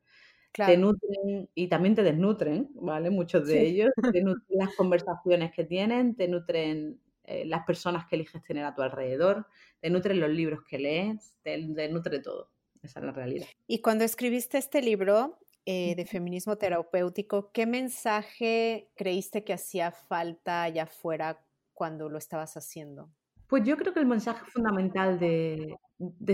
te 0.56 0.76
nutren 0.76 1.48
y 1.54 1.68
también 1.68 1.94
te 1.94 2.02
desnutren, 2.02 2.70
¿vale? 2.74 3.10
Muchos 3.10 3.46
de 3.46 3.62
ellos, 3.66 3.90
te 4.12 4.22
nutren 4.22 4.58
las 4.58 4.74
conversaciones 4.74 5.52
que 5.52 5.64
tienen, 5.64 6.14
te 6.14 6.28
nutren 6.28 7.00
eh, 7.24 7.44
las 7.44 7.64
personas 7.64 8.06
que 8.06 8.16
eliges 8.16 8.42
tener 8.42 8.64
a 8.64 8.74
tu 8.74 8.82
alrededor, 8.82 9.46
te 9.80 9.90
nutren 9.90 10.20
los 10.20 10.30
libros 10.30 10.60
que 10.68 10.78
lees, 10.78 11.36
te, 11.42 11.58
nutre 11.88 12.20
todo. 12.20 12.50
Esa 12.82 13.00
es 13.00 13.06
la 13.06 13.12
realidad. 13.12 13.46
Y 13.66 13.80
cuando 13.80 14.04
escribiste 14.04 14.58
este 14.58 14.80
libro 14.80 15.38
eh, 15.64 15.94
de 15.96 16.06
feminismo 16.06 16.56
terapéutico, 16.56 17.50
¿qué 17.52 17.66
mensaje 17.66 18.90
creíste 18.94 19.42
que 19.42 19.52
hacía 19.52 19.90
falta 19.90 20.62
allá 20.62 20.84
afuera 20.84 21.44
cuando 21.74 22.08
lo 22.08 22.18
estabas 22.18 22.56
haciendo? 22.56 23.10
Pues 23.48 23.62
yo 23.64 23.76
creo 23.76 23.92
que 23.94 24.00
el 24.00 24.06
mensaje 24.06 24.44
fundamental 24.46 25.18
de, 25.20 25.76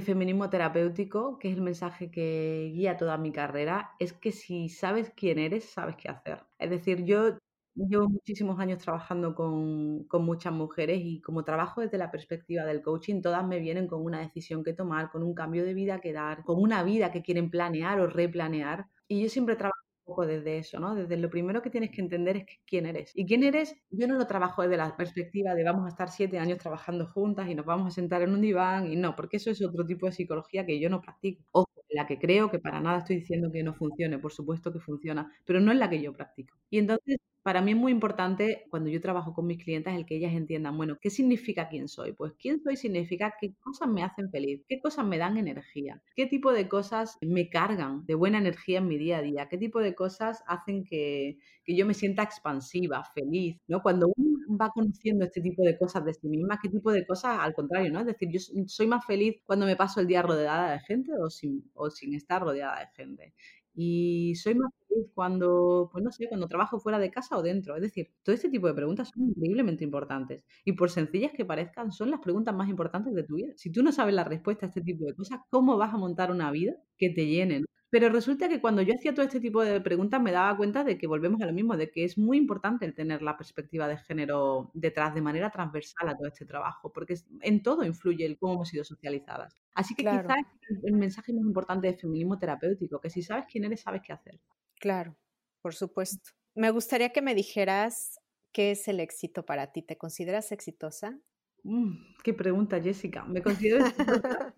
feminismo 0.02 0.48
terapéutico, 0.48 1.38
que 1.38 1.48
es 1.50 1.54
el 1.56 1.62
mensaje 1.62 2.10
que 2.10 2.72
guía 2.74 2.96
toda 2.96 3.18
mi 3.18 3.32
carrera, 3.32 3.92
es 3.98 4.12
que 4.14 4.32
si 4.32 4.68
sabes 4.70 5.12
quién 5.14 5.38
eres, 5.38 5.64
sabes 5.70 5.96
qué 5.96 6.08
hacer. 6.08 6.44
Es 6.58 6.70
decir, 6.70 7.04
yo 7.04 7.36
llevo 7.74 8.08
muchísimos 8.08 8.58
años 8.60 8.78
trabajando 8.82 9.34
con, 9.34 10.04
con 10.04 10.24
muchas 10.24 10.52
mujeres 10.54 11.00
y 11.02 11.20
como 11.20 11.44
trabajo 11.44 11.82
desde 11.82 11.98
la 11.98 12.10
perspectiva 12.10 12.64
del 12.64 12.82
coaching, 12.82 13.20
todas 13.22 13.46
me 13.46 13.58
vienen 13.60 13.86
con 13.88 14.02
una 14.02 14.20
decisión 14.20 14.64
que 14.64 14.72
tomar, 14.72 15.10
con 15.10 15.22
un 15.22 15.34
cambio 15.34 15.64
de 15.64 15.74
vida 15.74 16.00
que 16.00 16.12
dar, 16.12 16.44
con 16.44 16.60
una 16.60 16.82
vida 16.82 17.12
que 17.12 17.22
quieren 17.22 17.50
planear 17.50 18.00
o 18.00 18.06
replanear. 18.06 18.88
Y 19.06 19.22
yo 19.22 19.28
siempre 19.28 19.56
trabajo 19.56 19.82
poco 20.05 20.26
desde 20.26 20.59
eso, 20.59 20.78
¿no? 20.80 20.94
Desde 20.94 21.16
lo 21.16 21.30
primero 21.30 21.62
que 21.62 21.70
tienes 21.70 21.90
que 21.90 22.00
entender 22.00 22.36
es 22.38 22.46
quién 22.66 22.86
eres. 22.86 23.12
Y 23.14 23.26
quién 23.26 23.42
eres, 23.44 23.76
yo 23.90 24.07
no 24.09 24.16
lo 24.16 24.26
trabajo 24.26 24.62
desde 24.62 24.76
la 24.76 24.96
perspectiva 24.96 25.55
de 25.55 25.64
vamos 25.64 25.86
a 25.86 25.88
estar 25.88 26.09
siete 26.11 26.38
años 26.38 26.59
trabajando 26.59 27.07
juntas 27.07 27.48
y 27.48 27.55
nos 27.55 27.66
vamos 27.66 27.88
a 27.88 27.90
sentar 27.90 28.22
en 28.22 28.32
un 28.34 28.40
diván 28.40 28.90
y 28.90 28.96
no, 28.96 29.14
porque 29.16 29.36
eso 29.38 29.50
es 29.50 29.62
otro 29.64 29.84
tipo 29.86 30.07
de 30.07 30.12
psicología 30.12 30.66
que 30.66 30.80
yo 30.80 30.90
no 30.90 31.00
practico. 31.00 31.66
La 31.93 32.07
que 32.07 32.18
creo 32.18 32.51
que 32.51 32.59
para 32.59 32.80
nada 32.80 32.99
estoy 32.99 33.16
diciendo 33.16 33.51
que 33.53 33.62
no 33.62 33.74
funcione, 33.74 34.18
por 34.18 34.32
supuesto 34.32 34.72
que 34.72 34.80
funciona, 34.80 35.30
pero 35.45 35.61
no 35.61 35.72
es 35.72 35.78
la 35.78 35.90
que 35.90 36.01
yo 36.03 36.12
practico. 36.12 36.57
Y 36.70 36.78
entonces 36.78 37.18
para 37.43 37.61
mí 37.61 37.72
es 37.72 37.76
muy 37.76 37.90
importante 37.90 38.66
cuando 38.70 38.88
yo 38.88 39.01
trabajo 39.01 39.34
con 39.34 39.47
mis 39.47 39.62
clientes 39.62 39.93
el 39.95 40.07
que 40.07 40.16
ellas 40.16 40.32
entiendan, 40.32 40.76
bueno, 40.76 40.99
¿qué 41.01 41.11
significa 41.11 41.68
quién 41.68 41.88
soy? 41.88 42.12
Pues 42.12 42.32
quién 42.38 42.62
soy 42.62 42.76
significa 42.76 43.34
qué 43.40 43.55
cosas 43.61 43.88
me 43.88 44.05
hacen 44.05 44.30
feliz, 44.30 44.62
qué 44.68 44.80
cosas 44.80 45.07
me 45.07 45.18
dan 45.18 45.36
energía, 45.36 46.01
qué 46.14 46.26
tipo 46.26 46.53
de 46.53 46.68
cosas 46.68 47.18
me 47.20 47.49
cargan 47.51 48.07
de 48.07 48.14
buena 48.14 48.38
energía 48.38 48.78
en 48.78 48.88
mi 48.88 48.97
día 48.97 49.18
a 49.18 49.22
día, 49.22 49.49
qué 49.49 49.59
tipo 49.59 49.80
de 49.80 49.95
cosas 49.95 50.43
hacen 50.47 50.84
que, 50.84 51.38
yo 51.66 51.86
me 51.86 51.95
sienta 51.95 52.22
expansiva, 52.22 53.05
feliz, 53.14 53.59
¿no? 53.66 53.82
Cuando 53.82 54.12
va 54.59 54.70
conociendo 54.70 55.24
este 55.24 55.40
tipo 55.40 55.62
de 55.62 55.76
cosas 55.78 56.05
de 56.05 56.14
sí 56.14 56.28
misma, 56.28 56.59
qué 56.62 56.68
tipo 56.68 56.92
de 56.92 57.07
cosas 57.07 57.38
al 57.40 57.55
contrario, 57.55 57.92
¿no? 57.92 58.00
Es 58.00 58.07
decir, 58.07 58.28
yo 58.30 58.38
soy 58.66 58.86
más 58.86 59.05
feliz 59.07 59.36
cuando 59.44 59.66
me 59.66 59.76
paso 59.76 60.00
el 60.00 60.07
día 60.07 60.22
rodeada 60.22 60.72
de 60.72 60.80
gente 60.80 61.12
o 61.18 61.30
sin, 61.30 61.70
o 61.74 61.90
sin 61.90 62.14
estar 62.14 62.42
rodeada 62.42 62.80
de 62.80 62.86
gente. 62.94 63.34
Y 63.74 64.34
soy 64.36 64.55
más 64.55 64.70
feliz 64.86 65.07
cuando, 65.14 65.88
pues 65.92 66.05
no 66.05 66.11
sé, 66.12 66.28
cuando 66.28 66.46
trabajo 66.48 66.78
fuera 66.78 66.98
de 66.98 67.11
casa 67.11 67.36
o 67.38 67.42
dentro. 67.42 67.74
Es 67.76 67.82
decir, 67.82 68.09
todo 68.22 68.34
este 68.34 68.50
tipo 68.50 68.66
de 68.66 68.74
preguntas 68.74 69.09
son 69.14 69.28
increíblemente 69.30 69.84
importantes. 69.84 70.44
Y 70.64 70.72
por 70.74 70.90
sencillas 70.90 71.32
que 71.32 71.44
parezcan, 71.46 71.90
son 71.92 72.11
las 72.11 72.20
preguntas 72.20 72.55
más 72.55 72.68
importantes 72.68 73.14
de 73.14 73.22
tu 73.24 73.36
vida. 73.36 73.53
Si 73.57 73.70
tú 73.72 73.82
no 73.82 73.92
sabes 73.92 74.14
la 74.14 74.24
respuesta 74.24 74.66
a 74.66 74.68
este 74.68 74.82
tipo 74.82 75.05
de 75.07 75.14
cosas, 75.14 75.40
¿cómo 75.50 75.76
vas 75.78 75.94
a 75.94 75.96
montar 75.98 76.30
una 76.30 76.50
vida 76.50 76.74
que 76.98 77.11
te 77.11 77.26
llene? 77.26 77.62
Pero 77.93 78.09
resulta 78.09 78.49
que 78.49 78.59
cuando 78.59 78.80
yo 78.80 78.95
hacía 78.95 79.12
todo 79.12 79.26
este 79.26 79.38
tipo 79.38 79.62
de 79.62 79.78
preguntas 79.82 80.18
me 80.18 80.32
daba 80.32 80.57
cuenta 80.57 80.82
de 80.82 80.97
que 80.97 81.07
volvemos 81.07 81.43
a 81.43 81.45
lo 81.45 81.53
mismo, 81.53 81.76
de 81.76 81.90
que 81.90 82.05
es 82.05 82.16
muy 82.16 82.38
importante 82.38 82.86
el 82.86 82.95
tener 82.95 83.20
la 83.20 83.36
perspectiva 83.36 83.86
de 83.86 83.99
género 83.99 84.70
detrás 84.72 85.14
de 85.14 85.20
manera 85.20 85.51
transversal 85.51 86.09
a 86.09 86.16
todo 86.16 86.26
este 86.26 86.47
trabajo, 86.47 86.90
porque 86.90 87.16
en 87.43 87.62
todo 87.62 87.84
influye 87.84 88.24
el 88.24 88.38
cómo 88.38 88.55
hemos 88.55 88.70
sido 88.70 88.82
socializadas. 88.82 89.59
Así 89.74 89.95
que 89.95 90.05
quizás 90.05 90.38
el 90.84 90.95
mensaje 90.95 91.34
más 91.34 91.45
importante 91.45 91.86
de 91.86 91.93
feminismo 91.99 92.38
terapéutico, 92.38 92.99
que 92.99 93.11
si 93.11 93.20
sabes 93.20 93.45
quién 93.47 93.64
eres, 93.64 93.82
sabes 93.82 94.01
qué 94.01 94.14
hacer. 94.14 94.40
Claro, 94.80 95.14
por 95.61 95.74
supuesto. 95.74 96.30
Me 96.55 96.70
gustaría 96.70 97.11
que 97.11 97.20
me 97.20 97.34
dijeras 97.34 98.18
qué 98.53 98.70
es 98.70 98.88
el 98.88 99.01
éxito 99.01 99.45
para 99.45 99.70
ti. 99.70 99.82
¿Te 99.82 99.99
consideras 99.99 100.51
exitosa? 100.51 101.20
Mm, 101.62 101.93
qué 102.24 102.32
pregunta, 102.32 102.80
Jessica. 102.80 103.22
Me 103.26 103.43
considero 103.43 103.84
exitosa. 103.84 104.55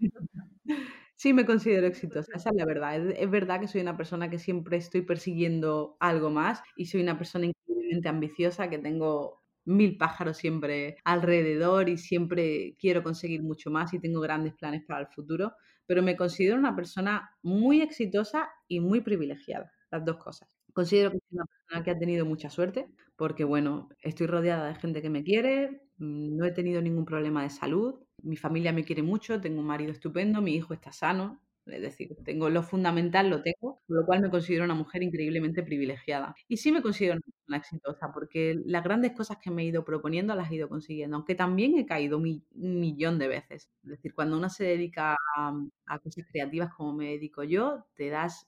Sí, 1.25 1.33
me 1.33 1.47
considero 1.47 1.87
exitosa, 1.87 2.33
esa 2.35 2.51
es 2.51 2.55
la 2.55 2.67
verdad. 2.67 2.97
Es, 3.13 3.31
verdad 3.31 3.59
que 3.59 3.67
soy 3.67 3.81
una 3.81 3.97
persona 3.97 4.29
que 4.29 4.39
siempre 4.39 4.77
estoy 4.77 5.01
persiguiendo 5.01 5.97
algo 5.99 6.29
más 6.29 6.63
y 6.77 6.85
soy 6.85 7.01
una 7.01 7.17
persona 7.17 7.47
increíblemente 7.47 8.11
ambiciosa 8.11 8.69
que 8.69 8.77
tengo 8.79 9.43
mil 9.65 9.97
pájaros 9.97 10.37
siempre 10.37 10.99
alrededor 11.03 11.89
y 11.89 11.97
siempre 11.97 12.77
quiero 12.79 13.03
conseguir 13.03 13.43
mucho 13.43 13.71
más 13.71 13.95
y 13.95 14.01
tengo 14.01 14.21
grandes 14.21 14.53
planes 14.53 14.83
para 14.87 15.01
el 15.01 15.07
futuro, 15.07 15.55
pero 15.87 16.03
me 16.03 16.15
considero 16.15 16.59
una 16.59 16.77
persona 16.77 17.31
muy 17.43 17.81
exitosa 17.81 18.51
y 18.69 18.81
muy 18.81 19.01
privilegiada, 19.01 19.73
las 19.91 20.05
dos 20.05 20.19
cosas. 20.19 20.51
Considero 20.75 21.11
que 21.11 21.21
soy 21.21 21.39
una 21.39 21.47
persona 21.47 21.85
que 21.85 21.91
ha 21.91 21.99
tenido 21.99 22.27
mucha 22.27 22.51
suerte 22.51 22.87
porque, 23.17 23.45
bueno, 23.45 23.89
estoy 24.03 24.27
rodeada 24.27 24.69
de 24.69 24.75
gente 24.75 25.01
que 25.01 25.09
me 25.09 25.25
quiere, 25.25 25.71
mm, 25.97 26.37
no 26.37 26.45
he 26.45 26.53
tenido 26.53 26.83
ningún 26.83 27.07
problema 27.07 27.43
de 27.45 27.49
salud, 27.49 28.04
mi 28.25 28.37
familia 28.37 28.73
me 28.73 28.85
quiere 28.85 29.03
mucho, 29.03 29.41
tengo 29.41 29.61
un 29.61 29.67
marido 29.67 29.93
estupendo, 29.93 30.41
mi 30.43 30.55
hijo 30.55 30.75
está 30.75 30.93
sano, 30.93 31.41
es 31.67 31.81
decir, 31.81 32.15
tengo 32.25 32.51
lo 32.51 32.63
fundamental, 32.63 33.31
lo 33.31 33.43
tengo, 33.43 33.81
con 33.87 33.97
lo 33.97 34.05
cual 34.05 34.21
me 34.21 34.31
considero 34.31 34.65
una 34.65 34.75
mujer 34.75 35.03
increíblemente 35.03 35.63
privilegiada. 35.63 36.35
Y 36.47 36.59
sí 36.59 36.73
me 36.73 36.83
considero 36.83 37.19
una 37.49 37.57
exitosa, 37.57 38.13
porque 38.13 38.61
las 38.67 38.85
grandes 38.85 39.13
cosas 39.13 39.39
que 39.43 39.51
me 39.51 39.63
he 39.63 39.67
ido 39.67 39.85
proponiendo 39.85 40.35
las 40.35 40.51
he 40.51 40.57
ido 40.57 40.69
consiguiendo, 40.69 41.17
aunque 41.17 41.35
también 41.35 41.79
he 41.79 41.87
caído 41.87 42.19
un 42.19 42.43
millón 42.81 43.19
de 43.19 43.29
veces. 43.29 43.71
Es 43.83 43.91
decir, 43.91 44.15
cuando 44.15 44.37
uno 44.37 44.51
se 44.51 44.65
dedica 44.65 45.17
a, 45.37 45.53
a 45.87 45.99
cosas 46.01 46.27
creativas 46.31 46.73
como 46.75 46.93
me 46.95 47.07
dedico 47.13 47.45
yo, 47.45 47.87
te 47.95 48.11
das 48.11 48.47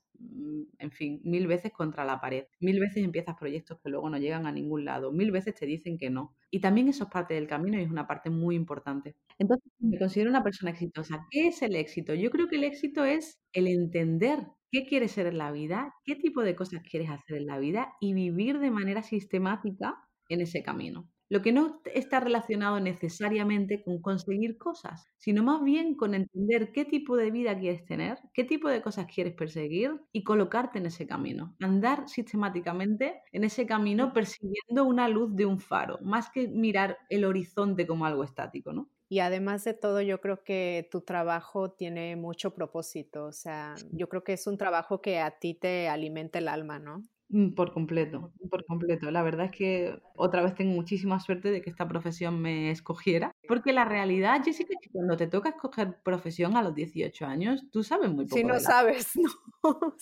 en 0.79 0.91
fin, 0.91 1.21
mil 1.25 1.47
veces 1.47 1.73
contra 1.73 2.05
la 2.05 2.21
pared. 2.21 2.45
Mil 2.61 2.81
veces 2.81 3.05
empiezas 3.05 3.37
proyectos 3.37 3.79
que 3.83 3.91
luego 3.91 4.11
no 4.11 4.19
llegan 4.19 4.47
a 4.47 4.53
ningún 4.53 4.85
lado. 4.85 5.13
Mil 5.13 5.31
veces 5.31 5.55
te 5.55 5.67
dicen 5.67 5.99
que 5.99 6.11
no. 6.11 6.35
Y 6.51 6.61
también 6.61 6.89
eso 6.89 7.05
es 7.05 7.11
parte 7.11 7.35
del 7.35 7.47
camino 7.47 7.79
y 7.79 7.83
es 7.83 7.91
una 7.91 8.07
parte 8.07 8.31
muy 8.31 8.55
importante. 8.55 9.17
Entonces, 9.39 9.71
me 9.79 9.99
considero 9.99 10.31
una 10.31 10.43
persona 10.43 10.71
exitosa. 10.71 11.27
¿Qué 11.31 11.49
es 11.49 11.63
el 11.63 11.77
éxito? 11.77 12.15
Yo 12.15 12.31
creo 12.31 12.49
que 12.49 12.57
el 12.57 12.65
éxito 12.65 13.05
es 13.05 13.41
el 13.53 13.67
entender 13.67 14.47
qué 14.71 14.87
quieres 14.87 15.13
ser 15.13 15.27
en 15.27 15.39
la 15.39 15.53
vida, 15.53 15.95
qué 16.05 16.17
tipo 16.17 16.43
de 16.43 16.57
cosas 16.57 16.83
quieres 16.83 17.11
hacer 17.11 17.39
en 17.39 17.47
la 17.47 17.59
vida 17.59 17.93
y 18.01 18.15
vivir 18.15 18.59
de 18.59 18.71
manera 18.71 19.03
sistemática 19.03 19.97
en 20.29 20.41
ese 20.41 20.63
camino. 20.63 21.09
Lo 21.29 21.43
que 21.43 21.53
no 21.53 21.81
está 21.93 22.21
relacionado 22.21 22.79
necesariamente 22.81 23.83
con 23.83 24.01
conseguir 24.01 24.59
cosas, 24.59 25.13
sino 25.19 25.43
más 25.43 25.63
bien 25.63 25.95
con 25.97 26.15
entender 26.15 26.73
qué 26.73 26.85
tipo 26.85 27.17
de 27.17 27.31
vida 27.31 27.59
quieres 27.59 27.85
tener, 27.85 28.19
qué 28.33 28.45
tipo 28.45 28.69
de 28.69 28.81
cosas 28.83 29.07
quieres 29.13 29.35
perseguir 29.35 30.01
y 30.13 30.23
colocarte 30.25 30.79
en 30.79 30.87
ese 30.87 31.07
camino. 31.07 31.57
Andar 31.61 32.09
sistemáticamente 32.09 33.23
en 33.33 33.45
ese 33.45 33.67
camino 33.67 34.13
persiguiendo 34.13 34.85
una 34.85 35.09
luz 35.09 35.35
de 35.35 35.47
un 35.47 35.59
faro, 35.59 35.99
más 36.03 36.31
que 36.31 36.49
mirar 36.49 36.99
el 37.09 37.25
horizonte 37.25 37.87
como 37.87 38.07
algo 38.07 38.23
estático, 38.25 38.73
¿no? 38.73 38.91
Y 39.09 39.21
además 39.21 39.63
de 39.65 39.75
todo, 39.75 40.01
yo 40.03 40.21
creo 40.21 40.43
que 40.43 40.89
tu 40.91 41.01
trabajo 41.03 41.71
tiene 41.73 42.17
mucho 42.17 42.55
propósito, 42.55 43.27
o 43.27 43.33
sea, 43.33 43.85
yo 43.93 44.09
creo 44.09 44.25
que 44.25 44.33
es 44.33 44.47
un 44.49 44.59
trabajo 44.59 45.01
que 45.01 45.21
a 45.21 45.39
ti 45.39 45.55
te 45.55 45.89
alimenta 45.89 46.39
el 46.41 46.49
alma, 46.49 46.81
¿no? 46.81 47.07
Mm, 47.29 47.55
por 47.55 47.73
completo, 47.73 48.33
por 48.51 48.65
completo. 48.67 49.11
La 49.11 49.23
verdad 49.23 49.47
es 49.47 49.53
que 49.53 50.01
otra 50.15 50.43
vez 50.43 50.55
tengo 50.55 50.73
muchísima 50.73 51.19
suerte 51.19 51.51
de 51.51 51.61
que 51.61 51.71
esta 51.71 51.89
profesión 51.89 52.41
me 52.41 52.71
escogiera, 52.71 53.33
porque 53.49 53.73
la 53.73 53.85
realidad, 53.85 54.43
Jessica, 54.45 54.75
es 54.75 54.81
que 54.81 54.91
cuando 54.91 55.17
te 55.17 55.27
toca 55.27 55.49
escoger 55.49 56.01
profesión 56.05 56.57
a 56.57 56.63
los 56.63 56.75
18 56.75 57.27
años, 57.27 57.65
tú 57.73 57.83
sabes 57.83 58.11
muy 58.11 58.27
poco. 58.27 58.37
Sí, 58.37 58.45
no 58.45 58.61
sabes, 58.61 59.11
¿no? 59.17 59.97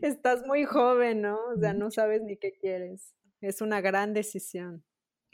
Estás 0.00 0.46
muy 0.46 0.64
joven, 0.64 1.22
¿no? 1.22 1.38
O 1.54 1.58
sea, 1.58 1.72
no 1.72 1.90
sabes 1.90 2.22
ni 2.22 2.36
qué 2.36 2.52
quieres. 2.52 3.14
Es 3.40 3.60
una 3.60 3.80
gran 3.80 4.12
decisión. 4.12 4.84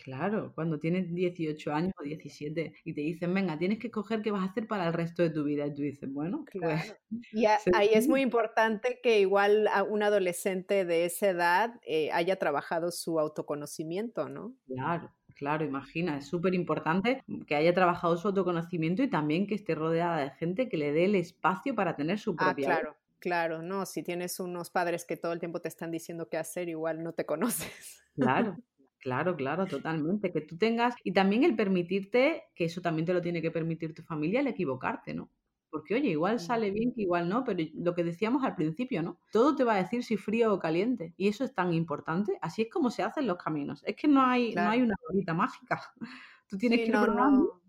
Claro, 0.03 0.53
cuando 0.55 0.79
tienes 0.79 1.13
18 1.13 1.73
años 1.73 1.93
o 1.99 2.05
17 2.05 2.73
y 2.85 2.95
te 2.95 3.01
dicen, 3.01 3.35
venga, 3.35 3.59
tienes 3.59 3.79
que 3.79 3.89
escoger 3.89 4.23
qué 4.23 4.31
vas 4.31 4.43
a 4.43 4.51
hacer 4.51 4.69
para 4.69 4.87
el 4.87 4.93
resto 4.93 5.23
de 5.23 5.31
tu 5.31 5.43
vida. 5.43 5.67
Y 5.67 5.75
tú 5.75 5.83
dices, 5.83 6.11
bueno, 6.11 6.45
pues... 6.53 6.97
Y 7.33 7.47
ahí 7.47 7.91
es 7.93 8.09
muy 8.09 8.23
importante 8.23 9.01
que 9.03 9.21
igual 9.21 9.69
un 9.89 10.05
adolescente 10.05 10.85
de 10.85 11.05
esa 11.05 11.31
edad 11.31 11.81
eh, 11.83 12.11
haya 12.13 12.37
trabajado 12.37 12.93
su 12.93 13.19
autoconocimiento, 13.19 14.29
¿no? 14.29 14.55
Claro, 14.67 15.13
claro, 15.35 15.65
imagina, 15.65 16.19
es 16.19 16.29
súper 16.29 16.55
importante 16.55 17.25
que 17.47 17.57
haya 17.57 17.75
trabajado 17.75 18.17
su 18.17 18.29
autoconocimiento 18.29 19.03
y 19.03 19.11
también 19.11 19.49
que 19.49 19.57
esté 19.57 19.75
rodeada 19.75 20.19
de 20.19 20.31
gente 20.31 20.69
que 20.69 20.77
le 20.77 20.93
dé 20.93 21.07
el 21.07 21.17
espacio 21.17 21.75
para 21.75 21.97
tener 21.97 22.21
su 22.21 22.33
ah, 22.33 22.37
propia 22.37 22.69
ah, 22.69 22.81
claro. 22.81 22.97
Claro, 23.21 23.63
no, 23.63 23.85
si 23.85 24.05
tienes 24.05 24.39
unos 24.39 24.71
padres 24.71 25.05
que 25.05 25.17
todo 25.17 25.33
el 25.33 25.41
tiempo 25.41 25.61
te 25.61 25.67
están 25.67 25.91
diciendo 25.91 26.29
qué 26.29 26.37
hacer, 26.37 26.69
igual 26.69 27.03
no 27.03 27.13
te 27.15 27.27
conoces. 27.27 28.05
Claro, 28.15 28.57
Claro, 29.01 29.37
claro, 29.37 29.67
totalmente. 29.67 30.33
Que 30.33 30.41
tú 30.41 30.57
tengas, 30.59 30.95
y 31.05 31.13
también 31.13 31.45
el 31.45 31.55
permitirte, 31.55 32.45
que 32.55 32.65
eso 32.65 32.81
también 32.81 33.07
te 33.07 33.15
lo 33.15 33.23
tiene 33.23 33.41
que 33.41 33.51
permitir 33.51 33.95
tu 33.95 34.03
familia, 34.03 34.41
el 34.41 34.49
equivocarte, 34.49 35.15
¿no? 35.15 35.31
Porque, 35.71 35.95
oye, 35.95 36.09
igual 36.09 36.41
sale 36.41 36.71
bien 36.71 36.93
que 36.95 37.03
igual 37.03 37.29
no, 37.29 37.45
pero 37.45 37.63
lo 37.75 37.95
que 37.95 38.03
decíamos 38.03 38.43
al 38.43 38.57
principio, 38.57 39.03
¿no? 39.03 39.21
Todo 39.33 39.55
te 39.55 39.65
va 39.65 39.75
a 39.75 39.83
decir 39.83 40.03
si 40.03 40.17
frío 40.17 40.53
o 40.53 40.59
caliente. 40.59 41.13
Y 41.17 41.29
eso 41.29 41.45
es 41.45 41.55
tan 41.55 41.75
importante. 41.75 42.39
Así 42.41 42.63
es 42.63 42.71
como 42.71 42.91
se 42.91 43.03
hacen 43.03 43.27
los 43.27 43.37
caminos. 43.37 43.83
Es 43.85 43.95
que 43.95 44.09
no 44.09 44.23
hay, 44.23 44.55
no 44.55 44.63
hay 44.63 44.81
una 44.81 44.97
bolita 45.07 45.35
mágica. 45.35 45.81
Tú 46.49 46.57
tienes 46.57 46.81
que 46.81 46.91
no, 46.91 47.07
no, 47.07 47.63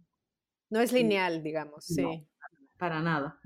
no, 0.70 0.80
es 0.80 0.94
lineal, 0.94 1.44
digamos, 1.44 1.86
sí. 1.86 2.26
para 2.78 3.02
nada. 3.02 3.38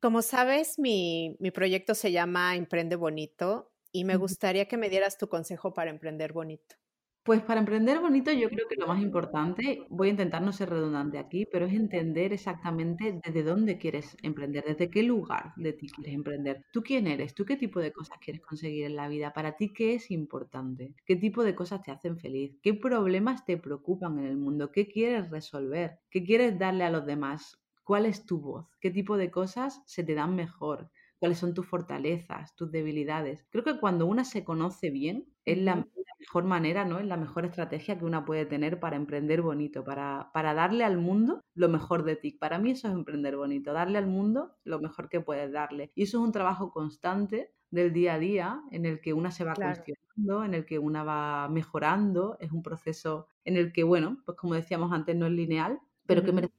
Como 0.00 0.20
sabes, 0.20 0.78
mi, 0.78 1.34
mi 1.40 1.50
proyecto 1.50 1.94
se 1.94 2.12
llama 2.12 2.56
Emprende 2.56 2.96
Bonito 2.96 3.73
y 3.94 4.04
me 4.04 4.16
gustaría 4.16 4.66
que 4.66 4.76
me 4.76 4.90
dieras 4.90 5.16
tu 5.18 5.28
consejo 5.28 5.72
para 5.72 5.90
emprender 5.90 6.34
bonito. 6.34 6.76
Pues 7.22 7.42
para 7.42 7.60
emprender 7.60 8.00
bonito 8.00 8.30
yo 8.32 8.50
creo 8.50 8.66
que 8.68 8.76
lo 8.76 8.86
más 8.86 9.00
importante, 9.02 9.86
voy 9.88 10.08
a 10.08 10.10
intentar 10.10 10.42
no 10.42 10.52
ser 10.52 10.68
redundante 10.70 11.18
aquí, 11.18 11.46
pero 11.50 11.64
es 11.66 11.72
entender 11.72 12.32
exactamente 12.34 13.18
desde 13.24 13.42
dónde 13.42 13.78
quieres 13.78 14.14
emprender, 14.22 14.64
desde 14.64 14.90
qué 14.90 15.02
lugar 15.02 15.52
de 15.56 15.72
ti 15.72 15.88
quieres 15.88 16.14
emprender. 16.14 16.64
¿Tú 16.70 16.82
quién 16.82 17.06
eres? 17.06 17.34
¿Tú 17.34 17.46
qué 17.46 17.56
tipo 17.56 17.80
de 17.80 17.92
cosas 17.92 18.18
quieres 18.20 18.42
conseguir 18.42 18.84
en 18.84 18.96
la 18.96 19.08
vida? 19.08 19.32
¿Para 19.32 19.56
ti 19.56 19.72
qué 19.72 19.94
es 19.94 20.10
importante? 20.10 20.94
¿Qué 21.06 21.16
tipo 21.16 21.44
de 21.44 21.54
cosas 21.54 21.80
te 21.82 21.90
hacen 21.92 22.18
feliz? 22.18 22.58
¿Qué 22.62 22.74
problemas 22.74 23.44
te 23.46 23.56
preocupan 23.56 24.18
en 24.18 24.26
el 24.26 24.36
mundo? 24.36 24.70
¿Qué 24.70 24.86
quieres 24.86 25.30
resolver? 25.30 26.00
¿Qué 26.10 26.24
quieres 26.24 26.58
darle 26.58 26.84
a 26.84 26.90
los 26.90 27.06
demás? 27.06 27.58
¿Cuál 27.84 28.04
es 28.04 28.26
tu 28.26 28.40
voz? 28.40 28.66
¿Qué 28.80 28.90
tipo 28.90 29.16
de 29.16 29.30
cosas 29.30 29.82
se 29.86 30.04
te 30.04 30.14
dan 30.14 30.34
mejor? 30.36 30.90
Cuáles 31.24 31.38
son 31.38 31.54
tus 31.54 31.66
fortalezas, 31.66 32.54
tus 32.54 32.70
debilidades. 32.70 33.46
Creo 33.48 33.64
que 33.64 33.80
cuando 33.80 34.04
una 34.04 34.24
se 34.26 34.44
conoce 34.44 34.90
bien, 34.90 35.24
es 35.46 35.56
la, 35.56 35.86
mejor 36.18 36.44
manera, 36.44 36.84
¿no? 36.84 36.98
Es 36.98 37.06
la 37.06 37.16
mejor 37.16 37.46
estrategia 37.46 37.98
que 37.98 38.04
una 38.04 38.26
puede 38.26 38.44
tener 38.44 38.78
para 38.78 38.96
emprender 38.96 39.40
bonito, 39.40 39.84
para, 39.84 40.28
para 40.34 40.52
darle 40.52 40.84
al 40.84 40.98
mundo 40.98 41.42
lo 41.54 41.70
mejor 41.70 42.04
de 42.04 42.16
ti. 42.16 42.32
Para 42.32 42.58
mí 42.58 42.72
eso 42.72 42.88
es 42.88 42.94
emprender 42.94 43.38
bonito, 43.38 43.72
darle 43.72 43.96
al 43.96 44.06
mundo 44.06 44.54
lo 44.64 44.80
mejor 44.80 45.08
que 45.08 45.22
puedes 45.22 45.50
darle. 45.50 45.92
Y 45.94 46.02
eso 46.02 46.18
es 46.18 46.24
un 46.24 46.32
trabajo 46.32 46.70
constante 46.70 47.54
del 47.70 47.94
día 47.94 48.14
a 48.14 48.18
día 48.18 48.60
en 48.70 48.84
el 48.84 49.00
que 49.00 49.14
una 49.14 49.30
se 49.30 49.44
va 49.44 49.54
cuestionando, 49.54 50.44
en 50.44 50.52
el 50.52 50.66
que 50.66 50.78
una 50.78 51.04
va 51.04 51.48
mejorando, 51.48 52.36
es 52.38 52.52
un 52.52 52.62
proceso 52.62 53.28
en 53.46 53.56
el 53.56 53.72
que, 53.72 53.82
bueno, 53.82 54.18
pues 54.26 54.36
como 54.36 54.52
decíamos 54.52 54.92
antes, 54.92 55.16
no 55.16 55.24
es 55.24 55.32
lineal, 55.32 55.80
pero 56.04 56.22
que 56.22 56.32
merece. 56.32 56.52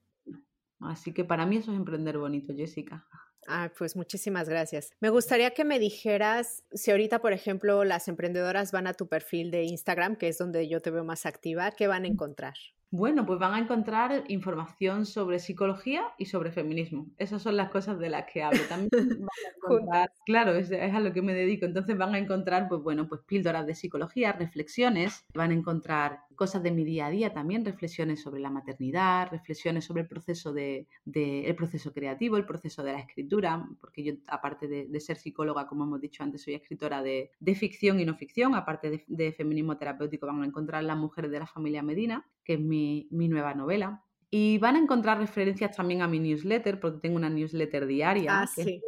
Así 0.80 1.14
que 1.14 1.24
para 1.24 1.46
mí 1.46 1.58
eso 1.58 1.72
es 1.72 1.78
emprender 1.78 2.18
bonito, 2.18 2.52
Jessica. 2.56 3.06
Ah, 3.48 3.72
pues 3.78 3.96
muchísimas 3.96 4.50
gracias. 4.50 4.92
Me 5.00 5.10
gustaría 5.10 5.52
que 5.52 5.66
me 5.66 5.80
dijeras 5.80 6.64
si 6.74 6.92
ahorita, 6.92 7.20
por 7.20 7.34
ejemplo, 7.34 7.84
las 7.84 8.08
emprendedoras 8.08 8.72
van 8.72 8.88
a 8.88 8.94
tu 8.94 9.08
perfil 9.08 9.52
de 9.52 9.64
Instagram, 9.64 10.16
que 10.16 10.28
es 10.28 10.38
donde 10.38 10.68
yo 10.68 10.82
te 10.82 10.92
veo 10.92 11.04
más 11.04 11.26
activa, 11.26 11.72
¿qué 11.72 11.88
van 11.88 12.06
a 12.06 12.08
encontrar? 12.08 12.56
Bueno, 12.92 13.26
pues 13.26 13.40
van 13.40 13.54
a 13.54 13.60
encontrar 13.60 14.24
información 14.30 15.06
sobre 15.06 15.40
psicología 15.40 16.14
y 16.18 16.26
sobre 16.26 16.52
feminismo. 16.52 17.08
Esas 17.18 17.42
son 17.42 17.58
las 17.58 17.70
cosas 17.70 18.00
de 18.00 18.10
las 18.10 18.26
que 18.32 18.42
hablo. 18.42 18.62
También 18.70 18.90
claro, 20.26 20.54
es, 20.54 20.72
a 20.72 21.00
lo 21.02 21.12
que 21.12 21.22
me 21.22 21.34
dedico. 21.34 21.66
Entonces 21.66 21.98
van 21.98 22.16
a 22.16 22.20
encontrar, 22.20 22.70
pues 22.70 22.82
bueno, 22.82 23.10
pues 23.10 23.22
píldoras 23.28 23.66
de 23.66 23.76
psicología, 23.76 24.32
reflexiones, 24.34 25.26
van 25.34 25.52
a 25.52 25.56
encontrar 25.56 26.20
cosas 26.36 26.62
de 26.64 26.72
mi 26.72 26.84
día 26.84 27.08
a 27.08 27.10
día 27.10 27.34
también, 27.34 27.66
reflexiones 27.66 28.22
sobre 28.22 28.40
la 28.40 28.50
maternidad, 28.50 29.30
reflexiones 29.32 29.86
sobre 29.86 30.04
el 30.04 30.08
proceso 30.08 30.54
de, 30.54 30.88
el 31.06 31.56
proceso 31.56 31.94
creativo, 31.94 32.38
el 32.38 32.46
proceso 32.46 32.84
de 32.84 32.94
la 32.94 33.00
escritura, 33.00 33.68
porque 33.80 34.04
yo 34.04 34.14
aparte 34.28 34.68
de, 34.68 35.00
ser 35.00 35.18
psicóloga, 35.18 35.68
como 35.68 35.84
hemos 35.84 36.02
dicho 36.02 36.24
antes, 36.24 36.44
soy 36.44 36.56
escritora 36.56 37.02
de, 37.02 37.32
ficción 37.56 38.00
y 38.00 38.06
no 38.06 38.16
ficción, 38.16 38.56
aparte 38.56 39.06
de, 39.08 39.32
feminismo 39.32 39.78
terapéutico 39.78 40.28
van 40.28 40.44
a 40.44 40.46
encontrar 40.46 40.84
Las 40.84 40.98
mujeres 40.98 41.32
de 41.32 41.40
la 41.40 41.48
familia 41.48 41.82
Medina, 41.82 42.28
que 42.44 42.54
es 42.54 42.60
mi, 42.60 43.08
nueva 43.12 43.54
novela. 43.54 44.04
Y 44.30 44.58
van 44.58 44.76
a 44.76 44.80
encontrar 44.80 45.20
referencias 45.20 45.76
también 45.76 46.02
a 46.02 46.08
mi 46.08 46.20
newsletter, 46.20 46.80
porque 46.80 47.00
tengo 47.00 47.16
una 47.16 47.30
newsletter 47.30 47.86
diaria, 47.86 48.42
ah, 48.42 48.50
que 48.54 48.82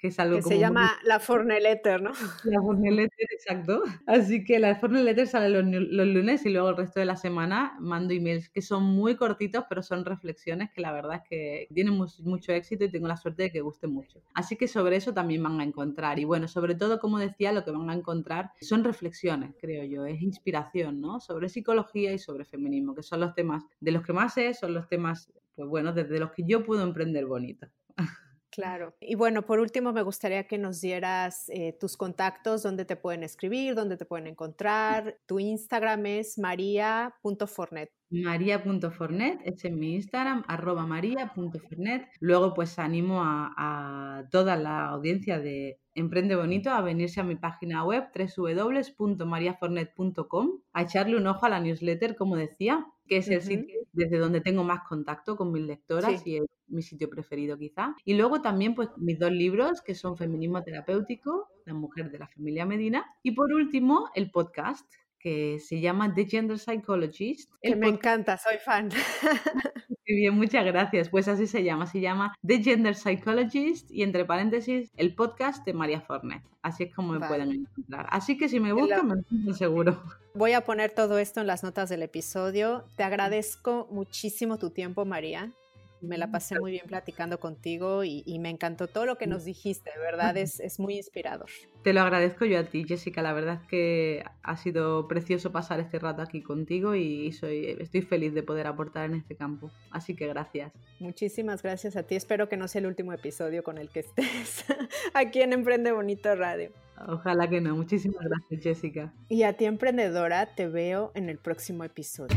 que 0.00 0.08
es 0.08 0.18
algo 0.18 0.36
que 0.36 0.42
se 0.42 0.58
llama 0.58 0.92
la 1.04 1.20
Forneletter, 1.20 2.00
¿no? 2.00 2.12
La 2.44 2.60
Forneletter, 2.60 3.26
exacto. 3.30 3.82
Así 4.06 4.44
que 4.44 4.58
la 4.58 4.74
Forneletter 4.76 5.26
sale 5.26 5.50
los, 5.50 5.64
los, 5.64 6.06
lunes 6.06 6.44
y 6.46 6.50
luego 6.50 6.70
el 6.70 6.76
resto 6.76 7.00
de 7.00 7.06
la 7.06 7.16
semana 7.16 7.76
mando 7.80 8.14
emails 8.14 8.48
que 8.48 8.62
son 8.62 8.82
muy 8.82 9.16
cortitos, 9.16 9.64
pero 9.68 9.82
son 9.82 10.04
reflexiones 10.04 10.70
que 10.74 10.80
la 10.80 10.92
verdad 10.92 11.16
es 11.22 11.28
que 11.28 11.68
tienen 11.74 11.94
mucho 11.96 12.52
éxito 12.52 12.84
y 12.84 12.90
tengo 12.90 13.08
la 13.08 13.16
suerte 13.16 13.44
de 13.44 13.52
que 13.52 13.60
gusten 13.60 13.92
mucho. 13.92 14.22
Así 14.34 14.56
que 14.56 14.68
sobre 14.68 14.96
eso 14.96 15.12
también 15.12 15.42
van 15.42 15.60
a 15.60 15.64
encontrar. 15.64 16.18
Y 16.18 16.24
bueno, 16.24 16.48
sobre 16.48 16.74
todo, 16.74 16.98
como 16.98 17.18
decía, 17.18 17.52
lo 17.52 17.64
que 17.64 17.70
van 17.70 17.90
a 17.90 17.94
encontrar 17.94 18.52
son 18.60 18.84
reflexiones, 18.84 19.54
creo 19.60 19.84
yo, 19.84 20.06
es 20.06 20.22
inspiración, 20.22 21.00
¿no? 21.00 21.20
Sobre 21.20 21.50
psicología 21.50 22.12
y 22.12 22.18
sobre 22.18 22.46
feminismo, 22.46 22.94
que 22.94 23.02
son 23.02 23.20
los 23.20 23.34
temas 23.34 23.64
de 23.80 23.92
los 23.92 24.02
que 24.02 24.14
más 24.14 24.34
sé, 24.34 24.54
son 24.54 24.72
los 24.72 24.88
temas, 24.88 25.30
pues 25.54 25.68
bueno, 25.68 25.92
desde 25.92 26.18
los 26.18 26.32
que 26.32 26.44
yo 26.46 26.64
puedo 26.64 26.82
emprender 26.82 27.26
bonito. 27.26 27.66
Claro. 28.50 28.96
Y 29.00 29.14
bueno, 29.14 29.46
por 29.46 29.60
último, 29.60 29.92
me 29.92 30.02
gustaría 30.02 30.46
que 30.46 30.58
nos 30.58 30.80
dieras 30.80 31.48
eh, 31.48 31.72
tus 31.78 31.96
contactos, 31.96 32.62
dónde 32.62 32.84
te 32.84 32.96
pueden 32.96 33.22
escribir, 33.22 33.74
dónde 33.76 33.96
te 33.96 34.04
pueden 34.04 34.26
encontrar. 34.26 35.18
Tu 35.26 35.38
Instagram 35.38 36.06
es 36.06 36.36
maria.fornet. 36.36 37.99
María.fornet, 38.10 39.40
es 39.44 39.64
en 39.64 39.78
mi 39.78 39.94
Instagram, 39.94 40.44
arroba 40.48 40.86
maría.fornet. 40.86 42.08
Luego, 42.20 42.54
pues 42.54 42.78
animo 42.78 43.22
a, 43.22 43.52
a 43.56 44.28
toda 44.30 44.56
la 44.56 44.88
audiencia 44.88 45.38
de 45.38 45.78
Emprende 45.94 46.36
Bonito 46.36 46.70
a 46.70 46.82
venirse 46.82 47.20
a 47.20 47.24
mi 47.24 47.36
página 47.36 47.84
web 47.84 48.08
www.mariafornet.com, 48.14 50.60
a 50.72 50.82
echarle 50.82 51.16
un 51.16 51.26
ojo 51.26 51.46
a 51.46 51.48
la 51.48 51.60
newsletter, 51.60 52.14
como 52.16 52.36
decía, 52.36 52.86
que 53.06 53.16
es 53.18 53.28
el 53.28 53.42
sitio 53.42 53.80
desde 53.92 54.18
donde 54.18 54.40
tengo 54.40 54.62
más 54.62 54.82
contacto 54.88 55.36
con 55.36 55.50
mis 55.52 55.62
lectoras 55.62 56.24
y 56.26 56.36
es 56.36 56.44
mi 56.68 56.82
sitio 56.82 57.10
preferido 57.10 57.58
quizá. 57.58 57.96
Y 58.04 58.14
luego 58.14 58.40
también 58.40 58.76
pues 58.76 58.88
mis 58.96 59.18
dos 59.18 59.32
libros 59.32 59.82
que 59.82 59.96
son 59.96 60.16
Feminismo 60.16 60.62
Terapéutico, 60.62 61.48
La 61.66 61.74
Mujer 61.74 62.10
de 62.10 62.20
la 62.20 62.28
Familia 62.28 62.64
Medina 62.64 63.04
y 63.22 63.32
por 63.32 63.52
último 63.52 64.08
el 64.14 64.30
podcast 64.30 64.86
que 65.20 65.60
se 65.60 65.80
llama 65.80 66.12
The 66.14 66.26
Gender 66.26 66.58
Psychologist. 66.58 67.52
Que 67.62 67.76
me 67.76 67.88
encanta, 67.88 68.36
soy 68.36 68.56
fan. 68.56 68.88
Muy 70.08 70.16
bien, 70.16 70.34
muchas 70.34 70.64
gracias. 70.64 71.08
Pues 71.08 71.28
así 71.28 71.46
se 71.46 71.62
llama, 71.62 71.86
se 71.86 72.00
llama 72.00 72.34
The 72.44 72.62
Gender 72.62 72.96
Psychologist 72.96 73.90
y 73.90 74.02
entre 74.02 74.24
paréntesis 74.24 74.90
el 74.96 75.14
podcast 75.14 75.64
de 75.64 75.74
María 75.74 76.00
Fornet. 76.00 76.42
Así 76.62 76.84
es 76.84 76.94
como 76.94 77.12
me 77.12 77.26
pueden 77.26 77.52
encontrar. 77.52 78.06
Así 78.10 78.36
que 78.36 78.48
si 78.48 78.58
me 78.58 78.72
buscan, 78.72 79.06
me 79.06 79.14
encuentran 79.20 79.54
seguro. 79.54 80.02
Voy 80.34 80.52
a 80.52 80.62
poner 80.62 80.90
todo 80.90 81.18
esto 81.18 81.40
en 81.40 81.46
las 81.46 81.62
notas 81.62 81.88
del 81.88 82.02
episodio. 82.02 82.84
Te 82.96 83.04
agradezco 83.04 83.88
muchísimo 83.90 84.58
tu 84.58 84.70
tiempo, 84.70 85.04
María. 85.04 85.52
Me 86.00 86.18
la 86.18 86.30
pasé 86.30 86.58
muy 86.58 86.72
bien 86.72 86.86
platicando 86.86 87.38
contigo 87.40 88.04
y, 88.04 88.38
me 88.40 88.48
encantó 88.48 88.86
todo 88.86 89.04
lo 89.04 89.18
que 89.18 89.26
nos 89.26 89.44
dijiste, 89.44 89.90
de 89.94 90.00
verdad 90.00 90.36
es, 90.36 90.60
es, 90.60 90.80
muy 90.80 90.96
inspirador. 90.96 91.48
Te 91.82 91.92
lo 91.92 92.00
agradezco 92.00 92.46
yo 92.46 92.58
a 92.58 92.64
ti, 92.64 92.84
Jessica, 92.88 93.20
la 93.20 93.34
verdad 93.34 93.60
es 93.62 93.68
que 93.68 94.24
ha 94.42 94.56
sido 94.56 95.08
precioso 95.08 95.52
pasar 95.52 95.78
este 95.78 95.98
rato 95.98 96.22
aquí 96.22 96.42
contigo 96.42 96.94
y 96.94 97.32
soy, 97.32 97.76
estoy 97.78 98.00
feliz 98.00 98.32
de 98.32 98.42
poder 98.42 98.66
aportar 98.66 99.10
en 99.10 99.16
este 99.16 99.36
campo, 99.36 99.70
así 99.90 100.16
que 100.16 100.26
gracias. 100.26 100.72
Muchísimas 101.00 101.62
gracias 101.62 101.96
a 101.96 102.02
ti, 102.02 102.16
espero 102.16 102.48
que 102.48 102.56
no 102.56 102.66
sea 102.66 102.80
el 102.80 102.86
último 102.86 103.12
episodio 103.12 103.62
con 103.62 103.76
el 103.76 103.90
que 103.90 104.00
estés 104.00 104.64
aquí 105.14 105.42
en 105.42 105.52
Emprende 105.52 105.92
Bonito 105.92 106.34
Radio. 106.34 106.70
Ojalá 107.08 107.48
que 107.48 107.60
no, 107.60 107.76
muchísimas 107.76 108.22
gracias 108.22 108.62
Jessica. 108.62 109.12
Y 109.28 109.42
a 109.42 109.56
ti 109.56 109.64
emprendedora, 109.64 110.54
te 110.54 110.68
veo 110.68 111.12
en 111.14 111.28
el 111.28 111.38
próximo 111.38 111.84
episodio. 111.84 112.36